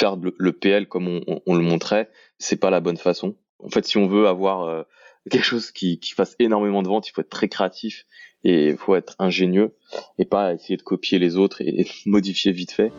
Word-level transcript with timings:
faire 0.00 0.16
le, 0.16 0.52
PL 0.52 0.88
comme 0.88 1.20
on, 1.46 1.54
le 1.54 1.62
montrait, 1.62 2.10
c'est 2.38 2.56
pas 2.56 2.70
la 2.70 2.80
bonne 2.80 2.96
façon. 2.96 3.36
En 3.58 3.68
fait, 3.68 3.84
si 3.84 3.98
on 3.98 4.08
veut 4.08 4.26
avoir 4.26 4.62
euh, 4.62 4.82
quelque 5.30 5.44
chose 5.44 5.70
qui, 5.70 6.00
qui 6.00 6.12
fasse 6.12 6.34
énormément 6.38 6.82
de 6.82 6.88
ventes, 6.88 7.06
il 7.08 7.12
faut 7.12 7.20
être 7.20 7.28
très 7.28 7.48
créatif 7.48 8.06
et 8.42 8.68
il 8.68 8.78
faut 8.78 8.96
être 8.96 9.14
ingénieux 9.18 9.76
et 10.18 10.24
pas 10.24 10.54
essayer 10.54 10.78
de 10.78 10.82
copier 10.82 11.18
les 11.18 11.36
autres 11.36 11.60
et, 11.60 11.86
modifier 12.06 12.50
vite 12.50 12.72
fait. 12.72 12.90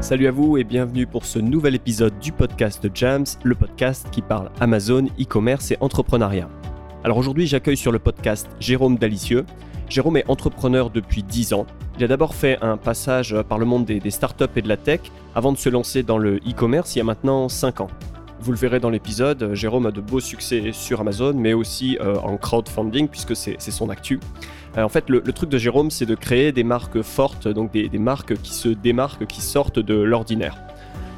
Salut 0.00 0.26
à 0.26 0.32
vous 0.32 0.58
et 0.58 0.64
bienvenue 0.64 1.06
pour 1.06 1.24
ce 1.24 1.38
nouvel 1.38 1.76
épisode 1.76 2.18
du 2.18 2.32
podcast 2.32 2.88
Jams, 2.92 3.26
le 3.44 3.54
podcast 3.54 4.10
qui 4.10 4.22
parle 4.22 4.50
Amazon, 4.58 5.06
e-commerce 5.20 5.70
et 5.70 5.76
entrepreneuriat. 5.80 6.48
Alors 7.04 7.18
aujourd'hui, 7.18 7.46
j'accueille 7.46 7.76
sur 7.76 7.92
le 7.92 8.00
podcast 8.00 8.48
Jérôme 8.58 8.96
Dalicieux. 8.96 9.44
Jérôme 9.88 10.18
est 10.18 10.28
entrepreneur 10.28 10.90
depuis 10.90 11.22
10 11.22 11.54
ans. 11.54 11.66
Il 11.96 12.04
a 12.04 12.08
d'abord 12.08 12.34
fait 12.34 12.58
un 12.60 12.76
passage 12.76 13.34
par 13.48 13.58
le 13.58 13.64
monde 13.64 13.86
des, 13.86 14.10
startups 14.10 14.44
et 14.56 14.62
de 14.62 14.68
la 14.68 14.76
tech 14.76 15.00
avant 15.34 15.50
de 15.50 15.56
se 15.56 15.68
lancer 15.70 16.02
dans 16.02 16.18
le 16.18 16.36
e-commerce 16.36 16.94
il 16.94 16.98
y 16.98 17.00
a 17.00 17.04
maintenant 17.04 17.48
5 17.48 17.80
ans. 17.80 17.88
Vous 18.40 18.52
le 18.52 18.58
verrez 18.58 18.80
dans 18.80 18.90
l'épisode, 18.90 19.54
Jérôme 19.54 19.86
a 19.86 19.90
de 19.90 20.00
beaux 20.00 20.20
succès 20.20 20.70
sur 20.72 21.00
Amazon, 21.00 21.32
mais 21.34 21.54
aussi 21.54 21.98
euh, 22.00 22.16
en 22.16 22.36
crowdfunding, 22.36 23.08
puisque 23.08 23.34
c'est 23.34 23.58
son 23.58 23.90
actu. 23.90 24.20
Euh, 24.76 24.82
en 24.82 24.88
fait, 24.88 25.08
le, 25.08 25.22
truc 25.32 25.50
de 25.50 25.58
Jérôme, 25.58 25.90
c'est 25.90 26.06
de 26.06 26.14
créer 26.14 26.52
des 26.52 26.62
marques 26.64 27.02
fortes, 27.02 27.48
donc 27.48 27.72
des 27.72 27.88
marques 27.98 28.40
qui 28.40 28.52
se 28.52 28.68
démarquent, 28.68 29.26
qui 29.26 29.40
sortent 29.40 29.80
de 29.80 29.94
l'ordinaire. 29.94 30.56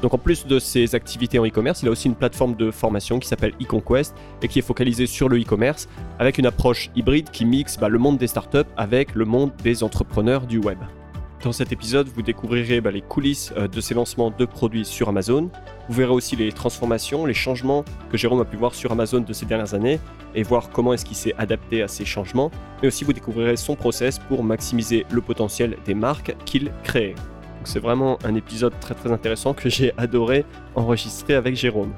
Donc 0.03 0.15
en 0.15 0.19
plus 0.19 0.47
de 0.47 0.59
ses 0.59 0.95
activités 0.95 1.39
en 1.39 1.47
e-commerce, 1.47 1.83
il 1.83 1.89
a 1.89 1.91
aussi 1.91 2.09
une 2.09 2.15
plateforme 2.15 2.55
de 2.55 2.71
formation 2.71 3.19
qui 3.19 3.29
s'appelle 3.29 3.53
eConquest 3.61 4.15
et 4.43 4.49
qui 4.49 4.59
est 4.59 4.63
focalisée 4.63 5.07
sur 5.07 5.29
le 5.29 5.39
e-commerce 5.39 5.89
avec 6.19 6.39
une 6.39 6.47
approche 6.47 6.91
hybride 6.97 7.31
qui 7.31 7.45
mixe 7.45 7.77
bah, 7.79 7.89
le 7.89 7.99
monde 7.99 8.17
des 8.17 8.27
startups 8.27 8.59
avec 8.77 9.15
le 9.15 9.25
monde 9.25 9.53
des 9.63 9.83
entrepreneurs 9.83 10.47
du 10.47 10.59
web. 10.59 10.79
Dans 11.43 11.53
cet 11.53 11.73
épisode, 11.73 12.07
vous 12.09 12.21
découvrirez 12.21 12.83
bah, 12.83 12.91
les 12.91 13.01
coulisses 13.01 13.53
euh, 13.57 13.67
de 13.67 13.81
ses 13.81 13.95
lancements 13.95 14.31
de 14.31 14.45
produits 14.45 14.85
sur 14.85 15.09
Amazon. 15.09 15.51
Vous 15.89 15.95
verrez 15.95 16.13
aussi 16.13 16.37
les 16.37 16.53
transformations, 16.53 17.25
les 17.25 17.33
changements 17.33 17.83
que 18.11 18.19
Jérôme 18.19 18.41
a 18.41 18.45
pu 18.45 18.59
voir 18.59 18.75
sur 18.75 18.93
Amazon 18.93 19.21
de 19.21 19.33
ces 19.33 19.47
dernières 19.47 19.73
années 19.73 20.01
et 20.35 20.43
voir 20.43 20.69
comment 20.69 20.93
est-ce 20.93 21.07
qu'il 21.07 21.17
s'est 21.17 21.35
adapté 21.39 21.83
à 21.83 21.89
ces 21.89 22.05
changements. 22.05 22.51
Mais 22.83 22.89
aussi 22.89 23.05
vous 23.05 23.15
découvrirez 23.15 23.57
son 23.57 23.75
process 23.75 24.19
pour 24.19 24.45
maximiser 24.45 25.07
le 25.11 25.23
potentiel 25.23 25.79
des 25.87 25.95
marques 25.95 26.37
qu'il 26.45 26.73
crée 26.85 27.15
c'est 27.65 27.81
vraiment 27.81 28.19
un 28.25 28.35
épisode 28.35 28.73
très 28.81 28.95
très 28.95 29.13
intéressant 29.13 29.55
que 29.55 29.69
j'ai 29.69 29.93
adoré 29.97 30.45
enregistrer 30.75 31.35
avec 31.35 31.57
Jérôme. 31.57 31.93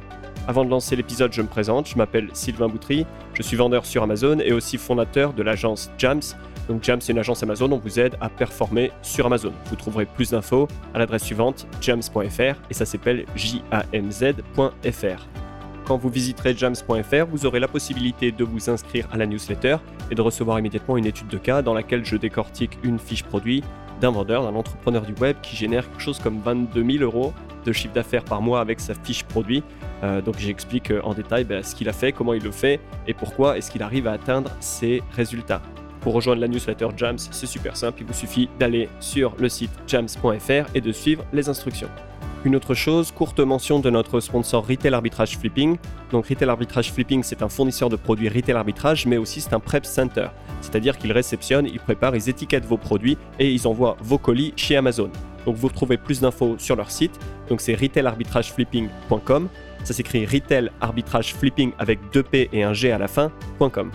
Avant 0.48 0.64
de 0.64 0.70
lancer 0.70 0.96
l'épisode, 0.96 1.32
je 1.32 1.40
me 1.40 1.46
présente, 1.46 1.88
je 1.88 1.96
m'appelle 1.96 2.28
Sylvain 2.32 2.68
Boutry, 2.68 3.06
je 3.34 3.42
suis 3.42 3.56
vendeur 3.56 3.86
sur 3.86 4.02
Amazon 4.02 4.38
et 4.40 4.52
aussi 4.52 4.76
fondateur 4.76 5.32
de 5.34 5.42
l'agence 5.42 5.90
Jams. 5.98 6.22
Donc 6.68 6.82
Jams 6.82 7.00
c'est 7.00 7.12
une 7.12 7.18
agence 7.18 7.44
Amazon, 7.44 7.70
on 7.70 7.78
vous 7.78 8.00
aide 8.00 8.16
à 8.20 8.28
performer 8.28 8.90
sur 9.02 9.26
Amazon. 9.26 9.52
Vous 9.66 9.76
trouverez 9.76 10.04
plus 10.04 10.30
d'infos 10.30 10.66
à 10.94 10.98
l'adresse 10.98 11.22
suivante 11.24 11.66
jams.fr 11.80 12.60
et 12.70 12.74
ça 12.74 12.84
s'appelle 12.84 13.24
jamz.fr. 13.36 15.28
Quand 15.84 15.96
vous 15.96 16.08
visiterez 16.08 16.56
jams.fr, 16.56 17.26
vous 17.28 17.46
aurez 17.46 17.60
la 17.60 17.68
possibilité 17.68 18.32
de 18.32 18.44
vous 18.44 18.70
inscrire 18.70 19.08
à 19.12 19.16
la 19.16 19.26
newsletter 19.26 19.76
et 20.10 20.14
de 20.14 20.22
recevoir 20.22 20.58
immédiatement 20.58 20.96
une 20.96 21.06
étude 21.06 21.28
de 21.28 21.38
cas 21.38 21.62
dans 21.62 21.74
laquelle 21.74 22.04
je 22.04 22.16
décortique 22.16 22.78
une 22.82 22.98
fiche 22.98 23.24
produit 23.24 23.62
d'un 24.02 24.10
vendeur, 24.10 24.42
d'un 24.42 24.54
entrepreneur 24.54 25.02
du 25.02 25.14
web 25.14 25.36
qui 25.42 25.56
génère 25.56 25.88
quelque 25.88 26.02
chose 26.02 26.18
comme 26.18 26.40
22 26.40 26.84
000 26.98 27.04
euros 27.04 27.32
de 27.64 27.72
chiffre 27.72 27.94
d'affaires 27.94 28.24
par 28.24 28.42
mois 28.42 28.60
avec 28.60 28.80
sa 28.80 28.94
fiche 28.94 29.24
produit. 29.24 29.62
Euh, 30.02 30.20
donc 30.20 30.36
j'explique 30.38 30.90
euh, 30.90 31.00
en 31.04 31.14
détail 31.14 31.44
ben, 31.44 31.62
ce 31.62 31.74
qu'il 31.74 31.88
a 31.88 31.92
fait, 31.92 32.12
comment 32.12 32.34
il 32.34 32.42
le 32.42 32.50
fait 32.50 32.80
et 33.06 33.14
pourquoi 33.14 33.56
est-ce 33.56 33.70
qu'il 33.70 33.82
arrive 33.82 34.08
à 34.08 34.12
atteindre 34.12 34.50
ses 34.60 35.02
résultats. 35.16 35.62
Pour 36.00 36.14
rejoindre 36.14 36.40
la 36.40 36.48
newsletter 36.48 36.88
Jams, 36.96 37.18
c'est 37.18 37.46
super 37.46 37.76
simple, 37.76 38.00
il 38.00 38.06
vous 38.06 38.12
suffit 38.12 38.48
d'aller 38.58 38.88
sur 38.98 39.36
le 39.38 39.48
site 39.48 39.70
jams.fr 39.86 40.68
et 40.74 40.80
de 40.80 40.90
suivre 40.90 41.24
les 41.32 41.48
instructions. 41.48 41.88
Une 42.44 42.56
autre 42.56 42.74
chose, 42.74 43.12
courte 43.12 43.38
mention 43.38 43.78
de 43.78 43.88
notre 43.88 44.18
sponsor 44.18 44.66
Retail 44.66 44.94
Arbitrage 44.94 45.38
Flipping. 45.38 45.76
Donc 46.10 46.26
Retail 46.26 46.48
Arbitrage 46.48 46.92
Flipping, 46.92 47.22
c'est 47.22 47.40
un 47.40 47.48
fournisseur 47.48 47.88
de 47.88 47.94
produits 47.94 48.28
retail 48.28 48.56
arbitrage, 48.56 49.06
mais 49.06 49.16
aussi 49.16 49.40
c'est 49.40 49.54
un 49.54 49.60
prep 49.60 49.86
center. 49.86 50.26
C'est-à-dire 50.60 50.98
qu'ils 50.98 51.12
réceptionnent, 51.12 51.66
ils 51.66 51.78
préparent, 51.78 52.16
ils 52.16 52.28
étiquettent 52.28 52.64
vos 52.64 52.78
produits 52.78 53.16
et 53.38 53.52
ils 53.52 53.68
envoient 53.68 53.96
vos 54.00 54.18
colis 54.18 54.52
chez 54.56 54.76
Amazon. 54.76 55.10
Donc 55.46 55.54
vous 55.54 55.68
retrouvez 55.68 55.96
plus 55.96 56.20
d'infos 56.20 56.56
sur 56.58 56.74
leur 56.74 56.90
site. 56.90 57.16
Donc 57.48 57.60
c'est 57.60 57.74
retailarbitrageflipping.com. 57.74 59.48
Ça 59.84 59.94
s'écrit 59.94 60.26
Retail 60.26 60.70
Arbitrage 60.80 61.34
Flipping 61.34 61.72
avec 61.78 62.00
deux 62.12 62.24
P 62.24 62.48
et 62.52 62.64
un 62.64 62.72
G 62.72 62.90
à 62.90 62.98
la 62.98 63.06
fin.com. 63.06 63.92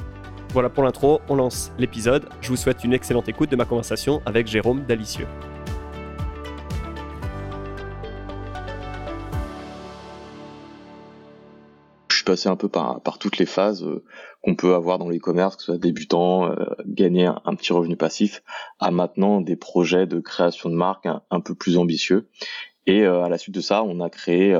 Voilà 0.53 0.69
pour 0.69 0.83
l'intro, 0.85 1.19
on 1.27 1.35
lance 1.35 1.73
l'épisode. 1.77 2.29
Je 2.39 2.47
vous 2.47 2.55
souhaite 2.55 2.85
une 2.85 2.93
excellente 2.93 3.27
écoute 3.27 3.51
de 3.51 3.57
ma 3.57 3.65
conversation 3.65 4.21
avec 4.25 4.47
Jérôme 4.47 4.85
Dalicieux. 4.85 5.27
Passé 12.27 12.49
un 12.49 12.57
peu 12.57 12.67
par, 12.67 13.01
toutes 13.19 13.37
les 13.37 13.45
phases 13.45 13.83
euh, 13.83 14.03
qu'on 14.41 14.55
peut 14.55 14.75
avoir 14.75 14.99
dans 14.99 15.09
l'e-commerce, 15.09 15.55
que 15.55 15.61
ce 15.61 15.67
soit 15.67 15.77
débutant, 15.77 16.51
euh, 16.51 16.55
gagner 16.85 17.25
un, 17.25 17.55
petit 17.55 17.71
revenu 17.71 17.95
passif, 17.95 18.43
à 18.79 18.91
maintenant 18.91 19.39
des 19.39 19.55
projets 19.55 20.05
de 20.05 20.19
création 20.19 20.69
de 20.69 20.75
marque 20.75 21.05
un, 21.05 21.39
peu 21.39 21.55
plus 21.55 21.77
ambitieux. 21.77 22.29
Et 22.85 23.03
euh, 23.03 23.23
à 23.23 23.29
la 23.29 23.37
suite 23.37 23.55
de 23.55 23.61
ça, 23.61 23.83
on 23.83 24.01
a 24.01 24.09
créé 24.09 24.57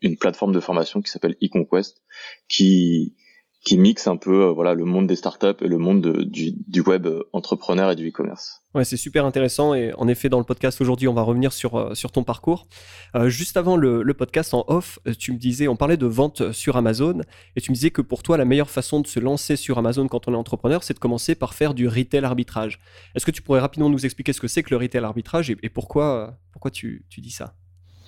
une 0.00 0.16
plateforme 0.16 0.52
de 0.52 0.60
formation 0.60 1.02
qui 1.02 1.10
s'appelle 1.10 1.36
eConquest, 1.42 2.02
qui 2.48 3.14
qui 3.66 3.78
mixe 3.78 4.06
un 4.06 4.16
peu 4.16 4.46
voilà 4.46 4.74
le 4.74 4.84
monde 4.84 5.08
des 5.08 5.16
startups 5.16 5.60
et 5.60 5.66
le 5.66 5.76
monde 5.76 6.22
du, 6.22 6.52
du, 6.68 6.80
web 6.82 7.08
entrepreneur 7.32 7.90
et 7.90 7.96
du 7.96 8.10
e-commerce. 8.10 8.62
Ouais, 8.76 8.84
c'est 8.84 8.96
super 8.96 9.26
intéressant 9.26 9.74
et 9.74 9.92
en 9.94 10.06
effet 10.06 10.28
dans 10.28 10.38
le 10.38 10.44
podcast 10.44 10.80
aujourd'hui 10.80 11.08
on 11.08 11.14
va 11.14 11.22
revenir 11.22 11.52
sur 11.52 11.76
euh, 11.76 11.94
sur 11.94 12.12
ton 12.12 12.22
parcours. 12.22 12.68
Euh, 13.16 13.28
juste 13.28 13.56
avant 13.56 13.76
le, 13.76 14.04
le, 14.04 14.14
podcast 14.14 14.54
en 14.54 14.64
off, 14.68 15.00
euh, 15.08 15.14
tu 15.18 15.32
me 15.32 15.36
disais 15.36 15.66
on 15.66 15.74
parlait 15.74 15.96
de 15.96 16.06
vente 16.06 16.52
sur 16.52 16.76
Amazon 16.76 17.22
et 17.56 17.60
tu 17.60 17.72
me 17.72 17.74
disais 17.74 17.90
que 17.90 18.02
pour 18.02 18.22
toi 18.22 18.36
la 18.36 18.44
meilleure 18.44 18.70
façon 18.70 19.00
de 19.00 19.08
se 19.08 19.18
lancer 19.18 19.56
sur 19.56 19.78
Amazon 19.78 20.06
quand 20.06 20.28
on 20.28 20.32
est 20.32 20.36
entrepreneur 20.36 20.84
c'est 20.84 20.94
de 20.94 21.00
commencer 21.00 21.34
par 21.34 21.52
faire 21.52 21.74
du 21.74 21.88
retail 21.88 22.24
arbitrage. 22.24 22.78
Est-ce 23.16 23.26
que 23.26 23.32
tu 23.32 23.42
pourrais 23.42 23.60
rapidement 23.60 23.90
nous 23.90 24.04
expliquer 24.06 24.32
ce 24.32 24.40
que 24.40 24.48
c'est 24.48 24.62
que 24.62 24.70
le 24.70 24.76
retail 24.76 25.02
arbitrage 25.02 25.50
et, 25.50 25.56
et 25.64 25.70
pourquoi 25.70 26.38
pourquoi 26.52 26.70
tu, 26.70 27.04
tu 27.10 27.20
dis 27.20 27.32
ça? 27.32 27.54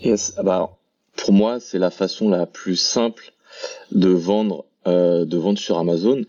Yes, 0.00 0.34
ah 0.36 0.44
bah, 0.44 0.70
pour 1.16 1.32
moi 1.32 1.58
c'est 1.58 1.80
la 1.80 1.90
façon 1.90 2.28
la 2.28 2.46
plus 2.46 2.76
simple 2.76 3.32
de 3.90 4.10
vendre 4.10 4.67
euh, 4.88 5.24
de 5.24 5.36
vendre 5.36 5.58
sur 5.58 5.78
Amazon 5.78 6.24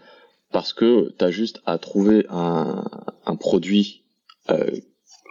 parce 0.51 0.73
que 0.73 1.13
tu 1.17 1.25
as 1.25 1.31
juste 1.31 1.61
à 1.65 1.77
trouver 1.77 2.25
un, 2.29 2.83
un 3.25 3.35
produit 3.35 4.03
euh, 4.49 4.71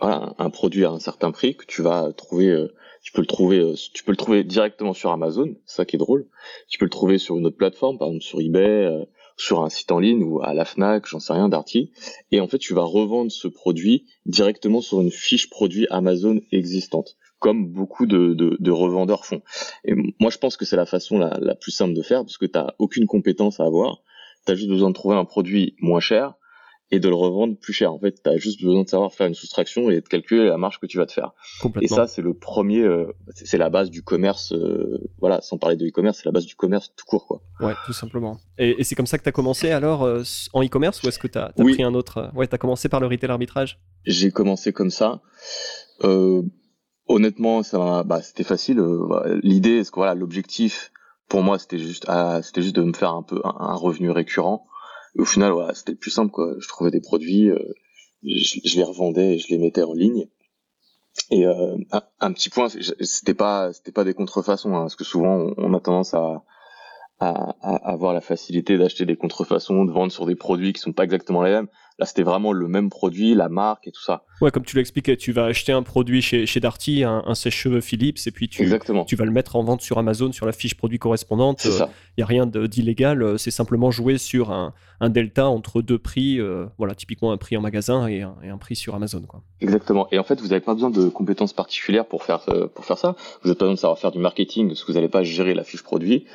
un 0.00 0.50
produit 0.50 0.84
à 0.84 0.90
un 0.90 1.00
certain 1.00 1.32
prix 1.32 1.56
que 1.56 1.66
tu 1.66 1.82
vas 1.82 2.12
trouver 2.12 2.48
euh, 2.48 2.72
tu 3.02 3.12
peux 3.12 3.20
le 3.20 3.26
trouver 3.26 3.74
trouver 4.16 4.44
directement 4.44 4.94
sur 4.94 5.10
Amazon 5.10 5.54
ça 5.66 5.84
qui 5.84 5.96
est 5.96 5.98
drôle. 5.98 6.26
Tu 6.68 6.78
peux 6.78 6.84
le 6.84 6.90
trouver 6.90 7.18
sur 7.18 7.36
une 7.36 7.46
autre 7.46 7.56
plateforme 7.56 7.98
par 7.98 8.08
exemple 8.08 8.24
sur 8.24 8.40
eBay 8.40 9.06
sur 9.38 9.64
un 9.64 9.70
site 9.70 9.90
en 9.90 9.98
ligne 9.98 10.22
ou 10.22 10.42
à 10.42 10.52
la 10.52 10.66
Fnac 10.66 11.06
j'en 11.06 11.20
sais 11.20 11.32
rien 11.32 11.48
Darty 11.48 11.90
et 12.30 12.40
en 12.40 12.48
fait 12.48 12.58
tu 12.58 12.74
vas 12.74 12.82
revendre 12.82 13.32
ce 13.32 13.48
produit 13.48 14.04
directement 14.26 14.82
sur 14.82 15.00
une 15.00 15.10
fiche 15.10 15.48
produit 15.48 15.86
Amazon 15.90 16.40
existante 16.52 17.16
comme 17.38 17.68
beaucoup 17.68 18.06
de, 18.06 18.34
de, 18.34 18.56
de, 18.58 18.70
revendeurs 18.70 19.24
font. 19.24 19.42
Et 19.84 19.94
moi, 20.18 20.28
je 20.30 20.38
pense 20.38 20.56
que 20.56 20.64
c'est 20.64 20.74
la 20.74 20.86
façon 20.86 21.18
la, 21.18 21.38
la, 21.40 21.54
plus 21.54 21.70
simple 21.70 21.94
de 21.94 22.02
faire, 22.02 22.22
parce 22.22 22.36
que 22.36 22.46
tu 22.46 22.58
n'as 22.58 22.74
aucune 22.80 23.06
compétence 23.06 23.60
à 23.60 23.64
avoir. 23.64 24.02
Tu 24.44 24.52
as 24.52 24.54
juste 24.56 24.68
besoin 24.68 24.88
de 24.88 24.94
trouver 24.94 25.14
un 25.14 25.24
produit 25.24 25.76
moins 25.80 26.00
cher 26.00 26.34
et 26.90 27.00
de 27.00 27.08
le 27.08 27.14
revendre 27.14 27.56
plus 27.58 27.72
cher. 27.72 27.92
En 27.92 27.98
fait, 27.98 28.22
tu 28.22 28.30
as 28.30 28.36
juste 28.38 28.62
besoin 28.62 28.82
de 28.82 28.88
savoir 28.88 29.12
faire 29.12 29.26
une 29.26 29.34
soustraction 29.34 29.90
et 29.90 30.00
de 30.00 30.08
calculer 30.08 30.46
la 30.46 30.56
marge 30.56 30.80
que 30.80 30.86
tu 30.86 30.96
vas 30.96 31.06
te 31.06 31.12
faire. 31.12 31.32
Et 31.80 31.88
ça, 31.88 32.06
c'est 32.06 32.22
le 32.22 32.34
premier, 32.34 32.80
euh, 32.80 33.12
c'est 33.34 33.58
la 33.58 33.68
base 33.68 33.90
du 33.90 34.02
commerce. 34.02 34.52
Euh, 34.52 35.10
voilà, 35.18 35.40
sans 35.42 35.58
parler 35.58 35.76
de 35.76 35.86
e-commerce, 35.86 36.18
c'est 36.18 36.26
la 36.26 36.32
base 36.32 36.46
du 36.46 36.54
commerce 36.54 36.94
tout 36.96 37.04
court, 37.04 37.26
quoi. 37.26 37.42
Ouais, 37.60 37.74
tout 37.84 37.92
simplement. 37.92 38.38
Et, 38.56 38.80
et 38.80 38.84
c'est 38.84 38.94
comme 38.94 39.06
ça 39.06 39.18
que 39.18 39.22
tu 39.22 39.28
as 39.28 39.32
commencé 39.32 39.70
alors 39.70 40.04
euh, 40.04 40.22
en 40.52 40.64
e-commerce 40.64 41.02
ou 41.02 41.08
est-ce 41.08 41.18
que 41.18 41.28
tu 41.28 41.38
as, 41.38 41.52
pris 41.56 41.82
un 41.82 41.94
autre 41.94 42.30
Ouais, 42.34 42.46
tu 42.46 42.54
as 42.54 42.58
commencé 42.58 42.88
par 42.88 43.00
le 43.00 43.06
retail 43.06 43.30
arbitrage? 43.30 43.78
J'ai 44.04 44.30
commencé 44.30 44.72
comme 44.72 44.90
ça. 44.90 45.20
Euh, 46.04 46.42
honnêtement, 47.06 47.62
ça, 47.62 48.02
bah, 48.04 48.22
c'était 48.22 48.44
facile. 48.44 48.78
Euh, 48.78 49.40
l'idée, 49.42 49.84
c'est 49.84 49.90
que 49.90 49.96
voilà, 49.96 50.14
l'objectif 50.14 50.90
pour 51.28 51.42
moi, 51.42 51.58
c'était 51.58 51.78
juste, 51.78 52.04
ah, 52.08 52.40
c'était 52.42 52.62
juste 52.62 52.76
de 52.76 52.82
me 52.82 52.92
faire 52.92 53.12
un 53.12 53.22
peu 53.22 53.40
un, 53.44 53.74
revenu 53.74 54.10
récurrent. 54.10 54.66
Au 55.18 55.24
final, 55.24 55.52
voilà, 55.52 55.74
c'était 55.74 55.94
plus 55.94 56.10
simple. 56.10 56.30
Quoi. 56.30 56.54
Je 56.58 56.68
trouvais 56.68 56.90
des 56.90 57.00
produits, 57.00 57.50
euh, 57.50 57.58
je, 58.22 58.76
les 58.76 58.84
revendais 58.84 59.34
et 59.34 59.38
je 59.38 59.48
les 59.48 59.58
mettais 59.58 59.82
en 59.82 59.92
ligne. 59.92 60.28
Et 61.30 61.46
euh, 61.46 61.76
un, 62.20 62.32
petit 62.32 62.48
point, 62.48 62.68
c'était 62.68 63.34
pas, 63.34 63.72
c'était 63.72 63.92
pas 63.92 64.04
des 64.04 64.14
contrefaçons, 64.14 64.74
hein, 64.76 64.82
parce 64.82 64.94
que 64.94 65.04
souvent 65.04 65.52
on, 65.56 65.74
a 65.74 65.80
tendance 65.80 66.14
à, 66.14 66.44
à, 67.18 67.56
à, 67.60 67.90
avoir 67.90 68.14
la 68.14 68.20
facilité 68.20 68.78
d'acheter 68.78 69.04
des 69.04 69.16
contrefaçons, 69.16 69.84
de 69.84 69.90
vendre 69.90 70.12
sur 70.12 70.26
des 70.26 70.36
produits 70.36 70.72
qui 70.72 70.80
sont 70.80 70.92
pas 70.92 71.02
exactement 71.02 71.42
les 71.42 71.50
mêmes. 71.50 71.68
Là, 71.98 72.06
c'était 72.06 72.22
vraiment 72.22 72.52
le 72.52 72.68
même 72.68 72.90
produit, 72.90 73.34
la 73.34 73.48
marque 73.48 73.88
et 73.88 73.90
tout 73.90 74.02
ça. 74.02 74.22
Ouais, 74.40 74.52
comme 74.52 74.64
tu 74.64 74.76
l'expliquais, 74.76 75.16
tu 75.16 75.32
vas 75.32 75.46
acheter 75.46 75.72
un 75.72 75.82
produit 75.82 76.22
chez, 76.22 76.46
chez 76.46 76.60
Darty, 76.60 77.02
un, 77.02 77.34
sèche-cheveux 77.34 77.80
Philips, 77.80 78.18
et 78.26 78.30
puis 78.30 78.48
tu, 78.48 78.70
tu 79.06 79.16
vas 79.16 79.24
le 79.24 79.32
mettre 79.32 79.56
en 79.56 79.64
vente 79.64 79.80
sur 79.80 79.98
Amazon 79.98 80.30
sur 80.30 80.46
la 80.46 80.52
fiche 80.52 80.76
produit 80.76 81.00
correspondante. 81.00 81.64
Il 81.64 81.88
n'y 82.18 82.22
a 82.22 82.26
rien 82.26 82.46
d'illégal, 82.46 83.36
c'est 83.36 83.50
simplement 83.50 83.90
jouer 83.90 84.16
sur 84.16 84.52
un, 84.52 84.74
un, 85.00 85.10
delta 85.10 85.48
entre 85.48 85.82
deux 85.82 85.98
prix, 85.98 86.40
voilà, 86.78 86.94
typiquement 86.94 87.32
un 87.32 87.36
prix 87.36 87.56
en 87.56 87.60
magasin 87.60 88.06
et 88.06 88.22
un, 88.22 88.36
et 88.44 88.48
un 88.48 88.58
prix 88.58 88.76
sur 88.76 88.94
Amazon. 88.94 89.22
Quoi. 89.22 89.42
Exactement. 89.60 90.06
Et 90.12 90.20
en 90.20 90.24
fait, 90.24 90.40
vous 90.40 90.48
n'avez 90.48 90.60
pas 90.60 90.74
besoin 90.74 90.90
de 90.90 91.08
compétences 91.08 91.52
particulières 91.52 92.06
pour 92.06 92.22
faire, 92.22 92.46
pour 92.74 92.84
faire 92.84 92.98
ça. 92.98 93.16
Vous 93.42 93.48
n'avez 93.48 93.58
pas 93.58 93.64
besoin 93.64 93.74
de 93.74 93.80
savoir 93.80 93.98
faire 93.98 94.12
du 94.12 94.20
marketing, 94.20 94.68
parce 94.68 94.82
que 94.82 94.92
vous 94.92 94.94
n'allez 94.94 95.08
pas 95.08 95.24
gérer 95.24 95.52
la 95.52 95.64
fiche 95.64 95.82
produit. 95.82 96.26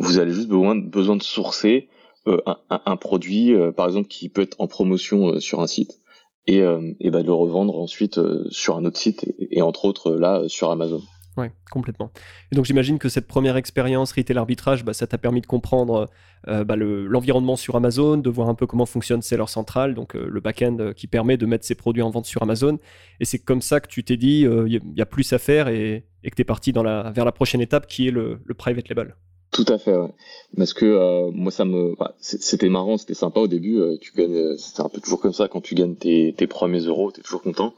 Vous 0.00 0.18
avez 0.18 0.32
juste 0.32 0.48
besoin, 0.48 0.74
besoin 0.74 1.14
de 1.14 1.22
sourcer 1.22 1.88
euh, 2.28 2.40
un, 2.70 2.96
produit, 2.96 3.54
euh, 3.54 3.70
par 3.70 3.86
exemple, 3.86 4.08
qui 4.08 4.28
peut 4.28 4.42
être 4.42 4.56
en 4.60 4.66
promotion 4.66 5.28
euh, 5.28 5.40
sur 5.40 5.60
un 5.60 5.68
site 5.68 6.00
et, 6.48 6.58
et 7.00 7.10
de 7.10 7.18
le 7.18 7.32
revendre 7.32 7.76
ensuite 7.76 8.20
sur 8.50 8.76
un 8.76 8.84
autre 8.84 8.98
site 8.98 9.26
et, 9.50 9.62
entre 9.62 9.84
autres 9.84 10.12
là 10.12 10.44
sur 10.46 10.70
Amazon. 10.70 11.02
Ouais, 11.36 11.50
complètement. 11.72 12.12
Et 12.52 12.54
donc 12.54 12.66
j'imagine 12.66 13.00
que 13.00 13.08
cette 13.08 13.26
première 13.26 13.56
expérience 13.56 14.12
retail 14.12 14.38
arbitrage, 14.38 14.84
bah, 14.84 14.92
ça 14.92 15.08
t'a 15.08 15.18
permis 15.18 15.40
de 15.40 15.46
comprendre 15.48 16.08
bah, 16.46 16.76
l'environnement 16.76 17.56
sur 17.56 17.74
Amazon, 17.74 18.16
de 18.16 18.30
voir 18.30 18.48
un 18.48 18.54
peu 18.54 18.68
comment 18.68 18.86
fonctionne 18.86 19.22
Seller 19.22 19.48
Central, 19.48 19.96
donc 19.96 20.14
le 20.14 20.40
back-end 20.40 20.92
qui 20.94 21.08
permet 21.08 21.36
de 21.36 21.46
mettre 21.46 21.64
ses 21.64 21.74
produits 21.74 22.02
en 22.02 22.10
vente 22.10 22.26
sur 22.26 22.42
Amazon. 22.42 22.78
Et 23.18 23.24
c'est 23.24 23.40
comme 23.40 23.60
ça 23.60 23.80
que 23.80 23.88
tu 23.88 24.04
t'es 24.04 24.16
dit, 24.16 24.42
il 24.42 24.80
y, 24.96 25.02
a 25.02 25.06
plus 25.06 25.32
à 25.32 25.40
faire 25.40 25.66
et, 25.66 26.06
et 26.22 26.30
que 26.30 26.36
tu 26.36 26.42
es 26.42 26.44
parti 26.44 26.72
dans 26.72 26.84
la, 26.84 27.10
vers 27.10 27.24
la 27.24 27.32
prochaine 27.32 27.60
étape 27.60 27.88
qui 27.88 28.06
est 28.06 28.12
le, 28.12 28.38
le 28.44 28.54
private 28.54 28.88
label. 28.88 29.16
Tout 29.56 29.64
à 29.68 29.78
fait, 29.78 29.96
ouais. 29.96 30.12
Parce 30.54 30.74
que 30.74 30.84
euh, 30.84 31.30
moi, 31.32 31.50
ça 31.50 31.64
me, 31.64 31.94
c'était 32.20 32.68
marrant, 32.68 32.98
c'était 32.98 33.14
sympa 33.14 33.40
au 33.40 33.46
début. 33.46 33.78
Euh, 33.78 33.96
tu 33.98 34.12
gagnes, 34.12 34.36
euh, 34.36 34.56
c'est 34.58 34.82
un 34.82 34.90
peu 34.90 35.00
toujours 35.00 35.18
comme 35.18 35.32
ça 35.32 35.48
quand 35.48 35.62
tu 35.62 35.74
gagnes 35.74 35.96
tes, 35.96 36.34
tes 36.36 36.46
premiers 36.46 36.80
euros, 36.80 37.10
t'es 37.10 37.22
toujours 37.22 37.40
content. 37.40 37.74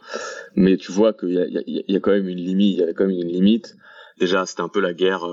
Mais 0.57 0.77
tu 0.77 0.91
vois 0.91 1.13
qu'il 1.13 1.35
y 1.35 1.39
a, 1.39 1.47
y, 1.47 1.85
y 1.87 1.97
a 1.97 2.01
quand 2.01 2.11
même 2.11 2.29
une 2.29 2.41
limite. 2.41 2.79
Il 2.79 2.81
y 2.81 2.83
a 2.83 2.93
quand 2.95 3.07
même 3.07 3.17
une 3.17 3.29
limite. 3.29 3.77
Déjà, 4.19 4.45
c'était 4.45 4.63
un 4.63 4.69
peu 4.69 4.81
la 4.81 4.93
guerre, 4.93 5.25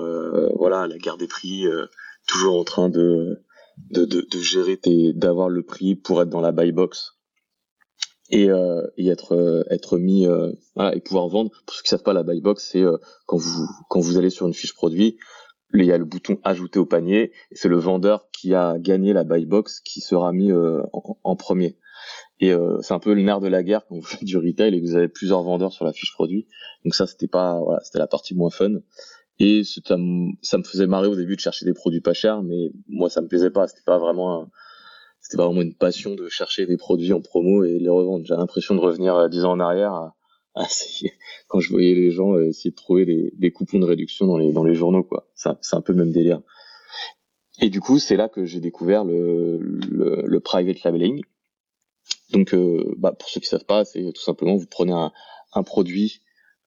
voilà, 0.54 0.86
la 0.86 0.98
guerre 0.98 1.16
des 1.16 1.26
prix, 1.26 1.64
toujours 2.28 2.60
en 2.60 2.62
train 2.62 2.88
de 2.88 3.42
de, 3.90 4.04
de, 4.04 4.38
gérer 4.38 4.76
tes, 4.76 5.12
d'avoir 5.12 5.48
le 5.48 5.64
prix 5.64 5.96
pour 5.96 6.22
être 6.22 6.30
dans 6.30 6.40
la 6.40 6.52
buy 6.52 6.70
box 6.70 7.16
et, 8.30 8.48
et 8.96 9.08
être 9.08 9.64
être 9.68 9.98
mis 9.98 10.28
voilà, 10.76 10.94
et 10.94 11.00
pouvoir 11.00 11.26
vendre. 11.26 11.50
Pour 11.66 11.74
ceux 11.74 11.82
qui 11.82 11.88
savent 11.88 12.04
pas, 12.04 12.12
la 12.12 12.22
buy 12.22 12.40
box, 12.40 12.68
c'est 12.70 12.84
quand 13.26 13.36
vous 13.36 13.66
quand 13.90 13.98
vous 13.98 14.16
allez 14.16 14.30
sur 14.30 14.46
une 14.46 14.54
fiche 14.54 14.74
produit 14.74 15.18
il 15.74 15.84
y 15.84 15.92
a 15.92 15.98
le 15.98 16.04
bouton 16.04 16.38
ajouter 16.44 16.78
au 16.78 16.86
panier 16.86 17.32
et 17.50 17.56
c'est 17.56 17.68
le 17.68 17.78
vendeur 17.78 18.28
qui 18.30 18.54
a 18.54 18.78
gagné 18.78 19.12
la 19.12 19.24
buy 19.24 19.46
box 19.46 19.80
qui 19.80 20.00
sera 20.00 20.32
mis 20.32 20.52
euh, 20.52 20.82
en, 20.92 21.36
premier. 21.36 21.76
Et 22.40 22.52
euh, 22.52 22.78
c'est 22.82 22.94
un 22.94 22.98
peu 22.98 23.14
le 23.14 23.22
nerf 23.22 23.40
de 23.40 23.48
la 23.48 23.62
guerre 23.62 23.86
quand 23.86 23.96
vous 23.96 24.02
faites 24.06 24.24
du 24.24 24.36
retail 24.36 24.74
et 24.74 24.80
que 24.80 24.86
vous 24.86 24.96
avez 24.96 25.08
plusieurs 25.08 25.42
vendeurs 25.42 25.72
sur 25.72 25.84
la 25.84 25.92
fiche 25.92 26.12
produit. 26.12 26.46
Donc 26.84 26.94
ça 26.94 27.06
c'était 27.06 27.28
pas 27.28 27.60
voilà, 27.60 27.80
c'était 27.82 27.98
la 27.98 28.06
partie 28.06 28.34
moins 28.34 28.50
fun. 28.50 28.74
Et 29.38 29.62
ça 29.64 29.98
me, 29.98 30.64
faisait 30.64 30.86
marrer 30.86 31.08
au 31.08 31.16
début 31.16 31.36
de 31.36 31.40
chercher 31.40 31.66
des 31.66 31.74
produits 31.74 32.00
pas 32.00 32.14
chers, 32.14 32.42
mais 32.42 32.70
moi 32.88 33.10
ça 33.10 33.20
me 33.20 33.28
plaisait 33.28 33.50
pas. 33.50 33.66
C'était 33.66 33.84
pas 33.84 33.98
vraiment 33.98 34.48
c'était 35.20 35.36
pas 35.36 35.46
vraiment 35.46 35.62
une 35.62 35.74
passion 35.74 36.14
de 36.14 36.28
chercher 36.28 36.66
des 36.66 36.76
produits 36.76 37.12
en 37.12 37.20
promo 37.20 37.64
et 37.64 37.78
les 37.78 37.88
revendre. 37.88 38.24
J'ai 38.24 38.36
l'impression 38.36 38.74
de 38.74 38.80
revenir 38.80 39.14
euh, 39.14 39.28
dix 39.28 39.44
ans 39.44 39.52
en 39.52 39.60
arrière 39.60 40.12
ah, 40.56 40.66
quand 41.48 41.60
je 41.60 41.70
voyais 41.70 41.94
les 41.94 42.10
gens 42.10 42.34
euh, 42.34 42.48
essayer 42.48 42.70
de 42.70 42.76
trouver 42.76 43.04
des, 43.04 43.32
des, 43.36 43.52
coupons 43.52 43.78
de 43.78 43.84
réduction 43.84 44.26
dans 44.26 44.38
les 44.38 44.52
dans 44.52 44.64
les 44.64 44.74
journaux 44.74 45.04
quoi. 45.04 45.28
C'est 45.34 45.50
un, 45.72 45.80
peu 45.82 45.92
le 45.92 45.98
même 45.98 46.12
délire. 46.12 46.40
Et 47.60 47.68
du 47.68 47.80
coup, 47.80 47.98
c'est 47.98 48.16
là 48.16 48.28
que 48.28 48.44
j'ai 48.44 48.60
découvert 48.60 49.04
le, 49.04 49.58
le, 49.58 50.22
le, 50.24 50.40
private 50.40 50.82
labeling. 50.82 51.22
Donc, 52.32 52.54
euh, 52.54 52.94
bah, 52.98 53.12
pour 53.12 53.28
ceux 53.28 53.40
qui 53.40 53.48
savent 53.48 53.64
pas, 53.64 53.84
c'est 53.84 54.02
tout 54.12 54.22
simplement 54.22 54.56
vous 54.56 54.66
prenez 54.66 54.92
un, 54.92 55.12
un 55.52 55.62
produit 55.62 56.22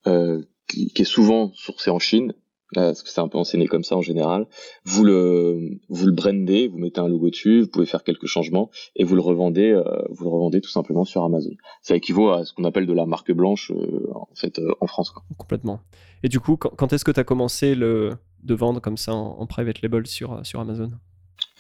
euh, 0.08 0.42
qui, 0.68 0.92
qui, 0.94 1.02
est 1.02 1.06
souvent 1.06 1.52
sourcé 1.54 1.90
en 1.90 2.00
Chine, 2.00 2.34
parce 2.74 3.04
que 3.04 3.10
c'est 3.10 3.22
un 3.22 3.28
peu 3.28 3.38
enseigné 3.38 3.68
comme 3.68 3.84
ça 3.84 3.96
en 3.96 4.02
général. 4.02 4.48
Vous 4.86 5.04
le 5.04 5.80
vous 5.90 6.06
le 6.06 6.12
brandez, 6.12 6.68
vous 6.68 6.78
mettez 6.78 7.00
un 7.00 7.08
logo 7.08 7.30
dessus, 7.30 7.62
vous 7.62 7.68
pouvez 7.68 7.86
faire 7.86 8.04
quelques 8.04 8.28
changements 8.28 8.70
et 8.96 9.04
vous 9.04 9.16
le 9.16 9.22
revendez 9.22 9.72
euh, 9.72 9.84
vous 10.10 10.24
le 10.24 10.30
revendez 10.30 10.62
tout 10.62 10.70
simplement 10.70 11.06
sur 11.06 11.24
Amazon. 11.24 11.52
Ça 11.82 11.96
équivaut 11.96 12.30
à 12.30 12.46
ce 12.46 12.54
qu'on 12.54 12.66
appelle 12.66 12.86
de 12.86 12.94
la 12.94 13.06
marque 13.06 13.32
blanche 13.32 13.72
euh, 13.72 14.10
en 14.14 14.30
fait 14.36 14.60
euh, 14.60 14.72
en 14.82 14.88
France 14.88 15.12
quoi. 15.12 15.24
Complètement. 15.38 15.82
Et 16.22 16.28
du 16.28 16.40
coup, 16.40 16.58
quand, 16.58 16.92
est-ce 16.92 17.06
que 17.06 17.12
tu 17.12 17.20
as 17.20 17.24
commencé 17.24 17.76
le 17.76 18.12
de 18.44 18.54
vendre 18.54 18.82
comme 18.82 18.98
ça 18.98 19.14
en, 19.14 19.46
private 19.48 19.82
label 19.82 20.06
sur 20.06 20.46
sur 20.46 20.60
Amazon? 20.60 20.92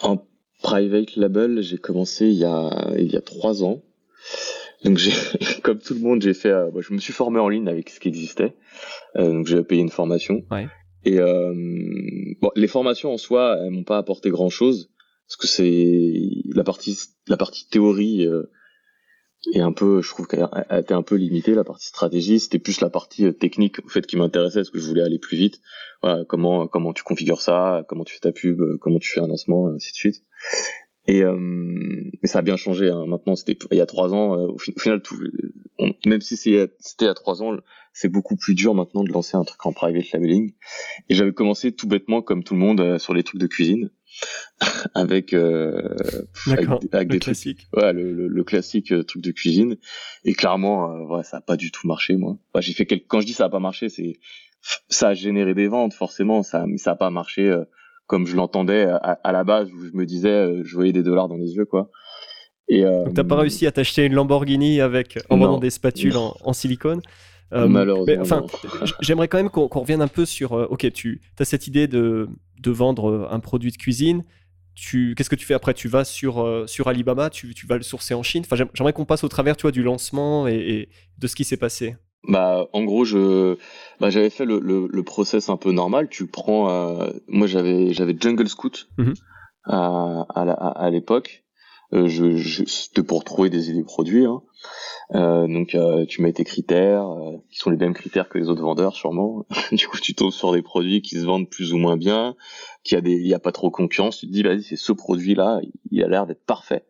En 0.01 0.17
private 0.61 1.15
label, 1.15 1.61
j'ai 1.61 1.77
commencé 1.77 2.27
il 2.27 2.37
y 2.37 2.45
a 2.45 2.91
il 2.97 3.11
y 3.11 3.15
a 3.15 3.21
trois 3.21 3.63
ans. 3.63 3.81
Donc 4.83 4.97
j'ai, 4.97 5.11
comme 5.63 5.79
tout 5.79 5.93
le 5.93 6.01
monde, 6.01 6.21
j'ai 6.21 6.33
fait, 6.33 6.53
je 6.77 6.93
me 6.93 6.99
suis 6.99 7.13
formé 7.13 7.39
en 7.39 7.49
ligne 7.49 7.67
avec 7.67 7.89
ce 7.89 7.99
qui 7.99 8.09
existait. 8.09 8.53
donc 9.15 9.47
j'ai 9.47 9.63
payé 9.63 9.81
une 9.81 9.89
formation. 9.89 10.43
Ouais. 10.51 10.67
Et 11.05 11.19
euh, 11.19 11.53
bon, 12.41 12.51
les 12.55 12.67
formations 12.67 13.13
en 13.13 13.17
soi, 13.17 13.57
elles 13.59 13.71
m'ont 13.71 13.83
pas 13.83 13.97
apporté 13.97 14.29
grand 14.29 14.49
chose 14.49 14.89
parce 15.27 15.37
que 15.37 15.47
c'est 15.47 16.13
la 16.53 16.63
partie 16.63 16.97
la 17.27 17.37
partie 17.37 17.67
théorie 17.69 18.25
euh, 18.25 18.51
est 19.53 19.61
un 19.61 19.71
peu, 19.71 20.01
je 20.01 20.09
trouve 20.09 20.27
qu'elle 20.27 20.47
a 20.51 20.79
été 20.79 20.93
un 20.93 21.03
peu 21.03 21.15
limitée. 21.15 21.53
La 21.53 21.63
partie 21.63 21.87
stratégie, 21.87 22.39
c'était 22.39 22.59
plus 22.59 22.81
la 22.81 22.89
partie 22.89 23.25
euh, 23.25 23.31
technique, 23.31 23.79
au 23.85 23.89
fait, 23.89 24.05
qui 24.05 24.17
m'intéressait, 24.17 24.59
parce 24.59 24.71
que 24.71 24.79
je 24.79 24.87
voulais 24.87 25.03
aller 25.03 25.19
plus 25.19 25.37
vite. 25.37 25.61
Voilà, 26.01 26.25
comment 26.25 26.67
comment 26.67 26.93
tu 26.93 27.03
configures 27.03 27.41
ça, 27.41 27.85
comment 27.87 28.03
tu 28.03 28.15
fais 28.15 28.21
ta 28.21 28.31
pub, 28.31 28.59
comment 28.81 28.99
tu 28.99 29.11
fais 29.11 29.21
un 29.21 29.27
lancement, 29.27 29.67
ainsi 29.67 29.91
de 29.91 29.97
suite. 29.97 30.23
Et 31.05 31.23
euh, 31.23 31.37
mais 31.37 32.27
ça 32.27 32.39
a 32.39 32.41
bien 32.41 32.57
changé. 32.57 32.89
Hein. 32.89 33.05
Maintenant, 33.05 33.35
c'était 33.35 33.57
il 33.71 33.77
y 33.77 33.81
a 33.81 33.85
trois 33.85 34.13
ans. 34.13 34.33
au, 34.33 34.57
final, 34.57 35.01
tout, 35.01 35.15
même 36.05 36.21
si 36.21 36.37
c'était 36.37 36.71
il 36.99 37.05
y 37.05 37.07
a 37.07 37.13
trois 37.13 37.43
ans, 37.43 37.55
c'est 37.93 38.09
beaucoup 38.09 38.35
plus 38.35 38.55
dur 38.55 38.73
maintenant 38.73 39.03
de 39.03 39.11
lancer 39.11 39.35
un 39.35 39.43
truc 39.43 39.65
en 39.65 39.73
private 39.73 40.11
labeling. 40.11 40.53
Et 41.09 41.15
j'avais 41.15 41.33
commencé 41.33 41.71
tout 41.71 41.87
bêtement, 41.87 42.21
comme 42.21 42.43
tout 42.43 42.53
le 42.53 42.59
monde, 42.59 42.79
euh, 42.81 42.99
sur 42.99 43.13
les 43.13 43.23
trucs 43.23 43.41
de 43.41 43.47
cuisine, 43.47 43.89
avec, 44.95 45.33
euh, 45.33 45.95
avec, 46.91 47.09
des 47.09 47.19
classiques. 47.19 47.67
ouais, 47.73 47.93
le, 47.93 48.27
le, 48.27 48.43
classique 48.43 48.91
euh, 48.91 49.03
truc 49.03 49.21
de 49.21 49.31
cuisine. 49.31 49.77
Et 50.25 50.33
clairement, 50.33 50.91
euh, 50.91 51.05
ouais, 51.05 51.23
ça 51.23 51.37
a 51.37 51.41
pas 51.41 51.57
du 51.57 51.71
tout 51.71 51.87
marché, 51.87 52.15
moi. 52.15 52.37
j'ai 52.59 52.73
fait 52.73 52.85
quelques... 52.85 53.07
quand 53.07 53.21
je 53.21 53.25
dis 53.25 53.33
ça 53.33 53.45
a 53.45 53.49
pas 53.49 53.59
marché, 53.59 53.89
c'est 53.89 54.19
ça 54.89 55.09
a 55.09 55.13
généré 55.13 55.53
des 55.53 55.67
ventes 55.67 55.93
forcément, 55.93 56.43
ça, 56.43 56.65
mais 56.67 56.77
ça 56.77 56.91
a 56.91 56.95
pas 56.95 57.09
marché 57.09 57.57
comme 58.07 58.25
je 58.27 58.35
l'entendais 58.35 58.83
à, 58.83 59.31
la 59.31 59.43
base 59.45 59.71
où 59.71 59.85
je 59.85 59.91
me 59.93 60.05
disais, 60.05 60.63
je 60.63 60.75
voyais 60.75 60.91
des 60.91 61.03
dollars 61.03 61.29
dans 61.29 61.37
les 61.37 61.55
yeux, 61.55 61.63
quoi. 61.63 61.89
Et 62.67 62.83
t'as 63.15 63.23
pas 63.23 63.37
réussi 63.37 63.67
à 63.67 63.71
t'acheter 63.71 64.03
une 64.03 64.15
Lamborghini 64.15 64.81
avec 64.81 65.17
en 65.29 65.37
vendant 65.37 65.59
des 65.59 65.69
spatules 65.69 66.17
en, 66.17 66.35
en 66.43 66.51
silicone 66.51 67.01
euh, 67.53 67.67
Malheureusement. 67.67 68.21
enfin, 68.21 68.45
j'aimerais 68.99 69.27
quand 69.27 69.37
même 69.37 69.49
qu'on 69.49 69.67
revienne 69.67 70.01
un 70.01 70.07
peu 70.07 70.25
sur. 70.25 70.53
Euh, 70.53 70.67
ok, 70.69 70.91
tu 70.91 71.21
as 71.39 71.45
cette 71.45 71.67
idée 71.67 71.87
de, 71.87 72.29
de, 72.59 72.71
vendre 72.71 73.27
un 73.31 73.39
produit 73.39 73.71
de 73.71 73.77
cuisine. 73.77 74.23
Qu'est-ce 74.75 75.29
que 75.29 75.35
tu 75.35 75.45
fais 75.45 75.55
après? 75.55 75.73
Tu 75.73 75.89
vas 75.89 76.05
sur, 76.05 76.63
sur 76.67 76.87
Alibaba, 76.87 77.29
tu, 77.29 77.53
tu, 77.53 77.67
vas 77.67 77.75
le 77.75 77.83
sourcer 77.83 78.13
en 78.13 78.23
Chine. 78.23 78.43
Enfin, 78.45 78.63
j'aimerais 78.73 78.93
qu'on 78.93 79.05
passe 79.05 79.25
au 79.25 79.27
travers, 79.27 79.57
tu 79.57 79.63
vois, 79.63 79.71
du 79.71 79.83
lancement 79.83 80.47
et, 80.47 80.87
de 81.17 81.27
ce 81.27 81.35
qui 81.35 81.43
s'est 81.43 81.57
passé. 81.57 81.97
Bah, 82.25 82.67
en 82.71 82.83
gros, 82.85 83.03
je, 83.03 83.57
bah, 83.99 84.09
j'avais 84.09 84.29
fait 84.29 84.45
le, 84.45 84.59
le, 84.59 85.03
process 85.03 85.49
un 85.49 85.57
peu 85.57 85.73
normal. 85.73 86.07
Tu 86.09 86.27
prends, 86.27 86.69
moi, 87.27 87.47
j'avais, 87.47 87.91
j'avais 87.93 88.15
Jungle 88.17 88.47
Scout 88.47 88.87
mhm. 88.97 89.15
à, 89.65 90.25
à 90.29 90.89
l'époque. 90.89 91.43
Euh, 91.93 92.07
je, 92.07 92.35
je 92.35 92.63
c'était 92.65 93.03
pour 93.03 93.23
trouver 93.23 93.49
des 93.49 93.71
idées 93.71 93.83
produits. 93.83 94.25
Hein. 94.25 94.41
Euh, 95.15 95.47
donc 95.47 95.73
euh, 95.73 96.05
tu 96.05 96.21
mets 96.21 96.33
tes 96.33 96.43
critères, 96.43 97.07
qui 97.49 97.57
sont 97.57 97.71
les 97.71 97.77
mêmes 97.77 97.95
critères 97.95 98.29
que 98.29 98.37
les 98.37 98.49
autres 98.49 98.61
vendeurs 98.61 98.95
sûrement. 98.95 99.45
du 99.71 99.87
coup 99.87 99.97
tu 99.97 100.13
tombes 100.13 100.31
sur 100.31 100.53
des 100.53 100.61
produits 100.61 101.01
qui 101.01 101.19
se 101.19 101.25
vendent 101.25 101.49
plus 101.49 101.73
ou 101.73 101.77
moins 101.77 101.97
bien, 101.97 102.35
qui 102.83 102.95
a 102.95 103.01
des, 103.01 103.13
il 103.13 103.27
y 103.27 103.33
a 103.33 103.39
pas 103.39 103.51
trop 103.51 103.71
concurrence. 103.71 104.19
Tu 104.19 104.27
te 104.27 104.31
dis 104.31 104.43
vas-y 104.43 104.63
c'est 104.63 104.75
ce 104.75 104.91
produit 104.91 105.33
là, 105.33 105.61
il 105.91 106.03
a 106.03 106.07
l'air 106.07 106.27
d'être 106.27 106.45
parfait. 106.45 106.85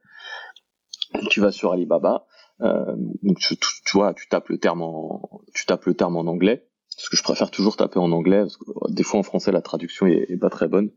Tu 1.30 1.40
vas 1.40 1.52
sur 1.52 1.72
Alibaba, 1.72 2.28
donc 2.60 3.40
tu, 3.40 3.56
tu, 3.58 3.98
vois 3.98 4.14
tu 4.14 4.28
tapes 4.28 4.50
le 4.50 4.60
terme 4.60 4.82
en, 4.82 5.42
tu 5.54 5.66
tapes 5.66 5.86
le 5.86 5.94
terme 5.94 6.18
en 6.18 6.28
anglais. 6.28 6.66
Parce 6.96 7.08
que 7.08 7.16
je 7.16 7.24
préfère 7.24 7.50
toujours 7.50 7.78
taper 7.78 8.00
en 8.00 8.12
anglais, 8.12 8.42
parce 8.42 8.58
que 8.58 8.66
des 8.92 9.04
fois 9.04 9.22
en 9.22 9.24
français 9.24 9.54
la 9.54 9.62
traduction 9.62 10.06
est, 10.06 10.38
pas 10.38 10.50
très 10.50 10.68
bonne. 10.68 10.92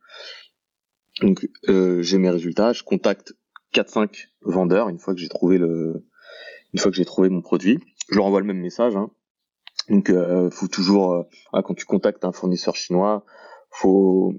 Donc 1.20 1.48
j'ai 1.68 2.18
mes 2.18 2.30
résultats, 2.30 2.72
je 2.72 2.82
contacte 2.82 3.34
4-5 3.74 4.28
vendeurs 4.42 4.88
une 4.88 4.98
fois 4.98 5.14
que 5.14 5.20
j'ai 5.20 5.28
trouvé 5.28 5.58
le, 5.58 6.06
une 6.72 6.80
fois 6.80 6.90
que 6.90 6.96
j'ai 6.96 7.04
trouvé 7.04 7.28
mon 7.28 7.40
produit. 7.42 7.78
Je 8.10 8.16
leur 8.16 8.26
envoie 8.26 8.40
le 8.40 8.46
même 8.46 8.60
message. 8.60 8.96
Hein. 8.96 9.10
Donc, 9.88 10.10
euh, 10.10 10.50
faut 10.50 10.68
toujours, 10.68 11.12
euh, 11.12 11.22
ah, 11.52 11.62
quand 11.62 11.74
tu 11.74 11.84
contactes 11.84 12.24
un 12.24 12.32
fournisseur 12.32 12.76
chinois, 12.76 13.24
faut, 13.70 14.34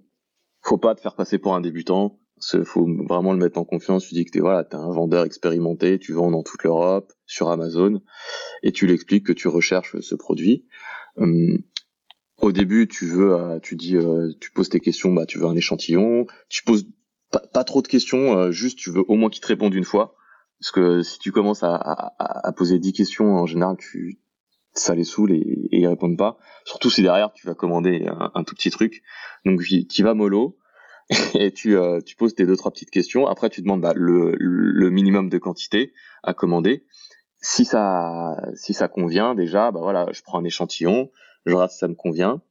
faut 0.61 0.77
pas 0.77 0.95
te 0.95 1.01
faire 1.01 1.15
passer 1.15 1.37
pour 1.37 1.55
un 1.55 1.61
débutant. 1.61 2.19
Faut 2.65 2.87
vraiment 3.07 3.31
le 3.31 3.39
mettre 3.39 3.57
en 3.57 3.63
confiance. 3.63 4.07
Tu 4.07 4.15
dis 4.15 4.25
que 4.25 4.31
t'es 4.31 4.41
voilà, 4.41 4.65
t'es 4.65 4.75
un 4.75 4.91
vendeur 4.91 5.23
expérimenté, 5.23 5.97
tu 5.97 6.11
vends 6.11 6.29
dans 6.29 6.43
toute 6.43 6.63
l'Europe, 6.63 7.13
sur 7.25 7.49
Amazon, 7.49 8.01
et 8.63 8.73
tu 8.73 8.85
l'expliques 8.85 9.25
que 9.25 9.31
tu 9.31 9.47
recherches 9.47 9.99
ce 10.01 10.15
produit. 10.15 10.65
Hum, 11.15 11.59
au 12.41 12.51
début, 12.51 12.87
tu 12.89 13.05
veux, 13.05 13.33
euh, 13.33 13.59
tu 13.59 13.77
dis, 13.77 13.95
euh, 13.95 14.33
tu 14.41 14.51
poses 14.51 14.67
tes 14.67 14.81
questions, 14.81 15.13
bah, 15.13 15.25
tu 15.25 15.37
veux 15.37 15.45
un 15.45 15.55
échantillon. 15.55 16.25
Tu 16.49 16.63
poses 16.63 16.85
pas, 17.39 17.63
trop 17.63 17.81
de 17.81 17.87
questions, 17.87 18.37
euh, 18.37 18.51
juste 18.51 18.77
tu 18.77 18.91
veux 18.91 19.03
au 19.07 19.15
moins 19.15 19.29
qu'ils 19.29 19.41
te 19.41 19.47
répondent 19.47 19.73
une 19.73 19.83
fois. 19.83 20.15
parce 20.59 20.71
que 20.71 21.01
si 21.01 21.19
tu 21.19 21.31
commences 21.31 21.63
à, 21.63 21.75
à, 21.75 22.47
à 22.47 22.51
poser 22.51 22.79
10 22.79 22.93
questions, 22.93 23.35
en 23.35 23.45
général, 23.45 23.77
tu 23.77 24.19
ça 24.73 24.95
les 24.95 25.03
saoule 25.03 25.31
et, 25.31 25.69
et 25.71 25.79
ils 25.79 25.87
répondent 25.87 26.17
pas. 26.17 26.37
Surtout 26.65 26.89
si 26.89 27.01
derrière 27.01 27.31
tu 27.33 27.47
vas 27.47 27.53
commander 27.53 28.05
un, 28.07 28.31
un 28.33 28.43
tout 28.43 28.55
petit 28.55 28.71
truc. 28.71 29.03
Donc 29.45 29.61
tu 29.61 30.03
vas 30.03 30.13
mollo 30.13 30.57
et 31.35 31.51
tu, 31.51 31.77
euh, 31.77 32.01
tu 32.01 32.15
poses 32.15 32.35
tes 32.35 32.45
deux 32.45 32.57
trois 32.57 32.71
petites 32.71 32.91
questions. 32.91 33.27
Après 33.27 33.49
tu 33.49 33.61
demandes 33.61 33.81
bah, 33.81 33.93
le, 33.95 34.35
le 34.37 34.89
minimum 34.89 35.29
de 35.29 35.37
quantité 35.37 35.93
à 36.23 36.33
commander. 36.33 36.85
Si 37.41 37.65
ça 37.65 38.37
si 38.55 38.73
ça 38.73 38.87
convient 38.87 39.35
déjà, 39.35 39.71
bah 39.71 39.81
voilà, 39.81 40.07
je 40.11 40.21
prends 40.23 40.39
un 40.39 40.45
échantillon, 40.45 41.11
je 41.45 41.53
regarde 41.53 41.71
si 41.71 41.77
ça 41.77 41.87
me 41.87 41.95
convient. 41.95 42.41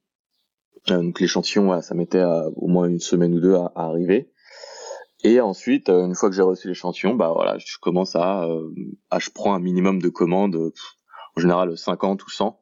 Euh, 0.91 1.01
donc 1.01 1.19
l'échantillon, 1.19 1.81
ça 1.81 1.95
mettait 1.95 2.23
au 2.55 2.67
moins 2.67 2.87
une 2.87 2.99
semaine 2.99 3.33
ou 3.33 3.39
deux 3.39 3.55
à, 3.55 3.71
arriver. 3.75 4.29
Et 5.23 5.39
ensuite, 5.39 5.89
euh, 5.89 6.05
une 6.05 6.15
fois 6.15 6.29
que 6.29 6.35
j'ai 6.35 6.41
reçu 6.41 6.67
l'échantillon, 6.67 7.15
bah 7.15 7.31
voilà, 7.33 7.57
je 7.57 7.77
commence 7.79 8.15
à, 8.15 8.45
à, 9.09 9.19
je 9.19 9.29
prends 9.29 9.53
un 9.53 9.59
minimum 9.59 10.01
de 10.01 10.09
commandes, 10.09 10.73
en 11.37 11.41
général 11.41 11.77
50 11.77 12.23
ou 12.25 12.29
100. 12.29 12.59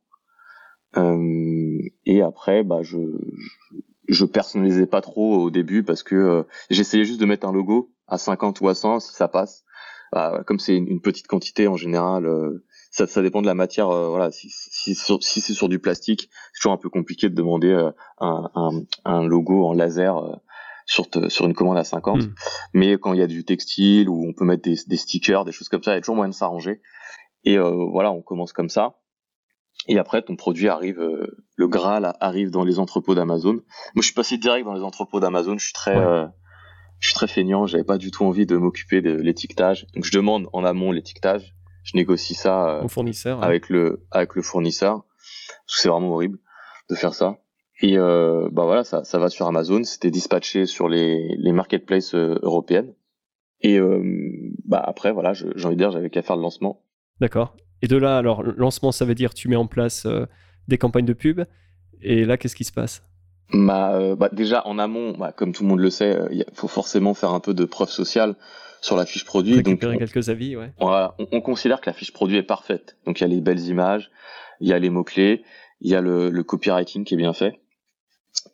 Euh, 0.98 1.80
et 2.06 2.22
après, 2.22 2.63
bah 2.63 2.82
je, 2.84 3.00
je, 4.08 4.25
personnalisais 4.25 4.86
pas 4.86 5.01
trop 5.01 5.41
au 5.41 5.50
début 5.50 5.84
parce 5.84 6.03
que 6.03 6.46
j'essayais 6.70 7.06
juste 7.06 7.20
de 7.20 7.25
mettre 7.25 7.48
un 7.48 7.53
logo 7.53 7.94
à 8.08 8.18
50 8.18 8.62
ou 8.62 8.70
à 8.70 8.75
100 8.75 9.00
si 9.00 9.13
ça 9.13 9.27
passe. 9.27 9.63
Bah, 10.12 10.44
comme 10.46 10.60
c'est 10.60 10.75
une, 10.75 11.01
petite 11.01 11.27
quantité 11.27 11.68
en 11.68 11.77
général, 11.77 12.30
ça, 12.91 13.08
ça 13.08 13.22
dépend 13.22 13.41
de 13.41 13.48
la 13.48 13.56
matière. 13.56 13.88
voilà, 13.88 14.30
si, 14.32 14.50
si, 14.50 14.94
si 14.94 15.41
c'est 15.41 15.53
sur 15.53 15.70
du 15.70 15.80
plastique, 15.80 16.30
c'est 16.53 16.60
toujours 16.60 16.74
un 16.74 16.77
peu 16.77 16.89
compliqué 16.89 17.30
de 17.30 17.36
demander 17.36 17.72
un, 18.20 18.50
un, 18.53 18.84
un, 19.06 19.24
logo 19.24 19.65
en 19.65 19.74
laser 19.74 20.41
sur, 20.86 21.06
sur 21.30 21.46
une 21.46 21.54
commande 21.54 21.78
à 21.78 21.84
50. 21.84 22.24
Hmm. 22.24 22.34
Mais 22.74 22.98
quand 22.98 23.14
il 23.14 23.20
y 23.20 23.24
a 23.24 23.28
du 23.28 23.44
textile 23.44 24.10
ou 24.10 24.26
on 24.28 24.34
peut 24.34 24.46
mettre 24.46 24.64
des, 24.64 24.78
des 24.88 24.98
stickers, 24.98 25.46
des 25.46 25.52
choses 25.52 25.70
comme 25.70 25.84
ça, 25.84 25.92
il 25.92 25.96
y 25.96 25.98
a 25.98 26.02
toujours 26.02 26.16
moyen 26.16 26.30
de 26.30 26.36
s'arranger. 26.36 26.82
Et 27.44 27.58
euh, 27.58 27.86
voilà, 27.92 28.12
on 28.12 28.22
commence 28.22 28.54
comme 28.54 28.70
ça. 28.70 28.98
Et 29.88 29.98
après, 29.98 30.22
ton 30.22 30.36
produit 30.36 30.70
arrive, 30.70 31.00
euh, 31.00 31.44
le 31.56 31.68
Graal 31.68 32.14
arrive 32.20 32.52
dans 32.52 32.64
les 32.64 32.78
entrepôts 32.78 33.16
d'Amazon. 33.16 33.54
Moi, 33.54 33.64
je 33.98 34.04
suis 34.04 34.14
passé 34.14 34.38
direct 34.38 34.66
dans 34.66 34.74
les 34.74 34.84
entrepôts 34.84 35.20
d'Amazon. 35.20 35.58
Je 35.58 35.66
suis 35.66 35.74
très, 35.74 35.98
euh, 35.98 36.28
je 37.00 37.08
suis 37.08 37.16
très 37.16 37.28
feignant. 37.28 37.66
J'avais 37.66 37.84
pas 37.84 37.98
du 37.98 38.12
tout 38.12 38.26
envie 38.26 38.46
de 38.46 38.58
m'occuper 38.58 39.02
de 39.02 39.14
l'étiquetage. 39.14 39.88
Donc, 39.96 40.04
je 40.06 40.12
demande 40.12 40.48
en 40.54 40.64
amont 40.64 40.92
l'étiquetage. 40.92 41.56
Je 41.84 41.98
négocie 41.98 42.36
ça 42.36 42.80
au 42.84 42.88
fournisseur, 42.88 43.44
avec 43.44 43.68
le 43.68 44.06
avec 44.12 44.36
le 44.36 44.44
fournisseur. 44.44 45.04
c'est 45.66 45.90
vraiment 45.90 46.10
horrible 46.10 46.38
de 46.92 46.96
faire 46.96 47.16
ça. 47.16 47.40
Et 47.82 47.98
euh, 47.98 48.48
bah 48.52 48.66
voilà, 48.66 48.84
ça, 48.84 49.04
ça 49.04 49.20
va 49.20 49.30
sur 49.30 49.48
Amazon. 49.48 49.84
C'était 49.84 50.12
dispatché 50.12 50.66
sur 50.66 50.88
les, 50.88 51.36
les 51.38 51.52
marketplaces 51.52 52.16
européennes. 52.16 52.94
Et 53.64 53.80
bah 54.66 54.82
après, 54.84 55.12
voilà, 55.12 55.34
j'ai 55.34 55.66
envie 55.66 55.76
de 55.76 55.82
dire, 55.82 55.92
j'avais 55.92 56.10
qu'à 56.10 56.24
faire 56.24 56.36
le 56.36 56.42
lancement. 56.42 56.84
D'accord. 57.20 57.56
Et 57.82 57.88
de 57.88 57.98
là, 57.98 58.18
alors, 58.18 58.44
lancement, 58.44 58.92
ça 58.92 59.06
veut 59.06 59.16
dire 59.16 59.34
tu 59.34 59.48
mets 59.48 59.56
en 59.56 59.68
place 59.68 60.06
euh, 60.06 60.26
des 60.68 60.78
campagnes 60.78 61.06
de 61.06 61.14
pub. 61.14 61.42
Et 62.02 62.26
là, 62.26 62.38
qu'est-ce 62.38 62.56
qui 62.56 62.64
se 62.64 62.72
passe? 62.72 63.04
Bah, 63.54 63.94
euh, 63.96 64.16
bah, 64.16 64.30
déjà 64.32 64.66
en 64.66 64.80
amont, 64.80 65.18
bah, 65.18 65.32
comme 65.32 65.52
tout 65.52 65.64
le 65.64 65.70
monde 65.70 65.80
le 65.80 65.90
sait, 65.90 66.16
euh, 66.16 66.28
il 66.32 66.46
faut 66.54 66.68
forcément 66.68 67.14
faire 67.14 67.32
un 67.32 67.40
peu 67.40 67.54
de 67.54 67.66
preuve 67.66 67.90
sociale 67.90 68.36
sur 68.82 68.96
la 68.96 69.06
fiche 69.06 69.26
produit. 69.26 69.56
Récupérer 69.56 69.98
quelques 69.98 70.30
avis, 70.30 70.56
ouais. 70.56 70.74
On, 70.80 71.10
on, 71.32 71.42
considère 71.42 71.82
que 71.82 71.90
la 71.90 71.94
fiche 71.94 72.14
produit 72.14 72.38
est 72.38 72.44
parfaite. 72.44 72.98
Donc 73.06 73.20
il 73.20 73.24
y 73.24 73.26
a 73.26 73.28
les 73.28 73.42
belles 73.42 73.68
images, 73.68 74.10
il 74.60 74.68
y 74.70 74.74
a 74.74 74.80
les 74.80 74.90
mots 74.90 75.04
clés, 75.04 75.44
il 75.82 75.92
y 75.92 75.96
a 75.96 76.02
le, 76.02 76.30
le 76.30 76.44
copywriting 76.44 77.04
qui 77.04 77.14
est 77.14 77.18
bien 77.18 77.34
fait 77.34 77.61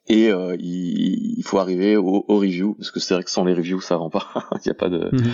et 0.09 0.29
euh, 0.31 0.55
il, 0.59 1.43
faut 1.43 1.59
arriver 1.59 1.97
au, 1.97 2.25
au, 2.27 2.39
review 2.39 2.75
parce 2.75 2.91
que 2.91 2.99
c'est 2.99 3.13
vrai 3.13 3.23
que 3.23 3.29
sans 3.29 3.43
les 3.43 3.53
reviews 3.53 3.81
ça 3.81 3.95
rend 3.95 4.09
pas 4.09 4.27
il 4.53 4.61
y 4.67 4.69
a 4.69 4.73
pas 4.73 4.89
de 4.89 5.09
mhm. 5.11 5.33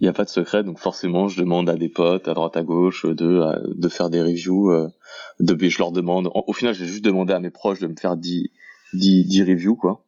il 0.00 0.04
y 0.04 0.08
a 0.08 0.12
pas 0.12 0.24
de 0.24 0.30
secret 0.30 0.64
donc 0.64 0.78
forcément 0.78 1.28
je 1.28 1.40
demande 1.40 1.68
à 1.68 1.76
des 1.76 1.88
potes 1.88 2.28
à 2.28 2.34
droite 2.34 2.56
à 2.56 2.62
gauche 2.62 3.06
de 3.06 3.42
de 3.66 3.88
faire 3.88 4.10
des 4.10 4.22
reviews 4.22 4.70
euh, 4.70 4.88
de 5.40 5.56
je 5.68 5.78
leur 5.78 5.92
demande 5.92 6.30
au 6.32 6.52
final 6.52 6.74
j'ai 6.74 6.86
juste 6.86 7.04
demandé 7.04 7.32
à 7.32 7.40
mes 7.40 7.50
proches 7.50 7.80
de 7.80 7.86
me 7.86 7.96
faire 7.96 8.16
10 8.16 8.50
10, 8.94 9.24
10 9.26 9.42
reviews 9.42 9.76
quoi 9.76 10.04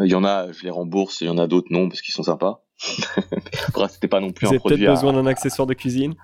il 0.00 0.10
y 0.10 0.14
en 0.14 0.24
a 0.24 0.50
je 0.52 0.62
les 0.64 0.70
rembourse 0.70 1.20
il 1.20 1.26
y 1.26 1.30
en 1.30 1.38
a 1.38 1.46
d'autres 1.46 1.68
non 1.70 1.88
parce 1.88 2.02
qu'ils 2.02 2.14
sont 2.14 2.24
sympas 2.24 2.64
c'était 3.88 4.08
pas 4.08 4.20
non 4.20 4.32
plus 4.32 4.46
Vous 4.46 4.54
un 4.54 4.58
produit 4.58 4.78
peut-être 4.78 4.94
besoin 4.94 5.12
d'un 5.12 5.26
accessoire 5.26 5.66
de 5.66 5.74
cuisine 5.74 6.14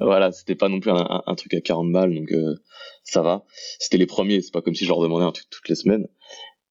voilà, 0.00 0.30
c'était 0.30 0.54
pas 0.54 0.68
non 0.68 0.78
plus 0.80 0.90
un, 0.90 1.22
un, 1.26 1.34
truc 1.34 1.54
à 1.54 1.60
40 1.60 1.92
balles, 1.92 2.14
donc 2.14 2.30
euh, 2.30 2.54
ça 3.02 3.22
va. 3.22 3.44
C'était 3.78 3.96
les 3.96 4.06
premiers, 4.06 4.40
c'est 4.40 4.52
pas 4.52 4.62
comme 4.62 4.74
si 4.74 4.84
je 4.84 4.90
leur 4.90 5.00
demandais 5.00 5.24
un 5.24 5.32
truc 5.32 5.48
toutes 5.50 5.68
les 5.68 5.74
semaines. 5.74 6.06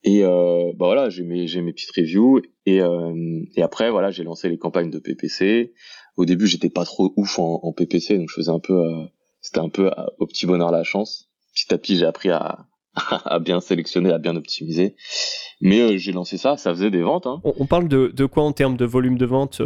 Et 0.07 0.23
euh, 0.23 0.71
bah 0.77 0.85
voilà, 0.85 1.09
j'ai 1.09 1.23
mes 1.23 1.47
j'ai 1.47 1.61
mes 1.61 1.73
petites 1.73 1.91
reviews 1.91 2.41
et 2.65 2.79
euh, 2.79 3.41
et 3.57 3.61
après 3.61 3.91
voilà, 3.91 4.09
j'ai 4.09 4.23
lancé 4.23 4.47
les 4.47 4.57
campagnes 4.57 4.89
de 4.89 4.99
PPC. 4.99 5.73
Au 6.15 6.23
début, 6.23 6.47
j'étais 6.47 6.69
pas 6.69 6.85
trop 6.85 7.11
ouf 7.17 7.37
en, 7.39 7.73
PPC, 7.73 8.17
donc 8.17 8.29
je 8.29 8.35
faisais 8.35 8.51
un 8.51 8.59
peu 8.59 8.85
euh, 8.85 9.03
c'était 9.41 9.59
un 9.59 9.67
peu 9.67 9.91
au 10.17 10.25
petit 10.25 10.45
bonheur 10.45 10.71
la 10.71 10.85
chance. 10.85 11.29
Petit 11.53 11.73
à 11.73 11.77
petit, 11.77 11.97
j'ai 11.97 12.05
appris 12.05 12.29
à 12.29 12.67
à 13.25 13.39
bien 13.39 13.59
sélectionner, 13.59 14.13
à 14.13 14.17
bien 14.17 14.37
optimiser. 14.37 14.95
Mais 15.59 15.97
j'ai 15.97 16.13
lancé 16.13 16.37
ça, 16.37 16.55
ça 16.55 16.73
faisait 16.73 16.89
des 16.89 17.01
ventes. 17.01 17.27
Hein. 17.27 17.41
On, 17.43 17.53
on, 17.59 17.65
parle 17.65 17.89
de, 17.89 18.07
de 18.07 18.25
quoi 18.25 18.43
en 18.43 18.53
termes 18.53 18.77
de 18.77 18.85
volume 18.85 19.17
de 19.17 19.25
vente 19.25 19.61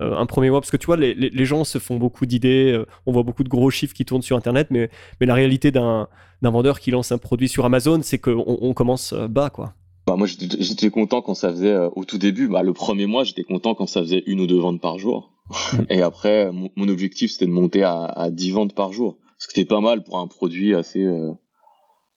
euh, 0.00 0.16
un 0.16 0.26
premier 0.26 0.50
mois 0.50 0.60
Parce 0.60 0.70
que 0.70 0.76
tu 0.76 0.86
vois, 0.86 0.96
les, 0.96 1.14
les, 1.14 1.44
gens 1.44 1.64
se 1.64 1.78
font 1.78 1.96
beaucoup 1.96 2.26
d'idées, 2.26 2.72
euh, 2.72 2.86
on 3.06 3.12
voit 3.12 3.22
beaucoup 3.22 3.44
de 3.44 3.48
gros 3.48 3.70
chiffres 3.70 3.94
qui 3.94 4.04
tournent 4.04 4.22
sur 4.22 4.36
Internet, 4.36 4.68
mais, 4.70 4.90
mais 5.20 5.26
la 5.26 5.34
réalité 5.34 5.70
d'un 5.70 6.08
vendeur 6.42 6.80
qui 6.80 6.90
lance 6.90 7.12
un 7.12 7.18
produit 7.18 7.48
sur 7.48 7.64
Amazon, 7.64 8.00
c'est 8.02 8.18
qu'on 8.18 8.44
on 8.46 8.74
commence 8.74 9.12
euh, 9.12 9.28
bas, 9.28 9.50
quoi. 9.50 9.74
Bah 10.06 10.16
moi 10.16 10.26
j'étais 10.26 10.90
content 10.90 11.22
quand 11.22 11.32
ça 11.32 11.50
faisait 11.50 11.74
au 11.96 12.04
tout 12.04 12.18
début. 12.18 12.46
Bah 12.46 12.62
le 12.62 12.74
premier 12.74 13.06
mois 13.06 13.24
j'étais 13.24 13.42
content 13.42 13.74
quand 13.74 13.86
ça 13.86 14.02
faisait 14.02 14.22
une 14.26 14.38
ou 14.40 14.46
deux 14.46 14.58
ventes 14.58 14.78
par 14.78 14.98
jour. 14.98 15.32
Et 15.88 16.02
après 16.02 16.52
mon, 16.52 16.88
objectif 16.88 17.32
c'était 17.32 17.46
de 17.46 17.50
monter 17.50 17.84
à, 17.84 18.04
à 18.04 18.30
10 18.30 18.50
ventes 18.50 18.74
par 18.74 18.92
jour. 18.92 19.16
Ce 19.38 19.48
qui 19.48 19.58
était 19.58 19.66
pas 19.66 19.80
mal 19.80 20.04
pour 20.04 20.18
un 20.18 20.26
produit 20.26 20.74
assez 20.74 21.08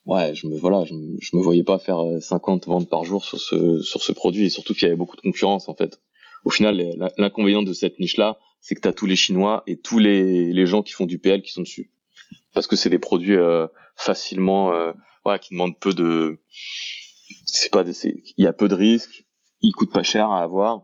ouais 0.06 0.36
je 0.36 0.48
me 0.48 0.58
voilà 0.58 0.84
je, 0.84 0.96
je, 1.22 1.38
me 1.38 1.42
voyais 1.42 1.64
pas 1.64 1.80
faire 1.80 2.02
50 2.20 2.68
ventes 2.68 2.90
par 2.90 3.06
jour 3.06 3.24
sur 3.24 3.40
ce 3.40 3.80
sur 3.82 4.02
ce 4.02 4.12
produit. 4.12 4.48
Et 4.48 4.50
surtout 4.50 4.74
qu'il 4.74 4.84
y 4.84 4.88
avait 4.88 4.98
beaucoup 4.98 5.16
de 5.16 5.22
concurrence 5.22 5.70
en 5.70 5.74
fait 5.74 5.98
au 6.48 6.50
final, 6.50 6.82
l'inconvénient 7.18 7.62
de 7.62 7.74
cette 7.74 8.00
niche-là, 8.00 8.38
c'est 8.62 8.74
que 8.74 8.80
tu 8.80 8.88
as 8.88 8.94
tous 8.94 9.06
les 9.06 9.18
Chinois 9.18 9.64
et 9.68 9.78
tous 9.78 10.00
les, 10.00 10.54
les 10.54 10.66
gens 10.66 10.82
qui 10.82 10.94
font 10.94 11.06
du 11.06 11.20
PL 11.20 11.42
qui 11.42 11.52
sont 11.52 11.60
dessus. 11.60 11.92
Parce 12.54 12.68
que 12.68 12.78
c'est 12.78 12.90
des 12.90 13.00
produits 13.00 13.36
euh, 13.36 13.68
facilement, 13.98 14.72
euh, 14.72 14.94
voilà, 15.26 15.40
qui 15.40 15.54
demandent 15.54 15.78
peu 15.78 15.94
de, 15.94 16.40
c'est 17.46 17.70
pas, 17.70 17.84
il 17.86 18.24
y 18.38 18.48
a 18.48 18.54
peu 18.54 18.70
de 18.70 18.76
risques, 18.76 19.26
ils 19.60 19.74
coûtent 19.74 19.92
pas 19.92 20.04
cher 20.04 20.32
à 20.32 20.42
avoir. 20.42 20.84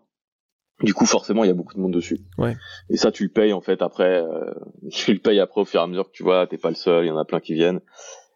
Du 0.81 0.93
coup, 0.93 1.05
forcément, 1.05 1.45
il 1.45 1.47
y 1.47 1.51
a 1.51 1.53
beaucoup 1.53 1.75
de 1.75 1.79
monde 1.79 1.93
dessus. 1.93 2.19
Ouais. 2.37 2.57
Et 2.89 2.97
ça, 2.97 3.13
tu 3.13 3.23
le 3.23 3.29
payes 3.29 3.53
en 3.53 3.61
fait 3.61 3.81
après. 3.81 4.21
Euh, 4.21 4.53
tu 4.91 5.13
le 5.13 5.19
payes 5.19 5.39
après 5.39 5.61
au 5.61 5.65
fur 5.65 5.79
et 5.79 5.83
à 5.83 5.87
mesure 5.87 6.07
que 6.07 6.11
tu 6.17 6.23
vois, 6.23 6.45
t'es 6.45 6.57
pas 6.57 6.71
le 6.71 6.75
seul, 6.75 7.05
il 7.05 7.07
y 7.07 7.11
en 7.11 7.17
a 7.17 7.23
plein 7.23 7.39
qui 7.39 7.53
viennent. 7.53 7.79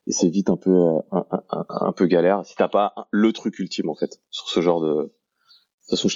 Et 0.06 0.14
c'est 0.14 0.30
vite 0.30 0.50
un 0.50 0.56
peu 0.56 0.72
euh, 0.72 1.00
un, 1.12 1.26
un, 1.50 1.66
un, 1.68 1.92
peu 1.92 2.06
galère 2.06 2.46
si 2.46 2.56
t'as 2.56 2.70
pas 2.70 2.94
le 3.12 3.34
truc 3.34 3.60
ultime 3.60 3.90
en 3.90 3.96
fait 3.96 4.22
sur 4.30 4.48
ce 4.48 4.62
genre 4.62 4.80
de 4.80 5.12
de 5.88 5.96
toute 5.96 6.01
façon, 6.01 6.10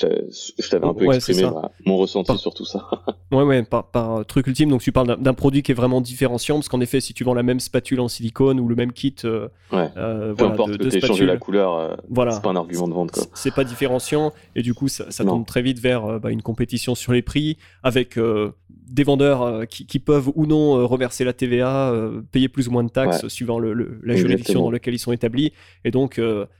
je 0.60 0.70
t'avais 0.70 0.86
un 0.86 0.94
peu 0.94 1.14
exprimé 1.14 1.50
mon 1.86 1.96
ressenti 1.96 2.38
sur 2.38 2.54
tout 2.54 2.66
ça. 2.66 2.90
ouais, 3.32 3.44
ouais, 3.44 3.64
par, 3.64 3.90
par, 3.90 4.18
euh, 4.18 4.24
truc 4.26 4.48
ultime. 4.48 4.70
Donc, 4.70 4.82
tu 4.82 4.92
parles 4.92 5.16
d'un 5.18 5.34
produit 5.34 5.64
qui 5.64 5.72
est 5.72 5.76
vraiment 5.76 6.02
différenciant, 6.02 6.56
parce 6.56 6.68
qu'en 6.68 6.82
effet, 6.82 7.00
si 7.00 7.14
tu 7.14 7.24
vends 7.24 7.34
la 7.34 7.42
même 7.42 7.62
spatule 7.62 8.02
en 8.02 8.10
silicone 8.10 8.60
ou 8.60 8.68
le 8.68 8.76
même 8.76 8.92
kit, 8.92 9.16
euh, 9.24 9.48
ouais. 9.72 9.90
euh, 9.96 10.34
peu 10.34 10.44
importe 10.44 10.72
de, 10.72 10.78
que 10.78 10.90
tu 10.90 11.00
changé 11.00 11.26
la 11.26 11.38
couleur, 11.38 11.76
euh, 11.76 11.96
voilà. 12.10 12.32
c'est 12.32 12.42
pas 12.42 12.50
un 12.50 12.58
argument 12.58 12.90
de 12.90 12.94
vente. 12.94 13.30
C'est 13.34 13.56
pas 13.56 13.64
différenciant, 13.64 14.34
et 14.58 14.62
du 14.62 14.74
coup, 14.74 14.90
ça, 14.90 15.10
ça 15.10 15.24
tombe 15.24 15.46
très 15.46 15.62
vite 15.62 15.80
vers 15.80 16.04
euh, 16.04 16.20
bah, 16.20 16.32
une 16.32 16.42
compétition 16.42 16.94
sur 16.94 17.14
les 17.14 17.22
prix, 17.22 17.56
avec 17.82 18.20
des 18.70 19.04
vendeurs 19.06 19.66
qui, 19.70 19.86
qui, 19.86 20.00
peuvent 20.00 20.34
ou 20.36 20.48
non 20.48 20.86
reverser 20.86 21.24
la 21.24 21.32
TVA, 21.32 21.94
payer 22.34 22.50
plus 22.50 22.68
ou 22.68 22.72
moins 22.72 22.84
de 22.84 22.90
taxes 22.90 23.26
suivant 23.30 23.58
le, 23.58 23.72
le, 23.72 24.02
la 24.04 24.18
juridiction 24.18 24.64
dans 24.64 24.72
laquelle 24.72 24.96
ils 24.96 25.00
sont 25.00 25.14
établis. 25.14 25.54
Et 25.86 25.92
donc, 25.92 26.20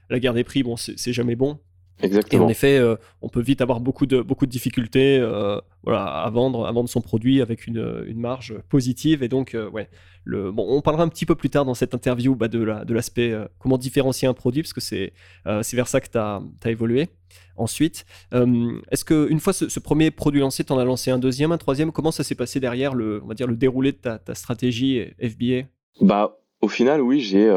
la 0.10 0.20
guerre 0.20 0.34
des 0.34 0.46
prix, 0.46 0.64
bon, 0.64 0.78
c'est 0.78 1.12
jamais 1.12 1.36
bon. 1.36 1.60
Exactement. 2.02 2.44
Et 2.44 2.46
en 2.46 2.50
effet, 2.50 2.78
euh, 2.78 2.96
on 3.22 3.30
peut 3.30 3.42
vite 3.42 3.62
avoir 3.62 3.80
beaucoup 3.80 4.06
de, 4.06 4.22
beaucoup 4.22 4.46
de 4.46 4.52
difficultés 4.52 5.20
euh, 5.20 5.60
voilà, 5.84 6.06
à, 6.06 6.30
vendre, 6.30 6.66
à 6.66 6.72
vendre 6.72 6.90
son 6.90 7.02
produit 7.02 7.42
avec 7.42 7.68
une, 7.68 8.04
une 8.08 8.20
marge 8.20 8.56
positive. 8.70 9.24
Et 9.24 9.28
donc, 9.28 9.56
euh, 9.56 9.70
ouais, 9.70 9.90
le, 10.24 10.52
bon, 10.52 10.66
on 10.68 10.82
parlera 10.82 11.04
un 11.04 11.10
petit 11.10 11.26
peu 11.26 11.36
plus 11.36 11.50
tard 11.50 11.66
dans 11.66 11.74
cette 11.74 11.94
interview 11.94 12.36
bah, 12.36 12.48
de 12.48 12.94
l'aspect 12.94 13.32
de 13.32 13.48
comment 13.60 13.78
différencier 13.78 14.28
un 14.28 14.34
produit, 14.34 14.62
parce 14.62 14.74
que 14.74 14.82
c'est 14.82 15.14
vers 15.46 15.88
ça 15.88 16.02
que 16.02 16.10
tu 16.10 16.18
as, 16.18 16.42
as, 16.64 16.72
évolué. 16.72 17.10
Ensuite, 17.58 18.06
est-ce 18.32 19.06
qu'une 19.06 19.40
fois 19.40 19.54
ce, 19.54 19.80
premier 19.80 20.12
produit 20.12 20.42
lancé, 20.42 20.64
tu 20.64 20.74
en 20.74 20.78
as 20.78 20.86
lancé 20.86 21.12
un 21.12 21.20
deuxième, 21.20 21.52
un 21.52 21.58
troisième 21.58 21.92
Comment 21.92 22.12
ça 22.12 22.24
s'est 22.24 22.36
passé 22.36 22.60
derrière 22.60 22.94
le, 22.94 23.22
on 23.24 23.28
va 23.28 23.34
dire, 23.34 23.48
le 23.48 23.56
déroulé 23.56 23.92
de 23.92 23.98
ta, 23.98 24.18
ta 24.20 24.36
stratégie 24.36 25.06
FBA 25.22 25.68
bah, 26.02 26.38
Au 26.62 26.68
final, 26.68 27.02
oui, 27.02 27.22
j'ai 27.22 27.50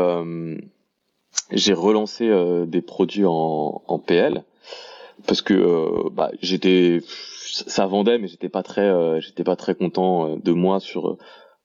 j'ai 1.51 1.75
relancé 1.75 2.29
euh, 2.29 2.67
des 2.67 2.83
produits 2.83 3.27
en, 3.27 3.83
en, 3.87 3.99
PL 3.99 4.45
parce 5.27 5.43
que 5.43 5.55
euh, 5.55 6.11
bah, 6.13 6.31
j'étais 6.41 7.01
ça 7.07 7.87
vendait 7.87 8.19
mais 8.19 8.29
j'étais 8.29 8.49
pas 8.49 8.63
très 8.63 8.89
euh, 8.89 9.21
j'étais 9.21 9.45
pas 9.45 9.57
très 9.57 9.75
content 9.75 10.37
de 10.37 10.53
moi 10.53 10.81
sur 10.81 11.19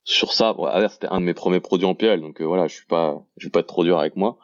sur 0.04 0.34
ça 0.34 0.54
bon, 0.54 0.68
c'était 0.90 1.08
un 1.08 1.20
de 1.20 1.26
mes 1.26 1.34
premiers 1.34 1.60
produits 1.60 1.88
en 1.88 1.96
PL 1.96 2.22
donc 2.22 2.42
voilà 2.42 2.68
je 2.68 2.76
suis 2.76 2.86
pas 2.86 3.26
je 3.38 3.48
vais 3.48 3.52
pas 3.52 3.62
être 3.62 3.68
trop 3.68 3.84
dur 3.84 4.00
avec 4.00 4.16
moi 4.16 4.38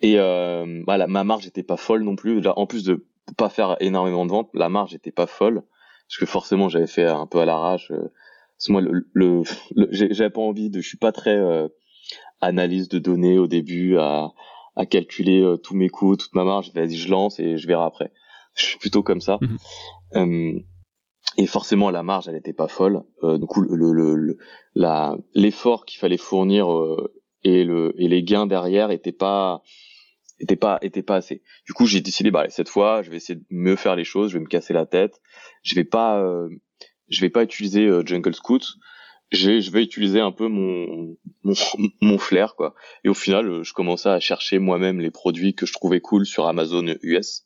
et 0.00 0.16
bah, 0.16 1.06
ma 1.06 1.24
marge 1.24 1.46
était 1.46 1.62
pas 1.62 1.76
folle 1.76 2.02
non 2.02 2.16
plus 2.16 2.46
en 2.46 2.66
plus 2.66 2.84
de 2.84 3.06
pas 3.36 3.48
faire 3.48 3.76
énormément 3.80 4.26
de 4.26 4.30
ventes 4.30 4.50
la 4.54 4.68
marge 4.68 4.94
était 4.94 5.12
pas 5.12 5.26
folle 5.26 5.62
parce 6.12 6.18
que 6.18 6.26
forcément 6.26 6.68
j'avais 6.68 6.86
fait 6.86 7.06
un 7.06 7.26
peu 7.26 7.38
à 7.40 7.46
l'arrache. 7.46 7.90
Euh, 7.90 8.12
moi, 8.68 8.82
le, 8.82 9.08
le, 9.14 9.42
j'avais 9.90 10.28
pas 10.28 10.42
envie 10.42 10.68
de, 10.68 10.82
je 10.82 10.86
suis 10.86 10.98
pas 10.98 11.10
très 11.10 11.34
euh, 11.34 11.68
analyse 12.42 12.88
de 12.88 12.98
données 12.98 13.38
au 13.38 13.46
début 13.46 13.96
à, 13.96 14.32
à 14.76 14.84
calculer 14.84 15.40
euh, 15.40 15.56
tous 15.56 15.74
mes 15.74 15.88
coûts, 15.88 16.16
toute 16.16 16.34
ma 16.34 16.44
marge. 16.44 16.70
Vas-y, 16.74 16.96
je 16.96 17.10
lance 17.10 17.40
et 17.40 17.56
je 17.56 17.66
verrai 17.66 17.84
après. 17.84 18.12
Je 18.54 18.66
suis 18.66 18.78
plutôt 18.78 19.02
comme 19.02 19.22
ça. 19.22 19.38
Mhm. 20.14 20.62
et 21.38 21.46
forcément, 21.46 21.88
la 21.88 22.02
marge, 22.02 22.28
elle 22.28 22.34
n'était 22.34 22.52
pas 22.52 22.68
folle. 22.68 23.02
du 23.22 23.46
coup, 23.46 23.62
le, 23.62 23.92
le, 23.92 24.36
la, 24.74 25.16
l'effort 25.32 25.86
qu'il 25.86 25.98
fallait 25.98 26.18
fournir 26.18 26.66
et 27.44 27.64
le 27.64 27.94
et 27.98 28.08
les 28.08 28.22
gains 28.22 28.46
derrière 28.46 28.90
étaient 28.90 29.12
pas 29.12 29.62
était 30.38 30.56
pas 30.56 30.78
était 30.82 31.02
pas 31.02 31.16
assez. 31.16 31.42
Du 31.66 31.72
coup, 31.72 31.86
j'ai 31.86 32.00
décidé 32.00 32.30
bah 32.30 32.46
cette 32.48 32.68
fois, 32.68 33.02
je 33.02 33.10
vais 33.10 33.16
essayer 33.16 33.36
de 33.36 33.44
mieux 33.50 33.76
faire 33.76 33.96
les 33.96 34.04
choses, 34.04 34.30
je 34.30 34.38
vais 34.38 34.42
me 34.42 34.48
casser 34.48 34.72
la 34.72 34.86
tête. 34.86 35.20
Je 35.62 35.74
vais 35.74 35.84
pas 35.84 36.20
euh, 36.20 36.48
je 37.08 37.20
vais 37.20 37.30
pas 37.30 37.42
utiliser 37.42 37.86
euh, 37.86 38.02
Jungle 38.04 38.34
Scout. 38.34 38.64
Je 39.32 39.70
vais, 39.70 39.82
utiliser 39.82 40.20
un 40.20 40.30
peu 40.30 40.46
mon, 40.46 41.16
mon, 41.42 41.54
mon 42.00 42.18
flair 42.18 42.54
quoi. 42.54 42.74
Et 43.02 43.08
au 43.08 43.14
final, 43.14 43.48
euh, 43.48 43.62
je 43.62 43.72
commençais 43.72 44.10
à 44.10 44.20
chercher 44.20 44.58
moi-même 44.58 45.00
les 45.00 45.10
produits 45.10 45.54
que 45.54 45.66
je 45.66 45.72
trouvais 45.72 46.00
cool 46.00 46.26
sur 46.26 46.46
Amazon 46.46 46.84
US. 47.02 47.44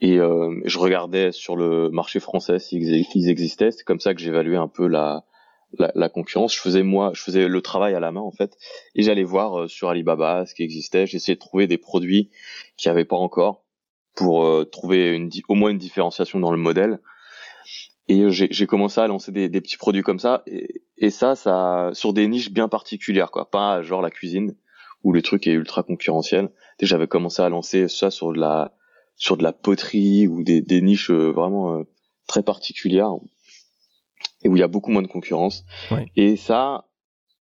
Et 0.00 0.18
je 0.18 0.78
regardais 0.78 1.32
sur 1.32 1.56
le 1.56 1.90
marché 1.90 2.20
français 2.20 2.60
s'ils 2.60 3.28
existaient. 3.28 3.72
C'est 3.72 3.82
comme 3.82 3.98
ça 3.98 4.14
que 4.14 4.20
j'évaluais 4.20 4.56
un 4.56 4.68
peu 4.68 4.86
la 4.86 5.24
la, 5.78 5.92
la, 5.94 6.08
concurrence. 6.08 6.54
Je 6.54 6.60
faisais 6.60 6.82
moi, 6.82 7.10
je 7.14 7.22
faisais 7.22 7.48
le 7.48 7.60
travail 7.62 7.94
à 7.94 8.00
la 8.00 8.12
main 8.12 8.20
en 8.20 8.30
fait, 8.30 8.56
et 8.94 9.02
j'allais 9.02 9.24
voir 9.24 9.60
euh, 9.60 9.68
sur 9.68 9.88
Alibaba 9.88 10.46
ce 10.46 10.54
qui 10.54 10.62
existait. 10.62 11.06
J'essayais 11.06 11.34
de 11.34 11.40
trouver 11.40 11.66
des 11.66 11.78
produits 11.78 12.30
qui 12.76 12.88
avaient 12.88 13.04
pas 13.04 13.16
encore 13.16 13.64
pour 14.14 14.44
euh, 14.44 14.64
trouver 14.64 15.10
une, 15.10 15.30
au 15.48 15.54
moins 15.54 15.70
une 15.70 15.78
différenciation 15.78 16.40
dans 16.40 16.52
le 16.52 16.58
modèle. 16.58 17.00
Et 18.08 18.30
j'ai 18.30 18.66
commencé 18.66 19.00
à 19.00 19.06
lancer 19.06 19.32
des, 19.32 19.48
des, 19.50 19.60
petits 19.60 19.76
produits 19.76 20.02
comme 20.02 20.18
ça, 20.18 20.42
et, 20.46 20.82
et, 20.96 21.10
ça, 21.10 21.36
ça 21.36 21.90
sur 21.92 22.14
des 22.14 22.26
niches 22.26 22.50
bien 22.50 22.68
particulières, 22.68 23.30
quoi. 23.30 23.50
Pas 23.50 23.82
genre 23.82 24.00
la 24.00 24.10
cuisine 24.10 24.54
où 25.04 25.12
le 25.12 25.20
truc 25.20 25.46
est 25.46 25.52
ultra 25.52 25.82
concurrentiel. 25.82 26.50
J'avais 26.80 27.06
commencé 27.06 27.42
à 27.42 27.48
lancer 27.48 27.86
ça 27.88 28.10
sur 28.10 28.32
de 28.32 28.38
la 28.38 28.72
sur 29.16 29.36
de 29.36 29.42
la 29.42 29.52
poterie 29.52 30.26
ou 30.26 30.42
des, 30.42 30.62
des 30.62 30.80
niches 30.80 31.10
euh, 31.10 31.32
vraiment 31.32 31.84
très 32.28 32.42
particulières 32.42 33.10
et 34.42 34.48
où 34.48 34.56
il 34.56 34.60
y 34.60 34.62
a 34.62 34.68
beaucoup 34.68 34.90
moins 34.90 35.02
de 35.02 35.08
concurrence. 35.08 35.64
Et 36.16 36.36
ça, 36.36 36.86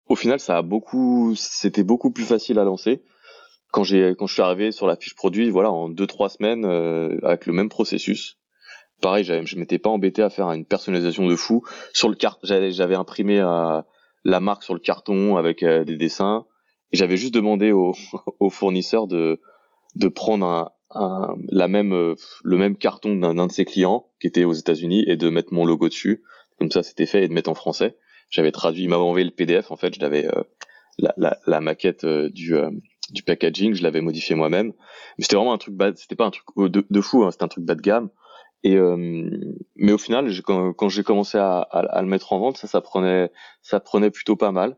au 0.08 0.16
final, 0.16 0.40
ça 0.40 0.58
a 0.58 0.62
beaucoup, 0.62 1.34
c'était 1.36 1.84
beaucoup 1.84 2.12
plus 2.12 2.26
facile 2.26 2.60
à 2.60 2.64
lancer. 2.64 3.02
Quand 3.72 3.84
j'ai, 3.84 4.14
quand 4.18 4.28
je 4.28 4.34
suis 4.34 4.42
arrivé 4.44 4.72
sur 4.72 4.86
la 4.86 4.96
fiche 4.96 5.16
produit, 5.16 5.50
voilà, 5.50 5.72
en 5.72 5.90
deux 5.90 6.06
trois 6.06 6.30
semaines, 6.30 6.66
euh, 6.66 7.18
avec 7.24 7.48
le 7.48 7.54
même 7.54 7.70
processus. 7.70 8.38
Pareil, 9.04 9.24
je 9.24 9.60
m'étais 9.60 9.78
pas 9.78 9.90
embêté 9.90 10.24
à 10.24 10.30
faire 10.30 10.50
une 10.52 10.66
personnalisation 10.66 11.28
de 11.28 11.36
fou 11.36 11.64
sur 11.94 12.10
le 12.10 12.16
carte. 12.16 12.40
J'avais 12.44 12.96
imprimé 12.96 13.40
euh, 13.40 13.82
la 14.24 14.40
marque 14.40 14.64
sur 14.64 14.74
le 14.74 14.80
carton 14.80 15.38
avec 15.38 15.62
euh, 15.62 15.84
des 15.84 15.98
dessins 15.98 16.46
et 16.92 16.98
j'avais 16.98 17.18
juste 17.18 17.34
demandé 17.34 17.72
au, 17.72 17.94
au 18.40 18.50
fournisseur 18.50 19.08
de 19.08 19.40
prendre 20.16 20.72
même 21.68 22.16
le 22.44 22.58
même 22.58 22.78
carton 22.78 23.16
d'un 23.16 23.48
de 23.48 23.52
ses 23.52 23.66
clients 23.66 24.08
qui 24.22 24.28
était 24.28 24.46
aux 24.46 24.54
États-Unis 24.54 25.04
et 25.08 25.18
de 25.18 25.30
mettre 25.30 25.54
mon 25.54 25.66
logo 25.66 25.90
dessus 25.90 26.24
comme 26.58 26.72
ça 26.72 26.84
c'était 26.84 27.06
fait 27.06 27.26
et 27.26 27.28
de 27.28 27.34
mettre 27.34 27.50
en 27.50 27.56
français. 27.56 27.98
J'avais 28.30 28.52
traduit, 28.52 28.84
il 28.84 28.90
m'avait 28.90 29.02
envoyé 29.02 29.26
le 29.26 29.32
PDF 29.32 29.70
en 29.72 29.76
fait, 29.76 29.94
je 29.94 30.00
l'avais 30.00 30.26
euh, 30.26 30.44
la, 31.18 31.60
maquette 31.60 32.04
euh, 32.04 32.30
du 32.30 32.56
euh, 32.56 32.72
packaging, 33.26 33.74
je 33.74 33.84
l'avais 33.84 34.02
modifié 34.02 34.36
moi-même. 34.36 34.74
Mais 35.18 35.24
c'était 35.24 35.36
vraiment 35.36 35.54
un 35.54 35.58
truc 35.58 35.76
bas, 35.76 35.92
c'était 35.96 36.16
pas 36.16 36.26
un 36.26 36.32
truc 36.32 36.46
de, 36.58 36.86
de 36.90 37.02
fou, 37.02 37.24
hein, 37.24 37.32
c'était 37.32 37.44
un 37.44 37.50
truc 37.50 37.66
bas 37.66 37.76
de 37.76 37.82
gamme. 37.82 38.10
Et 38.64 38.78
mais 39.76 39.92
au 39.92 39.98
final, 39.98 40.32
quand, 40.42 40.72
quand 40.74 40.88
j'ai 40.88 41.04
commencé 41.04 41.38
à, 41.38 41.60
à, 41.60 42.02
le 42.02 42.08
mettre 42.08 42.32
en 42.32 42.40
vente, 42.40 42.58
ça, 42.58 42.68
ça 42.68 42.80
prenait, 42.80 43.30
ça 43.62 43.80
prenait 43.82 44.10
plutôt 44.10 44.38
pas 44.38 44.52
mal. 44.52 44.78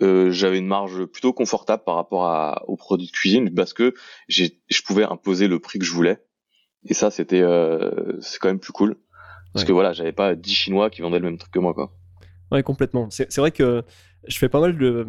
Euh, 0.00 0.30
j'avais 0.30 0.58
une 0.58 0.66
marge 0.66 1.04
plutôt 1.04 1.32
confortable 1.32 1.84
par 1.84 1.96
rapport 1.96 2.24
à, 2.26 2.64
aux 2.66 2.76
produits 2.76 3.06
de 3.06 3.12
cuisine 3.12 3.54
parce 3.54 3.74
que 3.74 3.94
j'ai, 4.26 4.58
je 4.70 4.82
pouvais 4.82 5.04
imposer 5.04 5.48
le 5.48 5.58
prix 5.58 5.78
que 5.78 5.84
je 5.84 5.92
voulais. 5.92 6.24
Et 6.84 6.94
ça, 6.94 7.10
c'était, 7.10 7.42
euh, 7.42 8.18
c'est 8.20 8.38
quand 8.38 8.48
même 8.48 8.58
plus 8.58 8.72
cool. 8.72 8.96
Parce 9.52 9.66
que 9.66 9.72
voilà, 9.72 9.92
j'avais 9.92 10.12
pas 10.12 10.34
10 10.34 10.50
Chinois 10.50 10.88
qui 10.88 11.02
vendaient 11.02 11.18
le 11.18 11.26
même 11.26 11.36
truc 11.36 11.52
que 11.52 11.58
moi, 11.58 11.74
quoi. 11.74 11.92
Ouais, 12.50 12.62
complètement. 12.62 13.08
C'est 13.10 13.36
vrai 13.36 13.50
que 13.50 13.84
je 14.26 14.38
fais 14.38 14.48
pas 14.48 14.60
mal 14.60 14.78
de, 14.78 15.06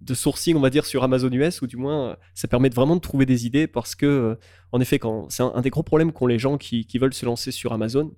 de 0.00 0.14
sourcing, 0.14 0.56
on 0.56 0.60
va 0.60 0.70
dire, 0.70 0.86
sur 0.86 1.02
Amazon 1.02 1.30
US, 1.30 1.62
ou 1.62 1.66
du 1.66 1.76
moins, 1.76 2.16
ça 2.34 2.48
permet 2.48 2.68
vraiment 2.68 2.96
de 2.96 3.00
trouver 3.00 3.26
des 3.26 3.46
idées 3.46 3.66
parce 3.66 3.94
que, 3.94 4.38
en 4.72 4.80
effet, 4.80 4.98
quand 4.98 5.28
c'est 5.30 5.42
un, 5.42 5.60
des 5.60 5.70
gros 5.70 5.82
problèmes 5.82 6.12
qu'ont 6.12 6.26
les 6.26 6.38
gens 6.38 6.58
qui, 6.58 6.86
qui 6.86 6.98
veulent 6.98 7.14
se 7.14 7.26
lancer 7.26 7.50
sur 7.50 7.72
Amazon, 7.72 8.12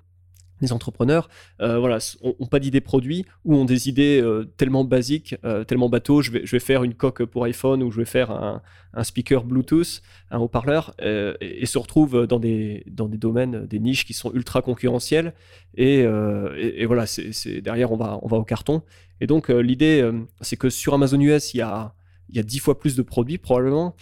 les 0.62 0.72
entrepreneurs, 0.72 1.28
euh, 1.60 1.78
voilà, 1.78 1.98
ont, 2.22 2.46
pas 2.46 2.60
d'idées 2.60 2.80
produits 2.80 3.26
ou 3.44 3.56
ont 3.56 3.64
des 3.64 3.88
idées 3.88 4.20
euh, 4.22 4.44
tellement 4.56 4.84
basiques, 4.84 5.34
euh, 5.44 5.64
tellement 5.64 5.88
bateaux. 5.88 6.22
Je 6.22 6.30
vais, 6.30 6.46
je 6.46 6.52
vais 6.52 6.60
faire 6.60 6.84
une 6.84 6.94
coque 6.94 7.24
pour 7.24 7.44
iPhone 7.44 7.82
ou 7.82 7.90
je 7.90 7.98
vais 7.98 8.06
faire 8.06 8.30
un, 8.30 8.62
un 8.94 9.04
speaker 9.04 9.44
Bluetooth, 9.44 10.00
un 10.30 10.38
haut-parleur, 10.38 10.94
et, 11.00 11.66
se 11.66 11.78
retrouvent 11.78 12.26
dans 12.26 12.38
des, 12.38 12.84
dans 12.86 13.08
des 13.08 13.18
domaines, 13.18 13.66
des 13.66 13.80
niches 13.80 14.04
qui 14.04 14.14
sont 14.14 14.32
ultra 14.32 14.62
concurrentielles. 14.62 15.34
Et, 15.74 16.00
et, 16.00 16.82
et 16.82 16.86
voilà, 16.86 17.06
c'est 17.06 17.60
derrière, 17.60 17.92
on 17.92 17.96
va, 17.96 18.18
on 18.22 18.28
va 18.28 18.36
au 18.36 18.44
carton. 18.44 18.82
Et 19.20 19.26
donc, 19.26 19.48
l'idée, 19.48 20.06
c'est 20.42 20.56
que 20.56 20.68
sur 20.68 20.94
Amazon 20.94 21.20
US, 21.20 21.54
il 21.54 21.58
y 21.58 21.62
a 21.62 21.94
il 22.28 22.36
y 22.36 22.38
a 22.38 22.42
dix 22.42 22.60
fois 22.60 22.78
plus 22.78 22.96
de 22.96 23.02
produits 23.02 23.36
probablement. 23.36 23.94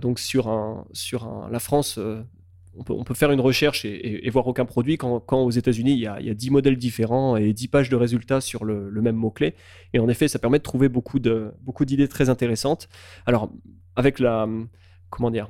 donc 0.00 0.18
sur, 0.18 0.48
un, 0.48 0.86
sur 0.92 1.24
un, 1.24 1.48
la 1.50 1.60
France, 1.60 2.00
on 2.78 3.04
peut, 3.04 3.14
faire 3.14 3.30
une 3.30 3.40
recherche 3.40 3.84
et, 3.84 4.28
voir 4.30 4.46
aucun 4.46 4.64
produit 4.64 4.98
quand, 4.98 5.22
aux 5.32 5.50
États-Unis, 5.50 5.92
il, 5.92 6.00
y 6.00 6.06
a, 6.06 6.34
10 6.34 6.50
modèles 6.50 6.76
différents 6.76 7.36
et 7.36 7.52
10 7.52 7.68
pages 7.68 7.88
de 7.88 7.96
résultats 7.96 8.40
sur 8.40 8.64
le, 8.64 8.90
même 9.02 9.16
mot-clé. 9.16 9.54
Et 9.92 9.98
en 9.98 10.08
effet, 10.08 10.28
ça 10.28 10.38
permet 10.38 10.58
de 10.58 10.62
trouver 10.62 10.88
beaucoup 10.88 11.18
d'idées 11.18 12.08
très 12.08 12.28
intéressantes. 12.28 12.88
Alors, 13.26 13.50
avec 13.96 14.18
la. 14.18 14.48
Comment 15.08 15.30
dire 15.30 15.48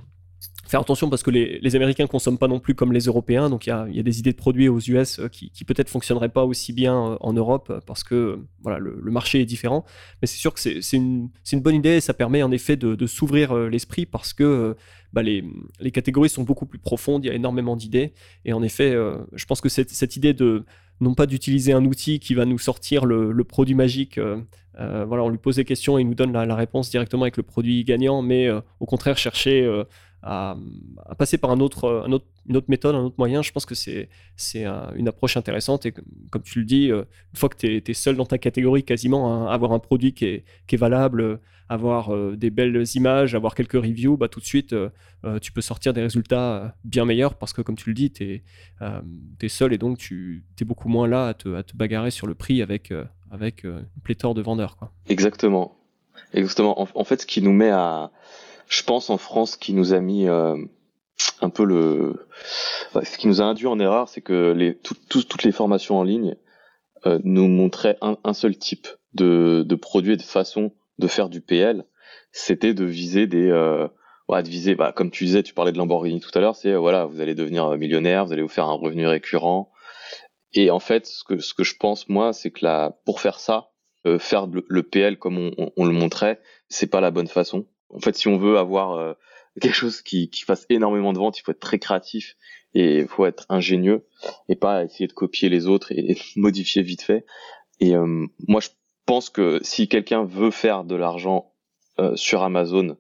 faire 0.67 0.81
attention 0.81 1.09
parce 1.09 1.23
que 1.23 1.31
les, 1.31 1.59
les, 1.61 1.77
Américains 1.77 2.07
consomment 2.07 2.39
pas 2.39 2.49
non 2.49 2.59
plus 2.59 2.75
comme 2.75 2.93
les 2.93 3.05
Européens, 3.05 3.49
donc 3.49 3.67
il 3.67 3.71
y 3.71 3.73
a, 3.73 3.87
y 3.89 4.01
a, 4.01 4.03
des 4.03 4.19
idées 4.19 4.33
de 4.33 4.37
produits 4.37 4.69
aux 4.69 4.81
US 4.81 5.19
euh, 5.19 5.29
qui, 5.29 5.51
qui 5.51 5.65
peut-être 5.65 5.89
fonctionneraient 5.89 6.29
pas 6.29 6.45
aussi 6.45 6.73
bien 6.73 6.95
euh, 6.95 7.17
en 7.21 7.33
Europe 7.33 7.69
euh, 7.71 7.81
parce 7.87 8.03
que 8.03 8.41
voilà 8.63 8.79
le, 8.79 9.01
marché 9.11 9.41
est 9.41 9.45
différent. 9.45 9.85
Mais 10.21 10.27
c'est 10.27 10.39
sûr 10.39 10.53
que 10.53 10.61
c'est 10.61 10.97
une, 10.97 11.31
une, 11.53 11.61
bonne 11.61 11.77
idée 11.77 11.97
et 11.97 12.01
ça 12.01 12.15
permet 12.15 12.43
en 12.43 12.51
effet 12.51 12.77
de, 12.77 12.95
de 12.95 13.07
s'ouvrir 13.07 13.55
l'esprit 13.55 14.07
parce 14.07 14.33
que 14.33 14.77
bah 15.13 15.23
les, 15.23 15.45
les, 15.81 15.91
catégories 15.91 16.29
sont 16.29 16.43
beaucoup 16.43 16.67
plus 16.67 16.79
profondes, 16.79 17.25
il 17.25 17.29
y 17.29 17.31
a 17.31 17.35
énormément 17.35 17.77
d'idées 17.77 18.13
et 18.45 18.53
en 18.53 18.63
effet, 18.63 18.95
je 19.33 19.47
pense 19.47 19.61
que 19.61 19.69
cette, 19.69 19.91
cette 19.91 20.17
idée 20.17 20.35
de 20.35 20.65
non 21.01 21.15
pas 21.15 21.27
d'utiliser 21.27 21.73
un 21.73 21.85
outil 21.85 22.19
qui 22.19 22.35
va 22.35 22.45
nous 22.45 22.59
sortir 22.59 23.07
le, 23.07 23.33
le 23.33 23.45
produit 23.45 23.75
magique. 23.75 24.19
voilà, 24.75 25.23
on 25.23 25.29
lui 25.29 25.39
pose 25.39 25.57
des 25.57 25.65
questions 25.65 25.97
et 25.97 26.03
il 26.03 26.09
nous 26.09 26.15
donne 26.15 26.33
la 26.33 26.55
réponse 26.55 26.91
directement 26.91 27.23
avec 27.23 27.37
le 27.37 27.45
produit 27.45 27.85
gagnant, 27.85 28.21
mais 28.21 28.51
au 28.81 28.87
contraire 28.87 29.17
chercher 29.17 29.67
à, 30.27 30.57
passer 31.17 31.39
par 31.39 31.51
un 31.51 31.61
autre, 31.61 32.05
un 32.07 32.19
une 32.49 32.57
autre 32.57 32.67
méthode, 32.69 32.95
un 32.95 33.05
autre 33.05 33.17
moyen, 33.19 33.43
je 33.43 33.53
pense 33.53 33.67
que 33.67 33.75
c'est 33.75 34.09
une 34.97 35.09
approche 35.09 35.37
intéressante. 35.37 35.87
Et 35.87 35.95
comme 36.31 36.43
tu 36.43 36.61
le 36.61 36.65
dis, 36.65 36.91
euh, 36.91 37.05
une 37.33 37.39
fois 37.39 37.49
que 37.49 37.57
tu 37.57 37.91
es, 37.91 37.95
seul 37.95 38.17
dans 38.17 38.27
ta 38.27 38.39
catégorie, 38.39 38.85
quasiment, 38.85 39.33
hein, 39.33 39.47
avoir 39.47 39.73
un 39.73 39.79
produit 39.79 40.15
qui 40.15 40.27
est, 40.27 40.45
qui 40.67 40.75
est 40.77 40.79
valable, 40.79 41.41
avoir 41.69 42.15
euh, 42.15 42.37
des 42.37 42.51
belles 42.51 42.85
images, 42.95 43.35
avoir 43.35 43.55
quelques 43.55 43.73
reviews, 43.73 44.17
bah, 44.17 44.29
tout 44.29 44.41
de 44.41 44.45
suite, 44.45 44.73
euh, 44.73 44.91
tu 45.41 45.53
peux 45.53 45.61
sortir 45.61 45.93
des 45.93 46.03
résultats 46.03 46.77
bien 46.85 47.05
meilleurs 47.05 47.35
parce 47.35 47.53
que, 47.53 47.63
comme 47.63 47.77
tu 47.77 47.91
le 47.91 47.95
dis, 47.95 48.13
tu 48.13 48.25
es, 48.25 48.43
es, 49.43 49.49
seul 49.49 49.73
et 49.73 49.79
donc 49.79 49.99
tu 49.99 50.45
es 50.61 50.65
beaucoup 50.65 50.89
moins 50.89 51.09
là 51.09 51.29
à 51.29 51.35
te, 51.35 51.55
à 51.55 51.63
te 51.63 51.77
bagarrer 51.77 52.11
sur 52.11 52.27
le 52.27 52.35
prix 52.35 52.63
avec, 52.63 52.93
avec 53.31 53.65
une 53.65 53.85
pléthore 54.05 54.35
de 54.35 54.43
vendeurs. 54.43 54.77
Quoi. 54.77 54.93
Exactement. 55.09 55.77
Exactement. 56.33 56.81
en 56.81 57.05
fait, 57.05 57.23
ce 57.23 57.27
qui 57.27 57.43
nous 57.43 57.53
met 57.53 57.71
à 57.71 58.11
je 58.69 58.83
pense 58.83 59.11
en 59.11 59.19
France 59.19 59.57
qui 59.57 59.73
nous 59.73 59.95
a 59.95 60.01
mis 60.01 60.29
euh, 60.29 60.57
un 61.41 61.51
peu 61.51 61.65
le 61.65 62.27
ce 63.03 63.19
qui 63.19 63.29
nous 63.29 63.41
a 63.41 63.45
induit 63.45 63.67
en 63.67 63.79
erreur 63.79 64.09
c'est 64.09 64.21
que 64.21 64.77
toutes 65.09 65.43
les 65.45 65.53
formations 65.53 65.99
en 65.99 66.03
ligne 66.03 66.37
euh, 67.07 67.19
nous 67.25 67.49
montraient 67.49 67.99
un, 68.01 68.33
seul 68.33 68.57
type 68.57 68.89
de, 69.15 69.65
produit 69.81 70.15
et 70.15 70.17
de 70.17 70.23
façon 70.23 70.73
de 70.99 71.07
faire 71.07 71.29
du 71.29 71.41
PL 71.41 71.85
c'était 72.33 72.75
de 72.75 72.85
viser 72.85 73.27
des 73.27 73.49
euh, 73.51 73.89
de 74.29 74.49
viser 74.49 74.75
bah, 74.75 74.93
comme 74.93 75.11
tu 75.11 75.25
disais 75.25 75.43
tu 75.43 75.55
parlais 75.55 75.73
de 75.73 75.79
Lamborghini 75.79 76.21
tout 76.21 76.31
à 76.35 76.41
l'heure 76.41 76.57
c'est 76.57 76.75
voilà 76.75 77.07
vous 77.07 77.21
allez 77.21 77.35
devenir 77.35 77.71
millionnaire 77.77 78.27
vous 78.27 78.33
allez 78.33 78.43
vous 78.43 78.49
faire 78.49 78.67
un 78.67 78.75
revenu 78.75 79.07
récurrent. 79.07 79.71
Et 80.53 80.71
en 80.71 80.81
fait 80.81 81.07
ce 81.07 81.25
que 81.25 81.65
je 81.65 81.77
pense 81.77 82.09
moi 82.09 82.33
c'est 82.33 82.51
que 82.51 82.91
pour 83.05 83.21
faire 83.21 83.41
ça 83.41 83.71
faire 84.19 84.47
le, 84.47 84.83
PL 84.85 85.19
comme 85.19 85.37
on, 85.37 85.51
on, 85.59 85.73
on 85.77 85.85
le 85.85 85.93
montrait 85.93 86.41
c'est 86.69 86.87
pas 86.87 87.01
la 87.01 87.11
bonne 87.11 87.27
façon 87.27 87.67
en 87.91 88.01
fait, 88.01 88.17
si 88.17 88.29
on 88.29 88.39
veut 88.39 88.59
avoir 88.59 88.93
euh, 88.93 89.15
quelque 89.61 89.75
chose 89.75 90.03
qui, 90.03 90.31
qui 90.31 90.43
fasse 90.43 90.67
énormément 90.69 91.13
de 91.13 91.19
ventes, 91.19 91.39
il 91.39 91.43
faut 91.43 91.53
être 91.53 91.61
très 91.61 91.79
créatif 91.79 92.37
et 92.75 92.99
il 92.99 93.09
faut 93.09 93.27
être 93.27 93.47
ingénieux 93.49 94.07
et 94.49 94.57
pas 94.57 94.85
essayer 94.85 95.07
de 95.07 95.13
copier 95.13 95.49
les 95.49 95.67
autres 95.67 95.93
et, 95.93 96.19
modifier 96.37 96.83
vite 96.83 97.03
fait. 97.03 97.25
Et 97.81 97.95
euh, 97.95 98.27
moi, 98.49 98.61
je 98.61 98.69
pense 99.05 99.31
que 99.31 99.61
si 99.63 99.89
quelqu'un 99.89 100.25
veut 100.25 100.51
faire 100.51 100.85
de 100.85 100.95
l'argent 100.95 101.53
euh, 101.99 102.17
sur 102.17 102.43
Amazon 102.43 102.97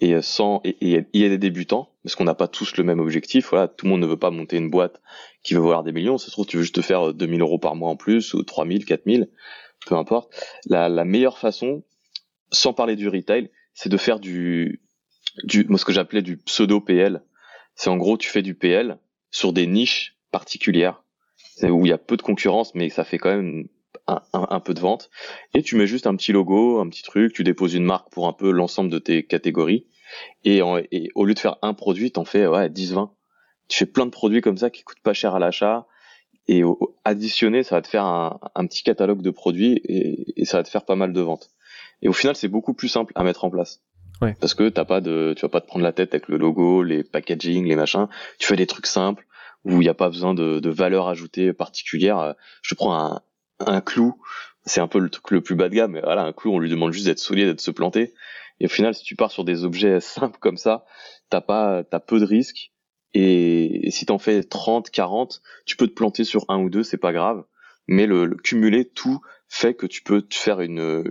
et 0.00 0.20
sans 0.20 0.60
et 0.64 0.76
il 0.82 0.90
y 0.90 1.24
a 1.24 1.28
des 1.28 1.38
débutants 1.38 1.96
parce 2.06 2.14
qu'on 2.14 2.22
n'a 2.22 2.36
pas 2.36 2.46
tous 2.46 2.76
le 2.76 2.84
même 2.84 3.00
objectif. 3.00 3.50
Voilà, 3.50 3.66
tout 3.66 3.84
le 3.84 3.90
monde 3.90 4.00
ne 4.00 4.06
veut 4.06 4.16
pas 4.16 4.30
monter 4.30 4.56
une 4.58 4.70
boîte 4.70 5.02
qui 5.42 5.54
veut 5.54 5.60
voir 5.60 5.82
des 5.82 5.90
millions. 5.90 6.18
Ça 6.18 6.26
se 6.26 6.30
trouve, 6.30 6.46
tu 6.46 6.56
veux 6.56 6.62
juste 6.62 6.76
te 6.76 6.80
faire 6.80 7.12
2000 7.12 7.40
euros 7.40 7.58
par 7.58 7.74
mois 7.74 7.90
en 7.90 7.96
plus 7.96 8.32
ou 8.32 8.44
3000, 8.44 8.84
4000, 8.84 9.28
peu 9.86 9.96
importe. 9.96 10.32
La, 10.66 10.88
la 10.88 11.04
meilleure 11.04 11.36
façon, 11.36 11.82
sans 12.52 12.72
parler 12.72 12.94
du 12.94 13.08
retail, 13.08 13.50
c'est 13.76 13.88
de 13.88 13.96
faire 13.96 14.18
du 14.18 14.80
ce 15.48 15.84
que 15.84 15.92
j'appelais 15.92 16.22
du 16.22 16.38
pseudo 16.38 16.80
PL. 16.80 17.22
C'est 17.76 17.90
en 17.90 17.96
gros 17.96 18.16
tu 18.16 18.28
fais 18.28 18.42
du 18.42 18.54
PL 18.54 18.98
sur 19.30 19.52
des 19.52 19.68
niches 19.68 20.16
particulières 20.32 21.04
où 21.62 21.86
il 21.86 21.90
y 21.90 21.92
a 21.92 21.98
peu 21.98 22.16
de 22.16 22.22
concurrence 22.22 22.74
mais 22.74 22.88
ça 22.88 23.04
fait 23.04 23.18
quand 23.18 23.30
même 23.30 23.68
un, 24.08 24.20
un, 24.32 24.60
peu 24.60 24.74
de 24.74 24.80
vente 24.80 25.10
et 25.54 25.62
tu 25.62 25.76
mets 25.76 25.86
juste 25.86 26.06
un 26.06 26.16
petit 26.16 26.32
logo, 26.32 26.80
un 26.80 26.88
petit 26.88 27.02
truc, 27.02 27.32
tu 27.32 27.44
déposes 27.44 27.74
une 27.74 27.84
marque 27.84 28.10
pour 28.10 28.26
un 28.28 28.32
peu 28.32 28.50
l'ensemble 28.50 28.90
de 28.90 28.98
tes 28.98 29.24
catégories 29.24 29.86
et, 30.44 30.62
au 30.62 31.24
lieu 31.24 31.34
de 31.34 31.38
faire 31.38 31.56
un 31.62 31.74
produit, 31.74 32.12
t'en 32.12 32.24
fais 32.24 32.46
ouais 32.46 32.70
10 32.70 32.92
20. 32.94 33.12
Tu 33.68 33.78
fais 33.78 33.86
plein 33.86 34.06
de 34.06 34.10
produits 34.10 34.40
comme 34.40 34.56
ça 34.56 34.70
qui 34.70 34.84
coûtent 34.84 35.00
pas 35.00 35.12
cher 35.12 35.34
à 35.34 35.38
l'achat 35.38 35.86
et 36.48 36.62
additionné, 37.04 37.64
ça 37.64 37.74
va 37.74 37.82
te 37.82 37.88
faire 37.88 38.04
un, 38.04 38.66
petit 38.66 38.84
catalogue 38.84 39.22
de 39.22 39.30
produits 39.30 39.80
et, 39.84 40.44
ça 40.44 40.58
va 40.58 40.62
te 40.62 40.68
faire 40.68 40.84
pas 40.84 40.94
mal 40.94 41.12
de 41.12 41.20
ventes. 41.20 41.50
Et 42.02 42.08
au 42.08 42.12
final, 42.12 42.36
c'est 42.36 42.48
beaucoup 42.48 42.74
plus 42.74 42.88
simple 42.88 43.12
à 43.14 43.24
mettre 43.24 43.44
en 43.44 43.50
place. 43.50 43.82
Ouais. 44.22 44.36
Parce 44.40 44.54
que 44.54 44.68
t'as 44.68 44.84
pas 44.84 45.00
de, 45.00 45.34
tu 45.36 45.42
vas 45.42 45.48
pas 45.48 45.60
te 45.60 45.66
prendre 45.66 45.84
la 45.84 45.92
tête 45.92 46.14
avec 46.14 46.28
le 46.28 46.38
logo, 46.38 46.82
les 46.82 47.04
packaging, 47.04 47.66
les 47.66 47.76
machins. 47.76 48.08
Tu 48.38 48.46
fais 48.46 48.56
des 48.56 48.66
trucs 48.66 48.86
simples 48.86 49.26
où 49.64 49.72
il 49.72 49.84
n'y 49.84 49.88
a 49.88 49.94
pas 49.94 50.08
besoin 50.08 50.32
de, 50.32 50.60
de 50.60 50.70
valeur 50.70 51.08
ajoutée 51.08 51.52
particulière. 51.52 52.34
Je 52.62 52.74
prends 52.74 52.94
un, 52.94 53.20
un 53.60 53.80
clou, 53.80 54.20
c'est 54.64 54.80
un 54.80 54.88
peu 54.88 54.98
le 54.98 55.08
truc 55.08 55.30
le 55.30 55.40
plus 55.40 55.54
bas 55.54 55.68
de 55.68 55.74
gamme, 55.74 55.92
mais 55.92 56.00
voilà, 56.00 56.22
un 56.22 56.32
clou, 56.32 56.52
on 56.52 56.58
lui 56.58 56.70
demande 56.70 56.92
juste 56.92 57.06
d'être 57.06 57.18
solide, 57.18 57.54
de 57.54 57.60
se 57.60 57.70
planter. 57.70 58.14
Et 58.60 58.66
au 58.66 58.68
final, 58.68 58.94
si 58.94 59.04
tu 59.04 59.16
pars 59.16 59.30
sur 59.30 59.44
des 59.44 59.64
objets 59.64 60.00
simples 60.00 60.38
comme 60.38 60.56
ça, 60.56 60.84
t'as 61.30 61.40
pas, 61.40 61.84
t'as 61.84 62.00
peu 62.00 62.20
de 62.20 62.24
risques. 62.24 62.72
Et, 63.14 63.88
si 63.90 64.06
t'en 64.06 64.18
fais 64.18 64.42
30, 64.42 64.90
40, 64.90 65.40
tu 65.64 65.76
peux 65.76 65.86
te 65.86 65.94
planter 65.94 66.24
sur 66.24 66.44
un 66.48 66.58
ou 66.58 66.68
deux, 66.68 66.82
c'est 66.82 66.96
pas 66.98 67.12
grave. 67.12 67.44
Mais 67.88 68.06
le, 68.06 68.28
cumuler 68.34 68.84
tout 68.84 69.20
fait 69.48 69.74
que 69.74 69.86
tu 69.86 70.02
peux 70.02 70.22
te 70.22 70.34
faire 70.34 70.60
une, 70.60 71.04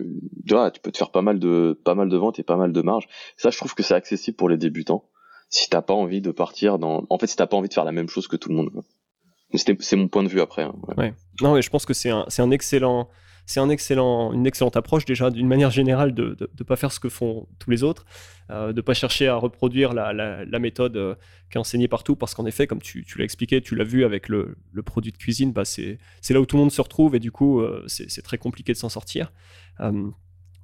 tu 0.46 0.82
peux 0.82 0.92
te 0.92 0.98
faire 0.98 1.12
pas 1.12 1.22
mal 1.22 1.40
de, 1.40 1.80
pas 1.84 1.96
mal 1.96 2.10
de 2.10 2.18
ventes 2.18 2.40
et 2.40 2.44
pas 2.44 2.58
mal 2.58 2.74
de 2.74 2.82
marge. 2.82 3.08
Ça, 3.38 3.50
je 3.50 3.58
trouve 3.58 3.74
que 3.74 3.84
c'est 3.84 3.94
accessible 3.94 4.38
pour 4.38 4.50
les 4.50 4.58
débutants. 4.58 5.06
Si 5.50 5.70
t'as 5.70 5.82
pas 5.82 5.94
envie 5.94 6.22
de 6.22 6.32
partir 6.32 6.80
dans, 6.80 7.06
en 7.10 7.18
fait, 7.18 7.28
si 7.28 7.36
t'as 7.36 7.48
pas 7.48 7.56
envie 7.56 7.70
de 7.70 7.74
faire 7.74 7.86
la 7.86 7.92
même 7.92 8.10
chose 8.10 8.28
que 8.28 8.36
tout 8.36 8.50
le 8.50 8.56
monde. 8.56 8.72
C'est 9.54 9.96
mon 9.96 10.08
point 10.08 10.24
de 10.24 10.28
vue 10.28 10.42
après. 10.42 10.64
Hein, 10.64 10.76
ouais. 10.98 11.14
Non, 11.42 11.54
mais 11.54 11.62
je 11.62 11.70
pense 11.70 11.86
que 11.86 11.94
c'est 11.94 12.10
un, 12.10 12.26
un 12.38 12.52
excellent, 12.52 13.10
c'est 13.46 13.60
une 13.60 13.72
excellente 13.72 14.76
approche 14.76 15.06
déjà 15.06 15.30
d'une 15.30 15.48
manière 15.48 15.70
générale 15.70 16.14
de 16.14 16.36
ne 16.40 16.64
pas 16.64 16.76
faire 16.76 16.92
ce 16.92 17.00
que 17.00 17.10
font 17.10 17.48
tous 17.60 17.70
les 17.70 17.84
autres, 17.84 18.06
euh, 18.50 18.70
de 18.70 18.78
ne 18.78 18.82
pas 18.82 18.94
chercher 18.94 19.28
à 19.28 19.36
reproduire 19.36 19.94
la, 19.94 20.14
la, 20.14 20.60
méthode 20.60 20.98
euh, 20.98 21.16
qui 21.52 21.58
est 21.58 21.60
enseignée 21.60 21.88
partout, 21.88 22.16
parce 22.16 22.34
qu'en 22.34 22.46
effet, 22.46 22.66
comme 22.66 22.82
tu, 22.82 23.06
tu 23.06 23.18
l'as 23.20 23.24
expliqué, 23.24 23.62
tu 23.62 23.76
l'as 23.76 23.84
vu 23.84 24.04
avec 24.04 24.30
le, 24.30 24.58
le, 24.72 24.84
produit 24.84 25.12
de 25.12 25.18
cuisine, 25.18 25.52
bah 25.52 25.66
c'est 25.66 26.00
là 26.30 26.42
où 26.42 26.46
tout 26.46 26.56
le 26.56 26.62
monde 26.62 26.72
se 26.72 26.82
retrouve 26.82 27.16
et 27.16 27.20
du 27.20 27.32
coup, 27.32 27.62
euh, 27.62 27.84
c'est 27.88 28.22
très 28.22 28.38
compliqué 28.38 28.74
de 28.74 28.78
s'en 28.78 28.90
sortir. 28.90 29.32
Euh, 29.80 30.10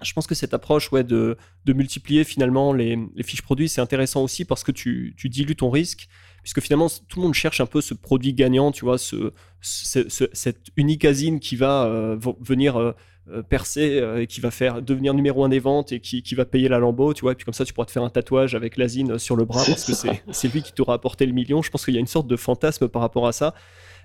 je 0.02 0.14
pense 0.14 0.26
que 0.26 0.34
cette 0.34 0.56
approche 0.56 0.92
ouais, 0.92 1.04
de, 1.04 1.38
de 1.66 1.74
multiplier 1.74 2.24
finalement 2.24 2.74
les, 2.74 2.98
les 3.16 3.24
fiches 3.24 3.44
produits, 3.44 3.70
c'est 3.70 3.82
intéressant 3.82 4.24
aussi 4.24 4.46
parce 4.46 4.64
que 4.64 4.72
tu, 4.72 5.14
tu 5.16 5.30
dilues 5.30 5.56
ton 5.56 5.70
risque 5.70 6.08
puisque 6.42 6.62
finalement 6.62 6.88
tout 7.08 7.20
le 7.20 7.24
monde 7.24 7.34
cherche 7.34 7.62
un 7.62 7.66
peu 7.66 7.82
ce 7.82 7.94
produit 7.94 8.34
gagnant, 8.34 8.72
tu 8.72 8.86
vois, 8.86 8.98
ce, 8.98 9.32
cette 9.62 10.68
unique 10.76 11.06
asine 11.06 11.40
qui 11.40 11.56
va 11.56 11.86
euh, 11.86 12.18
venir 12.40 12.78
euh, 12.78 12.94
euh, 13.30 13.44
percer 13.44 14.02
et 14.18 14.28
qui 14.28 14.42
va 14.42 14.50
faire 14.50 14.82
devenir 14.82 15.14
numéro 15.14 15.44
un 15.44 15.50
des 15.50 15.60
ventes 15.60 15.92
et 15.92 16.00
qui, 16.00 16.24
qui 16.24 16.36
va 16.36 16.46
payer 16.46 16.68
la 16.68 16.80
lambeau, 16.80 17.14
tu 17.14 17.22
vois, 17.22 17.34
et 17.34 17.36
puis 17.36 17.46
comme 17.46 17.54
ça 17.54 17.66
tu 17.66 17.74
pourras 17.74 17.86
te 17.86 17.92
faire 17.92 18.04
un 18.04 18.10
tatouage 18.10 18.56
avec 18.56 18.78
l'asine 18.78 19.20
sur 19.20 19.36
le 19.36 19.46
bras 19.46 19.64
parce 19.68 19.86
que 19.86 19.94
c'est 20.32 20.54
lui 20.54 20.64
qui 20.64 20.74
t'aura 20.74 20.96
apporté 20.96 21.26
le 21.26 21.34
million. 21.34 21.62
Je 21.62 21.70
pense 21.70 21.86
qu'il 21.86 21.94
y 21.94 21.98
a 21.98 22.02
une 22.02 22.08
sorte 22.08 22.28
de 22.28 22.36
fantasme 22.36 22.88
par 22.88 23.02
rapport 23.02 23.28
à 23.28 23.32
ça, 23.32 23.54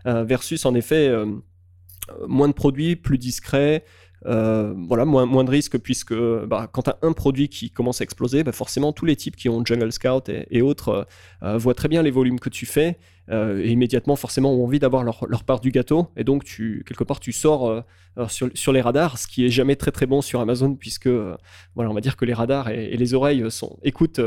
versus 0.04 0.64
en 0.66 0.74
effet 0.74 1.10
moins 2.28 2.48
de 2.48 2.52
produits, 2.52 2.94
plus 2.94 3.18
discret, 3.18 3.84
euh, 4.26 4.74
voilà, 4.88 5.04
moins, 5.04 5.24
moins 5.24 5.44
de 5.44 5.50
risques 5.50 5.78
puisque 5.78 6.14
bah, 6.14 6.68
quand 6.72 6.82
tu 6.82 6.90
as 6.90 6.98
un 7.02 7.12
produit 7.12 7.48
qui 7.48 7.70
commence 7.70 8.00
à 8.00 8.04
exploser, 8.04 8.42
bah, 8.42 8.52
forcément 8.52 8.92
tous 8.92 9.04
les 9.04 9.16
types 9.16 9.36
qui 9.36 9.48
ont 9.48 9.64
Jungle 9.64 9.92
Scout 9.92 10.28
et, 10.28 10.62
autres 10.62 10.88
euh, 10.88 11.04
euh, 11.42 11.58
voient 11.58 11.74
très 11.74 11.88
bien 11.88 12.02
les 12.02 12.10
volumes 12.10 12.40
que 12.40 12.48
tu 12.48 12.66
fais 12.66 12.98
et 13.28 13.72
immédiatement 13.72 14.14
forcément 14.14 14.54
ont 14.54 14.62
envie 14.62 14.78
d'avoir 14.78 15.02
leur, 15.02 15.26
leur, 15.28 15.42
part 15.42 15.58
du 15.58 15.72
gâteau. 15.72 16.06
Et 16.16 16.22
donc 16.22 16.44
tu 16.44 16.84
quelque 16.86 17.02
part 17.02 17.18
tu 17.18 17.32
sors 17.32 17.82
sur, 18.28 18.48
sur, 18.54 18.72
les 18.72 18.80
radars, 18.80 19.18
ce 19.18 19.26
qui 19.26 19.44
est 19.44 19.48
jamais 19.48 19.74
très 19.74 19.90
très 19.90 20.06
bon 20.06 20.22
sur 20.22 20.38
Amazon 20.38 20.76
puisque 20.76 21.08
voilà 21.08 21.90
on 21.90 21.92
va 21.92 22.00
dire 22.00 22.16
que 22.16 22.24
les 22.24 22.34
radars 22.34 22.68
et, 22.68 22.84
et 22.84 22.96
les 22.96 23.14
oreilles 23.14 23.50
sont 23.50 23.80
écoutent 23.82 24.20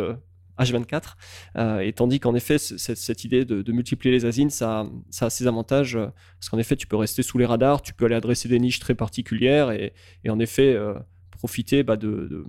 H24. 0.60 1.16
Euh, 1.56 1.80
et 1.80 1.94
tandis 1.94 2.20
qu'en 2.20 2.36
effet, 2.36 2.58
cette, 2.58 3.24
idée 3.24 3.46
de, 3.46 3.72
multiplier 3.72 4.14
les 4.14 4.26
asines, 4.26 4.50
ça, 4.50 4.88
ça 5.10 5.28
a 5.28 5.30
ses 5.30 5.48
avantages, 5.48 5.96
euh, 5.96 6.08
parce 6.40 6.50
qu'en 6.50 6.58
effet, 6.58 6.76
tu 6.76 6.88
peux 6.88 6.98
rester 6.98 7.24
sous 7.24 7.38
les 7.38 7.46
radars, 7.46 7.82
tu 7.82 7.94
peux 7.94 8.06
aller 8.06 8.16
adresser 8.16 8.50
des 8.50 8.60
niches 8.60 8.80
très 8.80 8.96
particulières 8.96 9.72
et, 9.72 9.94
en 10.28 10.40
effet 10.40 10.74
euh, 10.74 10.94
profiter 11.32 11.84
bah, 11.84 11.96
de, 11.96 12.46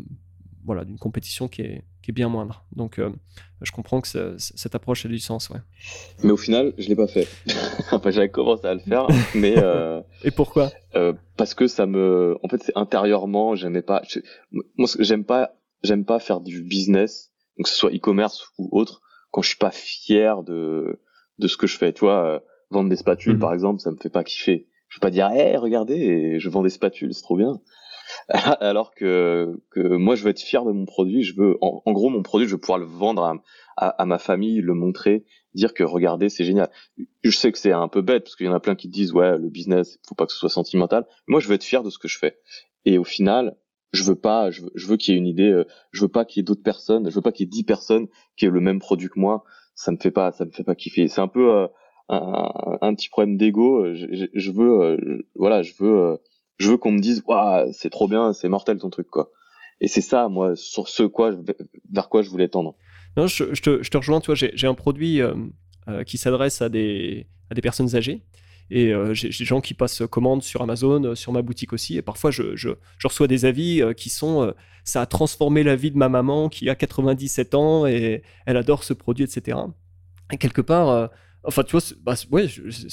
voilà, 0.65 0.85
d'une 0.85 0.99
compétition 0.99 1.49
qui 1.49 1.63
est, 1.63 1.85
qui 2.03 2.11
est, 2.11 2.15
bien 2.15 2.29
moindre. 2.29 2.65
Donc, 2.75 3.01
je 3.63 3.73
comprends 3.73 4.01
que 4.01 4.37
cette 4.39 4.75
approche 4.75 5.07
a 5.07 5.09
du 5.09 5.19
sens. 5.19 5.49
Ouais. 5.49 5.61
Mais 6.25 6.33
au 6.33 6.37
final, 6.37 6.75
je 6.77 6.89
l'ai 6.89 6.97
pas 6.97 7.07
fait. 7.07 7.29
enfin, 7.93 8.11
j'avais 8.11 8.29
commencé 8.29 8.67
à 8.67 8.75
le 8.75 8.81
faire, 8.81 9.07
mais. 9.35 9.55
Et 10.25 10.31
pourquoi? 10.31 10.71
Parce 11.37 11.55
que 11.55 11.69
ça 11.69 11.87
me. 11.87 12.37
En 12.43 12.49
fait, 12.49 12.63
c'est 12.63 12.77
intérieurement, 12.77 13.55
j'aimais 13.55 13.83
pas. 13.83 14.03
Moi, 14.51 14.89
j'aime 14.99 15.25
pas. 15.25 15.53
J'aime 15.83 16.05
pas 16.05 16.19
faire 16.19 16.41
du 16.41 16.63
business 16.63 17.30
donc 17.61 17.67
que 17.67 17.71
ce 17.71 17.77
soit 17.77 17.95
e-commerce 17.95 18.49
ou 18.57 18.71
autre, 18.73 19.03
quand 19.31 19.43
je 19.43 19.49
suis 19.49 19.59
pas 19.59 19.71
fier 19.71 20.43
de 20.43 20.99
de 21.39 21.47
ce 21.47 21.59
que 21.59 21.67
je 21.67 21.77
fais. 21.77 21.93
Tu 21.93 22.01
vois, 22.01 22.25
euh, 22.25 22.41
vendre 22.71 22.89
des 22.89 22.97
spatules 22.97 23.35
mhm. 23.35 23.39
par 23.39 23.53
exemple, 23.53 23.81
ça 23.81 23.91
me 23.91 23.99
fait 23.99 24.09
pas 24.09 24.25
kiffer. 24.25 24.67
Je 24.89 24.97
vais 24.97 25.01
pas 25.01 25.11
dire, 25.11 25.31
hé, 25.31 25.59
regardez, 25.59 26.41
je 26.41 26.49
vends 26.49 26.63
des 26.63 26.71
spatules, 26.71 27.13
c'est 27.13 27.23
trop 27.23 27.37
bien. 27.37 27.61
Alors 28.29 28.95
que 28.95 29.61
que 29.71 29.81
moi, 29.81 30.15
je 30.15 30.25
veux 30.25 30.31
être 30.31 30.41
fier 30.41 30.65
de 30.65 30.73
mon 30.73 30.87
produit. 30.87 31.23
Je 31.23 31.37
veux, 31.37 31.59
en, 31.61 31.93
gros, 31.93 32.09
mon 32.09 32.23
produit, 32.23 32.49
je 32.49 32.53
veux 32.53 32.61
pouvoir 32.61 32.79
le 32.79 32.87
vendre 32.87 33.23
à, 33.77 33.89
à, 33.89 34.07
ma 34.07 34.19
famille, 34.19 34.63
le 34.63 34.73
montrer, 34.73 35.27
dire 35.55 35.75
que 35.75 35.85
regardez, 35.85 36.31
c'est 36.31 36.45
génial. 36.45 36.71
Je 37.23 37.31
sais 37.31 37.53
que 37.53 37.59
c'est 37.59 37.73
un 37.73 37.89
peu 37.89 38.01
bête 38.01 38.25
parce 38.25 38.37
qu'il 38.37 38.47
y 38.47 38.49
en 38.49 38.55
a 38.55 38.61
plein 38.61 38.75
qui 38.75 38.89
disent, 38.89 39.13
ouais, 39.13 39.37
le 39.37 39.51
business, 39.51 39.99
faut 40.09 40.15
pas 40.15 40.25
que 40.25 40.33
ce 40.33 40.39
soit 40.39 40.49
sentimental. 40.49 41.07
Moi, 41.29 41.41
je 41.41 41.49
veux 41.49 41.55
être 41.55 41.65
fier 41.65 41.83
de 41.83 41.91
ce 41.91 41.99
que 41.99 42.09
je 42.09 42.17
fais. 42.17 42.39
Et 42.87 42.97
au 42.97 43.05
final, 43.05 43.57
je 43.93 44.05
veux 44.05 44.17
pas, 44.17 44.51
je 44.51 44.63
veux, 44.87 44.97
qu'il 44.97 45.15
y 45.15 45.17
ait 45.17 45.21
une 45.21 45.27
idée, 45.27 45.51
euh, 45.51 45.65
je 45.91 46.03
veux 46.03 46.09
pas 46.09 46.25
qu'il 46.25 46.41
y 46.41 46.43
ait 46.43 46.45
d'autres 46.45 46.63
personnes, 46.63 47.11
je 47.11 47.15
veux 47.15 47.21
pas 47.21 47.33
qu'il 47.33 47.47
y 47.47 47.49
ait 47.49 47.51
dix 47.51 47.65
personnes 47.65 48.07
qui 48.37 48.47
aient 48.47 48.51
le 48.51 48.61
même 48.61 48.79
produit 48.79 49.09
que 49.09 49.19
moi. 49.19 49.45
Ça 49.75 49.91
me 49.93 49.97
fait 49.97 50.11
pas, 50.11 50.33
ça 50.33 50.45
me 50.45 50.51
fait 50.51 50.65
pas 50.65 50.75
kiffer. 50.75 51.09
C'est 51.09 51.21
un 51.21 51.29
peu 51.29 51.53
euh, 51.55 51.67
un, 52.09 52.95
petit 52.95 53.09
problème 53.09 53.37
d'ego. 53.37 53.85
Euh, 53.85 53.95
je, 53.95 54.27
je, 54.33 54.51
veux, 54.53 55.25
voilà, 55.35 55.63
je 55.63 55.73
veux, 55.79 56.19
je 56.59 56.71
veux 56.71 56.77
qu'on 56.77 56.93
me 56.93 57.01
dise, 57.01 57.23
waouh, 57.27 57.73
c'est 57.73 57.91
trop 57.91 58.07
bien, 58.07 58.33
c'est 58.33 58.49
mortel 58.49 58.79
ton 58.79 58.91
truc, 58.91 59.09
quoi. 59.09 59.31
Et 59.81 59.89
c'est 59.89 60.03
ça, 60.03 60.29
moi, 60.29 60.55
sur 60.57 60.89
ce 60.89 61.03
quoi, 61.03 61.33
vers 61.91 62.09
quoi 62.11 62.23
je 62.23 62.29
voulais 62.29 62.49
tendre. 62.49 62.77
Non, 63.17 63.27
je, 63.27 63.55
je 63.55 63.63
te, 63.63 63.83
je 63.83 63.91
te 63.91 63.97
rejoins. 63.97 64.21
Toi, 64.21 64.35
j'ai 64.35 64.67
un 64.67 64.75
produit 64.75 65.21
qui 66.07 66.19
s'adresse 66.19 66.61
à 66.61 66.69
des, 66.69 67.27
à 67.51 67.55
des 67.55 67.63
personnes 67.63 67.97
âgées. 67.97 68.23
Et 68.71 68.93
euh, 68.93 69.15
j'ai 69.15 69.29
des 69.29 69.45
gens 69.45 69.61
qui 69.61 69.75
passent 69.75 70.03
commande 70.11 70.43
sur 70.43 70.63
Amazon, 70.63 71.03
euh, 71.05 71.15
sur 71.15 71.33
ma 71.33 71.43
boutique 71.43 71.73
aussi. 71.73 71.97
Et 71.97 72.03
parfois, 72.03 72.31
je, 72.31 72.55
je, 72.55 72.71
je 72.99 73.09
reçois 73.09 73.27
des 73.27 73.45
avis 73.45 73.83
euh, 73.83 73.93
qui 73.93 74.09
sont 74.09 74.53
ça 74.85 75.03
a 75.03 75.07
transformé 75.07 75.63
la 75.63 75.77
vie 75.77 75.91
de 75.91 75.99
ma 75.99 76.09
maman 76.09 76.49
qui 76.49 76.69
a 76.71 76.75
97 76.75 77.55
ans 77.55 77.87
et 77.87 78.23
elle 78.47 78.57
adore 78.57 78.83
ce 78.83 78.95
produit, 78.95 79.25
etc. 79.25 79.59
Et 80.33 80.39
quelque 80.39 80.63
part, 80.63 81.11
Enfin, 81.45 81.63
tu 81.63 81.73
vois, 81.73 81.81
c'est 81.81 81.99
bah, 82.03 82.15
ouais, 82.31 82.47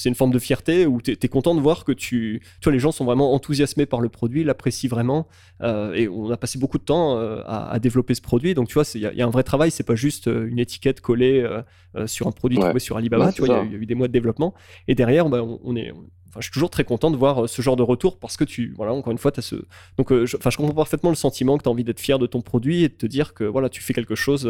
une 0.05 0.15
forme 0.15 0.31
de 0.31 0.39
fierté 0.39 0.86
où 0.86 1.01
tu 1.01 1.12
es, 1.12 1.27
content 1.27 1.53
de 1.53 1.60
voir 1.60 1.83
que 1.83 1.91
tu, 1.91 2.41
tu 2.62 2.63
vois, 2.63 2.71
les 2.71 2.79
gens 2.79 2.91
sont 2.91 3.03
vraiment 3.03 3.33
enthousiasmés 3.33 3.86
par 3.86 3.99
le 3.99 4.07
produit, 4.07 4.43
l'apprécient 4.43 4.89
vraiment. 4.89 5.27
Euh, 5.62 5.93
et 5.93 6.07
on 6.07 6.31
a 6.31 6.38
passé 6.38 6.57
beaucoup 6.57 6.77
de 6.77 6.83
temps 6.83 7.17
euh, 7.17 7.41
à, 7.45 7.77
développer 7.79 8.15
ce 8.15 8.21
produit. 8.21 8.53
Donc, 8.53 8.69
tu 8.69 8.75
vois, 8.75 8.83
il 8.95 9.01
y, 9.01 9.21
a 9.21 9.25
un 9.25 9.29
vrai 9.29 9.43
travail. 9.43 9.69
C'est 9.71 9.83
pas 9.83 9.95
juste 9.95 10.27
euh, 10.27 10.47
une 10.47 10.60
étiquette 10.60 11.01
collée 11.01 11.45
sur 12.05 12.27
un 12.27 12.31
produit 12.31 12.57
trouvé 12.57 12.79
sur 12.79 12.95
Alibaba. 12.97 13.31
tu 13.33 13.43
vois, 13.43 13.63
il 13.65 13.71
y, 13.71 13.75
a 13.75 13.77
eu 13.77 13.86
des 13.86 13.95
mois 13.95 14.07
de 14.07 14.13
développement. 14.13 14.53
Et 14.88 14.95
derrière, 14.95 15.27
bah, 15.27 15.43
on, 15.43 15.75
est, 15.75 15.91
je 16.39 16.43
suis 16.43 16.52
toujours 16.52 16.69
très 16.69 16.84
content 16.84 17.12
de 17.12 17.17
voir 17.17 17.43
euh, 17.43 17.47
ce 17.47 17.62
genre 17.62 17.76
de 17.76 17.84
retour 17.84 18.17
parce 18.17 18.38
que 18.38 18.43
tu, 18.43 18.73
voilà, 18.76 18.93
encore 18.93 19.12
une 19.12 19.17
fois, 19.17 19.32
tu 19.32 19.39
as 19.39 19.43
ce. 19.43 19.56
Donc, 19.97 20.12
euh, 20.12 20.26
je, 20.26 20.38
je 20.38 20.58
comprends 20.58 20.73
parfaitement 20.73 21.10
le 21.10 21.15
sentiment 21.15 21.58
que 21.58 21.63
tu 21.63 21.69
as 21.69 21.71
envie 21.71 21.84
d'être 21.84 22.00
fier 22.00 22.19
de 22.19 22.28
ton 22.28 22.41
produit 22.41 22.84
et 22.84 22.89
de 22.89 22.93
te 22.93 23.06
dire 23.06 23.34
que 23.34 23.43
voilà, 23.43 23.69
tu 23.69 23.82
fais 23.82 23.93
quelque 23.93 24.15
chose 24.15 24.45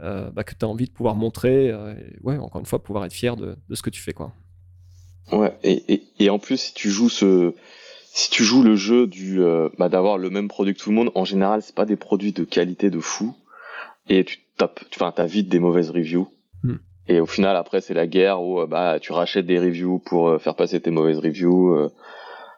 euh, 0.00 0.30
bah, 0.30 0.44
que 0.44 0.54
tu 0.54 0.64
as 0.64 0.68
envie 0.68 0.86
de 0.86 0.90
pouvoir 0.92 1.14
montrer. 1.14 1.68
et, 1.68 2.16
ouais, 2.22 2.38
encore 2.38 2.60
une 2.60 2.66
fois, 2.66 2.82
pouvoir 2.82 3.04
être 3.04 3.12
fier 3.12 3.36
de, 3.36 3.56
ce 3.72 3.82
que 3.82 3.90
tu 3.90 4.00
fais, 4.00 4.12
quoi. 4.12 4.32
Ouais, 5.32 5.52
et, 5.62 5.92
et, 5.92 6.02
et, 6.18 6.30
en 6.30 6.38
plus, 6.38 6.56
si 6.56 6.74
tu 6.74 6.90
joues 6.90 7.10
ce. 7.10 7.54
Si 8.10 8.30
tu 8.30 8.42
joues 8.42 8.62
le 8.62 8.74
jeu 8.74 9.06
du 9.06 9.40
bah, 9.78 9.88
d'avoir 9.88 10.18
le 10.18 10.30
même 10.30 10.48
produit 10.48 10.74
que 10.74 10.80
tout 10.80 10.90
le 10.90 10.96
monde, 10.96 11.12
en 11.14 11.24
général, 11.24 11.62
c'est 11.62 11.74
pas 11.74 11.84
des 11.84 11.96
produits 11.96 12.32
de 12.32 12.42
qualité 12.42 12.90
de 12.90 12.98
fou, 12.98 13.36
et 14.08 14.24
tu 14.24 14.38
tapes, 14.56 14.80
enfin, 14.94 15.12
t'as 15.14 15.26
vite 15.26 15.48
des 15.48 15.60
mauvaises 15.60 15.90
reviews. 15.90 16.28
Et 17.08 17.20
au 17.20 17.26
final, 17.26 17.56
après, 17.56 17.80
c'est 17.80 17.94
la 17.94 18.06
guerre 18.06 18.42
où 18.42 18.60
euh, 18.60 18.66
bah 18.66 18.98
tu 19.00 19.12
rachètes 19.12 19.46
des 19.46 19.58
reviews 19.58 19.98
pour 19.98 20.28
euh, 20.28 20.38
faire 20.38 20.54
passer 20.54 20.80
tes 20.80 20.90
mauvaises 20.90 21.18
reviews. 21.18 21.74
Euh. 21.74 21.90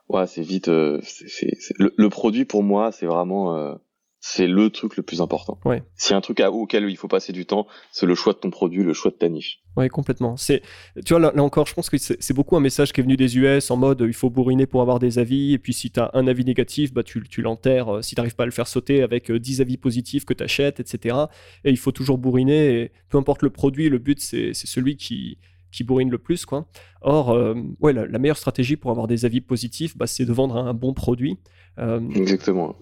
ouais, 0.08 0.26
c'est 0.26 0.42
vite. 0.42 0.70
c'est, 1.02 1.54
c'est, 1.60 1.74
Le, 1.78 2.08
produit 2.08 2.44
pour 2.44 2.62
moi, 2.62 2.90
c'est 2.92 3.06
vraiment 3.06 3.76
c'est 4.20 4.46
le 4.46 4.68
truc 4.68 4.96
le 4.98 5.02
plus 5.02 5.22
important. 5.22 5.58
Ouais. 5.64 5.82
A 6.10 6.14
un 6.14 6.20
truc 6.20 6.40
à, 6.40 6.52
auquel 6.52 6.88
il 6.90 6.96
faut 6.96 7.08
passer 7.08 7.32
du 7.32 7.46
temps, 7.46 7.66
c'est 7.90 8.04
le 8.04 8.14
choix 8.14 8.34
de 8.34 8.38
ton 8.38 8.50
produit, 8.50 8.82
le 8.82 8.92
choix 8.92 9.10
de 9.10 9.16
ta 9.16 9.28
niche. 9.28 9.60
Oui, 9.76 9.88
complètement. 9.88 10.36
C'est, 10.36 10.60
tu 11.06 11.14
vois, 11.14 11.20
là, 11.20 11.42
encore, 11.42 11.66
je 11.66 11.74
pense 11.74 11.88
que 11.88 11.96
c'est 11.96 12.34
beaucoup 12.34 12.56
un 12.56 12.60
message 12.60 12.92
qui 12.92 13.00
est 13.00 13.02
venu 13.02 13.16
des 13.16 13.38
US 13.38 13.70
en 13.70 13.76
mode 13.76 14.04
il 14.06 14.12
faut 14.12 14.28
bourriner 14.28 14.66
pour 14.66 14.82
avoir 14.82 14.98
des 14.98 15.18
avis. 15.18 15.54
Et 15.54 15.58
puis, 15.58 15.72
si 15.72 15.90
tu 15.90 16.00
as 16.00 16.10
un 16.12 16.26
avis 16.26 16.44
négatif, 16.44 16.92
bah, 16.92 17.02
tu, 17.02 17.22
tu 17.28 17.40
l'enterres. 17.40 17.96
Euh, 17.96 18.02
si 18.02 18.14
tu 18.14 18.20
n'arrives 18.20 18.34
pas 18.34 18.42
à 18.42 18.46
le 18.46 18.52
faire 18.52 18.68
sauter 18.68 19.02
avec 19.02 19.32
10 19.32 19.60
euh, 19.60 19.62
avis 19.62 19.78
positifs 19.78 20.26
que 20.26 20.34
tu 20.34 20.44
achètes, 20.44 20.80
etc. 20.80 21.16
Et 21.64 21.70
il 21.70 21.78
faut 21.78 21.92
toujours 21.92 22.18
bourriner. 22.18 22.80
Et 22.80 22.92
peu 23.08 23.16
importe 23.16 23.42
le 23.42 23.50
produit, 23.50 23.88
le 23.88 23.98
but, 23.98 24.20
c'est 24.20 24.52
celui 24.52 24.96
qui, 24.96 25.38
qui 25.70 25.84
bourrine 25.84 26.10
le 26.10 26.18
plus. 26.18 26.44
Quoi. 26.46 26.66
Or, 27.02 27.30
euh, 27.30 27.54
ouais, 27.80 27.92
la, 27.92 28.18
meilleure 28.18 28.36
stratégie 28.36 28.76
pour 28.76 28.90
avoir 28.90 29.06
des 29.06 29.24
avis 29.24 29.40
positifs, 29.40 29.96
bah, 29.96 30.06
c'est 30.06 30.24
de 30.24 30.32
vendre 30.32 30.56
un 30.56 30.74
bon 30.74 30.94
produit. 30.94 31.38
Euh, 31.78 32.00
Exactement. 32.10 32.76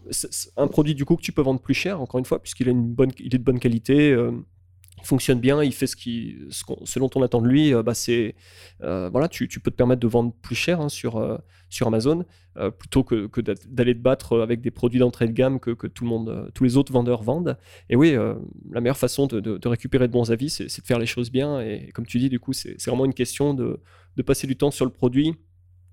un 0.56 0.66
produit 0.66 0.94
du 0.94 1.04
coup 1.04 1.16
que 1.16 1.22
tu 1.22 1.32
peux 1.32 1.42
vendre 1.42 1.60
plus 1.60 1.74
cher, 1.74 2.00
encore 2.00 2.18
une 2.18 2.24
fois, 2.24 2.40
puisqu'il 2.40 2.68
une 2.68 2.86
bonne, 2.86 3.10
il 3.18 3.34
est 3.34 3.38
de 3.38 3.44
bonne 3.44 3.60
qualité. 3.60 4.16
Euh, 4.98 5.02
il 5.02 5.06
fonctionne 5.06 5.40
bien, 5.40 5.62
il 5.62 5.72
fait 5.72 5.86
ce, 5.86 5.96
qui, 5.96 6.36
dont 6.96 7.10
on 7.14 7.22
attend 7.22 7.40
de 7.40 7.48
lui, 7.48 7.72
bah 7.82 7.94
c'est 7.94 8.34
voilà, 8.80 9.28
tu, 9.28 9.48
peux 9.48 9.70
te 9.70 9.76
permettre 9.76 10.00
de 10.00 10.08
vendre 10.08 10.32
plus 10.42 10.54
cher 10.54 10.80
hein, 10.80 10.88
sur, 10.88 11.40
sur 11.68 11.86
Amazon 11.86 12.24
plutôt 12.78 13.04
que, 13.04 13.40
d'aller 13.68 13.94
te 13.94 14.00
battre 14.00 14.40
avec 14.40 14.60
des 14.60 14.70
produits 14.70 14.98
d'entrée 14.98 15.26
de 15.28 15.32
gamme 15.32 15.60
que, 15.60 15.70
que, 15.70 15.86
tout 15.86 16.04
le 16.04 16.10
monde, 16.10 16.50
tous 16.54 16.64
les 16.64 16.76
autres 16.76 16.92
vendeurs 16.92 17.22
vendent. 17.22 17.56
Et 17.88 17.96
oui, 17.96 18.16
la 18.70 18.80
meilleure 18.80 18.98
façon 18.98 19.26
de, 19.26 19.68
récupérer 19.68 20.08
de 20.08 20.12
bons 20.12 20.30
avis, 20.30 20.50
c'est 20.50 20.64
de 20.64 20.86
faire 20.86 20.98
les 20.98 21.06
choses 21.06 21.30
bien. 21.30 21.60
Et, 21.60 21.90
comme 21.94 22.06
tu 22.06 22.18
dis, 22.18 22.28
du 22.28 22.40
coup, 22.40 22.52
c'est 22.52 22.76
vraiment 22.86 23.04
une 23.04 23.14
question 23.14 23.54
de, 23.54 23.80
de 24.16 24.22
passer 24.22 24.46
du 24.46 24.56
temps 24.56 24.70
sur 24.70 24.84
le 24.84 24.90
produit, 24.90 25.34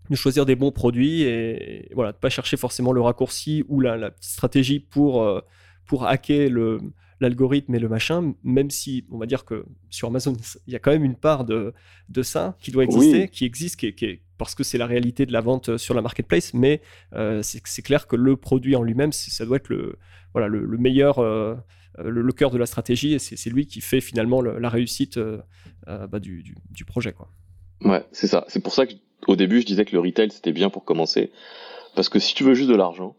de 0.10 0.16
choisir 0.16 0.46
des 0.46 0.56
bons 0.56 0.72
produits 0.72 1.22
et, 1.24 1.90
voilà, 1.94 2.12
de 2.12 2.18
pas 2.18 2.30
chercher 2.30 2.58
forcément 2.58 2.92
le 2.92 3.02
raccourci 3.02 3.64
ou 3.68 3.80
la, 3.80 3.98
la 3.98 4.12
petite 4.12 4.32
stratégie 4.32 4.80
pour, 4.80 5.24
euh, 5.24 5.42
pour 5.86 6.06
hacker 6.06 6.50
le, 6.50 6.80
l'algorithme 7.20 7.74
et 7.76 7.80
le 7.80 7.88
machin, 7.88 8.34
même 8.44 8.70
si 8.70 9.06
on 9.12 9.18
va 9.18 9.26
dire 9.26 9.46
que 9.46 9.66
sur 9.90 10.08
Amazon, 10.10 10.34
il 10.68 10.74
y 10.74 10.76
a 10.76 10.80
quand 10.80 10.92
même 10.92 11.04
une 11.04 11.16
part 11.16 11.46
de, 11.46 11.74
de 12.10 12.24
ça 12.24 12.58
qui 12.60 12.72
doit 12.72 12.84
exister, 12.84 13.30
qui 13.30 13.46
existe, 13.46 13.78
qui 13.78 14.20
parce 14.38 14.54
que 14.54 14.64
c'est 14.64 14.78
la 14.78 14.86
réalité 14.86 15.26
de 15.26 15.32
la 15.32 15.40
vente 15.40 15.78
sur 15.78 15.94
la 15.94 16.02
marketplace, 16.02 16.54
mais 16.54 16.82
euh, 17.14 17.42
c'est 17.42 17.82
clair 17.82 18.06
que 18.06 18.18
le 18.18 18.36
produit 18.36 18.76
en 18.76 18.84
lui-même, 18.84 19.14
ça 19.14 19.46
doit 19.46 19.58
être 19.58 19.70
le, 19.70 19.98
voilà, 20.34 20.50
le, 20.50 20.78
meilleur, 20.78 21.20
euh, 21.20 21.56
le, 22.04 22.32
cœur 22.34 22.52
de 22.52 22.58
la 22.58 22.66
stratégie, 22.66 23.14
et 23.14 23.20
c'est 23.20 23.50
lui 23.50 23.66
qui 23.66 23.80
fait 23.80 24.02
finalement 24.02 24.42
la 24.42 24.70
réussite 24.70 25.18
bah, 25.88 26.20
du, 26.20 26.44
du, 26.44 26.56
du, 26.70 26.84
projet. 26.84 27.14
Quoi. 27.14 27.30
Ouais, 27.82 28.04
c'est 28.12 28.28
ça. 28.28 28.44
C'est 28.50 28.62
pour 28.62 28.74
ça 28.74 28.86
qu'au 29.22 29.36
début, 29.38 29.62
je 29.62 29.66
disais 29.66 29.86
que 29.86 29.94
le 29.94 30.02
retail, 30.02 30.32
c'était 30.32 30.52
bien 30.52 30.70
pour 30.70 30.84
commencer. 30.84 31.32
Parce 31.96 32.10
que 32.10 32.20
si 32.20 32.36
tu 32.36 32.44
veux 32.44 32.54
juste 32.54 32.70
de 32.70 32.76
l'argent, 32.76 33.16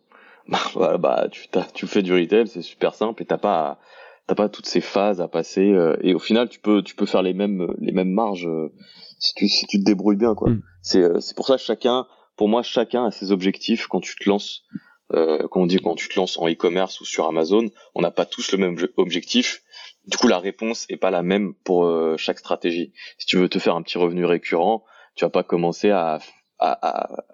bah, 0.48 0.96
bah 0.98 1.28
tu, 1.30 1.46
tu 1.74 1.86
fais 1.86 2.02
du 2.02 2.12
retail, 2.12 2.48
c'est 2.48 2.62
super 2.62 2.94
simple 2.94 3.22
et 3.22 3.26
t'as 3.26 3.38
pas, 3.38 3.78
t'as 4.26 4.34
pas 4.34 4.48
toutes 4.48 4.66
ces 4.66 4.80
phases 4.80 5.20
à 5.20 5.28
passer. 5.28 5.72
Euh, 5.72 5.96
et 6.00 6.14
au 6.14 6.18
final, 6.18 6.48
tu 6.48 6.60
peux, 6.60 6.82
tu 6.82 6.94
peux 6.94 7.06
faire 7.06 7.22
les 7.22 7.34
mêmes, 7.34 7.74
les 7.78 7.92
mêmes 7.92 8.12
marges 8.12 8.46
euh, 8.46 8.72
si 9.18 9.34
tu, 9.34 9.48
si 9.48 9.66
tu 9.66 9.78
te 9.78 9.84
débrouilles 9.84 10.16
bien, 10.16 10.34
quoi. 10.34 10.50
Mm. 10.50 10.62
C'est, 10.82 11.02
euh, 11.02 11.20
c'est 11.20 11.36
pour 11.36 11.46
ça 11.46 11.56
chacun, 11.56 12.06
pour 12.36 12.48
moi, 12.48 12.62
chacun 12.62 13.06
a 13.06 13.10
ses 13.10 13.32
objectifs 13.32 13.86
quand 13.86 14.00
tu 14.00 14.14
te 14.16 14.28
lances. 14.28 14.62
Euh, 15.12 15.46
quand 15.52 15.60
on 15.60 15.66
dit 15.66 15.78
quand 15.78 15.94
tu 15.94 16.08
te 16.08 16.18
lances 16.18 16.36
en 16.36 16.48
e-commerce 16.48 17.00
ou 17.00 17.04
sur 17.04 17.28
Amazon, 17.28 17.70
on 17.94 18.02
n'a 18.02 18.10
pas 18.10 18.26
tous 18.26 18.50
le 18.50 18.58
même 18.58 18.76
objectif 18.96 19.62
du 20.06 20.16
coup, 20.16 20.28
la 20.28 20.38
réponse 20.38 20.86
est 20.88 20.96
pas 20.96 21.10
la 21.10 21.22
même 21.22 21.54
pour 21.64 21.84
euh, 21.84 22.16
chaque 22.16 22.38
stratégie. 22.38 22.92
Si 23.18 23.26
tu 23.26 23.36
veux 23.36 23.48
te 23.48 23.58
faire 23.58 23.74
un 23.74 23.82
petit 23.82 23.98
revenu 23.98 24.24
récurrent, 24.24 24.84
tu 25.16 25.24
vas 25.24 25.30
pas 25.30 25.42
commencer 25.42 25.90
à, 25.90 26.20
à, 26.58 26.88
à, 26.88 27.24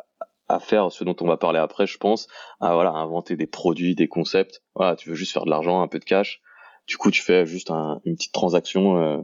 faire 0.61 0.91
ce 0.93 1.05
dont 1.05 1.17
on 1.21 1.27
va 1.27 1.37
parler 1.37 1.59
après, 1.59 1.87
je 1.87 1.99
pense, 1.99 2.29
à 2.61 2.75
voilà, 2.75 2.91
inventer 2.91 3.37
des 3.37 3.47
produits, 3.47 3.95
des 3.95 4.09
concepts. 4.09 4.63
Voilà, 4.75 4.97
tu 4.97 5.09
veux 5.09 5.15
juste 5.15 5.33
faire 5.33 5.45
de 5.45 5.51
l'argent, 5.51 5.83
un 5.83 5.89
peu 5.89 5.99
de 5.99 6.05
cash. 6.05 6.41
Du 6.87 6.97
coup, 6.97 7.11
tu 7.11 7.23
fais 7.23 7.47
juste 7.47 7.71
une 7.71 8.17
petite 8.17 8.33
transaction 8.33 8.97
euh, 8.97 9.19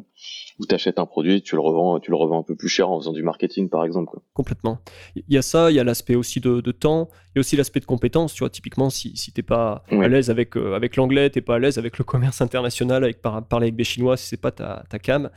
où 0.58 0.66
tu 0.66 0.74
achètes 0.74 0.98
un 0.98 1.06
produit, 1.06 1.42
tu 1.42 1.54
le 1.54 1.60
revends, 1.60 2.00
tu 2.00 2.10
le 2.10 2.16
revends 2.16 2.40
un 2.40 2.42
peu 2.42 2.56
plus 2.56 2.68
cher 2.68 2.90
en 2.90 2.98
faisant 2.98 3.12
du 3.12 3.22
marketing, 3.22 3.68
par 3.68 3.84
exemple. 3.84 4.18
Complètement. 4.34 4.80
Il 5.14 5.22
y 5.28 5.38
a 5.38 5.42
ça, 5.42 5.70
il 5.70 5.74
y 5.74 5.80
a 5.80 5.84
l'aspect 5.84 6.16
aussi 6.16 6.40
de, 6.40 6.60
temps, 6.72 7.08
il 7.12 7.36
y 7.36 7.38
a 7.38 7.40
aussi 7.40 7.56
l'aspect 7.56 7.80
de 7.80 7.84
compétence. 7.84 8.34
Tu 8.34 8.40
vois, 8.40 8.50
typiquement, 8.50 8.90
si, 8.90 9.16
si 9.16 9.32
t'es 9.32 9.42
pas 9.42 9.84
à 9.90 10.08
l'aise 10.08 10.30
avec, 10.30 10.56
euh, 10.56 10.74
avec 10.74 10.96
l'anglais, 10.96 11.30
t'es 11.30 11.40
pas 11.40 11.56
à 11.56 11.58
l'aise 11.58 11.78
avec 11.78 11.98
le 11.98 12.04
commerce 12.04 12.40
international, 12.40 13.04
avec 13.04 13.20
parler 13.22 13.66
avec 13.66 13.76
des 13.76 13.84
Chinois, 13.84 14.16
si 14.16 14.26
c'est 14.26 14.40
pas 14.40 14.50
ta, 14.50 14.84
ta 14.88 14.98
cam, 14.98 15.30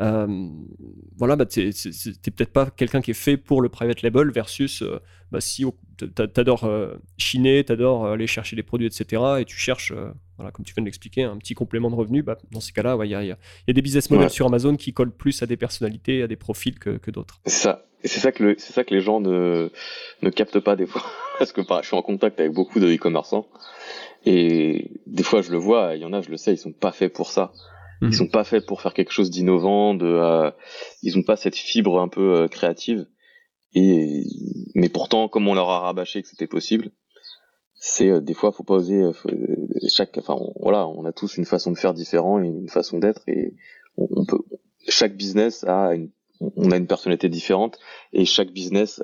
euh, 0.00 0.48
voilà, 1.16 1.34
bah, 1.34 1.44
t'es 1.44 1.70
peut-être 1.72 2.52
pas 2.52 2.70
quelqu'un 2.70 3.00
qui 3.00 3.10
est 3.10 3.14
fait 3.14 3.36
pour 3.36 3.60
le 3.60 3.68
private 3.68 4.02
label 4.02 4.30
versus 4.30 4.82
euh, 4.82 5.00
bah, 5.32 5.40
si 5.40 5.64
t'adores 6.14 6.64
euh, 6.64 6.94
chiner, 7.16 7.64
t'adores 7.64 8.06
aller 8.06 8.28
chercher 8.28 8.54
des 8.54 8.62
produits, 8.62 8.86
etc. 8.86 9.22
Et 9.40 9.44
tu 9.44 9.56
cherches, 9.56 9.92
voilà, 10.36 10.52
comme 10.52 10.64
tu 10.64 10.72
viens 10.72 10.82
de 10.82 10.86
l'expliquer, 10.86 11.24
un 11.24 11.36
petit 11.36 11.54
complément 11.54 11.90
de 11.90 11.96
revenu, 11.96 12.22
bah, 12.22 12.38
dans 12.52 12.60
ces 12.60 12.72
cas-là, 12.72 12.96
il 13.02 13.10
y, 13.10 13.14
a, 13.14 13.24
y, 13.24 13.32
a, 13.32 13.36
des 13.66 13.82
business 13.82 14.08
models 14.10 14.27
sur 14.28 14.46
Amazon 14.46 14.76
qui 14.76 14.92
collent 14.92 15.14
plus 15.14 15.42
à 15.42 15.46
des 15.46 15.56
personnalités, 15.56 16.22
à 16.22 16.26
des 16.26 16.36
profils 16.36 16.78
que, 16.78 16.98
que 16.98 17.10
d'autres. 17.10 17.40
C'est 17.46 17.62
ça. 17.62 17.84
C'est 18.04 18.20
ça 18.20 18.30
que 18.30 18.54
c'est 18.58 18.72
ça 18.72 18.84
que 18.84 18.94
les 18.94 19.00
gens 19.00 19.20
ne, 19.20 19.70
ne 20.22 20.30
captent 20.30 20.60
pas 20.60 20.76
des 20.76 20.86
fois. 20.86 21.02
Parce 21.38 21.52
que 21.52 21.62
je 21.62 21.86
suis 21.86 21.96
en 21.96 22.02
contact 22.02 22.38
avec 22.40 22.52
beaucoup 22.52 22.80
de 22.80 22.92
e-commerçants. 22.92 23.46
Et 24.24 24.90
des 25.06 25.22
fois, 25.22 25.42
je 25.42 25.50
le 25.50 25.58
vois, 25.58 25.94
il 25.94 26.02
y 26.02 26.04
en 26.04 26.12
a, 26.12 26.20
je 26.20 26.30
le 26.30 26.36
sais, 26.36 26.52
ils 26.52 26.58
sont 26.58 26.72
pas 26.72 26.92
faits 26.92 27.12
pour 27.12 27.30
ça. 27.30 27.52
Ils 28.00 28.08
mhm. 28.08 28.12
sont 28.12 28.28
pas 28.28 28.44
faits 28.44 28.66
pour 28.66 28.80
faire 28.80 28.94
quelque 28.94 29.12
chose 29.12 29.30
d'innovant, 29.30 29.94
de, 29.94 30.06
euh, 30.06 30.50
ils 31.02 31.18
ont 31.18 31.22
pas 31.22 31.36
cette 31.36 31.56
fibre 31.56 32.00
un 32.00 32.08
peu 32.08 32.36
euh, 32.36 32.48
créative. 32.48 33.06
Et 33.74 34.24
mais 34.74 34.88
pourtant, 34.88 35.28
comme 35.28 35.48
on 35.48 35.54
leur 35.54 35.68
a 35.68 35.80
rabâché 35.80 36.22
que 36.22 36.28
c'était 36.28 36.46
possible, 36.46 36.90
c'est 37.74 38.08
euh, 38.08 38.20
des 38.20 38.34
fois 38.34 38.52
faut 38.52 38.62
pas 38.62 38.74
oser. 38.74 39.02
chaque, 39.88 40.16
enfin 40.18 40.36
voilà, 40.60 40.86
on 40.86 41.04
a 41.04 41.12
tous 41.12 41.36
une 41.36 41.44
façon 41.44 41.72
de 41.72 41.78
faire 41.78 41.94
différent 41.94 42.40
et 42.42 42.46
une 42.46 42.68
façon 42.68 42.98
d'être 42.98 43.22
et 43.26 43.54
on, 43.98 44.24
peut. 44.24 44.38
Chaque 44.88 45.16
business 45.16 45.64
a 45.64 45.94
une 45.94 46.10
on 46.40 46.70
a 46.70 46.76
une 46.76 46.86
personnalité 46.86 47.28
différente 47.28 47.80
et 48.12 48.24
chaque 48.24 48.52
business 48.52 49.02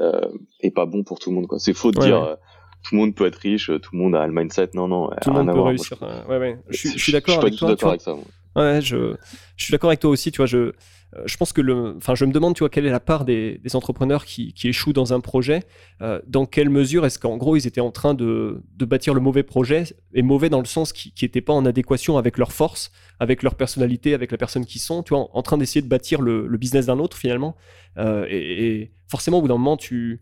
est 0.61 0.71
pas 0.71 0.87
bon 0.87 1.03
pour 1.03 1.19
tout 1.19 1.31
le 1.31 1.37
monde 1.37 1.49
quoi. 1.49 1.59
C'est 1.59 1.75
faux 1.75 1.91
de 1.91 2.01
dire 2.01 2.37
tout 2.85 2.95
le 2.95 3.01
monde 3.01 3.15
peut 3.15 3.27
être 3.27 3.37
riche, 3.37 3.67
tout 3.67 3.91
le 3.93 3.99
monde 3.99 4.15
a 4.15 4.27
le 4.27 4.33
mindset. 4.33 4.71
Non, 4.75 4.87
non, 4.87 5.11
tout 5.21 5.31
le 5.31 5.43
monde 5.43 5.53
peut 5.53 5.61
réussir. 5.61 5.99
ouais, 6.29 6.39
ouais. 6.39 6.59
Je, 6.69 6.97
suis 6.97 7.13
d'accord 7.13 7.41
avec 7.41 7.57
toi. 7.57 7.71
D'accord 7.71 7.91
avec 7.91 8.03
ça. 8.03 8.15
Ouais, 8.57 8.81
je, 8.81 9.17
suis 9.57 9.73
d'accord 9.73 9.91
avec 9.91 10.01
toi 10.01 10.11
aussi. 10.11 10.31
Tu 10.31 10.37
vois, 10.39 10.47
je, 10.47 10.73
euh, 11.17 11.23
je 11.27 11.37
pense 11.37 11.53
que 11.53 11.61
le, 11.61 11.97
enfin, 11.97 12.15
je 12.15 12.25
me 12.25 12.33
demande, 12.33 12.55
tu 12.55 12.61
vois, 12.61 12.69
quelle 12.69 12.87
est 12.87 12.91
la 12.91 13.01
part 13.01 13.25
des, 13.25 13.59
des 13.59 13.77
entrepreneurs 13.77 14.25
qui, 14.25 14.53
qui, 14.53 14.69
échouent 14.69 14.93
dans 14.93 15.13
un 15.13 15.21
projet. 15.21 15.65
Euh, 16.03 16.21
dans 16.27 16.47
quelle 16.47 16.71
mesure 16.71 17.05
est-ce 17.07 17.19
qu'en 17.19 17.37
gros 17.37 17.57
ils 17.57 17.67
étaient 17.67 17.81
en 17.81 17.91
train 17.91 18.15
de, 18.15 18.63
de, 18.77 18.85
bâtir 18.85 19.15
le 19.15 19.21
mauvais 19.21 19.43
projet 19.43 19.85
et 20.13 20.23
mauvais 20.23 20.51
dans 20.51 20.61
le 20.61 20.67
sens 20.67 20.93
qui 20.93 21.13
n'était 21.21 21.41
pas 21.41 21.53
en 21.53 21.67
adéquation 21.67 22.17
avec 22.17 22.39
leur 22.39 22.53
force, 22.53 22.93
avec 23.21 23.43
leur 23.43 23.55
personnalité, 23.57 24.15
avec 24.15 24.31
la 24.31 24.39
personne 24.39 24.67
qui 24.67 24.79
sont. 24.79 25.03
Tu 25.03 25.15
vois, 25.15 25.29
en, 25.33 25.43
train 25.43 25.59
d'essayer 25.59 25.83
de 25.83 25.89
bâtir 25.89 26.21
le, 26.21 26.47
le, 26.47 26.59
business 26.59 26.87
d'un 26.87 26.99
autre 26.99 27.17
finalement. 27.17 27.57
Euh, 27.99 28.27
et, 28.31 28.93
forcément, 29.09 29.39
au 29.39 29.43
bout 29.43 29.49
d'un 29.49 29.59
moment, 29.59 29.77
tu, 29.77 30.21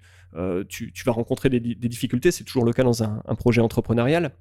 tu, 0.69 0.93
tu, 0.93 1.05
vas 1.05 1.13
rencontrer 1.13 1.49
des, 1.49 1.61
des 1.61 1.89
difficultés. 1.89 2.31
C'est 2.31 2.45
toujours 2.45 2.65
le 2.65 2.73
cas 2.73 2.83
dans 2.83 3.03
un, 3.03 3.23
un 3.27 3.35
projet 3.35 3.61
entrepreneurial. 3.61 4.33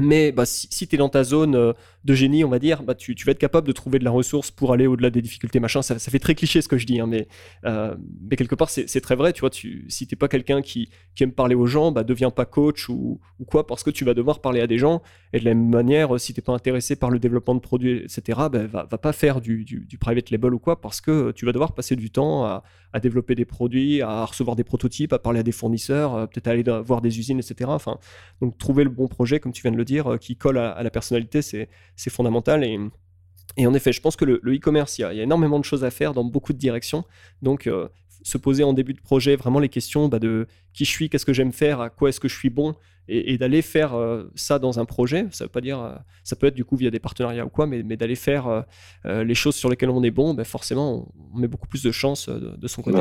Mais 0.00 0.32
bah, 0.32 0.46
si, 0.46 0.68
tu 0.68 0.94
es 0.94 0.98
dans 0.98 1.08
ta 1.08 1.24
zone 1.24 1.54
euh, 1.54 1.72
de 2.04 2.14
génie, 2.14 2.44
on 2.44 2.48
va 2.48 2.58
dire, 2.58 2.82
bah, 2.82 2.94
tu, 2.94 3.14
vas 3.24 3.32
être 3.32 3.38
capable 3.38 3.66
de 3.66 3.72
trouver 3.72 3.98
de 3.98 4.04
la 4.04 4.10
ressource 4.10 4.50
pour 4.50 4.72
aller 4.72 4.86
au-delà 4.86 5.10
des 5.10 5.22
difficultés, 5.22 5.60
machin. 5.60 5.82
Ça, 5.82 5.98
fait 5.98 6.18
très 6.18 6.34
cliché 6.34 6.62
ce 6.62 6.68
que 6.68 6.78
je 6.78 6.86
dis, 6.86 7.00
hein, 7.00 7.06
mais, 7.06 7.28
euh, 7.64 7.94
mais 8.28 8.36
quelque 8.36 8.54
part, 8.54 8.70
c'est 8.70 9.00
très 9.00 9.16
vrai. 9.16 9.32
Tu 9.32 9.40
vois, 9.40 9.50
tu, 9.50 9.84
si 9.88 10.06
t'es 10.06 10.16
pas 10.16 10.28
quelqu'un 10.28 10.62
qui, 10.62 10.88
aime 11.20 11.32
parler 11.32 11.54
aux 11.54 11.66
gens, 11.66 11.90
bah, 11.90 12.04
deviens 12.04 12.30
pas 12.30 12.44
coach 12.44 12.88
ou, 12.88 13.20
quoi, 13.46 13.66
parce 13.66 13.82
que 13.82 13.90
tu 13.90 14.04
vas 14.04 14.14
devoir 14.14 14.40
parler 14.40 14.60
à 14.60 14.66
des 14.66 14.78
gens. 14.78 15.02
Et 15.32 15.40
de 15.40 15.44
la 15.44 15.54
même 15.54 15.68
manière, 15.68 16.18
si 16.20 16.32
t'es 16.32 16.42
pas 16.42 16.52
intéressé 16.52 16.96
par 16.96 17.10
le 17.10 17.18
développement 17.18 17.54
de 17.54 17.60
produits, 17.60 17.98
etc., 17.98 18.22
bah, 18.50 18.66
va, 18.66 18.84
va 18.84 18.98
pas 18.98 19.12
faire 19.12 19.40
du, 19.40 19.64
du, 19.64 19.98
private 19.98 20.30
label 20.30 20.54
ou 20.54 20.58
quoi, 20.58 20.80
parce 20.80 21.00
que 21.00 21.32
tu 21.32 21.44
vas 21.44 21.52
devoir 21.52 21.74
passer 21.74 21.96
du 21.96 22.10
temps 22.10 22.44
à, 22.44 22.62
à 22.92 23.00
développer 23.00 23.34
des 23.34 23.44
produits, 23.44 24.02
à 24.02 24.24
recevoir 24.24 24.56
des 24.56 24.64
prototypes, 24.64 25.12
à 25.12 25.18
parler 25.18 25.40
à 25.40 25.42
des 25.42 25.52
fournisseurs, 25.52 26.14
euh, 26.14 26.26
peut-être 26.26 26.48
aller 26.48 26.64
voir 26.84 27.00
des 27.00 27.18
usines, 27.18 27.38
etc. 27.38 27.70
Enfin, 27.72 27.98
donc 28.40 28.56
trouver 28.58 28.84
le 28.84 28.90
bon 28.90 29.08
projet, 29.08 29.40
comme 29.40 29.52
tu 29.52 29.62
viens 29.62 29.72
de 29.72 29.76
le 29.76 29.84
dire, 29.84 30.14
euh, 30.14 30.16
qui 30.16 30.36
colle 30.36 30.58
à, 30.58 30.82
la 30.82 30.90
personnalité, 30.90 31.42
c'est 31.42 31.68
fondamental. 32.10 32.64
Et, 32.64 33.66
en 33.66 33.74
effet, 33.74 33.92
je 33.92 34.00
pense 34.00 34.16
que 34.16 34.24
le 34.24 34.40
e-commerce, 34.46 34.98
il, 34.98 35.02
y, 35.02 35.04
a 35.04 35.12
énormément 35.22 35.58
de 35.58 35.64
choses 35.64 35.84
à 35.84 35.90
faire 35.90 36.14
dans 36.14 36.24
beaucoup 36.24 36.52
de 36.52 36.58
directions. 36.58 37.04
Donc, 37.42 37.66
euh, 37.66 37.88
se 38.22 38.38
poser 38.38 38.64
en 38.64 38.72
début 38.72 38.94
de 38.94 39.00
projet 39.00 39.36
vraiment 39.36 39.58
les 39.58 39.68
questions 39.68 40.08
bah, 40.08 40.18
de 40.18 40.46
qui 40.72 40.84
je 40.84 40.90
suis, 40.90 41.08
qu'est-ce 41.08 41.26
que 41.26 41.32
j'aime 41.32 41.52
faire, 41.52 41.80
à 41.80 41.90
quoi 41.90 42.08
est-ce 42.08 42.20
que 42.20 42.28
je 42.28 42.36
suis 42.36 42.50
bon, 42.50 42.74
et, 43.08 43.38
d'aller 43.38 43.62
faire 43.62 43.94
ça 44.34 44.58
dans 44.58 44.78
un 44.78 44.84
projet. 44.84 45.26
Ça 45.30 45.44
veut 45.44 45.50
pas 45.50 45.60
dire, 45.60 45.98
ça 46.24 46.36
peut 46.36 46.46
être 46.46 46.54
du 46.54 46.64
coup 46.64 46.76
via 46.76 46.90
des 46.90 46.98
partenariats 46.98 47.44
ou 47.44 47.48
quoi, 47.48 47.66
mais, 47.66 47.82
mais 47.82 47.96
d'aller 47.96 48.14
faire 48.14 48.64
les 49.04 49.34
choses 49.34 49.56
sur 49.56 49.68
lesquelles 49.70 49.90
on 49.90 50.02
est 50.02 50.10
bon, 50.10 50.34
ben 50.34 50.44
forcément, 50.44 51.08
on, 51.34 51.38
met 51.38 51.48
beaucoup 51.48 51.68
plus 51.68 51.82
de 51.82 51.90
chances 51.90 52.28
de, 52.28 52.68
son 52.68 52.82
côté. 52.82 52.98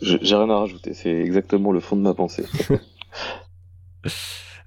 J'ai 0.00 0.36
rien 0.36 0.50
à 0.50 0.58
rajouter, 0.58 0.94
c'est 0.94 1.10
exactement 1.10 1.72
le 1.72 1.80
fond 1.80 1.96
de 1.96 2.02
ma 2.02 2.14
pensée. 2.14 2.44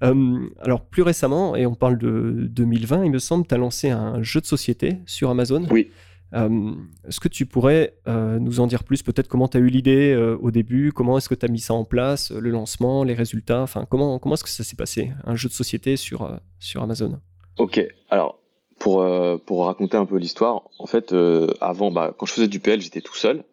alors 0.00 0.84
plus 0.86 1.02
récemment, 1.02 1.56
et 1.56 1.66
on 1.66 1.74
parle 1.74 1.98
de 1.98 2.46
2020, 2.50 3.04
il 3.04 3.10
me 3.10 3.18
semble, 3.18 3.46
tu 3.46 3.54
as 3.54 3.58
lancé 3.58 3.90
un 3.90 4.22
jeu 4.22 4.40
de 4.40 4.46
société 4.46 4.98
sur 5.06 5.30
Amazon. 5.30 5.66
Oui. 5.70 5.90
Est-ce 6.32 7.20
que 7.20 7.28
tu 7.28 7.46
pourrais 7.46 7.94
nous 8.06 8.60
en 8.60 8.66
dire 8.66 8.84
plus 8.84 9.02
Peut-être 9.02 9.28
comment 9.28 9.48
tu 9.48 9.56
as 9.56 9.60
eu 9.60 9.68
l'idée 9.68 10.14
au 10.40 10.50
début 10.50 10.92
Comment 10.92 11.18
est-ce 11.18 11.28
que 11.28 11.34
tu 11.34 11.46
as 11.46 11.48
mis 11.48 11.60
ça 11.60 11.74
en 11.74 11.84
place 11.84 12.32
Le 12.32 12.50
lancement, 12.50 13.04
les 13.04 13.14
résultats 13.14 13.62
Enfin, 13.62 13.86
comment, 13.88 14.18
comment 14.18 14.34
est-ce 14.34 14.44
que 14.44 14.50
ça 14.50 14.64
s'est 14.64 14.76
passé 14.76 15.12
Un 15.24 15.36
jeu 15.36 15.48
de 15.48 15.54
société 15.54 15.96
sur, 15.96 16.28
sur 16.58 16.82
Amazon? 16.82 17.20
Ok, 17.58 17.80
alors 18.10 18.40
pour, 18.78 19.06
pour 19.46 19.66
raconter 19.66 19.96
un 19.96 20.04
peu 20.04 20.18
l'histoire, 20.18 20.62
en 20.78 20.86
fait, 20.86 21.14
avant, 21.60 21.90
bah, 21.90 22.14
quand 22.16 22.26
je 22.26 22.32
faisais 22.32 22.48
du 22.48 22.60
PL, 22.60 22.80
j'étais 22.80 23.00
tout 23.00 23.16
seul. 23.16 23.44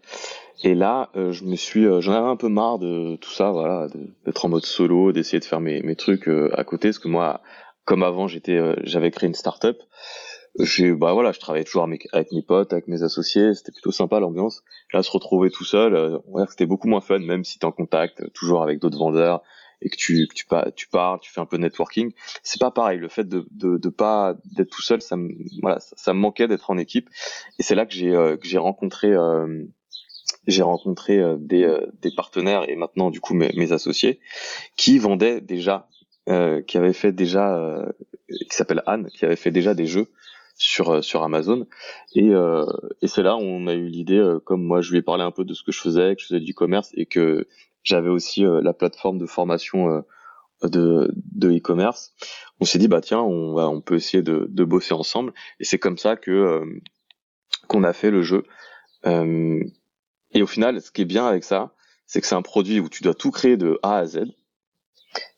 Et 0.63 0.75
là, 0.75 1.09
je 1.15 1.43
me 1.43 1.55
suis, 1.55 1.85
j'en 1.99 2.13
avais 2.13 2.27
un 2.27 2.35
peu 2.35 2.49
marre 2.49 2.79
de 2.79 3.17
tout 3.17 3.31
ça, 3.31 3.51
voilà, 3.51 3.87
d'être 4.25 4.45
en 4.45 4.49
mode 4.49 4.65
solo, 4.65 5.11
d'essayer 5.11 5.39
de 5.39 5.45
faire 5.45 5.59
mes, 5.59 5.81
mes 5.81 5.95
trucs 5.95 6.27
à 6.27 6.63
côté, 6.63 6.89
parce 6.89 6.99
que 6.99 7.07
moi, 7.07 7.41
comme 7.85 8.03
avant, 8.03 8.27
j'étais, 8.27 8.59
j'avais 8.83 9.11
créé 9.11 9.27
une 9.27 9.35
start-up 9.35 9.77
j'ai 10.59 10.91
bah 10.91 11.13
voilà 11.13 11.31
je 11.31 11.39
travaillais 11.39 11.63
toujours 11.63 11.83
avec, 11.83 12.07
mes 12.31 12.43
potes 12.43 12.73
avec 12.73 12.87
mes 12.87 13.01
associés 13.01 13.53
c'était 13.55 13.71
plutôt 13.71 13.91
sympa 13.91 14.19
l'ambiance. 14.19 14.63
Là 14.93 15.01
se 15.01 15.11
retrouver 15.11 15.49
tout 15.49 15.63
seul 15.63 15.95
euh, 15.95 16.19
on 16.27 16.33
va 16.33 16.41
dire 16.41 16.47
que 16.47 16.51
c'était 16.51 16.67
beaucoup 16.67 16.87
moins 16.87 17.01
fun 17.01 17.19
même 17.19 17.43
si 17.43 17.57
tu 17.57 17.65
es 17.65 17.67
en 17.67 17.71
contact 17.71 18.21
euh, 18.21 18.27
toujours 18.33 18.61
avec 18.61 18.79
d'autres 18.79 18.99
vendeurs 18.99 19.41
et 19.81 19.89
que 19.89 19.95
tu 19.95 20.27
que 20.27 20.33
tu, 20.33 20.45
tu 20.75 20.87
parles 20.87 21.19
tu 21.21 21.31
fais 21.31 21.41
un 21.41 21.45
peu 21.45 21.57
de 21.57 21.63
networking. 21.63 22.11
C'est 22.43 22.59
pas 22.59 22.69
pareil 22.69 22.99
le 22.99 23.07
fait 23.07 23.27
de 23.27 23.47
de, 23.51 23.77
de 23.77 23.89
pas 23.89 24.35
d'être 24.55 24.69
tout 24.69 24.83
seul 24.83 25.01
ça 25.01 25.15
me 25.15 25.33
voilà 25.61 25.79
ça, 25.79 26.13
me 26.13 26.19
manquait 26.19 26.47
d'être 26.47 26.69
en 26.69 26.77
équipe. 26.77 27.09
Et 27.57 27.63
c'est 27.63 27.75
là 27.75 27.87
que 27.87 27.93
j'ai 27.93 28.13
euh, 28.13 28.37
que 28.37 28.47
j'ai 28.47 28.59
rencontré 28.59 29.11
euh, 29.11 29.65
j'ai 30.45 30.61
rencontré 30.61 31.21
des, 31.39 31.73
des 32.01 32.11
partenaires 32.15 32.69
et 32.69 32.75
maintenant 32.75 33.09
du 33.09 33.21
coup 33.21 33.33
mes, 33.33 33.51
mes 33.55 33.71
associés 33.71 34.19
qui 34.75 34.99
vendaient 34.99 35.39
déjà 35.39 35.87
qui 36.25 36.77
avaient 36.77 36.93
fait 36.93 37.13
déjà 37.13 37.85
qui 38.27 38.55
s'appelle 38.55 38.83
Anne 38.85 39.07
qui 39.13 39.23
avait 39.23 39.37
fait 39.37 39.51
déjà 39.51 39.73
des 39.73 39.85
jeux 39.85 40.09
sur 40.55 40.89
euh, 40.91 41.01
sur 41.01 41.23
Amazon. 41.23 41.67
Et 42.13 42.29
euh, 42.29 42.65
et 43.01 43.07
c'est 43.07 43.23
là 43.23 43.35
où 43.35 43.41
on 43.41 43.67
a 43.67 43.73
eu 43.73 43.87
l'idée 43.87 44.17
euh, 44.17 44.39
comme 44.39 44.63
moi 44.63 44.81
je 44.81 44.91
lui 44.91 44.99
ai 44.99 45.01
parlé 45.01 45.23
un 45.23 45.31
peu 45.31 45.45
de 45.45 45.53
ce 45.53 45.63
que 45.63 45.71
je 45.71 45.79
faisais 45.79 46.15
que 46.15 46.21
je 46.21 46.27
faisais 46.27 46.39
du 46.39 46.53
commerce 46.53 46.91
et 46.95 47.05
que 47.05 47.47
j'avais 47.83 48.09
aussi 48.09 48.45
la 48.45 48.73
plateforme 48.73 49.17
de 49.17 49.25
formation 49.25 50.05
de 50.61 51.11
de 51.15 51.51
e-commerce. 51.51 52.13
On 52.61 52.65
s'est 52.65 52.79
dit 52.79 52.87
bah 52.87 53.01
tiens 53.01 53.19
on 53.19 53.53
va 53.53 53.67
on 53.69 53.81
peut 53.81 53.95
essayer 53.95 54.23
de 54.23 54.47
de 54.49 54.63
bosser 54.63 54.93
ensemble. 54.93 55.33
Et 55.59 55.65
c'est 55.65 55.79
comme 55.79 55.97
ça 55.97 56.15
que 56.15 56.63
qu'on 57.67 57.83
a 57.83 57.91
fait 57.91 58.09
le 58.09 58.21
jeu. 58.21 58.43
Et 59.05 60.41
au 60.41 60.47
final 60.47 60.81
ce 60.81 60.91
qui 60.91 61.01
est 61.01 61.05
bien 61.05 61.25
avec 61.27 61.43
ça 61.43 61.73
c'est 62.05 62.21
que 62.21 62.27
c'est 62.27 62.35
un 62.35 62.41
produit 62.41 62.79
où 62.79 62.87
tu 62.87 63.03
dois 63.03 63.13
tout 63.13 63.31
créer 63.31 63.57
de 63.57 63.79
A 63.83 63.97
à 63.97 64.05
Z. 64.05 64.33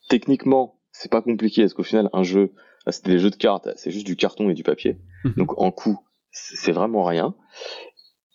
Techniquement 0.07 0.79
c'est 0.91 1.11
pas 1.11 1.23
compliqué 1.23 1.63
parce 1.63 1.73
qu'au 1.73 1.81
final 1.81 2.11
un 2.13 2.21
jeu 2.21 2.53
c'était 2.91 3.11
des 3.11 3.19
jeux 3.19 3.29
de 3.29 3.35
cartes, 3.35 3.69
c'est 3.75 3.91
juste 3.91 4.05
du 4.05 4.15
carton 4.15 4.49
et 4.49 4.53
du 4.53 4.63
papier. 4.63 4.97
Mhm. 5.23 5.33
Donc 5.37 5.59
en 5.59 5.71
coût, 5.71 5.99
c'est 6.31 6.71
vraiment 6.71 7.03
rien. 7.03 7.35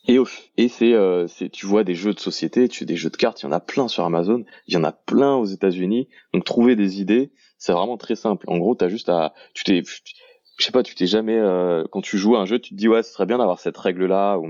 Et, 0.09 0.19
et 0.57 0.69
c'est, 0.69 0.95
euh, 0.95 1.27
tu 1.53 1.67
vois 1.67 1.85
des 1.85 1.95
jeux 1.95 2.15
de 2.15 2.21
société, 2.21 2.69
tu 2.69 2.85
des 2.87 2.97
jeux 2.97 3.11
de 3.11 3.17
cartes, 3.17 3.43
il 3.43 3.45
y 3.45 3.49
en 3.49 3.53
a 3.53 3.61
plein 3.61 3.87
sur 3.87 4.05
Amazon, 4.05 4.45
il 4.67 4.75
y 4.75 4.77
en 4.77 4.85
a 4.85 4.93
plein 4.93 5.35
aux 5.35 5.45
États-Unis. 5.45 6.09
Donc 6.33 6.45
trouver 6.45 6.75
des 6.75 7.01
idées, 7.01 7.33
c'est 7.59 7.73
vraiment 7.73 7.99
très 7.99 8.17
simple. 8.17 8.47
En 8.49 8.59
gros, 8.59 8.75
t'as 8.75 8.89
juste 8.89 9.09
à, 9.09 9.35
tu 9.55 9.63
t'es, 9.63 9.83
je 9.85 10.65
sais 10.65 10.73
pas, 10.73 10.83
tu 10.83 10.95
t'es 10.95 11.07
jamais, 11.07 11.37
euh, 11.37 11.85
quand 11.91 12.01
tu 12.01 12.19
joues 12.19 12.37
à 12.37 12.41
un 12.41 12.47
jeu, 12.47 12.59
tu 12.59 12.71
te 12.71 12.75
dis 12.75 12.89
ouais, 12.89 13.03
ce 13.03 13.13
serait 13.13 13.27
bien 13.27 13.39
d'avoir 13.39 13.61
cette 13.61 13.77
règle-là 13.77 14.39
ou, 14.39 14.49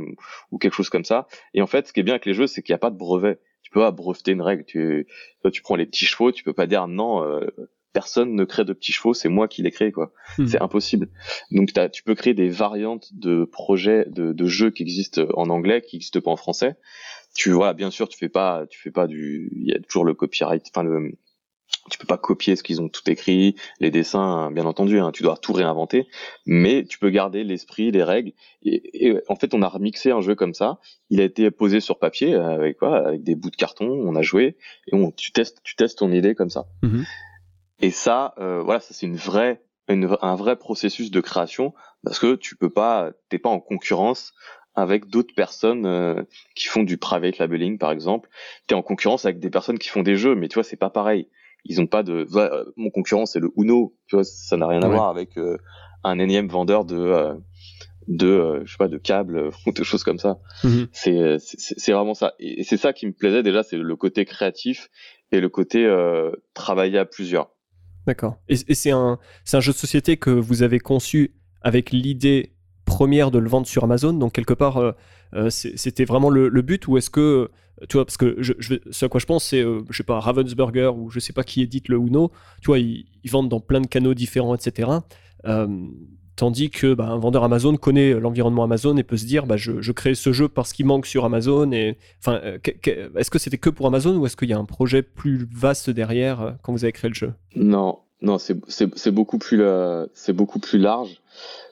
ou 0.51 0.59
quelque 0.59 0.75
chose 0.75 0.89
comme 0.89 1.05
ça. 1.05 1.27
Et 1.53 1.63
en 1.63 1.67
fait, 1.67 1.89
ce 1.89 1.93
qui 1.93 2.01
est 2.01 2.05
bien 2.05 2.15
avec 2.15 2.27
les 2.27 2.35
jeux, 2.35 2.47
c'est 2.47 2.63
qu'il 2.63 2.73
n'y 2.73 2.77
a 2.77 2.79
pas 2.79 2.91
de 2.91 2.97
brevet. 2.97 3.41
Tu 3.63 3.71
peux 3.71 3.81
pas 3.81 3.91
breveter 3.91 4.33
une 4.33 4.43
règle. 4.43 4.65
Tu, 4.65 5.07
tu 5.53 5.63
prends 5.63 5.77
les 5.77 5.87
petits 5.87 6.07
chevaux, 6.07 6.33
tu 6.33 6.43
peux 6.43 6.53
pas 6.53 6.67
dire 6.67 6.89
non. 6.89 7.23
Euh, 7.25 7.47
personne 7.92 8.35
ne 8.35 8.44
crée 8.44 8.64
de 8.64 8.72
petits 8.72 8.92
chevaux, 8.92 9.14
c'est 9.14 9.29
moi 9.29 9.48
qui 9.48 9.62
les 9.62 9.70
crée 9.70 9.92
quoi. 9.92 10.12
Hmm. 10.38 10.46
C'est 10.46 10.61
impossible. 10.61 11.09
Donc 11.50 11.72
tu 11.92 12.03
peux 12.03 12.14
créer 12.14 12.35
des 12.35 12.48
variantes 12.48 13.09
de 13.12 13.44
projets 13.44 14.07
de, 14.09 14.46
jeux 14.46 14.70
qui 14.70 14.83
existent 14.83 15.22
en 15.35 15.48
anglais, 15.50 15.83
qui 15.83 15.96
existent 15.96 16.20
pas 16.20 16.31
en 16.31 16.37
français. 16.37 16.76
Tu 17.35 17.50
vois, 17.50 17.74
bien 17.74 17.90
sûr, 17.90 18.09
tu 18.09 18.18
fais 18.18 18.29
pas, 18.29 18.66
tu 18.68 18.81
fais 18.81 18.90
pas 18.90 19.07
du, 19.07 19.50
il 19.55 19.68
y 19.68 19.72
a 19.72 19.79
toujours 19.79 20.05
le 20.05 20.14
copyright, 20.14 20.66
enfin 20.72 20.83
le, 20.83 21.12
tu 21.90 21.98
peux 21.98 22.07
pas 22.07 22.18
copier 22.18 22.57
ce 22.57 22.62
qu'ils 22.62 22.81
ont 22.81 22.88
tout 22.88 23.09
écrit, 23.11 23.57
les 23.81 23.90
dessins, 23.90 24.50
bien 24.50 24.66
entendu, 24.66 24.98
hein, 25.00 25.12
tu 25.12 25.22
dois 25.22 25.37
tout 25.37 25.53
réinventer, 25.53 26.07
mais 26.46 26.85
tu 26.85 26.98
peux 26.98 27.11
garder 27.11 27.44
l'esprit, 27.44 27.90
les 27.90 28.03
règles. 28.03 28.33
Et, 28.62 29.14
en 29.29 29.37
fait, 29.37 29.55
on 29.55 29.62
a 29.62 29.68
remixé 29.68 30.11
un 30.11 30.20
jeu 30.20 30.35
comme 30.35 30.55
ça. 30.55 30.79
Il 31.09 31.20
a 31.20 31.24
été 31.24 31.50
posé 31.50 31.81
sur 31.81 31.98
papier 31.98 32.35
avec 32.35 32.79
quoi, 32.79 33.07
avec 33.07 33.22
des 33.22 33.35
bouts 33.35 33.50
de 33.50 33.57
carton. 33.57 33.87
On 33.87 34.14
a 34.14 34.22
joué 34.22 34.57
et 34.88 34.94
on, 34.94 35.11
tu 35.11 35.33
testes, 35.33 35.59
tu 35.64 35.74
testes 35.76 35.98
ton 35.98 36.12
idée 36.12 36.35
comme 36.35 36.50
ça. 36.50 36.66
Mhm. 36.83 37.05
Et 37.81 37.90
ça, 37.90 38.35
euh, 38.38 38.62
voilà, 38.62 38.81
ça 38.81 38.95
c'est 38.95 39.07
une 39.07 39.16
vraie, 39.16 39.62
un 39.88 40.37
vrai 40.37 40.57
processus 40.57 41.11
de 41.11 41.21
création 41.21 41.75
parce 42.05 42.19
que 42.19 42.35
tu 42.35 42.57
peux 42.57 42.71
pas, 42.71 43.11
t'es 43.29 43.38
pas 43.38 43.49
en 43.49 43.61
concurrence 43.61 44.35
avec 44.75 45.09
d'autres 45.09 45.35
personnes 45.35 45.85
euh, 45.87 46.23
qui 46.55 46.69
font 46.69 46.83
du 46.83 46.97
private 46.97 47.38
labeling 47.38 47.79
par 47.79 47.90
exemple. 47.90 48.29
T'es 48.66 48.75
en 48.75 48.83
concurrence 48.83 49.25
avec 49.25 49.40
des 49.40 49.51
personnes 49.51 49.79
qui 49.79 49.88
font 49.88 50.03
des 50.03 50.16
jeux, 50.16 50.35
mais 50.35 50.49
tu 50.49 50.55
vois 50.55 50.64
c'est 50.64 50.77
pas 50.77 50.90
pareil. 50.90 51.29
Ils 51.64 51.81
ont 51.81 51.87
pas 51.87 52.03
de, 52.03 52.27
euh, 52.35 52.64
mon 52.77 52.90
concurrent 52.90 53.27
c'est 53.27 53.40
le 53.40 53.51
Uno, 53.57 53.97
tu 54.07 54.16
vois, 54.16 54.25
ça 54.25 54.57
n'a 54.57 54.66
rien 54.66 54.83
à 54.83 54.88
voir 54.88 55.09
avec 55.09 55.31
un 56.05 56.19
énième 56.19 56.49
vendeur 56.49 56.85
de 56.85 57.35
de 58.09 58.62
je 58.64 58.73
sais 58.73 58.79
pas 58.79 58.88
de 58.88 58.99
câbles 58.99 59.51
ou 59.66 59.73
de 59.73 59.83
choses 59.83 60.05
comme 60.05 60.19
ça. 60.19 60.38
Mhm. 60.64 60.88
C'est 60.93 61.37
c'est 61.38 61.93
vraiment 61.93 62.14
ça 62.14 62.35
et 62.38 62.62
c'est 62.62 62.77
ça 62.77 62.93
qui 62.93 63.07
me 63.07 63.12
plaisait 63.12 63.43
déjà, 63.43 63.62
c'est 63.62 63.77
le 63.77 63.97
côté 63.97 64.25
créatif 64.25 64.88
et 65.33 65.40
le 65.40 65.49
côté 65.49 65.88
travailler 66.55 66.99
à 66.99 67.05
plusieurs. 67.05 67.51
D'accord. 68.11 68.38
Et, 68.49 68.57
c'est 68.57 68.90
un, 68.90 69.20
un 69.53 69.61
jeu 69.61 69.70
de 69.70 69.79
société 69.79 70.16
que 70.16 70.31
vous 70.31 70.64
avez 70.64 70.81
conçu 70.81 71.33
avec 71.62 71.92
l'idée 71.92 72.57
première 72.85 73.31
de 73.31 73.38
le 73.38 73.49
vendre 73.49 73.68
sur 73.68 73.85
Amazon. 73.85 74.12
Donc, 74.12 74.33
quelque 74.33 74.53
part, 74.53 74.79
euh, 74.79 74.90
euh, 75.35 75.49
c'était 75.49 76.05
vraiment 76.05 76.29
le, 76.29 76.51
but 76.61 76.88
ou 76.88 76.99
est-ce 76.99 77.09
que, 77.09 77.53
tu 77.88 77.99
vois, 77.99 78.05
parce 78.05 78.16
que 78.16 78.42
ce 78.42 79.05
à 79.05 79.09
quoi 79.09 79.20
je 79.20 79.27
pense, 79.27 79.44
c'est, 79.44 79.62
euh, 79.62 79.83
je 79.90 79.96
sais 79.99 80.03
pas, 80.03 80.18
Ravensburger 80.18 80.90
ou 80.96 81.09
je 81.09 81.20
sais 81.20 81.33
pas 81.33 81.44
qui 81.44 81.62
édite 81.62 81.88
le 81.88 81.99
Uno, 81.99 82.33
tu 82.61 82.66
vois, 82.66 82.81
ils, 82.81 83.07
vendent 83.27 83.49
dans 83.49 83.61
plein 83.61 83.81
de 83.81 83.87
canaux 83.87 84.14
différents, 84.14 84.57
etc. 84.57 84.90
tandis 86.40 86.70
que 86.70 86.94
bah, 86.94 87.07
un 87.07 87.18
vendeur 87.18 87.44
Amazon 87.44 87.76
connaît 87.76 88.14
l'environnement 88.14 88.64
Amazon 88.64 88.96
et 88.96 89.03
peut 89.03 89.18
se 89.18 89.26
dire, 89.26 89.44
bah, 89.44 89.59
je, 89.59 89.92
crée 89.92 90.14
ce 90.14 90.33
jeu 90.33 90.48
parce 90.48 90.72
qu'il 90.72 90.87
manque 90.87 91.05
sur 91.05 91.26
Amazon. 91.26 91.70
Et, 91.72 91.98
enfin, 92.18 92.40
est-ce 93.14 93.31
que 93.31 93.38
c'était 93.38 93.59
que 93.59 93.68
pour 93.68 93.87
Amazon 93.87 94.16
ou 94.16 94.24
est-ce 94.24 94.38
qu'il 94.38 94.48
y 94.48 94.55
a 94.55 94.59
un 94.59 94.64
projet 94.64 95.03
plus 95.03 95.46
vaste 95.53 95.90
derrière 95.90 96.57
quand 96.62 96.72
vous 96.72 96.83
avez 96.85 96.92
créé 96.92 97.11
le 97.11 97.14
jeu? 97.14 97.35
Non, 97.57 97.98
non, 98.22 98.38
c'est 98.38 99.11
beaucoup 99.11 99.37
plus 99.37 99.62
c'est 100.14 100.33
beaucoup 100.33 100.61
plus 100.61 100.79
large. 100.79 101.20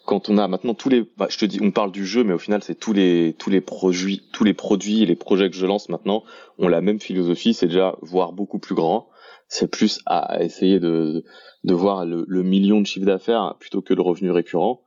Quand 0.04 0.28
on 0.28 0.36
a 0.36 0.46
maintenant 0.48 0.74
tous 0.74 0.90
les, 0.90 1.02
bah, 1.16 1.28
je 1.30 1.38
te 1.38 1.46
dis, 1.46 1.60
on 1.62 1.70
parle 1.70 1.90
du 1.90 2.04
jeu, 2.04 2.22
mais 2.22 2.34
au 2.34 2.38
final 2.38 2.62
c'est 2.62 2.74
tous 2.74 2.92
les 2.92 3.34
tous 3.38 3.48
les 3.48 3.62
produits, 3.62 4.22
tous 4.32 4.44
les 4.44 4.54
produits 4.54 5.02
et 5.02 5.06
les 5.06 5.16
projets 5.16 5.48
que 5.48 5.56
je 5.56 5.64
lance 5.64 5.88
maintenant 5.88 6.24
ont 6.58 6.68
la 6.68 6.82
même 6.82 7.00
philosophie, 7.00 7.54
c'est 7.54 7.68
déjà 7.68 7.96
voir 8.02 8.32
beaucoup 8.32 8.58
plus 8.58 8.74
grand. 8.74 9.08
C'est 9.48 9.70
plus 9.70 10.00
à 10.06 10.42
essayer 10.42 10.78
de 10.78 11.24
de 11.64 11.74
voir 11.74 12.04
le, 12.04 12.42
million 12.42 12.80
de 12.80 12.86
chiffre 12.86 13.06
d'affaires 13.06 13.56
plutôt 13.58 13.82
que 13.82 13.94
le 13.94 14.02
revenu 14.02 14.30
récurrent. 14.30 14.82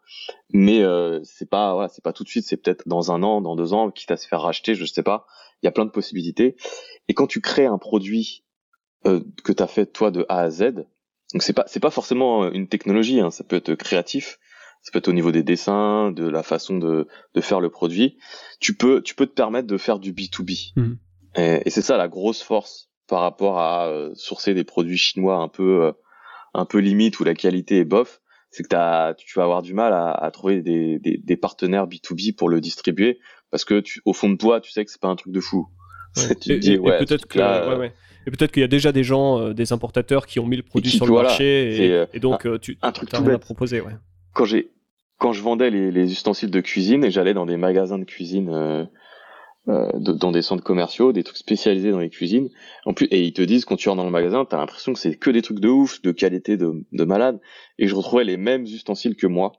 Mais 0.52 0.82
euh, 0.84 1.20
c'est 1.24 1.50
pas 1.50 1.74
voilà, 1.74 1.90
c'est 1.90 2.04
pas 2.04 2.14
tout 2.14 2.24
de 2.24 2.30
suite, 2.30 2.46
c'est 2.46 2.58
peut-être 2.58 2.88
dans 2.88 3.12
un 3.12 3.24
an, 3.24 3.42
dans 3.42 3.56
deux 3.56 3.74
ans, 3.74 3.92
quitte 3.92 4.12
à 4.12 4.18
se 4.18 4.28
faire 4.28 4.42
racheter, 4.42 4.76
je 4.76 4.86
sais 4.86 5.04
pas. 5.04 5.26
Il 5.62 5.66
y 5.66 5.70
a 5.70 5.72
plein 5.72 5.86
de 5.86 5.92
possibilités. 5.92 6.56
Et 7.08 7.14
quand 7.14 7.28
tu 7.28 7.42
crées 7.42 7.66
un 7.66 7.78
produit 7.78 8.44
euh, 9.06 9.22
que 9.44 9.52
tu 9.52 9.62
as 9.62 9.68
fait 9.68 9.86
toi 9.86 10.12
de 10.12 10.26
A 10.30 10.42
à 10.42 10.50
Z, 10.50 10.86
donc 11.34 11.44
c'est 11.44 11.54
pas 11.54 11.66
c'est 11.68 11.80
pas 11.80 11.92
forcément 11.92 12.50
une 12.52 12.68
technologie, 12.68 13.20
hein, 13.20 13.32
ça 13.32 13.44
peut 13.44 13.58
être 13.58 13.76
créatif, 13.76 14.40
ça 14.82 14.92
peut 14.92 15.00
être 15.00 15.08
au 15.08 15.14
niveau 15.14 15.32
des 15.32 15.44
dessins, 15.44 16.12
de 16.12 16.28
la 16.28 16.44
façon 16.44 16.78
de, 16.78 17.08
de 17.34 17.42
faire 17.42 17.60
le 17.60 17.70
produit. 17.70 18.18
Tu 18.60 18.76
peux 18.76 19.02
tu 19.02 19.16
peux 19.16 19.28
te 19.28 19.34
permettre 19.34 19.68
de 19.68 19.78
faire 19.78 20.00
du 20.00 20.14
B 20.14 20.22
2 20.38 20.44
B. 20.44 20.52
Mmh. 20.76 20.94
Et, 21.38 21.70
c'est 21.70 21.82
ça 21.82 21.98
la 21.98 22.08
grosse 22.08 22.42
force 22.42 22.91
par 23.12 23.20
rapport 23.20 23.60
à 23.60 23.88
euh, 23.88 24.12
sourcer 24.16 24.54
des 24.54 24.64
produits 24.64 24.98
chinois 24.98 25.36
un 25.36 25.50
peu 25.50 25.84
euh, 25.84 25.92
un 26.54 26.64
peu 26.64 26.78
limite 26.78 27.20
où 27.20 27.26
la 27.26 27.34
qualité 27.34 27.80
est 27.80 27.86
bof, 27.86 28.22
c'est 28.52 28.64
que 28.64 29.14
tu 29.14 29.38
vas 29.38 29.44
avoir 29.44 29.62
du 29.62 29.74
mal 29.74 29.92
à, 29.92 30.12
à 30.12 30.32
trouver 30.32 30.62
des, 30.62 30.98
des, 30.98 31.18
des, 31.18 31.36
partenaires 31.36 31.88
B2B 31.88 32.34
pour 32.34 32.48
le 32.48 32.62
distribuer 32.62 33.20
parce 33.50 33.66
que 33.66 33.82
tu, 33.82 34.02
au 34.06 34.14
fond 34.14 34.30
de 34.30 34.38
toi, 34.38 34.62
tu 34.62 34.72
sais 34.72 34.86
que 34.86 34.92
c'est 34.92 35.02
pas 35.02 35.10
un 35.10 35.18
truc 35.18 35.34
de 35.34 35.42
fou. 35.42 35.68
tu 36.16 36.36
te 36.36 36.54
dis, 36.54 36.78
ouais, 36.78 37.00
peut-être 37.00 37.26
que, 37.26 37.40
ouais, 37.40 37.76
ouais. 37.76 37.94
Et 38.28 38.32
peut-être 38.32 38.52
qu'il 38.52 38.62
y 38.62 38.64
a 38.64 38.70
déjà 38.70 38.94
des 38.94 39.04
gens, 39.04 39.40
euh, 39.40 39.54
des 39.54 39.74
importateurs 39.74 40.26
qui 40.26 40.40
ont 40.40 40.46
mis 40.46 40.56
le 40.56 40.64
produit 40.64 40.92
sur 40.92 41.06
le 41.06 41.14
marché 41.14 41.86
et, 41.86 41.92
euh, 41.92 42.06
donc 42.22 42.46
euh, 42.46 42.60
tu 42.60 42.78
un 42.82 42.94
truc 42.94 43.14
à 43.14 43.40
proposer. 43.40 43.82
Ouais. 43.82 43.94
Quand 44.34 44.46
j'ai 44.46 44.72
quand 45.18 45.34
je 45.34 45.42
vendais 45.42 45.70
les, 45.70 45.92
les, 45.92 46.12
ustensiles 46.12 46.50
de 46.50 46.62
cuisine 46.62 47.04
et 47.04 47.12
j'allais 47.12 47.34
dans 47.34 47.46
des 47.46 47.58
magasins 47.58 48.00
de 48.00 48.06
cuisine, 48.06 48.50
euh, 48.50 48.86
dans 49.68 50.32
des 50.32 50.42
centres 50.42 50.64
commerciaux, 50.64 51.14
des 51.14 51.24
trucs 51.24 51.38
spécialisés 51.38 51.92
dans 51.92 52.00
les 52.00 52.10
cuisines. 52.10 52.50
En 52.86 52.94
plus, 52.94 53.06
et 53.12 53.22
ils 53.22 53.34
te 53.34 53.42
disent 53.42 53.66
quand 53.66 53.76
tu 53.76 53.90
rentres 53.90 54.00
dans 54.00 54.06
le 54.06 54.12
magasin, 54.12 54.44
t'as 54.44 54.58
l'impression 54.58 54.94
que 54.94 55.00
c'est 55.00 55.16
que 55.16 55.30
des 55.30 55.42
trucs 55.42 55.60
de 55.60 55.70
ouf, 55.70 56.02
de 56.02 56.12
qualité 56.12 56.58
de, 56.58 56.84
de 56.92 57.04
malade. 57.04 57.40
Et 57.78 57.88
je 57.88 57.96
retrouvais 57.96 58.24
les 58.24 58.38
mêmes 58.38 58.64
ustensiles 58.64 59.16
que 59.16 59.28
moi, 59.28 59.54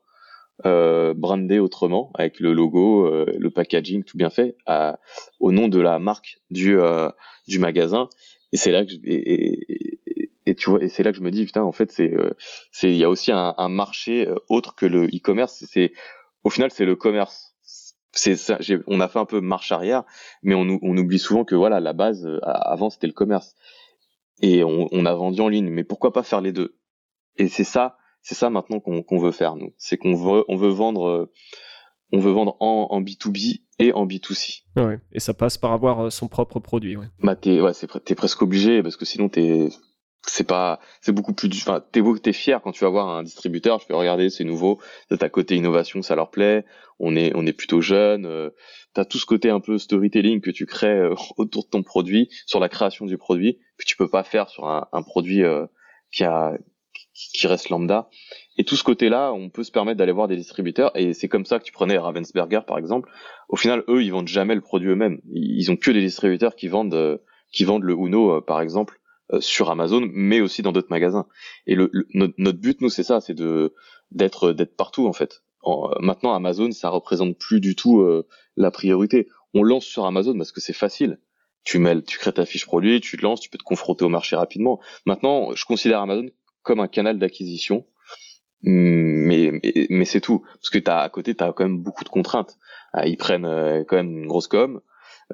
euh, 0.67 1.15
brandés 1.15 1.61
autrement, 1.61 2.11
avec 2.15 2.41
le 2.41 2.53
logo, 2.53 3.09
le 3.27 3.51
packaging 3.51 4.03
tout 4.03 4.17
bien 4.17 4.31
fait, 4.31 4.57
à, 4.67 4.99
au 5.39 5.53
nom 5.53 5.69
de 5.69 5.81
la 5.81 5.99
marque 5.99 6.41
du 6.51 6.77
du 7.47 7.59
magasin 7.59 8.09
et 8.53 8.57
c'est 8.57 8.71
là 8.71 8.85
que 8.85 8.93
je, 8.93 8.97
et, 9.05 10.31
et, 10.47 10.55
tu 10.55 10.71
vois 10.71 10.83
et 10.83 10.89
c'est 10.89 11.03
là 11.03 11.13
que 11.13 11.19
je 11.19 11.23
me 11.23 11.31
dis 11.31 11.45
putain 11.45 11.63
en 11.63 11.73
fait 11.73 11.91
c'est 11.91 12.13
euh, 12.13 12.31
c'est 12.71 12.91
il 12.91 12.97
y 12.97 13.05
a 13.05 13.09
aussi 13.09 13.33
un, 13.33 13.55
un, 13.57 13.69
marché 13.69 14.29
euh, 14.29 14.37
autre 14.49 14.75
que 14.75 14.87
le 14.87 15.07
e-commerce 15.07 15.65
c'est 15.69 15.93
au 16.45 16.51
final 16.51 16.71
c'est 16.71 16.85
le 16.85 16.97
commerce 16.97 17.52
c'est 18.13 18.37
ça, 18.37 18.59
on 18.87 19.01
a 19.01 19.09
fait 19.09 19.19
un 19.19 19.25
peu 19.25 19.41
marche 19.41 19.73
arrière, 19.73 20.05
mais 20.43 20.55
on, 20.55 20.79
on 20.83 20.97
oublie 20.97 21.19
souvent 21.19 21.45
que 21.45 21.55
voilà, 21.55 21.81
la 21.81 21.93
base 21.93 22.29
avant 22.43 22.91
c'était 22.91 23.07
le 23.07 23.13
commerce 23.13 23.55
et 24.43 24.65
on, 24.65 24.89
on, 24.93 25.07
a 25.07 25.15
vendu 25.15 25.41
en 25.41 25.49
ligne. 25.49 25.71
Mais 25.71 25.85
pourquoi 25.85 26.13
pas 26.13 26.23
faire 26.23 26.41
les 26.41 26.53
deux? 26.53 26.77
Et 27.37 27.49
c'est 27.49 27.65
ça, 27.65 27.97
c'est 28.21 28.35
ça 28.35 28.51
maintenant 28.51 28.81
qu'on 28.81 29.19
veut 29.19 29.33
faire 29.33 29.57
nous. 29.57 29.73
C'est 29.79 29.97
qu'on 29.97 30.15
veut, 30.15 30.45
on 30.49 30.57
veut 30.57 30.69
vendre, 30.69 31.31
on 32.13 32.19
veut 32.19 32.33
vendre 32.33 32.57
en, 32.61 32.89
en 32.91 33.01
B2B 33.01 33.63
et 33.79 33.93
en 33.93 34.07
B2C. 34.07 34.65
Ouais, 34.77 35.01
et 35.13 35.21
ça 35.21 35.33
passe 35.33 35.57
par 35.57 35.73
avoir 35.73 36.13
son 36.13 36.29
propre 36.29 36.61
produit. 36.61 36.97
Ouais. 36.97 37.07
Bah 37.23 37.37
t'es, 37.37 37.61
ouais, 37.61 37.73
c'est, 37.73 37.89
t'es 38.05 38.15
presque 38.15 38.43
obligé 38.43 38.83
parce 38.83 38.97
que 38.97 39.05
sinon 39.05 39.29
t'es 39.29 39.69
c'est 40.27 40.47
pas 40.47 40.79
c'est 41.01 41.13
beaucoup 41.13 41.33
plus 41.33 41.49
enfin 41.63 41.83
t'es 41.93 42.01
t'es 42.23 42.33
fier 42.33 42.61
quand 42.63 42.73
tu 42.73 42.85
vas 42.85 42.91
voir 42.91 43.09
un 43.09 43.23
distributeur 43.23 43.81
je 43.81 43.87
fais 43.87 43.95
regarder 43.95 44.31
c'est 44.31 44.45
nouveau 44.45 44.81
de 45.11 45.17
ta 45.17 45.29
côté 45.29 45.57
innovation 45.57 46.01
ça 46.03 46.15
leur 46.15 46.31
plaît 46.31 46.65
on 47.01 47.17
est 47.17 47.33
on 47.35 47.45
est 47.47 47.53
plutôt 47.53 47.81
jeune 47.81 48.25
euh, 48.27 48.51
t'as 48.95 49.05
tout 49.05 49.19
ce 49.19 49.27
côté 49.27 49.51
un 49.51 49.61
peu 49.61 49.79
storytelling 49.79 50.41
que 50.41 50.51
tu 50.51 50.67
crées 50.67 50.89
euh, 50.99 51.15
autour 51.39 51.65
de 51.65 51.71
ton 51.71 51.83
produit 51.83 52.29
sur 52.47 52.61
la 52.61 52.69
création 52.69 53.07
du 53.07 53.19
produit 53.19 53.59
que 53.79 53.85
tu 53.85 53.97
peux 53.97 54.09
pas 54.09 54.23
faire 54.23 54.49
sur 54.49 54.67
un, 54.67 54.87
un 54.93 55.03
produit 55.03 55.43
euh, 55.43 55.67
qui 56.13 56.25
a 56.25 56.53
qui 57.15 57.47
reste 57.47 57.69
lambda. 57.69 58.09
Et 58.57 58.65
tout 58.65 58.77
ce 58.77 58.85
côté 58.85 59.09
là 59.09 59.33
on 59.33 59.51
peut 59.51 59.65
se 59.65 59.73
permettre 59.73 59.99
d'aller 59.99 60.13
voir 60.13 60.29
des 60.29 60.37
distributeurs 60.37 60.93
et 60.97 61.15
c'est 61.15 61.29
comme 61.29 61.45
ça 61.45 61.59
que 61.59 61.65
tu 61.65 61.73
prenais 61.73 61.99
Ravensburger 61.99 62.61
par 62.67 62.79
exemple. 62.79 63.11
Au 63.49 63.57
final 63.57 63.83
eux 63.89 64.03
ils 64.03 64.13
vendent 64.13 64.29
jamais 64.29 64.55
le 64.55 64.61
produit 64.61 64.89
eux-mêmes. 64.91 65.21
Ils 65.33 65.71
ont 65.71 65.77
que 65.77 65.91
des 65.91 66.01
distributeurs 66.01 66.55
qui 66.55 66.69
vendent 66.69 66.95
euh, 66.95 67.19
qui 67.53 67.65
vendent 67.65 67.83
le 67.85 67.95
Uno 67.95 68.41
par 68.41 68.61
exemple. 68.61 68.99
euh, 68.99 69.02
sur 69.41 69.71
Amazon, 69.71 70.09
mais 70.13 70.41
aussi 70.41 70.63
dans 70.63 70.73
d'autres 70.73 70.91
magasins. 70.91 71.27
Et 71.67 71.77
notre, 72.15 72.59
but, 72.59 72.81
nous, 72.81 72.91
c'est 72.91 73.03
ça, 73.03 73.21
c'est 73.21 73.35
de 73.35 73.75
d'être 74.11 74.53
partout 74.77 75.07
en 75.07 75.13
fait. 75.13 75.43
Euh, 75.67 75.71
maintenant, 76.01 76.35
Amazon, 76.35 76.71
ça 76.73 76.89
représente 76.91 77.39
plus 77.39 77.61
du 77.61 77.75
tout 77.75 78.01
euh, 78.01 78.27
la 78.57 78.71
priorité. 78.71 79.29
On 79.55 79.63
lance 79.63 79.85
sur 79.85 80.05
Amazon 80.05 80.37
parce 80.37 80.53
que 80.53 80.61
c'est 80.61 80.73
facile. 80.73 81.19
Tu 81.65 81.79
mets, 81.79 82.03
tu 82.03 82.19
crées 82.19 82.33
ta 82.33 82.45
fiche 82.45 82.67
produit, 82.67 83.01
tu 83.01 83.17
te 83.17 83.23
lances, 83.23 83.41
tu 83.41 83.49
peux 83.49 83.59
te 83.59 83.63
confronter 83.63 84.05
au 84.05 84.09
marché 84.09 84.35
rapidement. 84.37 84.81
Maintenant, 85.07 85.55
je 85.55 85.65
considère 85.65 86.01
Amazon 86.01 86.27
comme 86.63 86.81
un 86.81 86.89
canal 86.89 87.19
d'acquisition, 87.19 87.87
mais 88.63 89.53
mais, 89.53 89.87
mais 89.89 90.05
c'est 90.05 90.21
tout. 90.21 90.41
Parce 90.55 90.71
que 90.71 90.79
t'as 90.79 91.01
à 91.01 91.09
côté, 91.09 91.35
t'as 91.35 91.53
quand 91.53 91.65
même 91.65 91.79
beaucoup 91.79 92.05
de 92.05 92.09
contraintes. 92.09 92.59
Ils 93.05 93.17
prennent 93.17 93.85
quand 93.87 93.97
même 93.97 94.19
une 94.19 94.27
grosse 94.27 94.49
com 94.49 94.81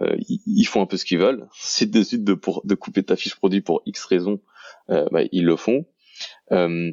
euh, 0.03 0.17
ils, 0.29 0.65
font 0.65 0.83
un 0.83 0.87
peu 0.87 0.97
ce 0.97 1.05
qu'ils 1.05 1.19
veulent. 1.19 1.47
Si 1.55 1.87
tu 1.87 1.91
décides 1.91 2.25
de, 2.25 2.35
pour, 2.35 2.63
de 2.65 2.75
couper 2.75 3.03
ta 3.03 3.17
fiche 3.17 3.35
produit 3.37 3.61
pour 3.61 3.83
X 3.87 4.05
raisons, 4.05 4.41
euh, 4.91 5.07
bah, 5.11 5.23
ils 5.33 5.45
le 5.45 5.57
font. 5.57 5.87
Euh, 6.53 6.93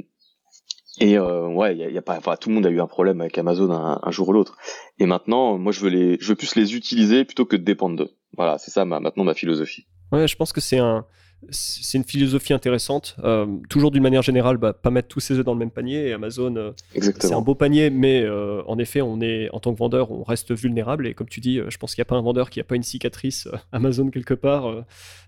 et 1.02 1.20
ouais, 1.20 1.76
y 1.76 1.98
a, 1.98 2.02
pas, 2.02 2.18
enfin, 2.18 2.38
tout 2.38 2.48
le 2.48 2.56
monde 2.56 2.66
a 2.66 2.70
eu 2.70 2.80
un 2.80 2.88
problème 2.88 3.20
avec 3.20 3.38
Amazon 3.38 3.70
un, 3.70 4.12
jour 4.12 4.30
ou 4.30 4.32
l'autre. 4.32 4.58
Et 4.98 5.06
maintenant, 5.06 5.58
moi, 5.58 5.74
je 5.74 5.82
veux 5.82 5.90
les, 5.90 6.18
je 6.22 6.30
veux 6.30 6.36
plus 6.36 6.56
les 6.56 6.74
utiliser 6.74 7.26
plutôt 7.26 7.46
que 7.46 7.58
de 7.58 7.64
dépendre 7.64 7.98
d'eux. 7.98 8.12
Voilà, 8.38 8.58
c'est 8.60 8.72
ça 8.72 8.86
ma, 8.86 9.02
maintenant 9.02 9.26
ma 9.26 9.34
philosophie. 9.34 9.88
Ouais, 10.14 10.26
je 10.26 10.38
pense 10.38 10.54
que 10.54 10.62
c'est 10.62 10.78
un, 10.78 11.06
c'est 11.50 11.98
une 11.98 12.04
philosophie 12.04 12.54
intéressante. 12.54 13.16
Euh, 13.24 13.46
toujours 13.70 13.92
d'une 13.92 14.04
manière 14.04 14.22
générale, 14.22 14.58
bah, 14.58 14.74
pas 14.74 14.90
mettre 14.90 15.08
tous 15.08 15.20
ses 15.20 15.36
œufs 15.36 15.46
dans 15.46 15.54
le 15.54 15.60
même 15.60 15.72
panier. 15.72 16.08
Et 16.08 16.14
Amazon, 16.14 16.56
euh, 16.56 16.72
c'est 16.94 17.34
un 17.34 17.42
beau 17.42 17.56
panier, 17.56 17.90
mais 17.90 18.22
euh, 18.22 18.62
en 18.68 18.78
effet, 18.78 19.02
on 19.02 19.22
est 19.22 19.50
en 19.52 19.60
tant 19.60 19.74
que 19.74 19.80
vendeur, 19.80 20.12
on 20.12 20.24
reste 20.24 20.54
vulnérable. 20.54 21.08
Et 21.08 21.14
comme 21.14 21.28
tu 21.28 21.40
dis, 21.40 21.60
je 21.68 21.78
pense 21.78 21.96
qu'il 21.96 22.02
n'y 22.02 22.08
a 22.08 22.10
pas 22.10 22.16
un 22.16 22.22
vendeur 22.22 22.50
qui 22.50 22.60
n'a 22.60 22.64
pas 22.64 22.76
une 22.76 22.84
cicatrice 22.84 23.48
Amazon 23.72 24.10
quelque 24.10 24.34
part 24.34 24.86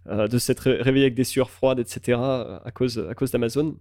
de 0.07 0.37
s'être 0.37 0.71
réveillé 0.71 1.05
avec 1.05 1.15
des 1.15 1.23
sueurs 1.23 1.49
froides, 1.49 1.79
etc. 1.79 2.17
à 2.19 2.71
cause, 2.73 3.05
à 3.09 3.13
cause 3.13 3.31
d'Amazon. 3.31 3.75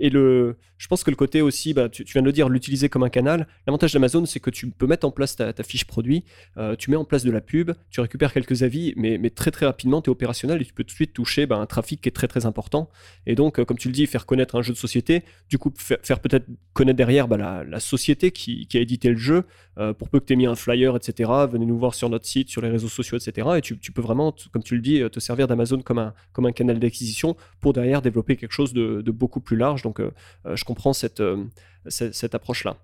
Et 0.00 0.10
le, 0.10 0.56
je 0.80 0.86
pense 0.88 1.04
que 1.04 1.10
le 1.10 1.16
côté 1.16 1.42
aussi, 1.42 1.74
bah, 1.74 1.90
tu, 1.90 2.04
viens 2.04 2.22
de 2.22 2.26
le 2.26 2.32
dire, 2.32 2.48
l'utiliser 2.48 2.88
comme 2.88 3.02
un 3.02 3.10
canal. 3.10 3.46
L'avantage 3.66 3.92
d'Amazon, 3.92 4.24
c'est 4.24 4.40
que 4.40 4.48
tu 4.48 4.70
peux 4.70 4.86
mettre 4.86 5.06
en 5.06 5.10
place 5.10 5.36
ta, 5.36 5.52
fiche 5.62 5.84
produit, 5.84 6.24
euh, 6.56 6.74
tu 6.74 6.90
mets 6.90 6.96
en 6.96 7.04
place 7.04 7.22
de 7.22 7.30
la 7.30 7.42
pub, 7.42 7.72
tu 7.90 8.00
récupères 8.00 8.32
quelques 8.32 8.62
avis, 8.62 8.94
mais, 8.96 9.18
très 9.28 9.50
très 9.50 9.66
rapidement, 9.66 10.00
tu 10.00 10.08
es 10.08 10.10
opérationnel 10.10 10.62
et 10.62 10.64
tu 10.64 10.72
peux 10.72 10.82
tout 10.82 10.92
de 10.92 10.92
suite 10.92 11.12
toucher 11.12 11.44
bah, 11.44 11.56
un 11.56 11.66
trafic 11.66 12.00
qui 12.00 12.08
est 12.08 12.12
très 12.12 12.28
très 12.28 12.46
important. 12.46 12.88
Et 13.26 13.34
donc, 13.34 13.58
euh, 13.58 13.66
comme 13.66 13.76
tu 13.76 13.88
le 13.88 13.92
dis, 13.92 14.06
faire 14.06 14.24
connaître 14.24 14.56
un 14.56 14.62
jeu 14.62 14.72
de 14.72 14.78
société, 14.78 15.22
du 15.50 15.58
coup, 15.58 15.70
faire, 15.76 16.18
peut-être 16.18 16.46
connaître 16.72 16.96
derrière 16.96 17.28
bah, 17.28 17.36
la, 17.62 17.80
société 17.80 18.30
qui, 18.30 18.66
a 18.72 18.78
édité 18.78 19.10
le 19.10 19.18
jeu, 19.18 19.44
euh, 19.76 19.92
pour 19.92 20.08
peu 20.08 20.18
que 20.18 20.24
tu 20.24 20.32
aies 20.32 20.36
mis 20.36 20.46
un 20.46 20.54
flyer, 20.54 20.96
etc. 20.96 21.30
Venez 21.50 21.66
nous 21.66 21.78
voir 21.78 21.94
sur 21.94 22.08
notre 22.08 22.26
site, 22.26 22.48
sur 22.48 22.62
les 22.62 22.70
réseaux 22.70 22.88
sociaux, 22.88 23.18
etc. 23.18 23.48
Et 23.58 23.60
tu, 23.60 23.76
peux 23.92 24.00
vraiment, 24.00 24.34
comme 24.50 24.62
tu 24.62 24.76
le 24.76 24.80
dis, 24.80 25.02
te 25.12 25.20
servir 25.20 25.46
d'Amazon 25.46 25.82
comme 25.82 25.98
un, 25.98 26.52
canal 26.52 26.78
d'acquisition 26.78 27.36
pour 27.60 27.74
derrière 27.74 28.00
développer 28.00 28.36
quelque 28.36 28.52
chose 28.52 28.72
de, 28.72 29.10
beaucoup 29.10 29.40
plus 29.40 29.58
large. 29.58 29.82
Euh, 29.98 30.10
euh, 30.46 30.54
je 30.54 30.64
comprends 30.64 30.92
cette, 30.92 31.20
euh, 31.20 31.44
cette, 31.88 32.34
approche-là. 32.34 32.76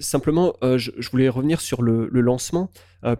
simplement, 0.00 0.54
je, 0.62 1.10
voulais 1.10 1.28
revenir 1.28 1.60
sur 1.60 1.82
le, 1.82 2.08
lancement, 2.08 2.70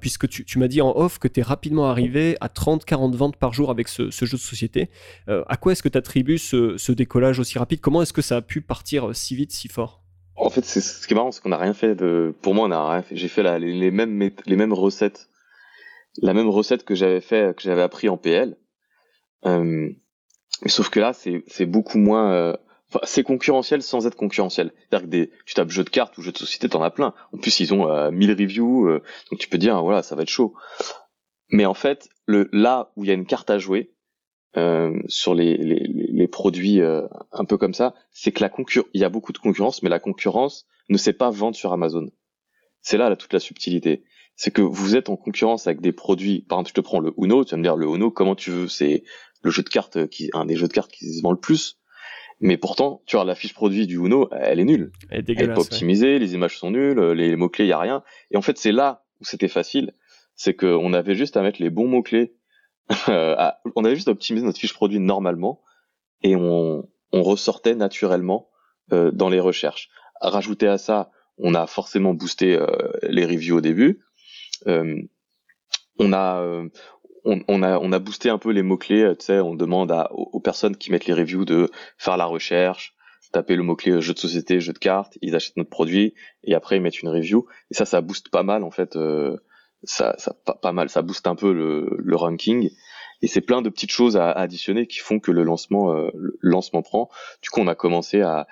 puisque 0.00 0.28
tu, 0.28 0.58
m'as 0.58 0.66
dit 0.66 0.80
en 0.80 0.96
off 0.96 1.18
que 1.20 1.28
tu 1.28 1.40
es 1.40 1.42
rapidement 1.42 1.88
arrivé 1.88 2.36
à 2.40 2.48
30-40 2.48 3.14
ventes 3.14 3.36
par 3.36 3.52
jour 3.52 3.70
avec 3.70 3.86
ce, 3.88 4.10
jeu 4.10 4.36
de 4.36 4.42
société. 4.42 4.90
à 5.28 5.56
quoi 5.56 5.72
est-ce 5.72 5.82
que 5.82 5.88
tu 5.88 5.98
attribues 5.98 6.38
ce, 6.38 6.92
décollage 6.92 7.38
aussi 7.38 7.58
rapide? 7.58 7.80
Comment 7.80 8.02
est-ce 8.02 8.12
que 8.12 8.22
ça 8.22 8.38
a 8.38 8.42
pu 8.42 8.62
partir 8.62 9.14
si 9.14 9.36
vite, 9.36 9.52
si 9.52 9.68
fort? 9.68 10.02
En 10.34 10.50
fait, 10.50 10.64
ce 10.64 11.06
qui 11.06 11.12
est 11.12 11.16
marrant, 11.16 11.30
c'est 11.30 11.42
qu'on 11.42 11.50
n'a 11.50 11.58
rien 11.58 11.74
fait 11.74 11.94
de. 11.94 12.34
Pour 12.40 12.54
moi, 12.54 12.66
on 12.66 12.70
a 12.72 12.92
rien 12.94 13.02
fait. 13.02 13.14
J'ai 13.16 13.28
fait 13.28 13.58
les, 13.60 13.90
mêmes, 13.90 14.30
les 14.46 14.56
mêmes 14.56 14.72
recettes. 14.72 15.28
La 16.20 16.34
même 16.34 16.48
recette 16.48 16.84
que 16.84 16.94
j'avais 16.94 17.20
fait, 17.20 17.54
que 17.54 17.62
j'avais 17.62 17.82
appris 17.82 18.08
en 18.08 18.16
PL. 18.16 18.56
Sauf 20.66 20.90
que 20.90 21.00
là, 21.00 21.12
c'est 21.12 21.66
beaucoup 21.66 21.98
moins. 21.98 22.32
Euh, 22.32 22.56
c'est 23.04 23.22
concurrentiel 23.22 23.82
sans 23.82 24.06
être 24.06 24.16
concurrentiel. 24.16 24.72
C'est-à-dire 24.78 25.06
que 25.06 25.10
des, 25.10 25.30
tu 25.46 25.54
tapes 25.54 25.70
jeu 25.70 25.84
de 25.84 25.90
cartes 25.90 26.16
ou 26.18 26.22
jeu 26.22 26.32
de 26.32 26.38
société, 26.38 26.68
t'en 26.68 26.82
as 26.82 26.90
plein. 26.90 27.14
En 27.32 27.38
plus, 27.38 27.60
ils 27.60 27.72
ont 27.72 27.88
euh, 27.88 28.10
1000 28.10 28.30
reviews, 28.32 28.86
euh, 28.86 29.02
donc 29.30 29.40
tu 29.40 29.48
peux 29.48 29.58
dire 29.58 29.82
voilà, 29.82 30.02
ça 30.02 30.14
va 30.14 30.22
être 30.22 30.28
chaud. 30.28 30.54
Mais 31.50 31.64
en 31.64 31.74
fait, 31.74 32.08
le 32.26 32.48
là 32.52 32.92
où 32.96 33.04
il 33.04 33.08
y 33.08 33.10
a 33.10 33.14
une 33.14 33.26
carte 33.26 33.50
à 33.50 33.58
jouer 33.58 33.92
euh, 34.58 35.00
sur 35.06 35.34
les, 35.34 35.56
les, 35.56 35.86
les 35.86 36.28
produits 36.28 36.80
euh, 36.82 37.06
un 37.32 37.46
peu 37.46 37.56
comme 37.56 37.72
ça, 37.72 37.94
c'est 38.10 38.32
que 38.32 38.42
la 38.42 38.50
concurrence, 38.50 38.88
il 38.92 39.00
y 39.00 39.04
a 39.04 39.08
beaucoup 39.08 39.32
de 39.32 39.38
concurrence, 39.38 39.82
mais 39.82 39.88
la 39.88 39.98
concurrence 39.98 40.66
ne 40.90 40.98
sait 40.98 41.14
pas 41.14 41.30
vendre 41.30 41.56
sur 41.56 41.72
Amazon. 41.72 42.10
C'est 42.82 42.98
là, 42.98 43.08
là 43.08 43.16
toute 43.16 43.32
la 43.32 43.40
subtilité. 43.40 44.04
C'est 44.36 44.50
que 44.50 44.60
vous 44.60 44.96
êtes 44.96 45.08
en 45.08 45.16
concurrence 45.16 45.66
avec 45.66 45.80
des 45.80 45.92
produits. 45.92 46.42
Par 46.42 46.58
exemple, 46.58 46.70
je 46.70 46.74
te 46.74 46.80
prends 46.80 47.00
le 47.00 47.14
Uno, 47.16 47.44
tu 47.44 47.52
vas 47.52 47.56
me 47.56 47.62
dire 47.62 47.76
le 47.76 47.86
Uno, 47.86 48.10
comment 48.10 48.34
tu 48.34 48.50
veux 48.50 48.68
C'est 48.68 49.04
le 49.42 49.50
jeu 49.50 49.62
de 49.62 49.68
cartes 49.68 50.06
qui 50.08 50.30
un 50.32 50.46
des 50.46 50.56
jeux 50.56 50.68
de 50.68 50.72
cartes 50.72 50.90
qui 50.90 51.12
se 51.12 51.22
vend 51.22 51.32
le 51.32 51.38
plus. 51.38 51.78
Mais 52.40 52.56
pourtant, 52.56 53.02
tu 53.06 53.16
vois, 53.16 53.24
la 53.24 53.36
fiche 53.36 53.54
produit 53.54 53.86
du 53.86 53.96
Uno, 53.96 54.28
elle 54.32 54.58
est 54.58 54.64
nulle. 54.64 54.90
Elle 55.10 55.24
est, 55.28 55.46
pas 55.54 55.60
optimisée, 55.60 56.18
les 56.18 56.34
images 56.34 56.58
sont 56.58 56.72
nulles, 56.72 57.00
les 57.12 57.36
mots-clés, 57.36 57.66
il 57.66 57.68
y 57.68 57.72
a 57.72 57.78
rien. 57.78 58.02
Et 58.32 58.36
en 58.36 58.42
fait, 58.42 58.58
c'est 58.58 58.72
là 58.72 59.04
où 59.20 59.24
c'était 59.24 59.48
facile. 59.48 59.94
C'est 60.34 60.54
qu'on 60.54 60.92
avait 60.92 61.14
juste 61.14 61.36
à 61.36 61.42
mettre 61.42 61.62
les 61.62 61.70
bons 61.70 61.86
mots-clés. 61.86 62.34
on 63.08 63.84
avait 63.84 63.94
juste 63.94 64.08
à 64.08 64.10
optimiser 64.10 64.44
notre 64.44 64.58
fiche 64.58 64.74
produit 64.74 64.98
normalement 64.98 65.62
et 66.22 66.34
on, 66.34 66.88
on 67.12 67.22
ressortait 67.22 67.74
naturellement 67.74 68.48
euh, 68.92 69.10
dans 69.10 69.28
les 69.28 69.40
recherches. 69.40 69.90
rajouter 70.20 70.66
à 70.66 70.78
ça, 70.78 71.10
on 71.38 71.54
a 71.54 71.66
forcément 71.66 72.14
boosté 72.14 72.54
euh, 72.56 72.66
les 73.02 73.24
reviews 73.24 73.58
au 73.58 73.60
début. 73.60 74.00
Euh, 74.66 75.00
on 75.98 76.12
a 76.12 76.64
euh, 77.26 77.36
on, 77.48 77.62
a 77.62 77.78
on 77.78 77.92
a 77.92 77.98
boosté 77.98 78.30
un 78.30 78.38
peu 78.38 78.50
les 78.50 78.62
mots 78.62 78.78
clés. 78.78 79.12
Tu 79.18 79.26
sais, 79.26 79.40
on 79.40 79.54
demande 79.54 79.92
à, 79.92 80.12
aux, 80.12 80.40
personnes 80.40 80.76
qui 80.76 80.90
mettent 80.90 81.06
les 81.06 81.14
reviews 81.14 81.44
de 81.44 81.70
faire 81.98 82.16
la 82.16 82.26
recherche, 82.26 82.94
taper 83.32 83.56
le 83.56 83.62
mot 83.62 83.76
clé 83.76 84.00
jeu 84.00 84.14
de 84.14 84.18
société, 84.18 84.60
jeu 84.60 84.72
de 84.72 84.78
cartes, 84.78 85.18
ils 85.22 85.34
achètent 85.34 85.56
notre 85.56 85.70
produit 85.70 86.14
et 86.44 86.54
après 86.54 86.76
ils 86.76 86.82
mettent 86.82 87.02
une 87.02 87.08
review. 87.08 87.46
Et 87.70 87.74
ça, 87.74 87.84
ça 87.84 88.00
booste 88.00 88.30
pas 88.30 88.42
mal 88.42 88.62
en 88.64 88.70
fait. 88.70 88.96
Euh, 88.96 89.36
ça, 89.84 90.14
ça 90.18 90.34
pas, 90.34 90.72
mal, 90.72 90.88
ça 90.88 91.02
booste 91.02 91.26
un 91.26 91.34
peu 91.34 91.52
le, 91.52 91.96
le 91.98 92.16
ranking. 92.16 92.70
Et 93.22 93.28
c'est 93.28 93.40
plein 93.40 93.62
de 93.62 93.68
petites 93.68 93.90
choses 93.90 94.16
à, 94.16 94.30
additionner 94.30 94.86
qui 94.86 94.98
font 94.98 95.20
que 95.20 95.30
le 95.30 95.44
lancement, 95.44 95.92
euh, 95.92 96.10
le 96.14 96.36
lancement 96.40 96.82
prend. 96.82 97.08
Du 97.40 97.50
coup, 97.50 97.60
on 97.60 97.68
a 97.68 97.74
commencé 97.74 98.20
à, 98.20 98.46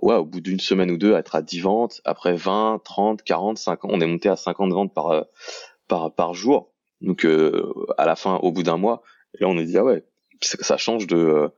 ouais, 0.00 0.14
au 0.14 0.24
bout 0.24 0.40
d'une 0.40 0.60
semaine 0.60 0.90
ou 0.90 0.96
deux, 0.96 1.14
à 1.14 1.18
être 1.18 1.34
à 1.34 1.42
10 1.42 1.60
ventes. 1.60 2.00
Après 2.04 2.34
20, 2.34 2.80
30, 2.84 3.22
40, 3.22 3.58
50, 3.58 3.90
on 3.92 4.00
est 4.00 4.06
monté 4.06 4.28
à 4.28 4.36
50 4.36 4.72
ventes 4.72 4.94
par, 4.94 5.08
euh, 5.08 5.22
par, 5.88 6.14
par 6.14 6.34
jour. 6.34 6.71
Donc 7.02 7.24
euh, 7.24 7.72
à 7.98 8.06
la 8.06 8.16
fin, 8.16 8.36
au 8.36 8.52
bout 8.52 8.62
d'un 8.62 8.76
mois, 8.76 9.02
là 9.38 9.48
on 9.48 9.58
est 9.58 9.64
dit 9.64 9.76
ah 9.76 9.84
ouais, 9.84 10.04
ça 10.40 10.76
change 10.76 11.06
de 11.06 11.16
euh, 11.16 11.48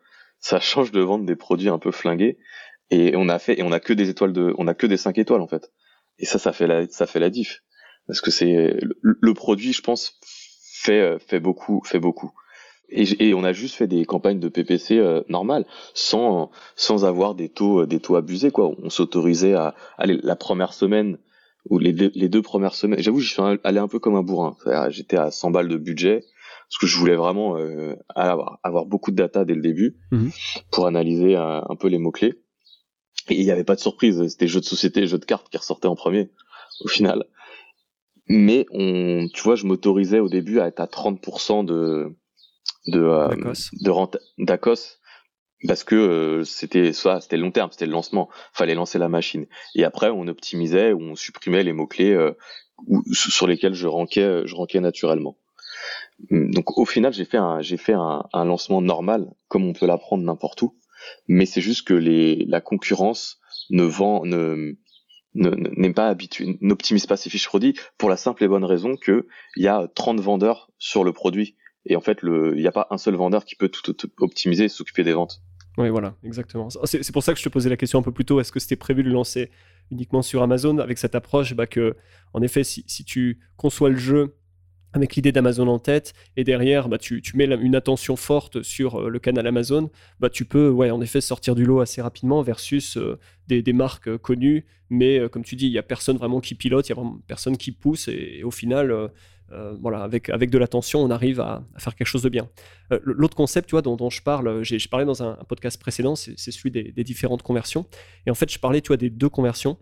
ça 0.40 0.60
change 0.60 0.90
de 0.90 1.00
vendre 1.00 1.24
des 1.24 1.36
produits 1.36 1.68
un 1.68 1.78
peu 1.78 1.90
flingués 1.90 2.38
et 2.90 3.14
on 3.16 3.28
a 3.28 3.38
fait 3.38 3.58
et 3.58 3.62
on 3.62 3.72
a 3.72 3.80
que 3.80 3.92
des 3.92 4.08
étoiles 4.08 4.32
de 4.32 4.54
on 4.58 4.66
a 4.66 4.74
que 4.74 4.86
des 4.86 4.96
5 4.96 5.16
étoiles 5.18 5.40
en 5.40 5.48
fait. 5.48 5.72
Et 6.18 6.26
ça 6.26 6.38
ça 6.38 6.52
fait 6.52 6.66
la 6.66 6.86
ça 6.88 7.06
fait 7.06 7.20
la 7.20 7.30
diff 7.30 7.62
parce 8.06 8.20
que 8.20 8.30
c'est 8.30 8.76
le, 9.00 9.34
produit 9.34 9.72
je 9.72 9.82
pense 9.82 10.18
fait 10.82 11.00
euh, 11.00 11.18
fait 11.18 11.40
beaucoup 11.40 11.82
fait 11.84 12.00
beaucoup. 12.00 12.32
Et, 12.90 13.28
et, 13.28 13.34
on 13.34 13.44
a 13.44 13.54
juste 13.54 13.76
fait 13.76 13.86
des 13.86 14.04
campagnes 14.04 14.40
de 14.40 14.48
PPC 14.48 14.98
euh, 14.98 15.22
normales, 15.28 15.64
sans 15.94 16.50
sans 16.76 17.06
avoir 17.06 17.34
des 17.34 17.48
taux 17.48 17.86
des 17.86 17.98
taux 17.98 18.16
abusés 18.16 18.50
quoi. 18.50 18.70
On 18.82 18.90
s'autorisait 18.90 19.54
à 19.54 19.74
aller 19.96 20.18
la 20.22 20.36
première 20.36 20.74
semaine 20.74 21.18
ou 21.70 21.78
les 21.78 21.92
deux, 21.92 22.12
les 22.14 22.28
deux 22.28 22.42
premières 22.42 22.74
semaines, 22.74 23.00
j'avoue, 23.00 23.20
je 23.20 23.32
suis 23.32 23.42
allé 23.64 23.78
un 23.78 23.88
peu 23.88 23.98
comme 23.98 24.16
un 24.16 24.22
bourrin. 24.22 24.56
J'étais 24.90 25.16
à 25.16 25.30
100 25.30 25.50
balles 25.50 25.68
de 25.68 25.76
budget 25.76 26.24
parce 26.68 26.78
que 26.78 26.86
je 26.86 26.98
voulais 26.98 27.16
vraiment 27.16 27.56
euh, 27.58 27.94
avoir, 28.14 28.58
avoir 28.62 28.86
beaucoup 28.86 29.10
de 29.10 29.16
data 29.16 29.44
dès 29.44 29.54
le 29.54 29.62
début 29.62 29.96
mhm. 30.10 30.30
pour 30.70 30.86
analyser 30.86 31.36
un, 31.36 31.76
peu 31.78 31.88
les 31.88 31.98
mots 31.98 32.10
clés. 32.10 32.34
Et 33.30 33.40
il 33.40 33.44
n'y 33.44 33.50
avait 33.50 33.64
pas 33.64 33.74
de 33.74 33.80
surprise, 33.80 34.26
c'était 34.28 34.48
jeux 34.48 34.60
de 34.60 34.64
société, 34.66 35.06
jeux 35.06 35.18
de 35.18 35.24
cartes 35.24 35.48
qui 35.48 35.56
ressortaient 35.56 35.88
en 35.88 35.94
premier 35.94 36.30
au 36.80 36.88
final. 36.88 37.24
Mais 38.28 38.66
on, 38.70 39.28
tu 39.32 39.42
vois, 39.42 39.54
je 39.54 39.66
m'autorisais 39.66 40.20
au 40.20 40.28
début 40.28 40.60
à 40.60 40.66
être 40.66 40.80
à 40.80 40.86
30% 40.86 41.64
de 41.64 42.14
de 42.86 43.00
de 43.82 43.90
rente 43.90 44.18
d'Acos 44.38 44.98
parce 45.66 45.84
que 45.84 45.94
euh, 45.94 46.44
c'était 46.44 46.92
ça, 46.92 47.20
c'était 47.20 47.36
long 47.36 47.50
terme, 47.50 47.70
c'était 47.70 47.86
le 47.86 47.92
lancement, 47.92 48.28
fallait 48.52 48.74
lancer 48.74 48.98
la 48.98 49.08
machine. 49.08 49.46
Et 49.74 49.84
après, 49.84 50.10
on 50.10 50.26
optimisait 50.28 50.92
ou 50.92 51.00
on 51.00 51.14
supprimait 51.14 51.62
les 51.62 51.72
mots 51.72 51.86
clés 51.86 52.12
euh, 52.12 52.32
sur 53.12 53.46
lesquels 53.46 53.74
je 53.74 53.86
ranquais, 53.86 54.42
je 54.44 54.54
ranquais 54.54 54.80
naturellement. 54.80 55.38
Hum, 56.30 56.50
donc 56.52 56.76
au 56.78 56.84
final, 56.84 57.12
j'ai 57.12 57.24
fait 57.24 57.38
un, 57.38 57.60
j'ai 57.60 57.76
fait 57.76 57.94
un, 57.94 58.24
un, 58.32 58.44
lancement 58.44 58.80
normal, 58.82 59.32
comme 59.48 59.66
on 59.66 59.72
peut 59.72 59.86
l'apprendre 59.86 60.22
n'importe 60.22 60.62
où. 60.62 60.76
Mais 61.28 61.46
c'est 61.46 61.60
juste 61.60 61.86
que 61.86 61.94
les, 61.94 62.44
la 62.46 62.60
concurrence 62.60 63.38
ne 63.70 63.82
vend, 63.82 64.24
ne, 64.24 64.76
n'est 65.34 65.92
pas 65.92 66.08
habitué, 66.08 66.58
n'optimise 66.60 67.06
pas 67.06 67.16
ses 67.16 67.30
fiches 67.30 67.46
produits 67.48 67.74
pour 67.98 68.08
la 68.08 68.16
simple 68.16 68.44
et 68.44 68.48
bonne 68.48 68.64
raison 68.64 68.96
que 68.96 69.26
il 69.56 69.64
y 69.64 69.68
a 69.68 69.88
30 69.94 70.20
vendeurs 70.20 70.70
sur 70.78 71.04
le 71.04 71.12
produit. 71.12 71.56
Et 71.86 71.96
en 71.96 72.00
fait, 72.00 72.18
il 72.22 72.54
n'y 72.54 72.66
a 72.66 72.72
pas 72.72 72.86
un 72.90 72.96
seul 72.96 73.14
vendeur 73.14 73.44
qui 73.44 73.56
peut 73.56 73.68
tout 73.68 73.94
optimiser 74.18 74.64
et 74.64 74.68
s'occuper 74.68 75.04
des 75.04 75.12
ventes. 75.12 75.42
Oui, 75.76 75.88
voilà, 75.88 76.14
exactement. 76.22 76.68
C'est 76.84 77.12
pour 77.12 77.22
ça 77.22 77.32
que 77.32 77.38
je 77.38 77.44
te 77.44 77.48
posais 77.48 77.68
la 77.68 77.76
question 77.76 77.98
un 77.98 78.02
peu 78.02 78.12
plus 78.12 78.24
tôt. 78.24 78.40
Est-ce 78.40 78.52
que 78.52 78.60
c'était 78.60 78.76
prévu 78.76 79.02
de 79.02 79.08
le 79.08 79.14
lancer 79.14 79.50
uniquement 79.90 80.22
sur 80.22 80.42
Amazon 80.42 80.78
avec 80.78 80.98
cette 80.98 81.16
approche? 81.16 81.54
Bah, 81.54 81.66
que, 81.66 81.96
en 82.32 82.42
effet, 82.42 82.62
si, 82.62 83.04
tu 83.04 83.40
conçois 83.56 83.90
le 83.90 83.96
jeu 83.96 84.36
avec 84.92 85.16
l'idée 85.16 85.32
d'Amazon 85.32 85.66
en 85.66 85.80
tête, 85.80 86.12
et 86.36 86.44
derrière, 86.44 86.88
bah, 86.88 86.98
tu, 86.98 87.20
tu 87.20 87.36
mets 87.36 87.46
une 87.46 87.74
attention 87.74 88.14
forte 88.14 88.62
sur 88.62 89.00
euh, 89.00 89.08
le 89.08 89.18
canal 89.18 89.44
Amazon, 89.48 89.90
bah, 90.20 90.30
tu 90.30 90.44
peux, 90.44 90.70
en 90.70 91.00
effet, 91.00 91.20
sortir 91.20 91.56
du 91.56 91.64
lot 91.64 91.80
assez 91.80 92.00
rapidement 92.00 92.42
versus 92.42 92.96
euh, 92.96 93.18
des, 93.48 93.60
des, 93.60 93.72
marques 93.72 94.06
euh, 94.06 94.18
connues, 94.18 94.66
mais 94.90 95.28
comme 95.30 95.42
tu 95.42 95.56
dis, 95.56 95.66
il 95.66 95.72
n'y 95.72 95.78
a 95.78 95.82
personne 95.82 96.16
vraiment 96.16 96.40
qui 96.40 96.54
pilote, 96.54 96.88
il 96.88 96.92
n'y 96.92 97.00
a 97.00 97.02
vraiment 97.02 97.18
personne 97.26 97.56
qui 97.56 97.72
pousse, 97.72 98.06
et, 98.06 98.44
au 98.44 98.52
final, 98.52 99.10
voilà, 99.80 100.02
avec, 100.02 100.30
avec 100.30 100.50
de 100.50 100.58
l'attention, 100.58 101.00
on 101.00 101.10
arrive 101.10 101.40
à, 101.40 101.62
faire 101.78 101.94
quelque 101.94 102.08
chose 102.08 102.22
de 102.22 102.28
bien. 102.28 102.48
L'autre 103.02 103.36
concept, 103.36 103.68
tu 103.68 103.72
vois, 103.72 103.82
dont, 103.82 104.10
je 104.10 104.22
parle, 104.22 104.62
j'ai 104.62 104.78
parlé 104.90 105.06
dans 105.06 105.22
un, 105.22 105.34
podcast 105.48 105.80
précédent, 105.80 106.16
c'est 106.16 106.36
celui 106.36 106.70
des, 106.70 107.04
différentes 107.04 107.42
conversions, 107.42 107.86
et 108.26 108.30
en 108.30 108.34
fait, 108.34 108.50
je 108.50 108.58
parlais, 108.58 108.80
tu 108.80 108.88
vois, 108.88 108.96
des 108.96 109.10
deux 109.10 109.28
conversions. 109.28 109.78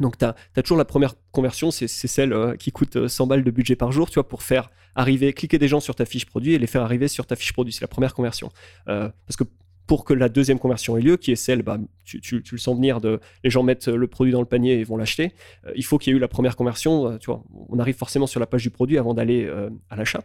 Donc, 0.00 0.16
tu 0.16 0.24
as, 0.24 0.34
toujours 0.62 0.78
la 0.78 0.86
première 0.86 1.14
conversion, 1.30 1.70
c'est 1.70 1.86
celle 1.86 2.32
euh, 2.32 2.56
qui 2.56 2.72
coûte 2.72 3.06
100 3.06 3.24
euh, 3.24 3.28
balles 3.28 3.44
de 3.44 3.50
budget 3.50 3.76
par 3.76 3.92
jour, 3.92 4.08
tu 4.08 4.14
vois, 4.14 4.26
pour 4.26 4.42
faire 4.42 4.70
arriver, 4.94 5.32
cliquer 5.32 5.58
des 5.58 5.68
gens 5.68 5.80
sur 5.80 5.94
ta 5.94 6.06
fiche 6.06 6.26
produit 6.26 6.54
et 6.54 6.58
les 6.58 6.66
faire 6.66 6.82
arriver 6.82 7.06
sur 7.06 7.26
ta 7.26 7.36
fiche 7.36 7.52
produit. 7.52 7.72
C'est 7.72 7.82
la 7.82 7.88
première 7.88 8.14
conversion. 8.14 8.50
Euh, 8.88 9.10
parce 9.26 9.36
que 9.36 9.44
pour 9.90 10.04
que 10.04 10.14
la 10.14 10.28
deuxième 10.28 10.60
conversion 10.60 10.96
ait 10.96 11.00
lieu, 11.00 11.16
qui 11.16 11.32
est 11.32 11.36
celle, 11.36 11.62
bah, 11.64 11.76
tu, 12.04 12.20
le 12.48 12.58
sens 12.58 12.76
venir 12.76 13.00
de 13.00 13.18
les 13.42 13.50
gens 13.50 13.64
mettent 13.64 13.88
le 13.88 14.06
produit 14.06 14.32
dans 14.32 14.38
le 14.38 14.46
panier 14.46 14.78
et 14.78 14.84
vont 14.84 14.96
l'acheter, 14.96 15.32
euh, 15.66 15.72
il 15.74 15.84
faut 15.84 15.98
qu'il 15.98 16.12
y 16.12 16.14
ait 16.14 16.16
eu 16.16 16.20
la 16.20 16.28
première 16.28 16.54
conversion. 16.54 17.08
Euh, 17.08 17.18
tu 17.18 17.26
vois, 17.26 17.42
on 17.68 17.76
arrive 17.80 17.96
forcément 17.96 18.28
sur 18.28 18.38
la 18.38 18.46
page 18.46 18.62
du 18.62 18.70
produit 18.70 18.98
avant 18.98 19.14
d'aller 19.14 19.46
euh, 19.46 19.68
à 19.88 19.96
l'achat, 19.96 20.20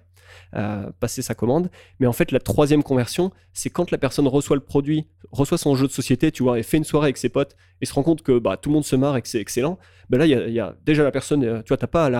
passer 1.00 1.24
sa 1.24 1.34
commande. 1.34 1.72
Mais 2.00 2.06
en 2.06 2.14
fait, 2.14 2.32
la 2.32 2.38
troisième 2.38 2.84
conversion, 2.84 3.32
c'est 3.54 3.72
quand 3.72 3.90
la 3.90 3.98
personne 3.98 4.28
reçoit 4.28 4.56
le 4.56 4.62
produit, 4.62 5.08
reçoit 5.32 5.58
son 5.58 5.76
jeu 5.76 5.88
de 5.88 5.92
société, 5.92 6.32
tu 6.32 6.44
vois, 6.44 6.60
et 6.60 6.64
fait 6.64 6.78
une 6.78 6.84
soirée 6.84 7.06
avec 7.06 7.18
ses 7.18 7.30
potes 7.30 7.56
et 7.82 7.88
se 7.88 7.94
rend 7.96 8.04
compte 8.04 8.22
que 8.22 8.38
bah, 8.38 8.58
tout 8.58 8.70
le 8.70 8.76
monde 8.76 8.86
se 8.86 8.96
marre 8.96 9.18
et 9.18 9.24
que 9.24 9.28
c'est 9.28 9.42
excellent. 9.42 9.80
Ben 10.12 10.20
là, 10.20 10.28
il 10.28 10.54
y, 10.54 10.60
a 10.60 10.76
déjà 10.86 11.02
la 11.02 11.10
personne, 11.10 11.42
tu 11.64 11.70
vois, 11.70 11.78
t'as 11.78 11.88
pas 11.88 12.06
à 12.06 12.12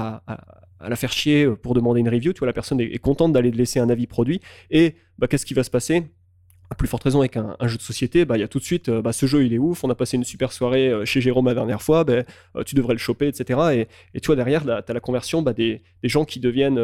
la, 0.90 0.96
faire 0.96 1.12
chier 1.12 1.48
pour 1.62 1.76
demander 1.76 2.00
une 2.00 2.10
review. 2.10 2.34
Tu 2.34 2.40
vois, 2.40 2.48
la 2.48 2.54
personne 2.54 2.82
est, 2.82 2.92
est 2.92 2.98
contente 2.98 3.34
d'aller 3.34 3.52
laisser 3.52 3.80
un 3.80 3.92
avis 3.92 4.08
produit. 4.08 4.42
Et 4.72 4.96
bah, 5.20 5.28
qu'est-ce 5.28 5.46
qui 5.46 5.54
va 5.54 5.64
se 5.64 5.70
passer? 5.70 6.06
À 6.70 6.76
plus 6.76 6.88
forte 6.88 7.04
raison 7.04 7.20
avec 7.20 7.38
un, 7.38 7.56
jeu 7.64 7.78
de 7.78 7.82
société, 7.82 8.26
bah, 8.26 8.38
il 8.38 8.42
y 8.42 8.44
a 8.44 8.48
tout 8.48 8.60
de 8.60 8.64
suite, 8.64 8.90
euh, 8.90 9.02
bah, 9.02 9.14
ce 9.14 9.26
jeu 9.26 9.46
il 9.46 9.54
est 9.54 9.58
ouf, 9.58 9.84
on 9.84 9.90
a 9.90 9.96
passé 9.96 10.18
une 10.18 10.24
super 10.24 10.52
soirée 10.52 10.90
euh, 10.90 11.06
chez 11.06 11.22
Jérôme 11.22 11.46
la 11.46 11.54
dernière 11.54 11.82
fois, 11.82 12.04
bah, 12.04 12.24
tu 12.66 12.76
devrais 12.76 12.94
le 12.94 13.00
choper, 13.00 13.28
etc. 13.28 13.88
Et, 14.14 14.20
tu 14.20 14.28
vois, 14.28 14.36
derrière, 14.36 14.64
tu 14.64 14.70
as 14.72 14.94
la 14.94 15.00
conversion 15.00 15.42
bah, 15.42 15.54
des, 15.54 15.82
gens 16.04 16.26
qui 16.26 16.40
deviennent 16.40 16.80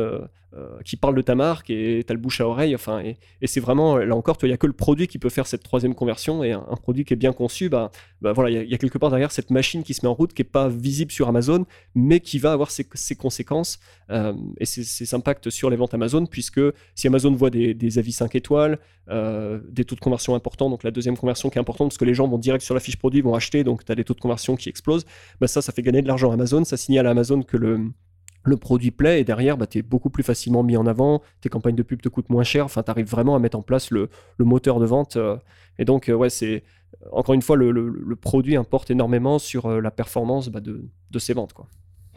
qui 0.84 0.98
parle 0.98 1.16
de 1.16 1.22
ta 1.22 1.34
marque 1.34 1.70
et 1.70 2.04
tu 2.06 2.12
as 2.12 2.14
le 2.14 2.20
bouche 2.20 2.42
à 2.42 2.48
oreille. 2.48 2.76
Enfin, 2.76 3.00
et, 3.00 3.18
c'est 3.48 3.62
vraiment, 3.62 3.98
là 3.98 4.16
encore, 4.16 4.38
il 4.44 4.48
n'y 4.48 4.54
a 4.54 4.58
que 4.58 4.68
le 4.68 4.74
produit 4.74 5.08
qui 5.08 5.18
peut 5.18 5.30
faire 5.30 5.48
cette 5.48 5.64
troisième 5.64 5.96
conversion 5.96 6.44
et 6.44 6.52
un, 6.52 6.76
produit 6.82 7.06
qui 7.06 7.14
est 7.14 7.18
bien 7.18 7.34
conçu, 7.34 7.70
bah, 7.70 7.92
bah 8.22 8.34
voilà, 8.34 8.52
il 8.52 8.70
y, 8.70 8.74
a 8.74 8.78
quelque 8.78 9.00
part 9.00 9.10
derrière 9.10 9.32
cette 9.32 9.50
machine 9.50 9.82
qui 9.84 9.96
se 9.96 10.06
met 10.06 10.08
en 10.08 10.14
route, 10.14 10.34
qui 10.34 10.42
n'est 10.42 10.48
pas 10.48 10.70
visible 10.70 11.12
sur 11.12 11.28
Amazon, 11.28 11.66
mais 11.96 12.20
qui 12.20 12.38
va 12.38 12.52
avoir 12.52 12.70
ses, 12.70 12.86
conséquences 13.16 13.80
euh, 14.12 14.34
et 14.60 14.66
ses, 14.66 15.16
impacts 15.16 15.50
sur 15.50 15.72
les 15.72 15.76
ventes 15.76 15.96
Amazon, 15.96 16.28
puisque 16.28 16.62
si 16.94 17.08
Amazon 17.08 17.34
voit 17.34 17.50
des, 17.50 17.98
avis 17.98 18.12
5 18.12 18.36
étoiles, 18.36 18.78
euh, 19.10 19.60
des 19.70 19.86
taux 19.86 19.96
de 19.96 20.00
conversion 20.00 20.36
importants, 20.36 20.70
donc 20.70 20.84
la 20.84 20.92
deuxième 20.92 21.18
conversion 21.18 21.50
qui 21.50 21.58
est 21.58 21.62
importante, 21.62 21.90
parce 21.90 21.98
que 21.98 22.06
les 22.06 22.14
gens 22.14 22.28
vont 22.28 22.38
direct 22.38 22.64
sur 22.64 22.76
la 22.76 22.80
fiche 22.80 22.98
produit, 22.98 23.22
vont 23.22 23.34
acheter, 23.34 23.64
donc 23.64 23.84
tu 23.86 23.92
as 23.92 23.96
des 23.96 24.04
taux 24.04 24.14
de 24.14 24.22
conversion 24.22 24.56
qui 24.56 24.70
explosent, 24.70 25.06
bah 25.40 25.48
ça, 25.48 25.64
ça 25.64 25.72
fait 25.72 25.82
gagner 25.82 26.04
de 26.04 26.08
l'argent 26.08 26.30
à 26.30 26.36
Amazon, 26.36 26.64
ça 26.64 26.78
signale 26.78 27.08
à 27.08 27.12
Amazon 27.12 27.42
que 27.42 27.58
le 27.58 28.58
produit 28.58 28.92
plaît 28.92 29.22
et 29.22 29.24
derrière, 29.24 29.58
bah, 29.58 29.66
tu 29.66 29.80
es 29.80 29.82
beaucoup 29.82 30.12
plus 30.12 30.24
facilement 30.24 30.62
mis 30.62 30.78
en 30.78 30.86
avant, 30.86 31.24
tes 31.42 31.50
campagnes 31.50 31.76
de 31.76 31.84
pub 31.84 32.02
te 32.02 32.10
coûtent 32.10 32.30
moins 32.30 32.44
cher, 32.44 32.66
enfin, 32.66 32.84
tu 32.84 32.92
arrives 32.92 33.10
vraiment 33.10 33.36
à 33.36 33.40
mettre 33.40 33.58
en 33.58 33.64
place 33.64 33.90
le, 33.92 34.10
moteur 34.40 34.80
de 34.80 34.86
vente. 34.86 35.16
Euh, 35.16 35.38
et 35.80 35.86
donc, 35.86 36.12
ouais, 36.14 36.30
c'est 36.30 36.64
encore 37.12 37.34
une 37.34 37.42
fois, 37.42 37.56
le, 37.56 38.16
produit 38.16 38.56
importe 38.56 38.92
énormément 38.92 39.40
sur 39.40 39.66
euh, 39.68 39.82
la 39.82 39.92
performance 39.92 40.50
bah, 40.50 40.60
de, 40.60 40.86
de 41.10 41.20
ces 41.20 41.34
ventes. 41.34 41.54
Quoi. 41.54 41.68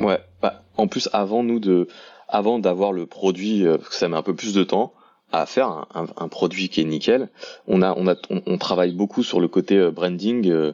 Ouais, 0.00 0.20
bah, 0.42 0.62
en 0.76 0.88
plus, 0.88 1.08
avant 1.12 1.42
nous 1.42 1.60
de, 1.60 1.88
avant 2.28 2.58
d'avoir 2.58 2.92
le 2.92 3.06
produit, 3.06 3.64
parce 3.64 3.88
que 3.88 3.94
ça 3.94 4.08
met 4.08 4.16
un 4.16 4.22
peu 4.22 4.34
plus 4.34 4.54
de 4.54 4.64
temps 4.64 4.92
à 5.32 5.46
faire 5.46 5.86
un, 5.94 6.28
produit 6.28 6.68
qui 6.68 6.80
est 6.80 6.84
nickel, 6.84 7.28
on 7.66 7.82
a, 7.82 7.92
on 7.96 8.06
a, 8.06 8.14
on, 8.30 8.56
travaille 8.56 8.92
beaucoup 8.92 9.24
sur 9.24 9.40
le 9.40 9.48
côté 9.48 9.90
branding 9.90 10.72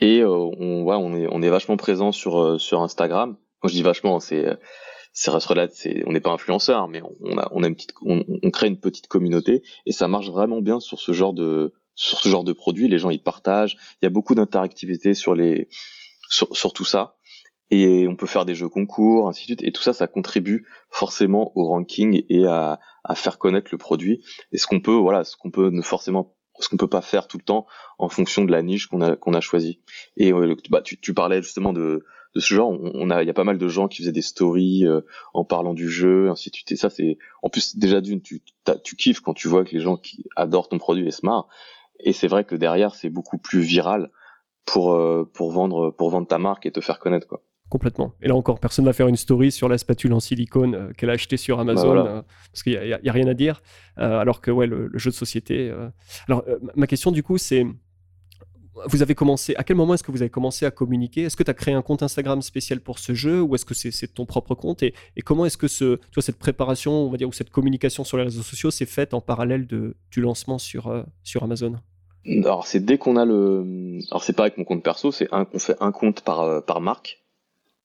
et 0.00 0.24
on, 0.24 0.82
ouais, 0.82 0.96
on 0.96 1.14
est, 1.14 1.28
on 1.30 1.40
est 1.40 1.50
vachement 1.50 1.76
présent 1.76 2.10
sur, 2.10 2.60
sur 2.60 2.82
Instagram 2.82 3.36
quand 3.60 3.68
je 3.68 3.74
dis 3.74 3.82
vachement, 3.82 4.20
c'est 4.20 4.46
c'est 5.12 5.30
c'est 5.72 6.02
on 6.06 6.12
n'est 6.12 6.20
pas 6.20 6.30
influenceur, 6.30 6.88
mais 6.88 7.02
on 7.20 7.38
a 7.38 7.48
on 7.52 7.62
a 7.62 7.68
une 7.68 7.74
petite 7.74 7.94
on, 8.02 8.50
crée 8.50 8.68
une 8.68 8.80
petite 8.80 9.06
communauté 9.06 9.62
et 9.86 9.92
ça 9.92 10.08
marche 10.08 10.30
vraiment 10.30 10.60
bien 10.60 10.80
sur 10.80 10.98
ce 10.98 11.12
genre 11.12 11.34
de 11.34 11.74
sur 12.00 12.18
ce 12.18 12.28
genre 12.30 12.44
de 12.44 12.54
produit. 12.54 12.88
Les 12.88 12.98
gens 12.98 13.10
ils 13.10 13.22
partagent, 13.22 13.76
il 14.00 14.04
y 14.04 14.06
a 14.06 14.10
beaucoup 14.10 14.34
d'interactivité 14.34 15.12
sur 15.14 15.34
les 15.34 15.68
sur, 16.30 16.56
sur 16.56 16.72
tout 16.72 16.84
ça 16.84 17.16
et 17.70 18.08
on 18.08 18.16
peut 18.16 18.26
faire 18.26 18.46
des 18.46 18.54
jeux 18.54 18.68
concours, 18.68 19.28
ainsi 19.28 19.42
de 19.42 19.46
suite. 19.46 19.62
Et 19.62 19.70
tout 19.70 19.82
ça, 19.82 19.92
ça 19.92 20.06
contribue 20.06 20.66
forcément 20.88 21.52
au 21.56 21.66
ranking 21.66 22.24
et 22.28 22.46
à, 22.46 22.80
à 23.04 23.14
faire 23.14 23.38
connaître 23.38 23.68
le 23.70 23.78
produit. 23.78 24.24
Et 24.50 24.58
ce 24.58 24.66
qu'on 24.66 24.80
peut, 24.80 24.94
voilà, 24.94 25.24
ce 25.24 25.36
qu'on 25.36 25.50
peut 25.50 25.70
ne 25.70 25.82
forcément, 25.82 26.34
ce 26.58 26.68
qu'on 26.68 26.76
peut 26.76 26.88
pas 26.88 27.02
faire 27.02 27.28
tout 27.28 27.38
le 27.38 27.44
temps 27.44 27.66
en 27.98 28.08
fonction 28.08 28.44
de 28.44 28.50
la 28.50 28.62
niche 28.62 28.86
qu'on 28.88 29.02
a 29.02 29.14
qu'on 29.14 29.34
a 29.34 29.40
choisi. 29.40 29.80
Et 30.16 30.32
bah, 30.70 30.82
tu, 30.82 30.98
tu 30.98 31.14
parlais 31.14 31.42
justement 31.42 31.72
de 31.72 32.04
de 32.34 32.40
ce 32.40 32.54
genre. 32.54 32.70
On, 32.70 33.10
a, 33.10 33.22
il 33.22 33.26
y 33.26 33.30
a 33.30 33.34
pas 33.34 33.44
mal 33.44 33.58
de 33.58 33.68
gens 33.68 33.88
qui 33.88 33.98
faisaient 33.98 34.12
des 34.12 34.22
stories 34.22 34.86
euh, 34.86 35.00
en 35.34 35.44
parlant 35.44 35.74
du 35.74 35.88
jeu, 35.88 36.30
ainsi 36.30 36.50
de 36.50 36.54
suite. 36.56 36.72
Et 36.72 36.76
ça, 36.76 36.90
c'est, 36.90 37.18
en 37.42 37.48
plus, 37.48 37.76
déjà 37.76 38.00
d'une, 38.00 38.22
tu, 38.22 38.42
tu 38.84 38.96
kiffes 38.96 39.20
quand 39.20 39.34
tu 39.34 39.48
vois 39.48 39.64
que 39.64 39.72
les 39.72 39.80
gens 39.80 39.96
qui 39.96 40.24
adorent 40.36 40.68
ton 40.68 40.78
produit 40.78 41.06
et 41.06 41.10
se 41.10 41.26
marrent. 41.26 41.48
Et 42.04 42.12
c'est 42.12 42.28
vrai 42.28 42.44
que 42.44 42.54
derrière, 42.54 42.94
c'est 42.94 43.10
beaucoup 43.10 43.38
plus 43.38 43.60
viral 43.60 44.10
pour 44.66 44.92
euh, 44.92 45.28
pour 45.32 45.50
vendre 45.50 45.90
pour 45.90 46.10
vendre 46.10 46.26
ta 46.26 46.38
marque 46.38 46.66
et 46.66 46.72
te 46.72 46.80
faire 46.80 46.98
connaître 46.98 47.26
quoi. 47.26 47.42
Complètement. 47.68 48.14
Et 48.20 48.26
là 48.26 48.34
encore, 48.34 48.58
personne 48.58 48.84
va 48.84 48.92
faire 48.92 49.06
une 49.06 49.16
story 49.16 49.52
sur 49.52 49.68
la 49.68 49.78
spatule 49.78 50.12
en 50.12 50.18
silicone 50.18 50.74
euh, 50.74 50.92
qu'elle 50.92 51.10
a 51.10 51.12
achetée 51.12 51.36
sur 51.36 51.60
Amazon, 51.60 51.94
bah, 51.94 52.24
parce 52.50 52.64
qu'il 52.64 52.72
n'y 52.72 52.92
a, 52.92 52.98
a, 53.04 53.12
rien 53.12 53.28
à 53.28 53.34
dire. 53.34 53.62
alors 53.96 54.40
que 54.40 54.50
ouais, 54.50 54.66
le, 54.66 54.88
le 54.88 54.98
jeu 54.98 55.10
de 55.10 55.14
société. 55.14 55.72
Alors 56.26 56.44
ma 56.74 56.86
question 56.86 57.12
du 57.12 57.22
coup, 57.22 57.38
c'est 57.38 57.64
vous 58.86 59.02
avez 59.02 59.14
commencé, 59.14 59.54
à 59.56 59.64
quel 59.64 59.76
moment 59.76 59.94
est-ce 59.94 60.02
que 60.02 60.12
vous 60.12 60.22
avez 60.22 60.30
commencé 60.30 60.64
à 60.64 60.70
communiquer? 60.70 61.22
Est-ce 61.22 61.36
que 61.36 61.42
tu 61.42 61.50
as 61.50 61.54
créé 61.54 61.74
un 61.74 61.82
compte 61.82 62.02
Instagram 62.02 62.40
spécial 62.42 62.80
pour 62.80 62.98
ce 62.98 63.14
jeu 63.14 63.42
ou 63.42 63.54
est-ce 63.54 63.64
que 63.64 63.74
c'est 63.74 64.14
ton 64.14 64.26
propre 64.26 64.54
compte? 64.54 64.82
Et, 64.82 64.94
comment 65.24 65.46
est-ce 65.46 65.58
que 65.58 65.68
ce, 65.68 65.98
tu 66.12 66.20
cette 66.20 66.38
préparation, 66.38 66.92
on 66.92 67.10
va 67.10 67.16
dire, 67.16 67.28
ou 67.28 67.32
cette 67.32 67.50
communication 67.50 68.04
sur 68.04 68.16
les 68.16 68.24
réseaux 68.24 68.42
sociaux 68.42 68.70
s'est 68.70 68.86
faite 68.86 69.14
en 69.14 69.20
parallèle 69.20 69.66
de, 69.66 69.96
du 70.10 70.20
lancement 70.20 70.58
sur, 70.58 70.88
euh, 70.88 71.02
sur 71.22 71.42
Amazon? 71.42 71.76
Alors, 72.26 72.66
c'est 72.66 72.80
dès 72.80 72.98
qu'on 72.98 73.16
a 73.16 73.24
le. 73.24 73.98
Alors, 74.10 74.22
c'est 74.22 74.34
pas 74.34 74.44
avec 74.44 74.58
mon 74.58 74.64
compte 74.64 74.82
perso, 74.82 75.10
c'est 75.10 75.28
un 75.32 75.44
qu'on 75.44 75.58
fait 75.58 75.76
un 75.80 75.92
compte 75.92 76.20
par, 76.22 76.40
euh, 76.40 76.60
par 76.60 76.80
marque. 76.80 77.18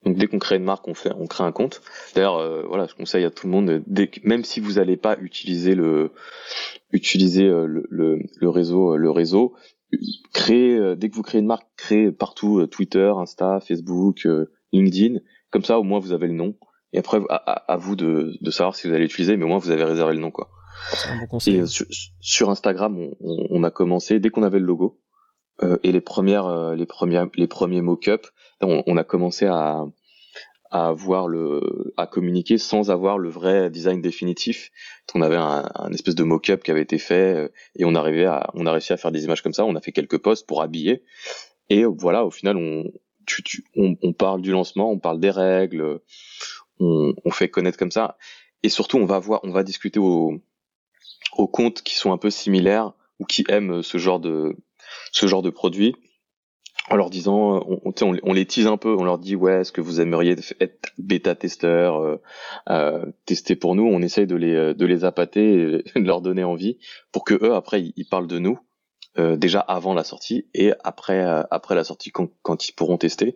Donc 0.04 0.18
dès 0.18 0.28
qu'on 0.28 0.38
crée 0.38 0.58
une 0.58 0.64
marque, 0.64 0.88
on 0.88 0.94
fait, 0.94 1.12
on 1.18 1.26
crée 1.26 1.44
un 1.44 1.52
compte. 1.52 1.82
D'ailleurs, 2.14 2.38
euh, 2.38 2.64
voilà, 2.68 2.86
je 2.86 2.94
conseille 2.94 3.26
à 3.26 3.32
tout 3.32 3.48
le 3.48 3.52
monde, 3.52 3.82
dès 3.88 4.12
même 4.24 4.44
si 4.44 4.60
vous 4.60 4.74
n'allez 4.74 4.98
pas 4.98 5.18
utiliser 5.20 5.74
le, 5.74 6.12
utiliser 6.92 7.48
le, 7.48 7.88
le, 7.90 8.50
réseau, 8.50 8.98
le 8.98 9.10
réseau, 9.10 9.56
créer 10.34 10.78
euh, 10.78 10.96
dès 10.96 11.10
que 11.10 11.16
vous 11.16 11.24
créez 11.24 11.42
une 11.42 11.48
marque, 11.48 11.68
créez 11.78 12.12
partout 12.12 12.60
euh, 12.60 12.68
Twitter, 12.68 13.12
Insta, 13.18 13.60
Facebook, 13.60 14.26
euh, 14.26 14.52
LinkedIn. 14.72 15.20
Comme 15.52 15.64
ça, 15.64 15.80
au 15.80 15.84
moins 15.84 16.00
vous 16.00 16.14
avez 16.14 16.28
le 16.28 16.34
nom. 16.34 16.56
Et 16.94 17.00
après, 17.00 17.20
à, 17.30 17.76
vous 17.78 17.96
de, 17.96 18.38
de, 18.40 18.52
savoir 18.52 18.76
si 18.76 18.88
vous 18.88 18.94
allez 18.94 19.04
l'utiliser, 19.04 19.36
mais 19.36 19.44
au 19.44 19.48
moins 19.48 19.58
vous 19.58 19.72
avez 19.72 19.84
réservé 19.84 20.14
le 20.14 20.22
nom, 20.22 20.32
quoi. 20.32 20.50
Et 21.48 21.64
sur, 22.20 22.50
Instagram, 22.50 22.98
on, 23.20 23.48
on, 23.50 23.64
a 23.64 23.72
commencé 23.72 24.20
dès 24.20 24.30
qu'on 24.30 24.44
avait 24.44 24.60
le 24.60 24.66
logo 24.66 25.00
et 25.84 25.92
les 25.92 26.02
premières, 26.02 26.76
les 26.76 26.86
premières, 26.86 27.28
les 27.36 27.48
premiers 27.48 27.82
mock-up, 27.82 28.28
on, 28.62 28.84
on, 28.86 28.98
a 28.98 29.04
commencé 29.04 29.46
à 29.46 29.86
à 30.72 30.88
avoir 30.88 31.28
le 31.28 31.94
à 31.96 32.06
communiquer 32.08 32.58
sans 32.58 32.92
avoir 32.92 33.18
le 33.18 33.30
vrai 33.30 33.70
design 33.70 34.02
définitif. 34.02 34.72
On 35.14 35.22
avait 35.22 35.38
un, 35.38 35.70
un 35.74 35.92
espèce 35.94 36.16
de 36.16 36.24
mock-up 36.24 36.64
qui 36.64 36.72
avait 36.72 36.82
été 36.82 36.98
fait 36.98 37.36
euh, 37.36 37.48
et 37.78 37.86
on 37.86 37.96
arrivait 37.96 38.26
à 38.26 38.50
on 38.56 38.66
a 38.66 38.72
réussi 38.72 38.92
à 38.92 38.98
faire 38.98 39.12
des 39.12 39.24
images 39.24 39.42
comme 39.42 39.54
ça. 39.54 39.64
On 39.64 39.76
a 39.76 39.82
fait 39.82 39.94
quelques 39.94 40.18
posts 40.18 40.46
pour 40.46 40.62
habiller 40.62 41.04
et 41.70 41.86
voilà 41.86 42.26
au 42.26 42.32
final 42.32 42.58
on 42.58 42.92
tu, 43.26 43.42
tu, 43.42 43.64
on, 43.76 43.96
on, 44.04 44.14
parle 44.14 44.42
du 44.42 44.52
lancement, 44.52 44.92
on 44.92 45.00
parle 45.00 45.20
des 45.20 45.32
règles, 45.32 46.00
on, 46.80 47.14
on, 47.24 47.32
fait 47.32 47.50
connaître 47.50 47.78
comme 47.78 47.90
ça. 47.90 48.18
Et 48.62 48.70
surtout, 48.70 48.98
on 48.98 49.06
va 49.06 49.18
voir, 49.18 49.40
on 49.44 49.50
va 49.50 49.64
discuter 49.64 50.00
aux, 50.00 50.42
aux 51.34 51.48
comptes 51.48 51.82
qui 51.82 51.96
sont 51.96 52.12
un 52.12 52.18
peu 52.18 52.30
similaires 52.30 52.94
ou 53.20 53.26
qui 53.26 53.44
aiment 53.50 53.82
ce 53.82 53.98
genre 53.98 54.20
de 54.20 54.56
ce 55.12 55.28
genre 55.28 55.42
de 55.42 55.50
produit 55.50 55.96
en 56.90 56.96
leur 56.98 57.10
disant, 57.10 57.64
on, 57.68 57.82
on, 57.84 58.18
on, 58.24 58.34
les 58.34 58.46
tease 58.46 58.68
un 58.68 58.78
peu, 58.78 58.96
on 58.96 59.04
leur 59.04 59.18
dit 59.18 59.36
ouais, 59.36 59.62
est-ce 59.62 59.72
que 59.72 59.82
vous 59.82 60.02
aimeriez 60.02 60.36
être 60.60 60.92
bêta 61.00 61.34
testeur, 61.34 62.00
euh, 62.00 62.22
euh, 62.70 63.06
tester 63.26 63.56
pour 63.56 63.76
nous? 63.76 63.86
On 63.86 64.02
essaye 64.02 64.28
de 64.28 64.36
les 64.36 64.74
de 64.74 64.86
les 64.86 65.04
appâter, 65.04 65.82
de 65.96 66.06
leur 66.06 66.22
donner 66.22 66.44
envie 66.44 66.78
pour 67.12 67.24
que 67.24 67.34
eux 67.34 67.56
après 67.56 67.82
ils, 67.96 68.06
parlent 68.06 68.28
de 68.28 68.38
nous 68.40 68.60
euh, 69.18 69.36
déjà 69.36 69.62
avant 69.62 69.94
la 69.94 70.04
sortie 70.04 70.48
et 70.54 70.74
après 70.84 71.24
euh, 71.26 71.44
après 71.50 71.74
la 71.74 71.84
sortie 71.84 72.12
quand, 72.12 72.30
quand 72.44 72.68
ils 72.68 72.74
pourront 72.74 72.98
tester. 72.98 73.36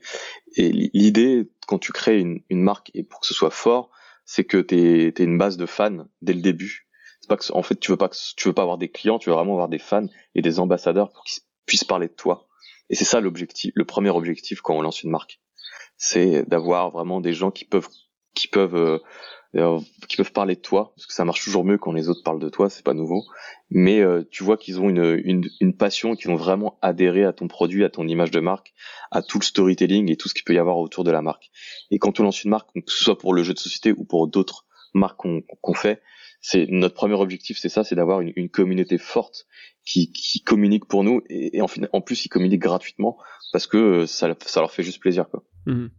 Et 0.56 0.70
l'idée 0.72 1.50
quand 1.68 1.80
tu 1.80 1.92
crées 1.92 2.20
une, 2.20 2.42
une 2.50 2.62
marque 2.62 2.92
et 2.94 3.04
pour 3.04 3.22
que 3.22 3.28
ce 3.28 3.34
soit 3.34 3.52
fort, 3.52 3.90
c'est 4.26 4.44
que 4.44 4.58
t'es 4.58 5.14
es 5.18 5.24
une 5.24 5.38
base 5.38 5.58
de 5.58 5.66
fans 5.66 6.06
dès 6.22 6.34
le 6.34 6.42
début. 6.42 6.89
Que 7.38 7.54
en 7.54 7.62
fait 7.62 7.80
tu 7.80 7.92
veux 7.92 7.98
pas 7.98 8.10
veux 8.46 8.54
pas 8.54 8.62
avoir 8.62 8.78
des 8.78 8.90
clients, 8.90 9.20
tu 9.20 9.30
veux 9.30 9.36
vraiment 9.36 9.54
avoir 9.54 9.70
des 9.70 9.80
fans 9.80 10.08
et 10.36 10.42
des 10.42 10.60
ambassadeurs 10.60 11.12
pour 11.12 11.24
qu'ils 11.24 11.44
puissent 11.66 11.84
parler 11.84 12.08
de 12.08 12.14
toi 12.14 12.50
et 12.90 12.96
c'est 12.96 13.06
ça 13.06 13.20
l'objectif, 13.20 13.72
le 13.76 13.86
premier 13.86 14.10
objectif 14.10 14.62
quand 14.62 14.76
on 14.76 14.82
lance 14.82 15.04
une 15.04 15.12
marque, 15.12 15.40
c'est 15.98 16.48
d'avoir 16.50 16.90
vraiment 16.92 17.22
des 17.22 17.34
gens 17.34 17.52
qui 17.52 17.66
peuvent 17.66 17.88
qui 18.34 18.48
peuvent 18.48 18.76
euh, 18.76 19.00
euh, 19.56 19.80
qui 20.08 20.18
peuvent 20.18 20.32
parler 20.32 20.56
de 20.56 20.62
toi 20.62 20.94
parce 20.96 21.06
que 21.06 21.14
ça 21.14 21.26
marche 21.26 21.44
toujours 21.44 21.66
mieux 21.66 21.78
quand 21.78 21.92
les 21.92 22.10
autres 22.10 22.24
parlent 22.24 22.40
de 22.40 22.50
toi, 22.50 22.70
c'est 22.70 22.84
pas 22.84 22.94
nouveau. 22.94 23.24
Mais 23.70 24.00
euh, 24.00 24.24
tu 24.32 24.44
vois 24.44 24.58
qu'ils 24.58 24.80
ont 24.80 24.90
une, 24.90 25.22
une, 25.24 25.48
une 25.60 25.76
passion, 25.76 26.16
qu'ils 26.16 26.32
ont 26.32 26.36
vraiment 26.36 26.78
adhéré 26.82 27.26
à 27.26 27.34
ton 27.34 27.48
produit, 27.48 27.84
à 27.84 27.90
ton 27.90 28.08
image 28.08 28.32
de 28.32 28.40
marque, 28.40 28.74
à 29.12 29.22
tout 29.22 29.40
le 29.40 29.46
storytelling 29.46 30.10
et 30.12 30.16
tout 30.16 30.30
ce 30.30 30.34
qu'il 30.34 30.44
peut 30.44 30.54
y 30.54 30.60
avoir 30.60 30.78
autour 30.78 31.04
de 31.04 31.12
la 31.12 31.22
marque. 31.22 31.52
Et 31.92 32.00
quand 32.00 32.20
on 32.20 32.24
lance 32.24 32.44
une 32.44 32.52
marque, 32.52 32.72
que 32.74 32.92
ce 32.92 33.04
soit 33.04 33.18
pour 33.18 33.34
le 33.34 33.44
jeu 33.44 33.54
de 33.54 33.60
société 33.60 33.92
ou 33.92 34.04
pour 34.04 34.28
d'autres 34.28 34.66
marques 34.94 35.18
qu'on 35.18 35.74
fait, 35.74 36.02
c'est 36.42 36.68
notre 36.70 36.96
premier 36.96 37.16
objectif, 37.16 37.58
c'est 37.60 37.70
ça, 37.70 37.84
c'est 37.84 37.96
d'avoir 37.96 38.22
une, 38.22 38.32
une, 38.36 38.50
communauté 38.50 38.98
forte 38.98 39.46
qui, 39.86 40.12
qui 40.12 40.42
communique 40.42 40.86
pour 40.86 41.04
nous 41.04 41.22
et, 41.30 41.62
en, 41.62 41.68
en, 41.92 42.02
plus 42.02 42.26
ils 42.26 42.30
communiquent 42.30 42.62
gratuitement 42.62 43.18
parce 43.52 43.68
que 43.68 43.78
euh, 43.78 44.06
ça, 44.06 44.34
ça 44.46 44.60
leur 44.62 44.72
fait 44.72 44.84
juste 44.84 45.02
plaisir 45.02 45.30
quoi. 45.30 45.44
Mhm. 45.66 45.90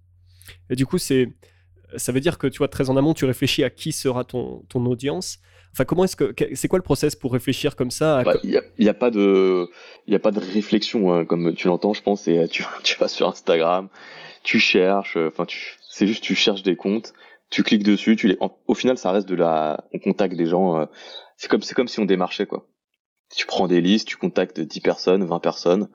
Et 0.71 0.77
du 0.77 0.87
coup 0.87 0.99
c'est 0.99 1.29
ça 1.97 2.13
veut 2.13 2.21
dire 2.21 2.39
que 2.39 2.47
tu 2.47 2.59
vois 2.59 2.69
très 2.69 2.89
en 2.89 2.97
amont 2.97 3.15
tu 3.15 3.25
réfléchis 3.25 3.65
à 3.65 3.71
qui 3.71 3.93
sera 3.93 4.25
ton, 4.25 4.63
ton 4.69 4.87
audience. 4.87 5.39
Enfin 5.73 5.85
comment 5.85 6.05
est-ce 6.05 6.17
que 6.17 6.35
c'est 6.55 6.69
quoi 6.69 6.79
le 6.79 6.85
process 6.85 7.15
pour 7.17 7.33
réfléchir 7.33 7.77
comme 7.77 7.91
ça 7.91 8.23
bah, 8.23 8.35
Il 8.43 8.51
n'y 8.51 8.89
a, 8.89 8.91
a, 8.91 8.95
pas 8.95 9.11
de 9.11 9.69
il 10.07 10.13
y 10.13 10.17
a 10.17 10.21
pas 10.21 10.31
de 10.31 10.41
réflexion 10.41 11.13
hein, 11.13 11.25
comme 11.25 11.55
tu 11.55 11.69
l'entends 11.69 11.93
je 11.93 12.03
pense 12.03 12.27
et 12.29 12.49
tu 12.51 12.65
tu 12.83 12.99
vas 12.99 13.09
sur 13.09 13.29
Instagram 13.29 13.89
tu 14.43 14.59
cherches 14.59 15.17
enfin 15.17 15.45
tu 15.45 15.77
c'est 15.91 16.07
juste 16.07 16.25
tu 16.25 16.35
cherches 16.35 16.63
des 16.63 16.77
comptes 16.77 17.13
tu 17.51 17.65
cliques 17.65 17.83
dessus, 17.83 18.17
tu 18.17 18.29
les, 18.29 18.39
au 18.67 18.75
final, 18.75 18.97
ça 18.97 19.11
reste 19.11 19.29
de 19.29 19.35
la, 19.35 19.85
on 19.93 19.99
contacte 19.99 20.37
des 20.37 20.47
gens, 20.47 20.81
euh, 20.81 20.87
c'est 21.37 21.49
comme, 21.49 21.63
c'est 21.63 21.75
comme 21.75 21.89
si 21.89 21.99
on 21.99 22.05
démarchait, 22.05 22.47
quoi. 22.47 22.69
Tu 23.35 23.47
prends 23.47 23.67
des 23.67 23.81
listes, 23.81 24.09
tu 24.09 24.17
contactes 24.17 24.61
10 24.61 24.81
personnes, 24.81 25.25
20 25.25 25.41
personnes, 25.41 25.89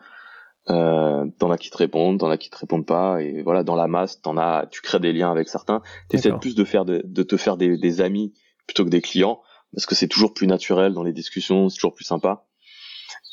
euh, 0.69 1.25
t'en 1.39 1.51
as 1.51 1.57
qui 1.57 1.69
te 1.69 1.77
répondent, 1.77 2.19
t'en 2.19 2.29
as 2.29 2.37
qui 2.37 2.49
te 2.49 2.57
répondent 2.57 2.85
pas, 2.85 3.21
et 3.21 3.41
voilà, 3.41 3.63
dans 3.63 3.75
la 3.75 3.87
masse, 3.87 4.21
t'en 4.21 4.37
as, 4.37 4.67
tu 4.69 4.81
crées 4.81 4.99
des 4.99 5.13
liens 5.13 5.31
avec 5.31 5.47
certains, 5.47 5.81
t'essaies 6.09 6.33
plus 6.33 6.55
de 6.55 6.63
faire, 6.65 6.83
de, 6.83 7.01
de 7.05 7.23
te 7.23 7.37
faire 7.37 7.55
des, 7.57 7.77
des, 7.77 8.01
amis 8.01 8.33
plutôt 8.67 8.83
que 8.83 8.89
des 8.89 9.01
clients, 9.01 9.41
parce 9.73 9.85
que 9.85 9.95
c'est 9.95 10.07
toujours 10.07 10.33
plus 10.33 10.47
naturel 10.47 10.93
dans 10.93 11.03
les 11.03 11.13
discussions, 11.13 11.69
c'est 11.69 11.75
toujours 11.75 11.93
plus 11.93 12.05
sympa. 12.05 12.45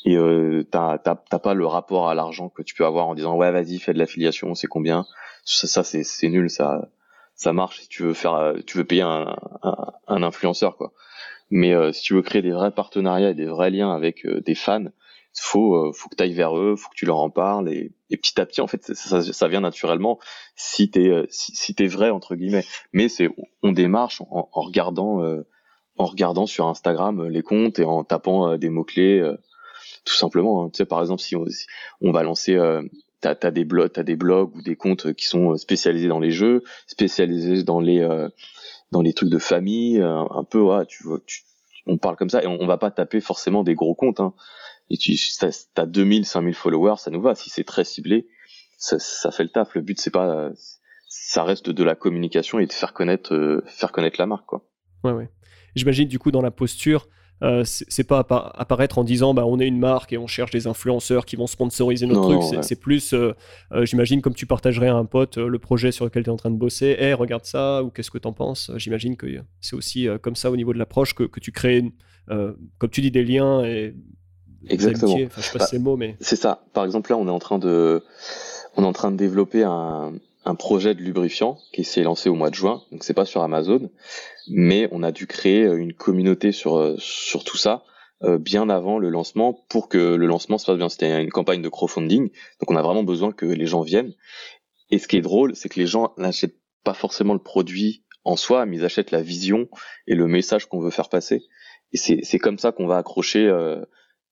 Et 0.05 0.17
euh, 0.17 0.67
t'as, 0.69 0.97
t'as, 0.97 1.15
pas 1.15 1.53
le 1.53 1.65
rapport 1.65 2.09
à 2.09 2.13
l'argent 2.13 2.49
que 2.49 2.61
tu 2.61 2.75
peux 2.75 2.85
avoir 2.85 3.07
en 3.07 3.15
disant 3.15 3.37
ouais 3.37 3.51
vas-y 3.51 3.79
fais 3.79 3.93
de 3.93 3.99
l'affiliation, 3.99 4.53
c'est 4.53 4.67
combien? 4.67 5.05
Ça, 5.45 5.67
ça 5.67 5.83
c'est, 5.85 6.03
c'est 6.03 6.27
nul, 6.27 6.49
ça 6.49 6.89
ça 7.35 7.53
marche 7.53 7.81
si 7.81 7.87
tu 7.87 8.03
veux 8.03 8.13
faire, 8.13 8.35
euh, 8.35 8.53
tu 8.65 8.77
veux 8.77 8.85
payer 8.85 9.01
un, 9.01 9.35
un, 10.07 10.23
influenceur 10.23 10.77
quoi. 10.77 10.93
Mais 11.49 11.73
euh, 11.73 11.91
si 11.91 12.01
tu 12.01 12.13
veux 12.13 12.21
créer 12.21 12.41
des 12.41 12.51
vrais 12.51 12.71
partenariats 12.71 13.31
et 13.31 13.33
des 13.33 13.45
vrais 13.45 13.69
liens 13.69 13.93
avec 13.93 14.25
euh, 14.25 14.41
des 14.41 14.55
fans, 14.55 14.85
faut 15.35 15.91
faut 15.93 16.09
que 16.09 16.15
tu 16.15 16.23
ailles 16.23 16.33
vers 16.33 16.55
eux, 16.55 16.75
faut 16.75 16.89
que 16.89 16.95
tu 16.95 17.07
leur 17.07 17.19
en 17.19 17.31
parles 17.31 17.67
et, 17.67 17.91
et 18.11 18.17
petit 18.17 18.39
à 18.39 18.45
petit 18.45 18.61
en 18.61 18.67
fait 18.67 18.83
ça, 18.83 19.23
ça, 19.23 19.47
vient 19.47 19.61
naturellement 19.61 20.19
si 20.55 20.91
t'es 20.91 21.25
si, 21.29 21.55
si 21.55 21.73
t'es 21.73 21.87
vrai 21.87 22.11
entre 22.11 22.35
guillemets. 22.35 22.65
Mais 22.91 23.09
c'est 23.09 23.29
on 23.63 23.71
démarche 23.71 24.21
en, 24.21 24.49
en 24.51 24.61
regardant 24.61 25.23
en 25.97 26.05
regardant 26.05 26.45
sur 26.45 26.67
Instagram 26.67 27.27
les 27.29 27.41
comptes 27.41 27.79
et 27.79 27.83
en 27.83 28.03
tapant 28.03 28.57
des 28.57 28.69
mots 28.69 28.83
clés 28.83 29.27
tout 30.05 30.13
simplement. 30.13 30.65
Hein. 30.65 30.69
Tu 30.69 30.77
sais 30.77 30.85
par 30.85 31.01
exemple 31.01 31.23
si 31.23 31.35
on, 31.35 31.45
on 32.01 32.11
va 32.11 32.21
lancer 32.21 32.55
t'as 33.23 33.47
as 33.47 33.51
des 33.51 33.65
blogs, 33.65 33.91
t'as 33.91 34.03
ou 34.03 34.61
des 34.61 34.75
comptes 34.75 35.13
qui 35.13 35.25
sont 35.25 35.53
euh, 35.53 35.57
spécialisés 35.57 36.07
dans 36.07 36.19
les 36.19 36.31
jeux, 36.31 36.63
spécialisés 36.87 37.63
dans 37.63 37.79
les 37.79 38.01
euh, 38.01 38.29
dans 38.91 39.01
les 39.01 39.13
trucs 39.13 39.29
de 39.29 39.39
famille, 39.39 39.99
euh, 39.99 40.23
un, 40.29 40.43
peu 40.43 40.59
ouais, 40.59 40.85
tu 40.85 41.03
vois, 41.03 41.19
on 41.87 41.97
parle 41.97 42.15
comme 42.15 42.29
ça 42.29 42.43
et 42.43 42.47
on, 42.47 42.65
va 42.67 42.77
pas 42.77 42.91
taper 42.91 43.21
forcément 43.21 43.63
des 43.63 43.73
gros 43.73 43.95
comptes. 43.95 44.19
Hein. 44.19 44.33
Tu 44.99 45.17
as 45.41 45.85
2000, 45.85 46.25
5000 46.25 46.53
followers, 46.53 46.97
ça 46.97 47.09
nous 47.09 47.21
va. 47.21 47.33
Si 47.33 47.49
c'est 47.49 47.63
très 47.63 47.83
ciblé, 47.83 48.27
ça, 48.77 48.99
ça, 48.99 49.31
fait 49.31 49.43
le 49.43 49.49
taf. 49.49 49.73
Le 49.73 49.81
but 49.81 49.99
c'est 49.99 50.11
pas, 50.11 50.51
ça 51.07 51.43
reste 51.43 51.69
de 51.69 51.83
la 51.83 51.95
communication 51.95 52.59
et 52.59 52.67
de 52.67 52.73
faire 52.73 52.93
connaître, 52.93 53.63
faire 53.65 53.91
connaître 53.91 54.19
la 54.19 54.27
marque 54.27 54.45
quoi. 54.45 54.65
Ouais 55.03 55.11
ouais. 55.11 55.29
J'imagine 55.75 56.07
du 56.07 56.19
coup 56.19 56.29
dans 56.29 56.41
la 56.41 56.51
posture 56.51 57.07
euh, 57.43 57.63
c'est 57.65 58.03
pas 58.05 58.19
apparaître 58.55 58.97
en 58.97 59.03
disant 59.03 59.33
bah, 59.33 59.45
on 59.45 59.59
est 59.59 59.67
une 59.67 59.79
marque 59.79 60.13
et 60.13 60.17
on 60.17 60.27
cherche 60.27 60.51
des 60.51 60.65
influenceurs 60.67 61.25
qui 61.25 61.35
vont 61.35 61.47
sponsoriser 61.47 62.05
nos 62.05 62.21
trucs. 62.21 62.63
C'est 62.63 62.79
plus, 62.79 63.13
euh, 63.13 63.33
euh, 63.73 63.85
j'imagine, 63.85 64.21
comme 64.21 64.33
tu 64.33 64.45
partagerais 64.45 64.87
à 64.87 64.95
un 64.95 65.05
pote 65.05 65.37
le 65.37 65.59
projet 65.59 65.91
sur 65.91 66.05
lequel 66.05 66.23
tu 66.23 66.29
es 66.29 66.33
en 66.33 66.37
train 66.37 66.51
de 66.51 66.57
bosser. 66.57 66.95
Hé, 66.97 67.07
hey, 67.07 67.13
regarde 67.13 67.45
ça, 67.45 67.83
ou 67.83 67.89
qu'est-ce 67.89 68.11
que 68.11 68.17
tu 68.17 68.27
en 68.27 68.33
penses 68.33 68.71
J'imagine 68.77 69.17
que 69.17 69.27
c'est 69.59 69.75
aussi 69.75 70.07
comme 70.21 70.35
ça 70.35 70.51
au 70.51 70.55
niveau 70.55 70.73
de 70.73 70.79
l'approche 70.79 71.13
que, 71.13 71.23
que, 71.23 71.39
tu 71.39 71.51
crées, 71.51 71.91
comme 72.27 72.89
tu 72.91 73.01
dis, 73.01 73.11
des 73.11 73.23
liens 73.23 73.63
et. 73.63 73.93
Exactement. 74.69 75.15
Enfin, 75.25 75.41
je 75.41 75.41
sais 75.41 75.57
pas 75.57 75.65
bah, 75.69 75.79
mots, 75.79 75.97
mais. 75.97 76.15
C'est 76.21 76.37
ça. 76.37 76.63
Par 76.71 76.85
exemple, 76.85 77.11
là, 77.11 77.17
on 77.17 77.27
est 77.27 77.31
en 77.31 77.39
train 77.39 77.59
de, 77.59 78.01
on 78.77 78.83
est 78.83 78.87
en 78.87 78.93
train 78.93 79.11
de 79.11 79.17
développer 79.17 79.63
un, 79.63 80.13
un 80.45 80.55
projet 80.55 80.93
de 80.93 81.01
lubrifiant 81.01 81.57
qui 81.71 81.83
s'est 81.83 82.03
lancé 82.03 82.29
au 82.29 82.35
mois 82.35 82.49
de 82.49 82.55
juin, 82.55 82.83
donc 82.91 83.03
c'est 83.03 83.13
pas 83.13 83.25
sur 83.25 83.41
Amazon, 83.43 83.89
mais 84.49 84.87
on 84.91 85.03
a 85.03 85.11
dû 85.11 85.27
créer 85.27 85.63
euh, 85.63 85.77
une 85.77 85.93
communauté 85.93 86.51
sur 86.51 86.77
euh, 86.77 86.95
sur 86.99 87.43
tout 87.43 87.57
ça 87.57 87.83
euh, 88.23 88.37
bien 88.37 88.69
avant 88.69 88.99
le 88.99 89.09
lancement 89.09 89.65
pour 89.69 89.87
que 89.87 90.15
le 90.15 90.25
lancement 90.25 90.57
se 90.57 90.65
passe 90.65 90.77
bien. 90.77 90.89
C'était 90.89 91.21
une 91.21 91.31
campagne 91.31 91.61
de 91.61 91.69
crowdfunding, 91.69 92.29
donc 92.59 92.71
on 92.71 92.75
a 92.75 92.81
vraiment 92.81 93.03
besoin 93.03 93.31
que 93.31 93.45
les 93.45 93.65
gens 93.65 93.81
viennent. 93.81 94.13
Et 94.89 94.99
ce 94.99 95.07
qui 95.07 95.17
est 95.17 95.21
drôle, 95.21 95.55
c'est 95.55 95.69
que 95.69 95.79
les 95.79 95.87
gens 95.87 96.13
n'achètent 96.17 96.59
pas 96.83 96.93
forcément 96.93 97.33
le 97.33 97.39
produit 97.39 98.03
en 98.25 98.35
soi, 98.35 98.65
mais 98.65 98.77
ils 98.77 98.85
achètent 98.85 99.11
la 99.11 99.21
vision 99.21 99.69
et 100.07 100.15
le 100.15 100.27
message 100.27 100.67
qu'on 100.67 100.79
veut 100.79 100.91
faire 100.91 101.09
passer. 101.09 101.43
Et 101.93 101.97
c'est 101.97 102.39
comme 102.39 102.57
ça 102.57 102.71
qu'on 102.71 102.87
va 102.87 102.97
accrocher 102.97 103.51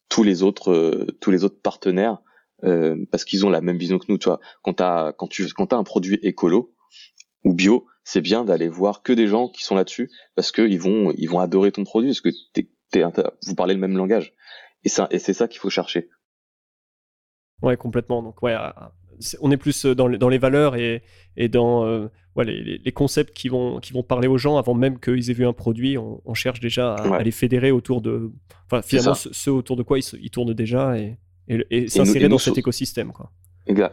tous 0.09 0.23
les 0.23 0.41
autres 0.41 1.05
tous 1.19 1.29
les 1.29 1.43
autres 1.43 1.61
partenaires 1.61 2.17
euh, 2.63 2.95
parce 3.11 3.25
qu'ils 3.25 3.45
ont 3.45 3.49
la 3.49 3.61
même 3.61 3.77
vision 3.77 3.99
que 3.99 4.05
nous. 4.09 4.17
Tu 4.17 4.25
vois, 4.29 4.39
quand 4.63 4.73
t'as 4.73 5.13
quand 5.13 5.27
tu 5.27 5.47
quand 5.53 5.73
as 5.73 5.77
un 5.77 5.83
produit 5.83 6.19
écolo 6.21 6.73
ou 7.43 7.53
bio, 7.53 7.85
c'est 8.03 8.21
bien 8.21 8.43
d'aller 8.43 8.67
voir 8.67 9.01
que 9.01 9.13
des 9.13 9.27
gens 9.27 9.49
qui 9.49 9.63
sont 9.63 9.75
là-dessus 9.75 10.09
parce 10.35 10.51
que 10.51 10.61
ils 10.61 10.79
vont 10.79 11.13
ils 11.17 11.27
vont 11.27 11.39
adorer 11.39 11.71
ton 11.71 11.83
produit 11.83 12.09
parce 12.09 12.21
que 12.21 12.29
t'es, 12.53 12.69
t'es, 12.91 13.03
vous 13.45 13.55
parlez 13.55 13.73
le 13.73 13.79
même 13.79 13.97
langage. 13.97 14.33
Et 14.83 14.89
ça 14.89 15.07
et 15.11 15.19
c'est 15.19 15.33
ça 15.33 15.47
qu'il 15.47 15.59
faut 15.59 15.69
chercher. 15.69 16.09
Ouais, 17.61 17.77
complètement. 17.77 18.23
Donc 18.23 18.41
ouais, 18.41 18.55
on 19.39 19.51
est 19.51 19.57
plus 19.57 19.85
dans 19.85 20.07
les, 20.07 20.17
dans 20.17 20.29
les 20.29 20.37
valeurs 20.37 20.75
et, 20.75 21.03
et 21.37 21.47
dans 21.47 21.85
euh, 21.85 22.07
ouais, 22.35 22.45
les, 22.45 22.79
les, 22.79 22.91
concepts 22.91 23.35
qui 23.35 23.49
vont, 23.49 23.79
qui 23.79 23.93
vont 23.93 24.03
parler 24.03 24.27
aux 24.27 24.37
gens 24.37 24.57
avant 24.57 24.73
même 24.73 24.99
qu'ils 24.99 25.29
aient 25.29 25.33
vu 25.33 25.45
un 25.45 25.53
produit. 25.53 25.97
On, 25.97 26.21
on 26.25 26.33
cherche 26.33 26.59
déjà 26.59 26.95
à, 26.95 27.21
les 27.23 27.31
fédérer 27.31 27.71
autour 27.71 28.01
de. 28.01 28.31
Enfin, 28.65 28.81
finalement, 28.81 29.13
ceux, 29.13 29.51
autour 29.51 29.75
de 29.75 29.83
quoi 29.83 29.99
ils, 29.99 30.05
ils 30.21 30.31
tournent 30.31 30.53
déjà. 30.53 30.97
Et 30.97 31.17
et, 31.69 31.87
s'insérer 31.87 32.29
dans 32.29 32.37
cet 32.37 32.57
écosystème. 32.57 33.11
Quoi. 33.11 33.31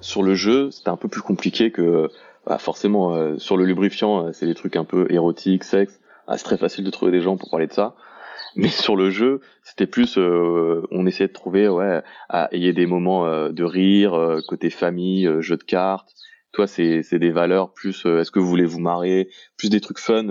sur 0.01 0.23
le 0.23 0.35
jeu, 0.35 0.71
c'était 0.71 0.91
un 0.91 0.97
peu 0.97 1.09
plus 1.09 1.23
compliqué 1.23 1.71
que 1.71 2.09
bah, 2.49 2.57
forcément 2.57 3.15
euh, 3.15 3.37
sur 3.39 3.59
le 3.59 3.67
lubrifiant, 3.67 4.27
euh, 4.27 4.33
c'est 4.33 4.47
des 4.47 4.55
trucs 4.55 4.77
un 4.77 4.85
peu 4.85 5.07
érotiques, 5.11 5.65
sexe. 5.65 6.01
Ah, 6.27 6.39
c'est 6.39 6.45
très 6.45 6.57
facile 6.57 6.83
de 6.83 6.91
trouver 6.91 7.13
des 7.13 7.21
gens 7.21 7.37
pour 7.37 7.51
parler 7.51 7.67
de 7.67 7.73
ça. 7.75 7.95
Mais 8.57 8.69
sur 8.69 8.97
le 8.97 9.11
jeu, 9.11 9.43
c'était 9.63 9.87
plus, 9.87 10.17
euh, 10.17 10.83
on 10.91 11.07
essayait 11.07 11.29
de 11.29 11.33
trouver, 11.35 11.69
ouais, 11.69 12.03
à 12.31 12.49
ayez 12.53 12.73
des 12.73 12.87
moments 12.87 13.27
de 13.51 13.65
rire, 13.65 14.41
côté 14.49 14.71
famille, 14.71 15.31
jeu 15.41 15.57
de 15.57 15.63
cartes. 15.63 16.15
Toi, 16.53 16.67
c'est 16.67 17.03
c'est 17.03 17.19
des 17.19 17.31
valeurs 17.31 17.75
plus. 17.75 18.07
Est-ce 18.07 18.31
que 18.31 18.41
vous 18.41 18.49
voulez 18.49 18.65
vous 18.65 18.81
marrer? 18.81 19.29
Plus 19.59 19.69
des 19.69 19.81
trucs 19.81 19.99
fun, 19.99 20.27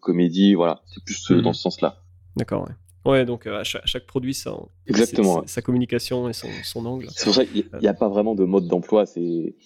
comédie, 0.00 0.54
voilà. 0.54 0.82
C'est 0.86 1.02
plus 1.02 1.30
mhm. 1.30 1.40
dans 1.40 1.54
ce 1.54 1.62
sens-là. 1.62 1.96
D'accord. 2.36 2.68
Ouais. 2.68 2.74
Ouais, 3.04 3.24
donc 3.24 3.46
euh, 3.46 3.60
à 3.60 3.64
chaque, 3.64 4.06
produit, 4.06 4.34
ça, 4.34 4.56
Exactement, 4.86 5.42
sa 5.46 5.60
communication 5.60 6.28
et 6.28 6.32
son, 6.32 6.48
son 6.62 6.86
angle. 6.86 7.08
C'est 7.10 7.24
pour 7.24 7.34
ça 7.34 7.44
qu'il 7.44 7.68
n'y 7.80 7.88
a, 7.88 7.94
pas 7.94 8.08
vraiment 8.08 8.34
de 8.34 8.44
mode 8.44 8.68
d'emploi. 8.68 9.06
C'est 9.06 9.56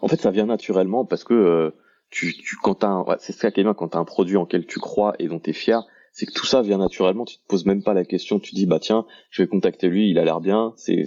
en 0.00 0.08
fait, 0.08 0.20
ça 0.20 0.30
vient 0.30 0.46
naturellement 0.46 1.04
parce 1.04 1.24
que 1.24 1.34
euh, 1.34 1.70
tu, 2.10 2.32
tu, 2.32 2.56
quand 2.56 2.76
t'as, 2.76 3.02
ouais, 3.02 3.16
c'est 3.18 3.32
ça 3.32 3.50
qui 3.50 3.60
est 3.60 3.64
bien 3.64 3.74
quand 3.74 3.88
t'as 3.88 3.98
un 3.98 4.04
produit 4.04 4.36
en 4.36 4.46
quel 4.46 4.66
tu 4.66 4.78
crois 4.78 5.14
et 5.18 5.28
dont 5.28 5.38
t'es 5.38 5.52
fier, 5.52 5.82
c'est 6.12 6.24
que 6.24 6.32
tout 6.32 6.46
ça 6.46 6.62
vient 6.62 6.78
naturellement. 6.78 7.26
Tu 7.26 7.36
te 7.36 7.46
poses 7.46 7.66
même 7.66 7.82
pas 7.82 7.92
la 7.92 8.06
question. 8.06 8.38
Tu 8.38 8.54
dis 8.54 8.64
bah 8.64 8.78
tiens, 8.80 9.04
je 9.30 9.42
vais 9.42 9.48
contacter 9.48 9.88
lui, 9.88 10.10
il 10.10 10.18
a 10.18 10.24
l'air 10.24 10.40
bien. 10.40 10.72
C'est, 10.76 11.04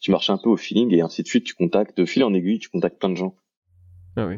tu 0.00 0.10
marches 0.10 0.28
un 0.28 0.38
peu 0.38 0.50
au 0.50 0.58
feeling 0.58 0.92
et 0.92 1.00
ainsi 1.00 1.22
de 1.22 1.28
suite. 1.28 1.44
Tu 1.44 1.54
contactes 1.54 1.96
de 1.96 2.04
fil 2.04 2.24
en 2.24 2.34
aiguille, 2.34 2.58
tu 2.58 2.68
contactes 2.68 2.98
plein 2.98 3.08
de 3.08 3.16
gens. 3.16 3.34
Ah 4.16 4.26
oui. 4.26 4.36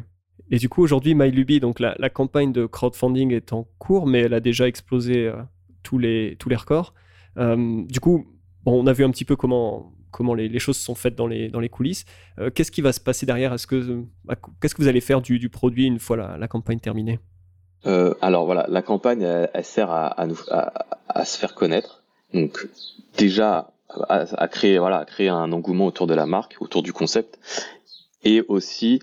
Et 0.51 0.57
du 0.57 0.69
coup, 0.69 0.83
aujourd'hui, 0.83 1.15
MyLuby, 1.15 1.59
donc 1.59 1.79
la, 1.79 2.09
campagne 2.09 2.53
de 2.53 2.65
crowdfunding 2.65 3.33
est 3.33 3.51
en 3.51 3.67
cours, 3.79 4.05
mais 4.05 4.19
elle 4.19 4.33
a 4.33 4.39
déjà 4.39 4.67
explosé 4.67 5.27
euh, 5.27 5.41
tous, 5.85 5.97
les, 5.97 6.35
tous 6.39 6.49
les 6.49 6.55
records. 6.55 6.93
Euh, 7.37 7.83
du 7.85 7.99
coup, 7.99 8.25
on 8.65 8.87
a 8.87 8.93
vu 8.93 9.05
un 9.05 9.11
petit 9.11 9.25
peu 9.25 9.35
comment, 9.35 9.93
comment 10.11 10.33
les, 10.33 10.59
choses 10.59 10.77
sont 10.77 10.95
faites 10.95 11.15
dans 11.15 11.27
les, 11.27 11.49
dans 11.49 11.59
les 11.59 11.69
coulisses. 11.69 12.05
Euh, 12.39 12.49
qu'est-ce 12.49 12.71
qui 12.71 12.81
va 12.81 12.91
se 12.91 12.99
passer 12.99 13.25
derrière? 13.25 13.53
Est-ce 13.53 13.67
que, 13.67 14.03
Qu'est-ce 14.59 14.75
que 14.75 14.81
vous 14.81 14.87
allez 14.87 15.01
faire 15.01 15.21
du, 15.21 15.39
du 15.39 15.49
produit 15.49 15.85
une 15.85 15.99
fois 15.99 16.17
la, 16.37 16.47
campagne 16.47 16.79
terminée? 16.79 17.19
Alors 18.21 18.45
voilà, 18.45 18.65
la 18.67 18.81
campagne, 18.81 19.21
elle, 19.21 19.63
sert 19.63 19.91
à, 19.91 20.19
à, 21.07 21.25
se 21.25 21.37
faire 21.37 21.53
connaître. 21.53 22.03
Donc 22.33 22.67
déjà, 23.15 23.71
à, 24.09 24.47
créer, 24.47 24.79
voilà, 24.79 24.97
à 24.97 25.05
créer 25.05 25.29
un 25.29 25.51
engouement 25.51 25.85
autour 25.85 26.07
de 26.07 26.15
la 26.15 26.25
marque, 26.25 26.55
autour 26.59 26.81
du 26.81 26.93
concept. 26.93 27.39
Et 28.23 28.43
aussi 28.47 28.99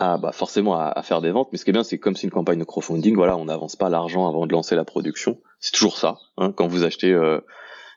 à 0.00 0.16
bah 0.16 0.32
forcément 0.32 0.80
à, 0.80 1.02
faire 1.02 1.20
des 1.20 1.30
ventes. 1.30 1.50
Mais 1.52 1.58
ce 1.58 1.64
qui 1.64 1.70
est 1.70 1.72
bien, 1.74 1.84
c'est 1.84 1.98
comme 1.98 2.16
c'est 2.16 2.26
une 2.26 2.32
campagne 2.32 2.58
de 2.58 2.64
crowdfunding, 2.64 3.14
voilà, 3.14 3.36
on 3.36 3.44
n'avance 3.44 3.76
pas 3.76 3.90
l'argent 3.90 4.26
avant 4.26 4.46
de 4.46 4.52
lancer 4.52 4.74
la 4.74 4.84
production. 4.84 5.38
C'est 5.60 5.72
toujours 5.72 5.98
ça. 5.98 6.18
Hein, 6.36 6.52
quand 6.52 6.66
vous 6.66 6.84
achetez 6.84 7.12
euh, 7.12 7.40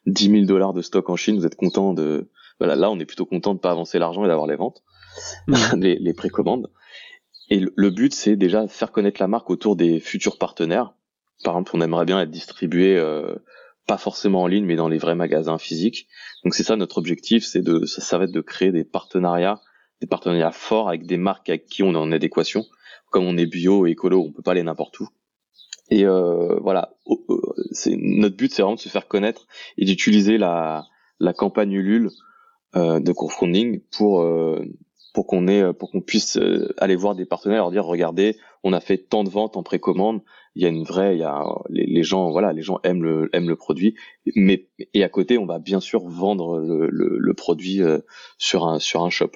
10 0.05 0.29
000 0.29 0.45
dollars 0.45 0.73
de 0.73 0.81
stock 0.81 1.09
en 1.09 1.15
Chine, 1.15 1.37
vous 1.37 1.45
êtes 1.45 1.55
content 1.55 1.93
de. 1.93 2.29
Voilà, 2.59 2.75
là, 2.75 2.91
on 2.91 2.99
est 2.99 3.05
plutôt 3.05 3.25
content 3.25 3.53
de 3.53 3.59
pas 3.59 3.71
avancer 3.71 3.99
l'argent 3.99 4.23
et 4.23 4.27
d'avoir 4.27 4.47
les 4.47 4.55
ventes, 4.55 4.83
mmh. 5.47 5.55
les, 5.77 5.95
les 5.99 6.13
précommandes. 6.13 6.69
Et 7.49 7.59
le, 7.75 7.89
but, 7.89 8.13
c'est 8.13 8.35
déjà 8.35 8.67
faire 8.67 8.91
connaître 8.91 9.21
la 9.21 9.27
marque 9.27 9.49
autour 9.49 9.75
des 9.75 9.99
futurs 9.99 10.37
partenaires. 10.37 10.93
Par 11.43 11.55
exemple, 11.55 11.71
on 11.75 11.81
aimerait 11.81 12.05
bien 12.05 12.21
être 12.21 12.31
distribué, 12.31 12.97
euh, 12.97 13.35
pas 13.85 13.97
forcément 13.97 14.43
en 14.43 14.47
ligne, 14.47 14.65
mais 14.65 14.75
dans 14.75 14.87
les 14.87 14.97
vrais 14.97 15.15
magasins 15.15 15.57
physiques. 15.57 16.07
Donc 16.43 16.53
c'est 16.53 16.63
ça 16.63 16.75
notre 16.75 16.97
objectif, 16.97 17.45
c'est 17.45 17.61
de, 17.61 17.85
ça, 17.85 18.01
ça 18.01 18.17
va 18.17 18.25
être 18.25 18.31
de 18.31 18.41
créer 18.41 18.71
des 18.71 18.85
partenariats 18.85 19.59
des 20.03 20.07
partenariats 20.07 20.51
forts 20.51 20.89
avec 20.89 21.05
des 21.05 21.15
marques 21.15 21.47
avec 21.47 21.65
qui 21.65 21.81
on 21.81 21.93
est 21.93 21.97
en 21.97 22.11
adéquation. 22.11 22.65
Comme 23.09 23.23
on 23.23 23.37
est 23.37 23.45
bio 23.45 23.87
et 23.87 23.91
écolo, 23.91 24.21
on 24.21 24.33
peut 24.33 24.41
pas 24.41 24.51
aller 24.51 24.63
n'importe 24.63 24.99
où. 24.99 25.07
Et 25.93 26.05
euh, 26.07 26.57
voilà, 26.59 26.95
notre 27.85 28.35
but, 28.35 28.51
c'est 28.51 28.63
vraiment 28.63 28.73
de 28.73 28.79
se 28.79 28.89
faire 28.89 29.07
connaître 29.07 29.45
et 29.77 29.85
d'utiliser 29.85 30.39
la, 30.39 30.87
campagne 31.37 31.71
Ulule 31.71 32.09
euh, 32.75 32.99
de 32.99 33.11
crowdfunding 33.11 33.79
pour 33.95 34.21
euh, 34.21 34.65
pour 35.13 35.27
qu'on 35.27 36.01
puisse 36.01 36.39
aller 36.79 36.95
voir 36.95 37.13
des 37.13 37.27
partenaires 37.27 37.59
leur 37.59 37.69
dire 37.69 37.85
regardez 37.85 38.37
on 38.63 38.73
a 38.73 38.79
fait 38.79 38.97
tant 38.97 39.23
de 39.23 39.29
ventes 39.29 39.55
en 39.55 39.61
précommande. 39.61 40.23
Il 40.55 40.63
y 40.63 40.65
a 40.65 40.69
une 40.69 40.83
vraie 40.83 41.15
il 41.15 41.19
y 41.19 41.23
a 41.23 41.43
les, 41.69 42.01
gens 42.01 42.31
voilà 42.31 42.53
les 42.53 42.63
gens 42.63 42.79
aiment 42.83 43.03
le 43.03 43.55
produit. 43.55 43.93
Mais 44.35 44.69
et 44.95 45.03
à 45.03 45.09
côté 45.09 45.37
on 45.37 45.45
va 45.45 45.59
bien 45.59 45.79
sûr 45.79 46.07
vendre 46.07 46.59
le, 46.59 47.33
produit 47.35 47.81
sur 48.39 48.65
un 48.65 49.09
shop. 49.11 49.29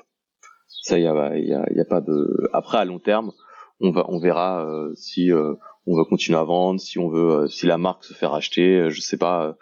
Ça, 0.88 0.97
il 0.97 1.03
y 1.03 1.08
a, 1.08 1.86
pas 1.86 2.01
de. 2.01 2.49
Après, 2.53 2.78
à 2.78 2.86
long 2.86 2.99
terme, 2.99 3.34
on 3.80 3.91
va, 3.91 4.05
on 4.09 4.19
verra 4.19 4.65
euh, 4.65 4.93
si 4.95 5.32
euh, 5.32 5.53
on 5.86 5.95
va 5.95 6.03
continuer 6.05 6.38
à 6.38 6.43
vendre, 6.43 6.80
si 6.80 6.99
on 6.99 7.09
veut, 7.09 7.32
euh, 7.32 7.47
si 7.47 7.65
la 7.65 7.78
marque 7.78 8.03
se 8.03 8.13
fait 8.13 8.25
racheter, 8.25 8.89
je 8.89 9.01
sais 9.01 9.17
pas. 9.17 9.55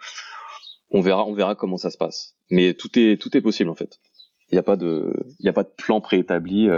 on 0.90 1.00
verra, 1.00 1.24
on 1.24 1.34
verra 1.34 1.54
comment 1.54 1.76
ça 1.76 1.90
se 1.90 1.98
passe. 1.98 2.34
Mais 2.50 2.74
tout 2.74 2.98
est, 2.98 3.20
tout 3.20 3.36
est 3.36 3.40
possible 3.40 3.70
en 3.70 3.74
fait. 3.74 3.98
Il 4.50 4.54
n'y 4.54 4.58
a 4.58 4.62
pas 4.62 4.76
de, 4.76 5.12
il 5.40 5.46
y 5.46 5.48
a 5.48 5.52
pas 5.52 5.64
de 5.64 5.72
plan 5.76 6.00
préétabli. 6.00 6.68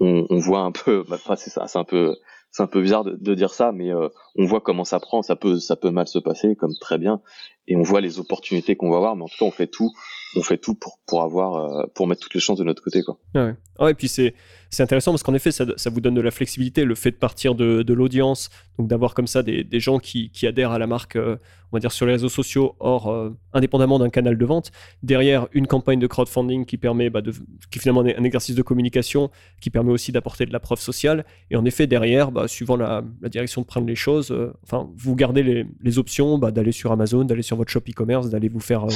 On, 0.00 0.26
on, 0.30 0.38
voit 0.38 0.60
un 0.60 0.72
peu, 0.72 1.04
bah, 1.08 1.18
c'est 1.36 1.50
ça, 1.50 1.66
c'est 1.68 1.78
un 1.78 1.84
peu, 1.84 2.16
c'est 2.50 2.62
un 2.62 2.66
peu 2.66 2.82
bizarre 2.82 3.04
de, 3.04 3.16
de 3.16 3.34
dire 3.34 3.52
ça, 3.54 3.72
mais 3.72 3.92
on 3.92 4.44
voit 4.44 4.60
comment 4.60 4.84
ça 4.84 4.98
prend. 4.98 5.22
Ça 5.22 5.36
peut, 5.36 5.60
ça 5.60 5.76
peut 5.76 5.90
mal 5.90 6.08
se 6.08 6.18
passer, 6.18 6.56
comme 6.56 6.72
très 6.80 6.98
bien, 6.98 7.20
et 7.68 7.76
on 7.76 7.82
voit 7.82 8.00
les 8.00 8.18
opportunités 8.18 8.74
qu'on 8.74 8.90
va 8.90 8.96
avoir. 8.96 9.16
Mais 9.16 9.22
en 9.22 9.28
tout 9.28 9.36
cas, 9.38 9.44
on 9.44 9.50
fait 9.50 9.68
tout 9.68 9.92
on 10.36 10.42
fait 10.42 10.58
tout 10.58 10.74
pour, 10.74 10.98
pour 11.06 11.22
avoir 11.22 11.56
euh, 11.56 11.86
pour 11.94 12.06
mettre 12.06 12.22
toutes 12.22 12.34
les 12.34 12.40
chances 12.40 12.58
de 12.58 12.64
notre 12.64 12.82
côté 12.82 13.02
quoi. 13.02 13.18
Ouais. 13.34 13.54
Ah 13.78 13.90
et 13.90 13.94
puis 13.94 14.08
c'est 14.08 14.34
c'est 14.70 14.82
intéressant 14.82 15.12
parce 15.12 15.22
qu'en 15.22 15.34
effet 15.34 15.50
ça, 15.50 15.66
ça, 15.76 15.90
vous 15.90 16.00
donne 16.00 16.14
de 16.14 16.20
la 16.20 16.30
flexibilité 16.30 16.84
le 16.84 16.94
fait 16.94 17.10
de 17.10 17.16
partir 17.16 17.54
de, 17.54 17.82
de 17.82 17.94
l'audience 17.94 18.48
donc 18.78 18.88
d'avoir 18.88 19.14
comme 19.14 19.26
ça 19.26 19.42
des, 19.42 19.64
des 19.64 19.80
gens 19.80 19.98
qui, 19.98 20.30
qui, 20.30 20.46
adhèrent 20.46 20.70
à 20.72 20.78
la 20.78 20.86
marque 20.86 21.16
euh, 21.16 21.36
on 21.70 21.76
va 21.76 21.80
dire 21.80 21.92
sur 21.92 22.06
les 22.06 22.12
réseaux 22.12 22.28
sociaux 22.28 22.74
hors 22.80 23.10
euh, 23.10 23.36
indépendamment 23.52 23.98
d'un 23.98 24.10
canal 24.10 24.36
de 24.36 24.44
vente. 24.44 24.72
Derrière 25.02 25.46
une 25.52 25.66
campagne 25.66 25.98
de 25.98 26.06
crowdfunding 26.06 26.66
qui 26.66 26.76
permet 26.76 27.08
bah, 27.10 27.22
de 27.22 27.32
qui 27.70 27.78
finalement 27.78 28.00
un 28.02 28.24
exercice 28.24 28.54
de 28.54 28.62
communication 28.62 29.30
qui 29.60 29.70
permet 29.70 29.90
aussi 29.90 30.12
d'apporter 30.12 30.44
de 30.44 30.52
la 30.52 30.60
preuve 30.60 30.80
sociale. 30.80 31.24
Et 31.50 31.56
en 31.56 31.64
effet 31.64 31.86
derrière 31.86 32.30
bah, 32.30 32.48
suivant 32.48 32.76
la, 32.76 33.02
la, 33.20 33.28
direction 33.28 33.62
de 33.62 33.66
prendre 33.66 33.86
les 33.86 33.94
choses 33.94 34.34
enfin 34.62 34.90
vous 34.96 35.16
gardez 35.16 35.42
les, 35.42 35.66
les 35.82 35.98
options 35.98 36.38
bah, 36.38 36.50
d'aller 36.50 36.72
sur 36.72 36.92
Amazon 36.92 37.24
d'aller 37.24 37.42
sur 37.42 37.56
votre 37.56 37.70
shop 37.70 37.82
e-commerce 37.88 38.28
d'aller 38.28 38.48
vous 38.48 38.60
faire 38.60 38.86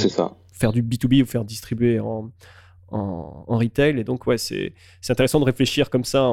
faire 0.53 0.71
du 0.71 0.83
B2B 0.83 1.23
ou 1.23 1.25
faire 1.25 1.45
distribuer 1.45 1.99
en, 1.99 2.31
en, 2.89 3.45
retail. 3.47 3.99
Et 3.99 4.03
donc, 4.03 4.27
ouais, 4.27 4.37
c'est 4.37 4.73
intéressant 5.09 5.39
de 5.39 5.45
réfléchir 5.45 5.89
comme 5.89 6.03
ça 6.03 6.29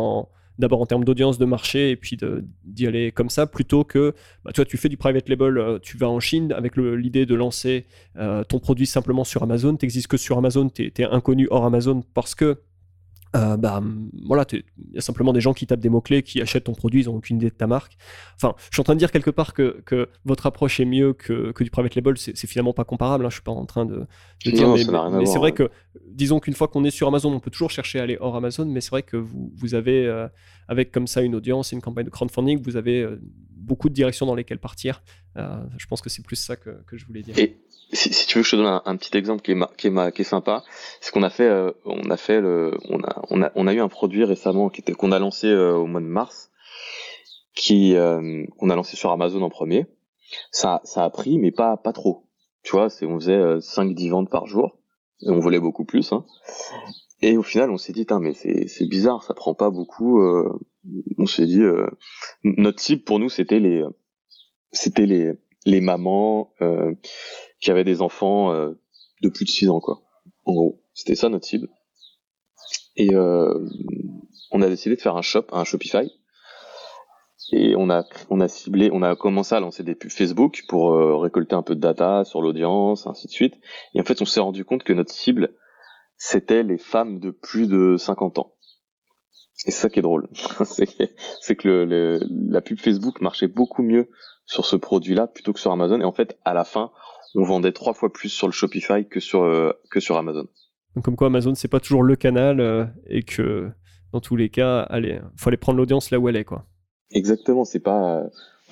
d'abord 0.58 0.80
en 0.80 0.86
termes 0.86 1.04
d'audience 1.04 1.38
de 1.38 1.44
marché 1.44 1.90
et 1.90 1.96
puis 1.96 2.16
d'y 2.64 2.86
aller 2.86 3.12
comme 3.12 3.30
ça 3.30 3.46
plutôt 3.46 3.84
que 3.84 4.14
bah, 4.44 4.52
toi 4.52 4.64
tu 4.64 4.76
fais 4.76 4.88
du 4.88 4.96
private 4.96 5.28
label 5.28 5.58
euh, 5.58 5.78
tu 5.80 5.96
vas 5.96 6.08
en 6.08 6.20
Chine 6.20 6.52
avec 6.52 6.76
l'idée 6.76 7.26
de 7.26 7.34
lancer 7.34 7.86
euh, 8.16 8.44
ton 8.44 8.60
produit 8.60 8.86
simplement 8.86 9.24
sur 9.24 9.42
Amazon 9.42 9.76
tu 9.76 9.88
que 9.88 10.16
sur 10.16 10.38
Amazon 10.38 10.68
tu 10.68 10.92
es, 10.96 11.04
inconnu 11.04 11.48
hors 11.50 11.64
Amazon 11.64 12.04
parce 12.14 12.34
que 12.34 12.60
euh, 13.34 13.56
bah, 13.56 13.82
voilà, 14.26 14.44
il 14.52 14.62
y 14.92 14.98
a 14.98 15.00
simplement 15.00 15.32
des 15.32 15.40
gens 15.40 15.54
qui 15.54 15.66
tapent 15.66 15.80
des 15.80 15.88
mots-clés, 15.88 16.22
qui 16.22 16.40
achètent 16.40 16.64
ton 16.64 16.74
produit, 16.74 17.02
ils 17.02 17.06
n'ont 17.06 17.16
aucune 17.16 17.36
idée 17.36 17.50
de 17.50 17.54
ta 17.54 17.66
marque. 17.66 17.96
Enfin, 18.36 18.54
je 18.70 18.76
suis 18.76 18.80
en 18.80 18.84
train 18.84 18.94
de 18.94 18.98
dire 18.98 19.10
quelque 19.10 19.30
part 19.30 19.54
que, 19.54 19.82
que 19.84 20.08
votre 20.24 20.46
approche 20.46 20.78
est 20.78 20.84
mieux 20.84 21.12
que, 21.12 21.50
que 21.52 21.64
du 21.64 21.70
private 21.70 21.94
label, 21.96 22.16
c'est 22.16 22.46
finalement 22.46 22.72
pas 22.72 22.84
comparable, 22.84 23.26
hein, 23.26 23.30
je 23.30 23.34
suis 23.34 23.42
pas 23.42 23.52
en 23.52 23.66
train 23.66 23.86
de, 23.86 24.06
dire, 24.44 24.68
mais, 25.10 25.26
c'est 25.26 25.38
vrai 25.38 25.52
que, 25.52 25.70
disons 26.06 26.38
qu'une 26.38 26.54
fois 26.54 26.68
qu'on 26.68 26.84
est 26.84 26.90
sur 26.90 27.08
Amazon, 27.08 27.32
on 27.32 27.40
peut 27.40 27.50
toujours 27.50 27.70
chercher 27.70 27.98
à 27.98 28.04
aller 28.04 28.16
hors 28.20 28.36
Amazon, 28.36 28.66
mais 28.66 28.80
c'est 28.80 28.90
vrai 28.90 29.02
que 29.02 29.16
vous, 29.16 29.52
vous 29.56 29.74
avez, 29.74 30.06
euh, 30.06 30.28
avec 30.68 30.92
comme 30.92 31.06
ça 31.06 31.22
une 31.22 31.34
audience 31.34 31.72
et 31.72 31.76
une 31.76 31.82
campagne 31.82 32.04
de 32.04 32.10
crowdfunding, 32.10 32.62
vous 32.62 32.76
avez 32.76 33.02
euh, 33.02 33.20
beaucoup 33.50 33.88
de 33.88 33.94
directions 33.94 34.26
dans 34.26 34.34
lesquelles 34.34 34.58
partir. 34.58 35.02
je 35.36 35.86
pense 35.86 36.00
que 36.00 36.10
c'est 36.10 36.24
plus 36.24 36.36
ça 36.36 36.54
que, 36.54 36.70
que 36.86 36.96
je 36.96 37.06
voulais 37.06 37.22
dire 37.22 37.34
si, 37.94 38.26
tu 38.26 38.38
veux, 38.38 38.44
je 38.44 38.50
te 38.50 38.56
donne 38.56 38.80
un, 38.84 38.96
petit 38.96 39.16
exemple 39.16 39.42
qui 39.42 39.52
est, 39.52 39.76
qui 39.76 40.22
est, 40.22 40.24
sympa. 40.24 40.64
C'est 41.00 41.12
qu'on 41.12 41.22
a 41.22 41.30
fait, 41.30 41.48
euh, 41.48 41.72
on 41.84 42.10
a 42.10 42.16
fait 42.16 42.40
le, 42.40 42.76
on 42.88 43.02
a, 43.02 43.22
on 43.30 43.42
a, 43.42 43.52
on 43.54 43.66
a 43.66 43.74
eu 43.74 43.80
un 43.80 43.88
produit 43.88 44.24
récemment 44.24 44.70
qu'on 44.98 45.12
a 45.12 45.18
lancé 45.18 45.48
euh, 45.48 45.74
au 45.74 45.86
mois 45.86 46.00
de 46.00 46.06
mars, 46.06 46.50
qui, 47.54 47.94
euh, 47.94 48.44
qu'on 48.58 48.70
a 48.70 48.76
lancé 48.76 48.96
sur 48.96 49.10
Amazon 49.10 49.42
en 49.42 49.50
premier. 49.50 49.86
Ça, 50.50 50.80
ça 50.84 51.04
a 51.04 51.10
pris, 51.10 51.38
mais 51.38 51.52
pas, 51.52 51.76
pas 51.76 51.92
trop. 51.92 52.26
Tu 52.62 52.72
vois, 52.72 52.88
on 53.02 53.20
faisait 53.20 53.58
5-10 53.58 54.10
ventes 54.10 54.30
par 54.30 54.46
jour, 54.46 54.78
et 55.20 55.30
on 55.30 55.38
volait 55.38 55.60
beaucoup 55.60 55.84
plus. 55.84 56.12
Hein. 56.12 56.24
Et 57.20 57.36
au 57.36 57.42
final, 57.42 57.70
on 57.70 57.76
s'est 57.76 57.92
dit, 57.92 58.06
mais 58.20 58.32
c'est, 58.32 58.88
bizarre, 58.88 59.22
ça 59.22 59.34
prend 59.34 59.54
pas 59.54 59.70
beaucoup. 59.70 60.22
on 61.18 61.26
s'est 61.26 61.46
dit, 61.46 61.62
notre 62.42 62.80
cible 62.80 63.02
pour 63.02 63.18
nous, 63.18 63.28
c'était 63.28 63.60
les, 63.60 63.84
c'était 64.72 65.06
les, 65.06 65.32
les 65.66 65.80
mamans 65.82 66.54
qui 67.64 67.70
avaient 67.70 67.82
des 67.82 68.02
enfants 68.02 68.52
euh, 68.52 68.72
de 69.22 69.30
plus 69.30 69.46
de 69.46 69.50
6 69.50 69.70
ans, 69.70 69.80
quoi. 69.80 70.02
En 70.44 70.52
gros, 70.52 70.82
c'était 70.92 71.14
ça 71.14 71.30
notre 71.30 71.46
cible. 71.46 71.68
Et 72.94 73.14
euh, 73.14 73.58
on 74.50 74.60
a 74.60 74.68
décidé 74.68 74.94
de 74.94 75.00
faire 75.00 75.16
un 75.16 75.22
shop, 75.22 75.46
un 75.50 75.64
Shopify. 75.64 76.12
Et 77.52 77.74
on 77.76 77.88
a, 77.88 78.04
on 78.28 78.40
a 78.40 78.48
ciblé, 78.48 78.90
on 78.92 79.02
a 79.02 79.16
commencé 79.16 79.54
à 79.54 79.60
lancer 79.60 79.82
des 79.82 79.94
pubs 79.94 80.10
Facebook 80.10 80.64
pour 80.68 80.92
euh, 80.92 81.16
récolter 81.16 81.54
un 81.54 81.62
peu 81.62 81.74
de 81.74 81.80
data 81.80 82.24
sur 82.24 82.42
l'audience, 82.42 83.06
ainsi 83.06 83.26
de 83.28 83.32
suite. 83.32 83.54
Et 83.94 84.00
en 84.00 84.04
fait, 84.04 84.20
on 84.20 84.26
s'est 84.26 84.40
rendu 84.40 84.64
compte 84.66 84.84
que 84.84 84.92
notre 84.92 85.12
cible, 85.12 85.54
c'était 86.18 86.62
les 86.62 86.78
femmes 86.78 87.18
de 87.18 87.30
plus 87.30 87.66
de 87.66 87.96
50 87.96 88.38
ans. 88.38 88.52
Et 89.66 89.70
ça 89.70 89.88
qui 89.88 90.00
est 90.00 90.02
drôle. 90.02 90.28
c'est 91.40 91.56
que 91.56 91.68
le, 91.68 92.20
la 92.28 92.60
pub 92.60 92.78
Facebook 92.78 93.22
marchait 93.22 93.48
beaucoup 93.48 93.82
mieux 93.82 94.10
sur 94.44 94.66
ce 94.66 94.76
produit-là 94.76 95.28
plutôt 95.28 95.54
que 95.54 95.60
sur 95.60 95.72
Amazon. 95.72 96.00
Et 96.00 96.04
en 96.04 96.12
fait, 96.12 96.38
à 96.44 96.52
la 96.52 96.64
fin, 96.64 96.92
on 97.34 97.44
vendait 97.44 97.72
trois 97.72 97.94
fois 97.94 98.12
plus 98.12 98.28
sur 98.28 98.46
le 98.46 98.52
Shopify 98.52 99.06
que 99.08 99.20
sur 99.20 99.42
euh, 99.42 99.72
que 99.90 100.00
sur 100.00 100.16
Amazon. 100.16 100.46
Donc 100.94 101.04
comme 101.04 101.16
quoi 101.16 101.26
Amazon 101.26 101.54
c'est 101.54 101.68
pas 101.68 101.80
toujours 101.80 102.02
le 102.02 102.16
canal 102.16 102.60
euh, 102.60 102.84
et 103.08 103.22
que 103.22 103.70
dans 104.12 104.20
tous 104.20 104.36
les 104.36 104.48
cas, 104.48 104.80
allez, 104.80 105.20
faut 105.36 105.48
aller 105.48 105.56
prendre 105.56 105.78
l'audience 105.78 106.10
là 106.10 106.18
où 106.18 106.28
elle 106.28 106.36
est 106.36 106.44
quoi. 106.44 106.66
Exactement, 107.10 107.64
c'est 107.64 107.80
pas 107.80 108.20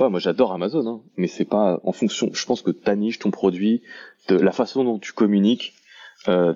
euh, 0.00 0.08
moi 0.08 0.20
j'adore 0.20 0.52
Amazon 0.52 0.86
hein, 0.86 1.02
mais 1.16 1.26
c'est 1.26 1.44
pas 1.44 1.80
en 1.84 1.92
fonction, 1.92 2.30
je 2.32 2.44
pense 2.46 2.62
que 2.62 2.70
ta 2.70 2.96
niche, 2.96 3.18
ton 3.18 3.30
produit, 3.30 3.82
de 4.28 4.36
la 4.36 4.52
façon 4.52 4.84
dont 4.84 4.98
tu 4.98 5.12
communiques 5.12 5.74
euh, 6.28 6.54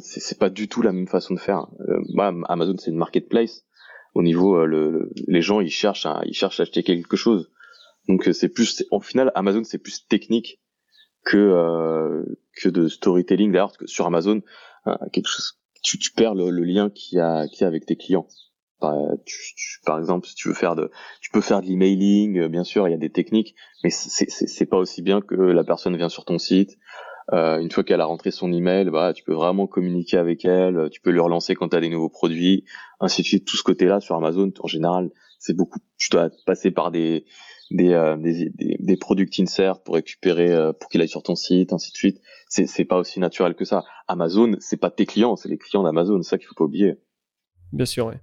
c'est 0.00 0.38
pas 0.38 0.48
du 0.48 0.68
tout 0.68 0.80
la 0.82 0.92
même 0.92 1.08
façon 1.08 1.34
de 1.34 1.40
faire. 1.40 1.66
Bah, 2.14 2.32
Amazon 2.48 2.76
c'est 2.78 2.90
une 2.90 2.96
marketplace. 2.96 3.64
Au 4.14 4.22
niveau, 4.22 4.64
le, 4.64 5.10
les 5.26 5.42
gens 5.42 5.60
ils 5.60 5.70
cherchent, 5.70 6.06
à, 6.06 6.22
ils 6.24 6.34
cherchent 6.34 6.60
à 6.60 6.62
acheter 6.62 6.82
quelque 6.84 7.16
chose. 7.16 7.50
Donc 8.08 8.28
c'est 8.32 8.48
plus, 8.48 8.84
en 8.92 9.00
final, 9.00 9.32
Amazon 9.34 9.64
c'est 9.64 9.78
plus 9.78 10.06
technique 10.06 10.60
que 11.26 11.36
euh, 11.36 12.24
que 12.56 12.70
de 12.70 12.88
storytelling. 12.88 13.52
D'ailleurs, 13.52 13.72
sur 13.84 14.06
Amazon, 14.06 14.40
euh, 14.86 14.94
quelque 15.12 15.28
chose, 15.28 15.58
tu, 15.82 15.98
tu 15.98 16.12
perds 16.12 16.34
le, 16.34 16.50
lien 16.50 16.88
qu'il 16.88 17.18
y 17.18 17.20
a 17.20 17.46
qu'il 17.48 17.62
y 17.62 17.64
a 17.64 17.66
avec 17.66 17.84
tes 17.84 17.96
clients. 17.96 18.26
Tu, 19.24 19.80
par 19.84 19.98
exemple, 19.98 20.28
si 20.28 20.34
tu 20.34 20.48
veux 20.48 20.54
faire 20.54 20.76
de, 20.76 20.90
tu 21.20 21.30
peux 21.30 21.40
faire 21.40 21.60
de 21.60 21.66
l'emailing, 21.66 22.38
euh, 22.38 22.48
bien 22.48 22.62
sûr, 22.62 22.86
il 22.86 22.92
y 22.92 22.94
a 22.94 22.98
des 22.98 23.10
techniques, 23.10 23.54
mais 23.82 23.90
c'est 23.90 24.66
pas 24.66 24.76
aussi 24.76 25.02
bien 25.02 25.20
que 25.20 25.34
la 25.34 25.64
personne 25.64 25.96
vient 25.96 26.08
sur 26.08 26.24
ton 26.24 26.38
site, 26.38 26.78
Euh, 27.32 27.58
une 27.58 27.72
fois 27.72 27.82
qu'elle 27.82 28.00
a 28.00 28.04
rentré 28.04 28.30
son 28.30 28.52
email, 28.52 28.88
bah, 28.90 29.12
tu 29.12 29.24
peux 29.24 29.34
vraiment 29.34 29.66
communiquer 29.66 30.16
avec 30.16 30.44
elle, 30.44 30.88
tu 30.92 31.00
peux 31.00 31.10
lui 31.10 31.18
relancer 31.18 31.56
quand 31.56 31.70
tu 31.70 31.76
as 31.76 31.80
des 31.80 31.88
nouveaux 31.88 32.08
produits, 32.08 32.64
ainsi 33.00 33.22
de 33.22 33.26
suite. 33.26 33.44
Tout 33.44 33.56
ce 33.56 33.64
côté-là 33.64 33.98
sur 33.98 34.14
Amazon, 34.14 34.52
en 34.60 34.68
général, 34.68 35.10
c'est 35.40 35.56
beaucoup. 35.56 35.80
Tu 35.98 36.08
dois 36.10 36.30
passer 36.46 36.70
par 36.70 36.92
des 36.92 37.24
des, 37.70 37.92
euh, 37.92 38.16
des, 38.16 38.50
des, 38.50 38.76
des 38.78 38.98
insert 39.40 39.82
pour 39.82 39.94
récupérer, 39.94 40.52
euh, 40.52 40.72
pour 40.72 40.88
qu'il 40.88 41.00
aille 41.00 41.08
sur 41.08 41.22
ton 41.22 41.34
site, 41.34 41.72
ainsi 41.72 41.92
de 41.92 41.96
suite. 41.96 42.20
C'est, 42.48 42.66
c'est 42.66 42.84
pas 42.84 42.96
aussi 42.96 43.20
naturel 43.20 43.54
que 43.54 43.64
ça. 43.64 43.84
Amazon, 44.08 44.56
c'est 44.60 44.76
pas 44.76 44.90
tes 44.90 45.06
clients, 45.06 45.36
c'est 45.36 45.48
les 45.48 45.58
clients 45.58 45.82
d'Amazon, 45.82 46.22
c'est 46.22 46.30
ça 46.30 46.38
qu'il 46.38 46.46
faut 46.46 46.54
pas 46.54 46.64
oublier. 46.64 46.94
Bien 47.72 47.86
sûr, 47.86 48.06
oui 48.06 48.14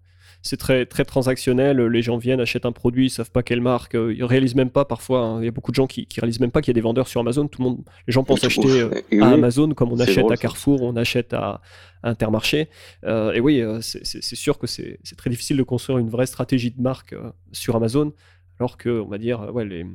c'est 0.43 0.57
très, 0.57 0.85
très 0.85 1.05
transactionnel. 1.05 1.79
Les 1.79 2.01
gens 2.01 2.17
viennent, 2.17 2.41
achètent 2.41 2.65
un 2.65 2.73
produit, 2.73 3.07
ils 3.07 3.09
savent 3.09 3.31
pas 3.31 3.43
quelle 3.43 3.61
marque, 3.61 3.95
euh, 3.95 4.13
ils 4.13 4.25
réalisent 4.25 4.55
même 4.55 4.69
pas 4.69 4.83
parfois. 4.83 5.21
Hein. 5.21 5.41
Il 5.41 5.45
y 5.45 5.47
a 5.47 5.51
beaucoup 5.51 5.71
de 5.71 5.75
gens 5.75 5.87
qui, 5.87 6.05
qui 6.05 6.19
réalisent 6.19 6.41
même 6.41 6.51
pas 6.51 6.61
qu'il 6.61 6.69
y 6.69 6.75
a 6.75 6.79
des 6.79 6.81
vendeurs 6.81 7.07
sur 7.07 7.21
Amazon. 7.21 7.47
Tout 7.47 7.61
le 7.61 7.69
monde, 7.69 7.79
les 8.07 8.13
gens 8.13 8.25
pensent 8.25 8.43
acheter 8.43 8.81
euh, 8.81 8.91
à 9.21 9.31
Amazon 9.31 9.69
comme 9.69 9.93
on 9.93 9.99
achète 9.99 10.29
à 10.29 10.35
Carrefour, 10.35 10.81
on 10.81 10.95
achète 10.97 11.33
à, 11.33 11.61
Intermarché. 12.05 12.67
Euh, 13.05 13.31
et 13.31 13.39
oui, 13.39 13.63
c'est 13.79 14.35
sûr 14.35 14.59
que 14.59 14.67
c'est 14.67 14.99
très 15.15 15.29
difficile 15.29 15.55
de 15.55 15.63
construire 15.63 15.99
une 15.99 16.09
vraie 16.09 16.25
stratégie 16.25 16.71
de 16.71 16.81
marque 16.81 17.15
sur 17.53 17.77
Amazon, 17.77 18.11
alors 18.60 18.78
que 18.78 18.89
on 18.89 19.08
va 19.08 19.18
dire, 19.18 19.54
ouais, 19.54 19.66
les, 19.66 19.86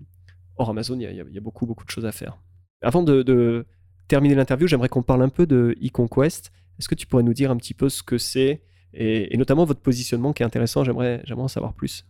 hors 0.56 0.70
Amazon, 0.70 0.98
il 0.98 1.02
y, 1.02 1.38
a, 1.38 1.40
beaucoup 1.40 1.66
beaucoup 1.66 1.84
de 1.84 1.90
choses 1.90 2.06
à 2.06 2.12
faire. 2.12 2.38
Avant 2.82 3.02
de, 3.02 3.66
terminer 4.08 4.34
l'interview, 4.34 4.66
j'aimerais 4.66 4.88
qu'on 4.88 5.02
parle 5.02 5.22
un 5.22 5.28
peu 5.28 5.46
de 5.46 5.76
e-conquest. 5.84 6.50
Est-ce 6.78 6.88
que 6.88 6.94
tu 6.94 7.06
pourrais 7.06 7.22
nous 7.22 7.34
dire 7.34 7.50
un 7.50 7.56
petit 7.56 7.74
peu 7.74 7.88
ce 7.88 8.02
que 8.02 8.18
c'est 8.18 8.62
et, 8.94 9.36
notamment 9.36 9.64
votre 9.64 9.80
positionnement 9.80 10.32
qui 10.32 10.42
est 10.42 10.46
intéressant. 10.46 10.84
J'aimerais, 10.84 11.22
en 11.30 11.48
savoir 11.48 11.74
plus. 11.74 12.06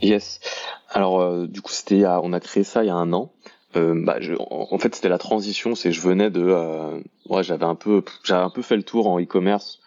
Yes. 0.00 0.40
Alors, 0.90 1.20
euh, 1.20 1.46
du 1.46 1.60
coup, 1.60 1.72
c'était, 1.72 2.06
on 2.06 2.32
a 2.32 2.40
créé 2.40 2.64
ça 2.64 2.84
il 2.84 2.86
y 2.86 2.90
a 2.90 2.94
un 2.94 3.12
an. 3.12 3.32
Euh, 3.76 3.94
bah, 4.04 4.18
en, 4.50 4.78
fait, 4.78 4.94
c'était 4.94 5.08
la 5.08 5.18
transition. 5.18 5.74
C'est, 5.74 5.92
je 5.92 6.00
venais 6.00 6.30
de, 6.30 6.42
euh, 6.42 7.00
ouais, 7.28 7.42
j'avais 7.42 7.64
un 7.64 7.74
peu, 7.74 8.02
j'avais 8.24 8.44
un 8.44 8.50
peu 8.50 8.62
fait 8.62 8.76
le 8.76 8.82
tour 8.82 9.06
en 9.08 9.20
e-commerce 9.20 9.80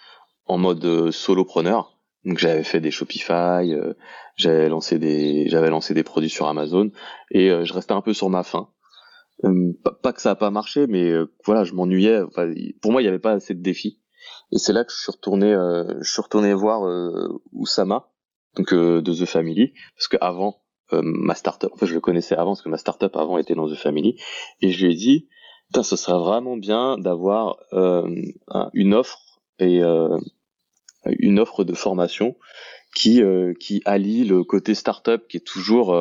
en 0.45 0.57
mode 0.57 0.83
euh, 0.85 1.11
solopreneur. 1.11 1.92
Donc, 2.25 2.37
j'avais 2.37 2.63
fait 2.63 2.79
des 2.79 2.91
Shopify, 2.91 3.73
euh, 3.73 3.93
j'avais 4.35 4.69
lancé 4.69 4.99
des, 4.99 5.47
j'avais 5.49 5.69
lancé 5.69 5.93
des 5.93 6.03
produits 6.03 6.29
sur 6.29 6.47
Amazon, 6.47 6.91
et 7.31 7.49
je 7.49 7.73
restais 7.73 7.93
un 7.93 8.01
peu 8.01 8.13
sur 8.13 8.29
ma 8.29 8.43
faim. 8.43 8.69
Pas, 9.83 9.91
pas, 9.91 10.13
que 10.13 10.21
ça 10.21 10.31
a 10.31 10.35
pas 10.35 10.51
marché, 10.51 10.87
mais 10.87 11.11
voilà, 11.45 11.63
je 11.65 11.73
m'ennuyais. 11.73 12.21
Enfin, 12.21 12.53
pour 12.81 12.91
moi, 12.91 13.01
il 13.01 13.05
n'y 13.05 13.09
avait 13.09 13.19
pas 13.19 13.33
assez 13.33 13.53
de 13.53 13.61
défis. 13.61 13.99
Et 14.51 14.59
c'est 14.59 14.73
là 14.73 14.83
que 14.83 14.91
je 14.91 14.97
suis 14.97 15.11
retourné, 15.11 15.51
euh, 15.51 15.95
je 16.01 16.11
suis 16.11 16.21
retourné 16.21 16.53
voir 16.53 16.85
euh, 16.85 17.41
Oussama, 17.53 18.11
donc 18.55 18.71
euh, 18.73 19.01
de 19.01 19.13
The 19.13 19.25
Family, 19.25 19.73
parce 19.95 20.07
que 20.07 20.17
avant 20.21 20.59
ma 20.91 21.33
startup, 21.33 21.73
en 21.73 21.75
fait 21.75 21.87
je 21.87 21.95
le 21.95 22.01
connaissais 22.01 22.35
avant 22.35 22.51
parce 22.51 22.61
que 22.61 22.69
ma 22.69 22.77
startup 22.77 23.15
avant 23.15 23.39
était 23.39 23.55
dans 23.55 23.67
The 23.67 23.73
Family, 23.73 24.15
et 24.61 24.69
je 24.69 24.85
lui 24.85 24.93
ai 24.93 24.95
dit, 24.95 25.27
putain, 25.69 25.81
ce 25.81 25.95
serait 25.95 26.19
vraiment 26.19 26.55
bien 26.55 26.99
d'avoir 26.99 27.57
une 27.71 28.93
offre 28.93 29.41
et 29.57 29.81
une 31.05 31.39
offre 31.39 31.63
de 31.63 31.73
formation 31.73 32.35
qui 32.95 33.21
qui 33.59 33.81
allie 33.85 34.23
le 34.23 34.43
côté 34.43 34.75
startup 34.75 35.27
qui 35.27 35.37
est 35.37 35.45
toujours 35.45 35.95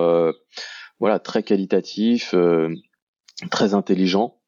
voilà 1.01 1.19
très 1.19 1.43
qualitatif, 1.43 2.35
très 3.51 3.75
intelligent 3.75 4.43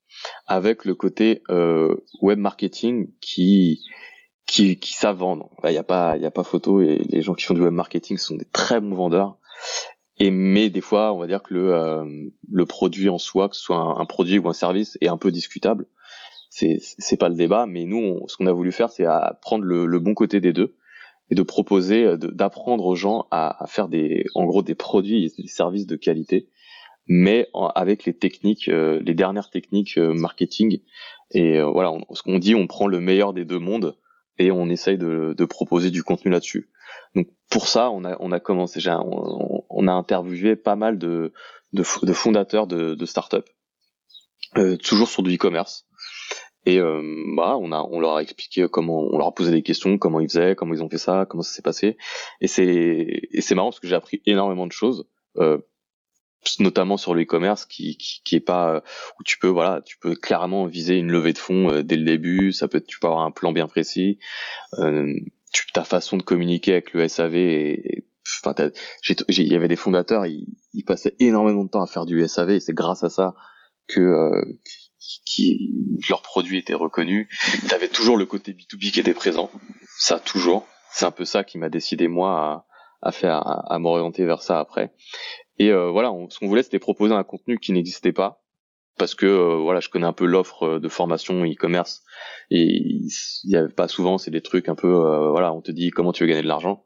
avec 0.47 0.85
le 0.85 0.95
côté 0.95 1.43
euh, 1.51 1.95
web 2.21 2.39
marketing 2.39 3.11
qui 3.21 3.83
qui, 4.47 4.77
qui 4.79 4.93
savent 4.93 5.19
vendre. 5.19 5.51
Il 5.65 5.71
n'y 5.71 5.79
a 5.79 5.85
pas 5.85 6.17
il 6.17 6.25
a 6.25 6.31
pas 6.31 6.45
photo 6.45 6.81
et 6.83 6.99
les 7.09 7.23
gens 7.23 7.35
qui 7.35 7.45
font 7.45 7.55
du 7.55 7.63
web 7.63 7.73
marketing 7.73 8.19
sont 8.19 8.37
des 8.37 8.45
très 8.45 8.81
bons 8.81 8.95
vendeurs. 8.95 9.39
Et 10.19 10.31
mais 10.31 10.71
des 10.71 10.81
fois, 10.81 11.13
on 11.13 11.19
va 11.19 11.27
dire 11.27 11.43
que 11.43 11.55
le 11.55 11.75
euh, 11.75 12.05
le 12.51 12.67
produit 12.67 13.09
en 13.09 13.19
soi, 13.19 13.49
que 13.49 13.57
ce 13.57 13.63
soit 13.63 13.79
un, 13.79 14.07
produit 14.07 14.39
ou 14.39 14.49
un 14.49 14.53
service, 14.53 14.97
est 15.01 15.09
un 15.09 15.17
peu 15.17 15.33
discutable. 15.33 15.87
C'est 16.57 17.17
pas 17.19 17.29
le 17.29 17.35
débat, 17.35 17.67
mais 17.67 17.85
nous, 17.85 18.23
ce 18.29 18.37
qu'on 18.37 18.47
a 18.47 18.53
voulu 18.53 18.71
faire, 18.71 18.91
c'est 18.91 19.07
prendre 19.43 19.65
le, 19.65 19.99
bon 19.99 20.15
côté 20.15 20.41
des 20.41 20.53
deux 20.53 20.77
et 21.31 21.35
de 21.35 21.43
proposer, 21.43 22.17
d'apprendre 22.19 22.85
aux 22.87 22.95
gens 22.95 23.27
à, 23.31 23.65
faire 23.67 23.89
des, 23.89 24.25
en 24.35 24.45
gros, 24.45 24.63
des 24.63 24.75
produits 24.75 25.33
des 25.37 25.49
services 25.49 25.87
de 25.87 25.97
qualité 25.97 26.49
mais 27.07 27.49
avec 27.75 28.05
les 28.05 28.17
techniques, 28.17 28.69
euh, 28.69 29.01
les 29.05 29.15
dernières 29.15 29.51
techniques 29.51 29.99
euh, 29.99 30.15
marketing. 30.15 30.81
Et 31.31 31.59
euh, 31.59 31.67
voilà, 31.67 31.93
ce 32.13 32.23
qu'on 32.23 32.39
dit, 32.39 32.55
on 32.55 32.67
prend 32.67 32.87
le 32.87 33.01
meilleur 33.01 33.33
des 33.33 33.45
deux 33.45 33.59
mondes 33.59 33.97
et 34.39 34.51
on 34.51 34.69
essaye 34.69 34.99
de, 34.99 35.45
proposer 35.45 35.91
du 35.91 36.03
contenu 36.03 36.31
là-dessus. 36.31 36.71
Donc 37.15 37.29
pour 37.51 37.69
ça, 37.69 37.91
on 37.91 38.05
a, 38.05 38.17
on 38.21 38.31
commencé, 38.41 38.81
on, 38.89 39.65
on 39.69 39.89
a 39.89 39.93
interviewé 39.93 40.57
pas 40.57 40.77
mal 40.77 40.99
de, 40.99 41.33
fondateurs 42.13 42.67
de, 42.67 42.95
de 42.95 43.07
startups, 43.07 43.37
euh, 44.57 44.77
toujours 44.77 45.09
sur 45.09 45.23
du 45.23 45.35
e-commerce. 45.35 45.87
Et 46.67 46.79
euh, 46.79 47.03
bah, 47.37 47.57
on 47.61 47.73
a, 47.73 47.83
on 47.91 48.01
leur 48.01 48.17
a 48.17 48.23
expliqué 48.23 48.67
comment, 48.71 49.01
on 49.01 49.19
leur 49.19 49.29
a 49.29 49.35
posé 49.35 49.51
des 49.51 49.63
questions, 49.63 49.99
comment 49.99 50.21
ils 50.21 50.29
faisaient, 50.29 50.55
comment 50.55 50.73
ils 50.75 50.83
ont 50.83 50.89
fait 50.89 50.99
ça, 50.99 51.27
comment 51.29 51.43
ça 51.43 51.53
s'est 51.53 51.63
passé. 51.63 51.97
Et 52.41 52.47
c'est, 52.47 53.29
et 53.31 53.41
c'est 53.41 53.55
marrant 53.55 53.69
parce 53.69 53.81
que 53.81 53.89
j'ai 53.89 53.95
appris 53.95 54.23
énormément 54.27 54.67
de 54.67 54.73
choses. 54.73 55.07
Euh, 55.37 55.59
notamment 56.59 56.97
sur 56.97 57.15
le 57.15 57.25
qui, 57.25 57.97
qui, 57.97 58.21
qui 58.23 58.37
est 58.37 58.41
pas 58.41 58.83
où 59.19 59.23
tu 59.23 59.39
peux 59.39 59.49
voilà 59.49 59.81
tu 59.85 59.99
peux 59.99 60.15
clairement 60.15 60.67
viser 60.67 60.97
une 60.97 61.11
levée 61.11 61.33
de 61.33 61.39
fonds 61.39 61.71
euh, 61.71 61.83
dès 61.83 61.97
le 61.97 62.05
début 62.05 62.53
ça 62.53 62.69
peut 62.69 62.81
tu 62.81 62.99
peux 62.99 63.07
avoir 63.07 63.25
un 63.25 63.31
plan 63.31 63.53
bien 63.53 63.67
précis 63.67 64.19
euh, 64.79 65.15
tu, 65.53 65.67
ta 65.73 65.85
façon 65.85 66.17
de 66.17 66.23
communiquer 66.23 66.73
avec 66.73 66.93
le 66.93 67.09
SAV 67.09 67.37
et, 67.37 68.05
enfin 68.45 68.55
il 69.29 69.53
y 69.53 69.55
avait 69.55 69.69
des 69.69 69.77
fondateurs 69.77 70.27
ils, 70.27 70.47
ils, 70.73 70.85
passaient 70.85 71.17
énormément 71.19 71.65
de 71.65 71.71
temps 71.71 71.83
à 71.83 71.87
faire 71.87 72.07
du 72.07 72.27
SAV 72.27 72.51
et 72.51 72.61
c'est 72.61 72.75
grâce 72.75 73.05
à 73.05 73.11
ça 73.11 73.35
que 73.87 74.01
euh, 74.01 74.45
qui, 75.25 75.73
leur 76.09 76.23
produit 76.23 76.59
était 76.59 76.75
reconnu. 76.75 77.29
Tu 77.69 77.75
avais 77.75 77.89
toujours 77.89 78.17
le 78.17 78.27
côté 78.27 78.53
B2B 78.53 78.93
qui 78.93 79.01
était 79.01 79.15
présent. 79.15 79.51
Ça 79.99 80.19
toujours. 80.19 80.67
C'est 80.91 81.07
un 81.07 81.11
peu 81.11 81.25
ça 81.25 81.45
qui 81.45 81.59
m'a 81.59 81.69
décidé 81.69 82.09
moi 82.09 82.67
à 83.03 83.13
faire 83.13 83.37
à, 83.37 83.75
à 83.75 83.79
m'orienter 83.79 84.25
vers 84.25 84.43
ça 84.43 84.59
après. 84.61 84.93
Et 85.59 85.71
euh, 85.71 85.91
voilà, 85.91 86.13
ce 86.31 86.39
qu'on 86.39 86.49
voulait, 86.49 86.63
c'était 86.63 86.79
proposer 86.79 87.15
un 87.15 87.25
contenu 87.25 87.59
qui 87.59 87.73
n'existait 87.73 88.13
pas, 88.13 88.43
parce 88.99 89.15
que 89.15 89.27
euh, 89.27 89.57
voilà, 89.61 89.81
je 89.81 89.89
connais 89.89 90.07
un 90.07 90.13
peu 90.13 90.27
l'offre 90.27 90.65
euh, 90.65 90.81
de 90.81 90.89
formation 90.89 91.45
e-commerce, 91.45 92.03
et 92.51 92.65
il 92.65 93.51
y 93.51 93.57
avait 93.57 93.73
pas 93.73 93.89
souvent, 93.89 94.19
c'est 94.19 94.31
des 94.31 94.41
trucs 94.41 94.69
un 94.69 94.75
peu, 94.75 94.91
voilà, 95.31 95.53
on 95.53 95.61
te 95.61 95.71
dit 95.71 95.91
comment 95.91 96.13
tu 96.13 96.25
veux 96.25 96.29
gagner 96.29 96.43
de 96.43 96.49
l'argent, 96.49 96.85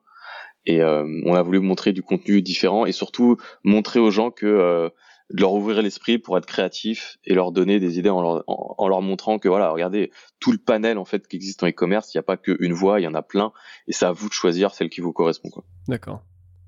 et 0.66 0.82
on 0.82 1.34
a 1.34 1.42
voulu 1.42 1.60
montrer 1.60 1.92
du 1.92 2.02
contenu 2.02 2.42
différent 2.42 2.84
et 2.84 2.92
surtout 2.92 3.38
montrer 3.64 4.00
aux 4.00 4.10
gens 4.10 4.30
que 4.30 4.90
de 5.30 5.40
leur 5.40 5.52
ouvrir 5.52 5.82
l'esprit 5.82 6.18
pour 6.18 6.38
être 6.38 6.46
créatif 6.46 7.18
et 7.24 7.34
leur 7.34 7.52
donner 7.52 7.80
des 7.80 7.98
idées 7.98 8.10
en 8.10 8.22
leur, 8.22 8.44
en, 8.46 8.88
leur 8.88 9.02
montrant 9.02 9.38
que 9.38 9.48
voilà, 9.48 9.70
regardez 9.70 10.10
tout 10.40 10.52
le 10.52 10.58
panel 10.58 10.98
en 10.98 11.04
fait 11.04 11.28
qui 11.28 11.36
existe 11.36 11.62
en 11.62 11.68
e-commerce, 11.68 12.14
il 12.14 12.16
n'y 12.16 12.20
a 12.20 12.24
pas 12.24 12.36
qu'une 12.36 12.72
voie, 12.72 13.00
il 13.00 13.04
y 13.04 13.06
en 13.06 13.14
a 13.14 13.22
plein 13.22 13.52
et 13.86 13.92
c'est 13.92 14.06
à 14.06 14.12
vous 14.12 14.28
de 14.28 14.32
choisir 14.32 14.74
celle 14.74 14.88
qui 14.88 15.00
vous 15.00 15.12
correspond. 15.12 15.50
D'accord, 15.86 16.22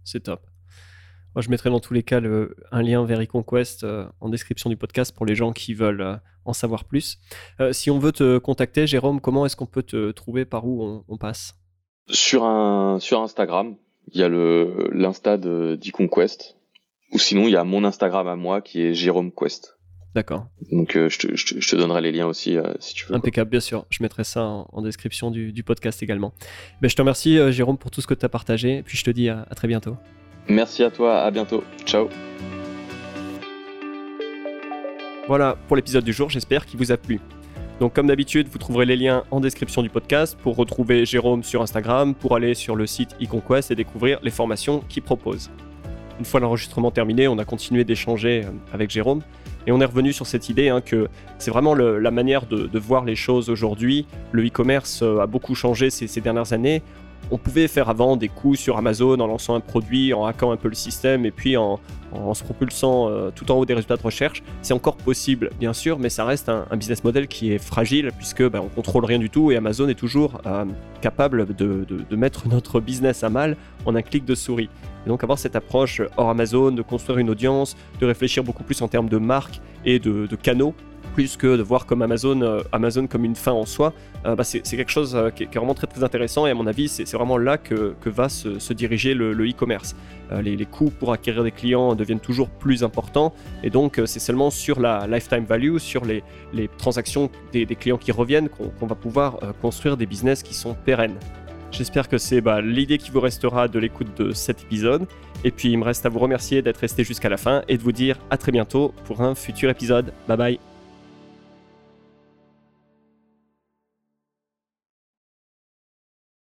c'est 0.04 0.20
top. 0.20 0.42
Moi, 1.34 1.42
je 1.42 1.48
mettrai 1.48 1.70
dans 1.70 1.78
tous 1.78 1.94
les 1.94 2.02
cas 2.02 2.20
un 2.72 2.82
lien 2.82 3.04
vers 3.04 3.20
eConquest 3.20 3.84
euh, 3.84 4.04
en 4.20 4.28
description 4.28 4.68
du 4.68 4.76
podcast 4.76 5.14
pour 5.14 5.26
les 5.26 5.36
gens 5.36 5.52
qui 5.52 5.74
veulent 5.74 6.00
euh, 6.00 6.16
en 6.44 6.52
savoir 6.52 6.84
plus. 6.84 7.18
Euh, 7.60 7.72
si 7.72 7.88
on 7.90 8.00
veut 8.00 8.10
te 8.10 8.38
contacter, 8.38 8.88
Jérôme, 8.88 9.20
comment 9.20 9.46
est-ce 9.46 9.54
qu'on 9.54 9.66
peut 9.66 9.84
te 9.84 10.10
trouver 10.10 10.44
Par 10.44 10.66
où 10.66 11.04
on, 11.06 11.16
passe? 11.18 11.54
Sur, 12.08 12.44
un, 12.44 12.98
sur 12.98 13.22
Instagram, 13.22 13.76
il 14.12 14.20
y 14.20 14.24
a 14.24 14.28
l'Insta 14.28 15.36
d'eConquest. 15.36 16.56
Ou 17.12 17.18
sinon, 17.18 17.46
il 17.46 17.50
y 17.50 17.56
a 17.56 17.64
mon 17.64 17.84
Instagram 17.84 18.28
à 18.28 18.36
moi 18.36 18.60
qui 18.60 18.82
est 18.82 18.94
Jérôme 18.94 19.32
Quest. 19.32 19.76
D'accord. 20.14 20.46
Donc 20.72 20.92
je, 20.94 21.18
te, 21.18 21.36
je, 21.36 21.70
te, 21.70 21.76
donnerai 21.76 22.00
les 22.00 22.10
liens 22.10 22.26
aussi 22.26 22.56
si 22.80 22.94
tu 22.94 23.06
veux. 23.06 23.14
Impeccable, 23.14 23.48
bien 23.48 23.60
sûr. 23.60 23.86
Je 23.90 24.02
mettrai 24.02 24.24
ça 24.24 24.42
en, 24.42 24.82
description 24.82 25.30
du, 25.30 25.62
podcast 25.62 26.02
également. 26.02 26.32
Ben, 26.80 26.88
je 26.88 26.96
te 26.96 27.02
remercie 27.02 27.38
Jérôme 27.52 27.78
pour 27.78 27.92
tout 27.92 28.00
ce 28.00 28.08
que 28.08 28.14
tu 28.14 28.26
as 28.26 28.28
partagé. 28.28 28.78
Et 28.78 28.82
puis 28.82 28.98
je 28.98 29.04
te 29.04 29.10
dis 29.10 29.28
à 29.28 29.46
très 29.54 29.68
bientôt. 29.68 29.96
Merci 30.48 30.82
à 30.82 30.90
toi, 30.90 31.20
à 31.22 31.30
bientôt. 31.30 31.62
Ciao. 31.84 32.08
Voilà 35.28 35.56
pour 35.68 35.76
l'épisode 35.76 36.02
du 36.02 36.12
jour, 36.12 36.28
j'espère 36.28 36.66
qu'il 36.66 36.76
vous 36.76 36.90
a 36.90 36.96
plu. 36.96 37.20
Donc 37.78 37.94
comme 37.94 38.08
d'habitude, 38.08 38.48
vous 38.48 38.58
trouverez 38.58 38.84
les 38.84 38.96
liens 38.96 39.22
en 39.30 39.38
description 39.38 39.80
du 39.80 39.88
podcast 39.88 40.36
pour 40.42 40.56
retrouver 40.56 41.06
Jérôme 41.06 41.44
sur 41.44 41.62
Instagram, 41.62 42.16
pour 42.16 42.34
aller 42.34 42.54
sur 42.54 42.74
le 42.74 42.86
site 42.86 43.14
eConquest 43.22 43.70
et 43.70 43.76
découvrir 43.76 44.18
les 44.22 44.32
formations 44.32 44.80
qu'il 44.88 45.04
propose. 45.04 45.48
Une 46.20 46.26
fois 46.26 46.38
l'enregistrement 46.38 46.90
terminé, 46.90 47.28
on 47.28 47.38
a 47.38 47.46
continué 47.46 47.82
d'échanger 47.82 48.44
euh, 48.44 48.50
avec 48.74 48.90
Jérôme 48.90 49.22
et 49.66 49.72
on 49.72 49.80
est 49.80 49.86
revenu 49.86 50.12
sur 50.12 50.26
cette 50.26 50.50
idée 50.50 50.68
hein, 50.68 50.82
que 50.82 51.08
c'est 51.38 51.50
vraiment 51.50 51.74
la 51.74 52.10
manière 52.10 52.44
de, 52.44 52.78
voir 52.78 53.06
les 53.06 53.16
choses 53.16 53.48
aujourd'hui. 53.48 54.06
Le 54.30 54.46
e-commerce 54.46 55.00
euh, 55.02 55.20
a 55.20 55.26
beaucoup 55.26 55.54
changé 55.54 55.88
ces 55.88 56.20
dernières 56.20 56.52
années 56.52 56.82
on 57.30 57.38
pouvait 57.38 57.68
faire 57.68 57.88
avant 57.88 58.16
des 58.16 58.28
coups 58.28 58.58
sur 58.58 58.76
Amazon 58.76 59.18
en 59.20 59.26
lançant 59.26 59.54
un 59.54 59.60
produit, 59.60 60.12
en 60.12 60.24
hackant 60.24 60.52
un 60.52 60.56
peu 60.56 60.68
le 60.68 60.74
système 60.74 61.24
et 61.24 61.30
puis 61.30 61.56
en, 61.56 61.78
se 62.34 62.42
propulsant 62.42 63.08
euh, 63.08 63.30
tout 63.32 63.50
en 63.52 63.54
haut 63.54 63.64
des 63.64 63.74
résultats 63.74 63.96
de 63.96 64.02
recherche. 64.02 64.42
C'est 64.62 64.74
encore 64.74 64.96
possible, 64.96 65.50
bien 65.60 65.72
sûr, 65.72 65.98
mais 65.98 66.08
ça 66.08 66.24
reste 66.24 66.48
un, 66.48 66.66
business 66.76 67.04
model 67.04 67.28
qui 67.28 67.52
est 67.52 67.58
fragile 67.58 68.10
puisque 68.16 68.42
ben, 68.48 68.60
on 68.60 68.68
contrôle 68.68 69.04
rien 69.04 69.18
du 69.18 69.30
tout 69.30 69.52
et 69.52 69.56
Amazon 69.56 69.88
est 69.88 69.94
toujours 69.94 70.40
euh, 70.46 70.64
capable 71.00 71.54
de, 71.54 71.86
mettre 72.16 72.48
notre 72.48 72.80
business 72.80 73.22
à 73.22 73.30
mal 73.30 73.56
en 73.86 73.94
un 73.94 74.02
clic 74.02 74.24
de 74.24 74.34
souris. 74.34 74.68
Et 75.06 75.08
donc 75.08 75.22
avoir 75.22 75.38
cette 75.38 75.56
approche 75.56 76.02
hors 76.16 76.28
Amazon, 76.28 76.72
de 76.72 76.82
construire 76.82 77.18
une 77.18 77.30
audience, 77.30 77.76
de 78.00 78.06
réfléchir 78.06 78.44
beaucoup 78.44 78.64
plus 78.64 78.82
en 78.82 78.88
termes 78.88 79.08
de 79.08 79.16
marque 79.16 79.60
et 79.84 79.98
de, 79.98 80.26
canaux 80.36 80.74
plus 81.20 81.36
que 81.36 81.54
de 81.58 81.62
voir 81.62 81.84
comme 81.84 82.00
Amazon, 82.00 82.40
euh, 82.40 82.62
Amazon 82.72 83.06
comme 83.06 83.26
une 83.26 83.36
fin 83.36 83.52
en 83.52 83.66
soi, 83.66 83.92
euh, 84.24 84.34
bah, 84.34 84.42
c'est 84.42 84.62
quelque 84.62 84.90
chose 84.90 85.14
euh, 85.14 85.28
qui, 85.28 85.42
est, 85.42 85.54
vraiment 85.54 85.74
très 85.74 85.86
très 85.86 86.02
intéressant 86.02 86.46
et 86.46 86.50
à 86.50 86.54
mon 86.54 86.66
avis 86.66 86.88
c'est 86.88 87.04
vraiment 87.12 87.36
là 87.36 87.58
que, 87.58 87.94
va 88.06 88.30
se, 88.30 88.72
diriger 88.72 89.12
le 89.12 89.46
e-commerce. 89.46 89.94
les, 90.42 90.64
coûts 90.64 90.88
pour 90.88 91.12
acquérir 91.12 91.44
des 91.44 91.50
clients 91.50 91.94
deviennent 91.94 92.20
toujours 92.20 92.48
plus 92.48 92.82
importants 92.82 93.34
et 93.62 93.68
donc 93.68 94.00
c'est 94.06 94.18
seulement 94.18 94.48
sur 94.48 94.80
la 94.80 95.06
lifetime 95.06 95.44
value, 95.44 95.76
sur 95.76 96.06
les, 96.06 96.22
transactions 96.78 97.28
des, 97.52 97.66
clients 97.66 97.98
qui 97.98 98.12
reviennent 98.12 98.48
qu'on 98.48 98.86
va 98.86 98.94
pouvoir 98.94 99.38
construire 99.60 99.98
des 99.98 100.06
business 100.06 100.42
qui 100.42 100.54
sont 100.54 100.72
pérennes. 100.72 101.18
J'espère 101.70 102.08
que 102.08 102.16
c'est 102.16 102.40
bah, 102.40 102.62
l'idée 102.62 102.96
qui 102.96 103.10
vous 103.10 103.20
restera 103.20 103.68
de 103.68 103.78
l'écoute 103.78 104.08
de 104.16 104.32
cet 104.32 104.62
épisode. 104.62 105.06
Et 105.44 105.50
puis 105.50 105.70
il 105.70 105.78
me 105.78 105.84
reste 105.84 106.04
à 106.06 106.08
vous 106.08 106.18
remercier 106.18 106.62
d'être 106.62 106.78
resté 106.78 107.04
jusqu'à 107.04 107.28
la 107.28 107.36
fin 107.36 107.62
et 107.68 107.76
de 107.76 107.82
vous 107.82 107.92
dire 107.92 108.16
à 108.30 108.38
très 108.38 108.52
bientôt 108.52 108.94
pour 109.04 109.20
un 109.20 109.34
futur 109.34 109.68
épisode. 109.68 110.12
Bye 110.26 110.36
bye 110.36 110.69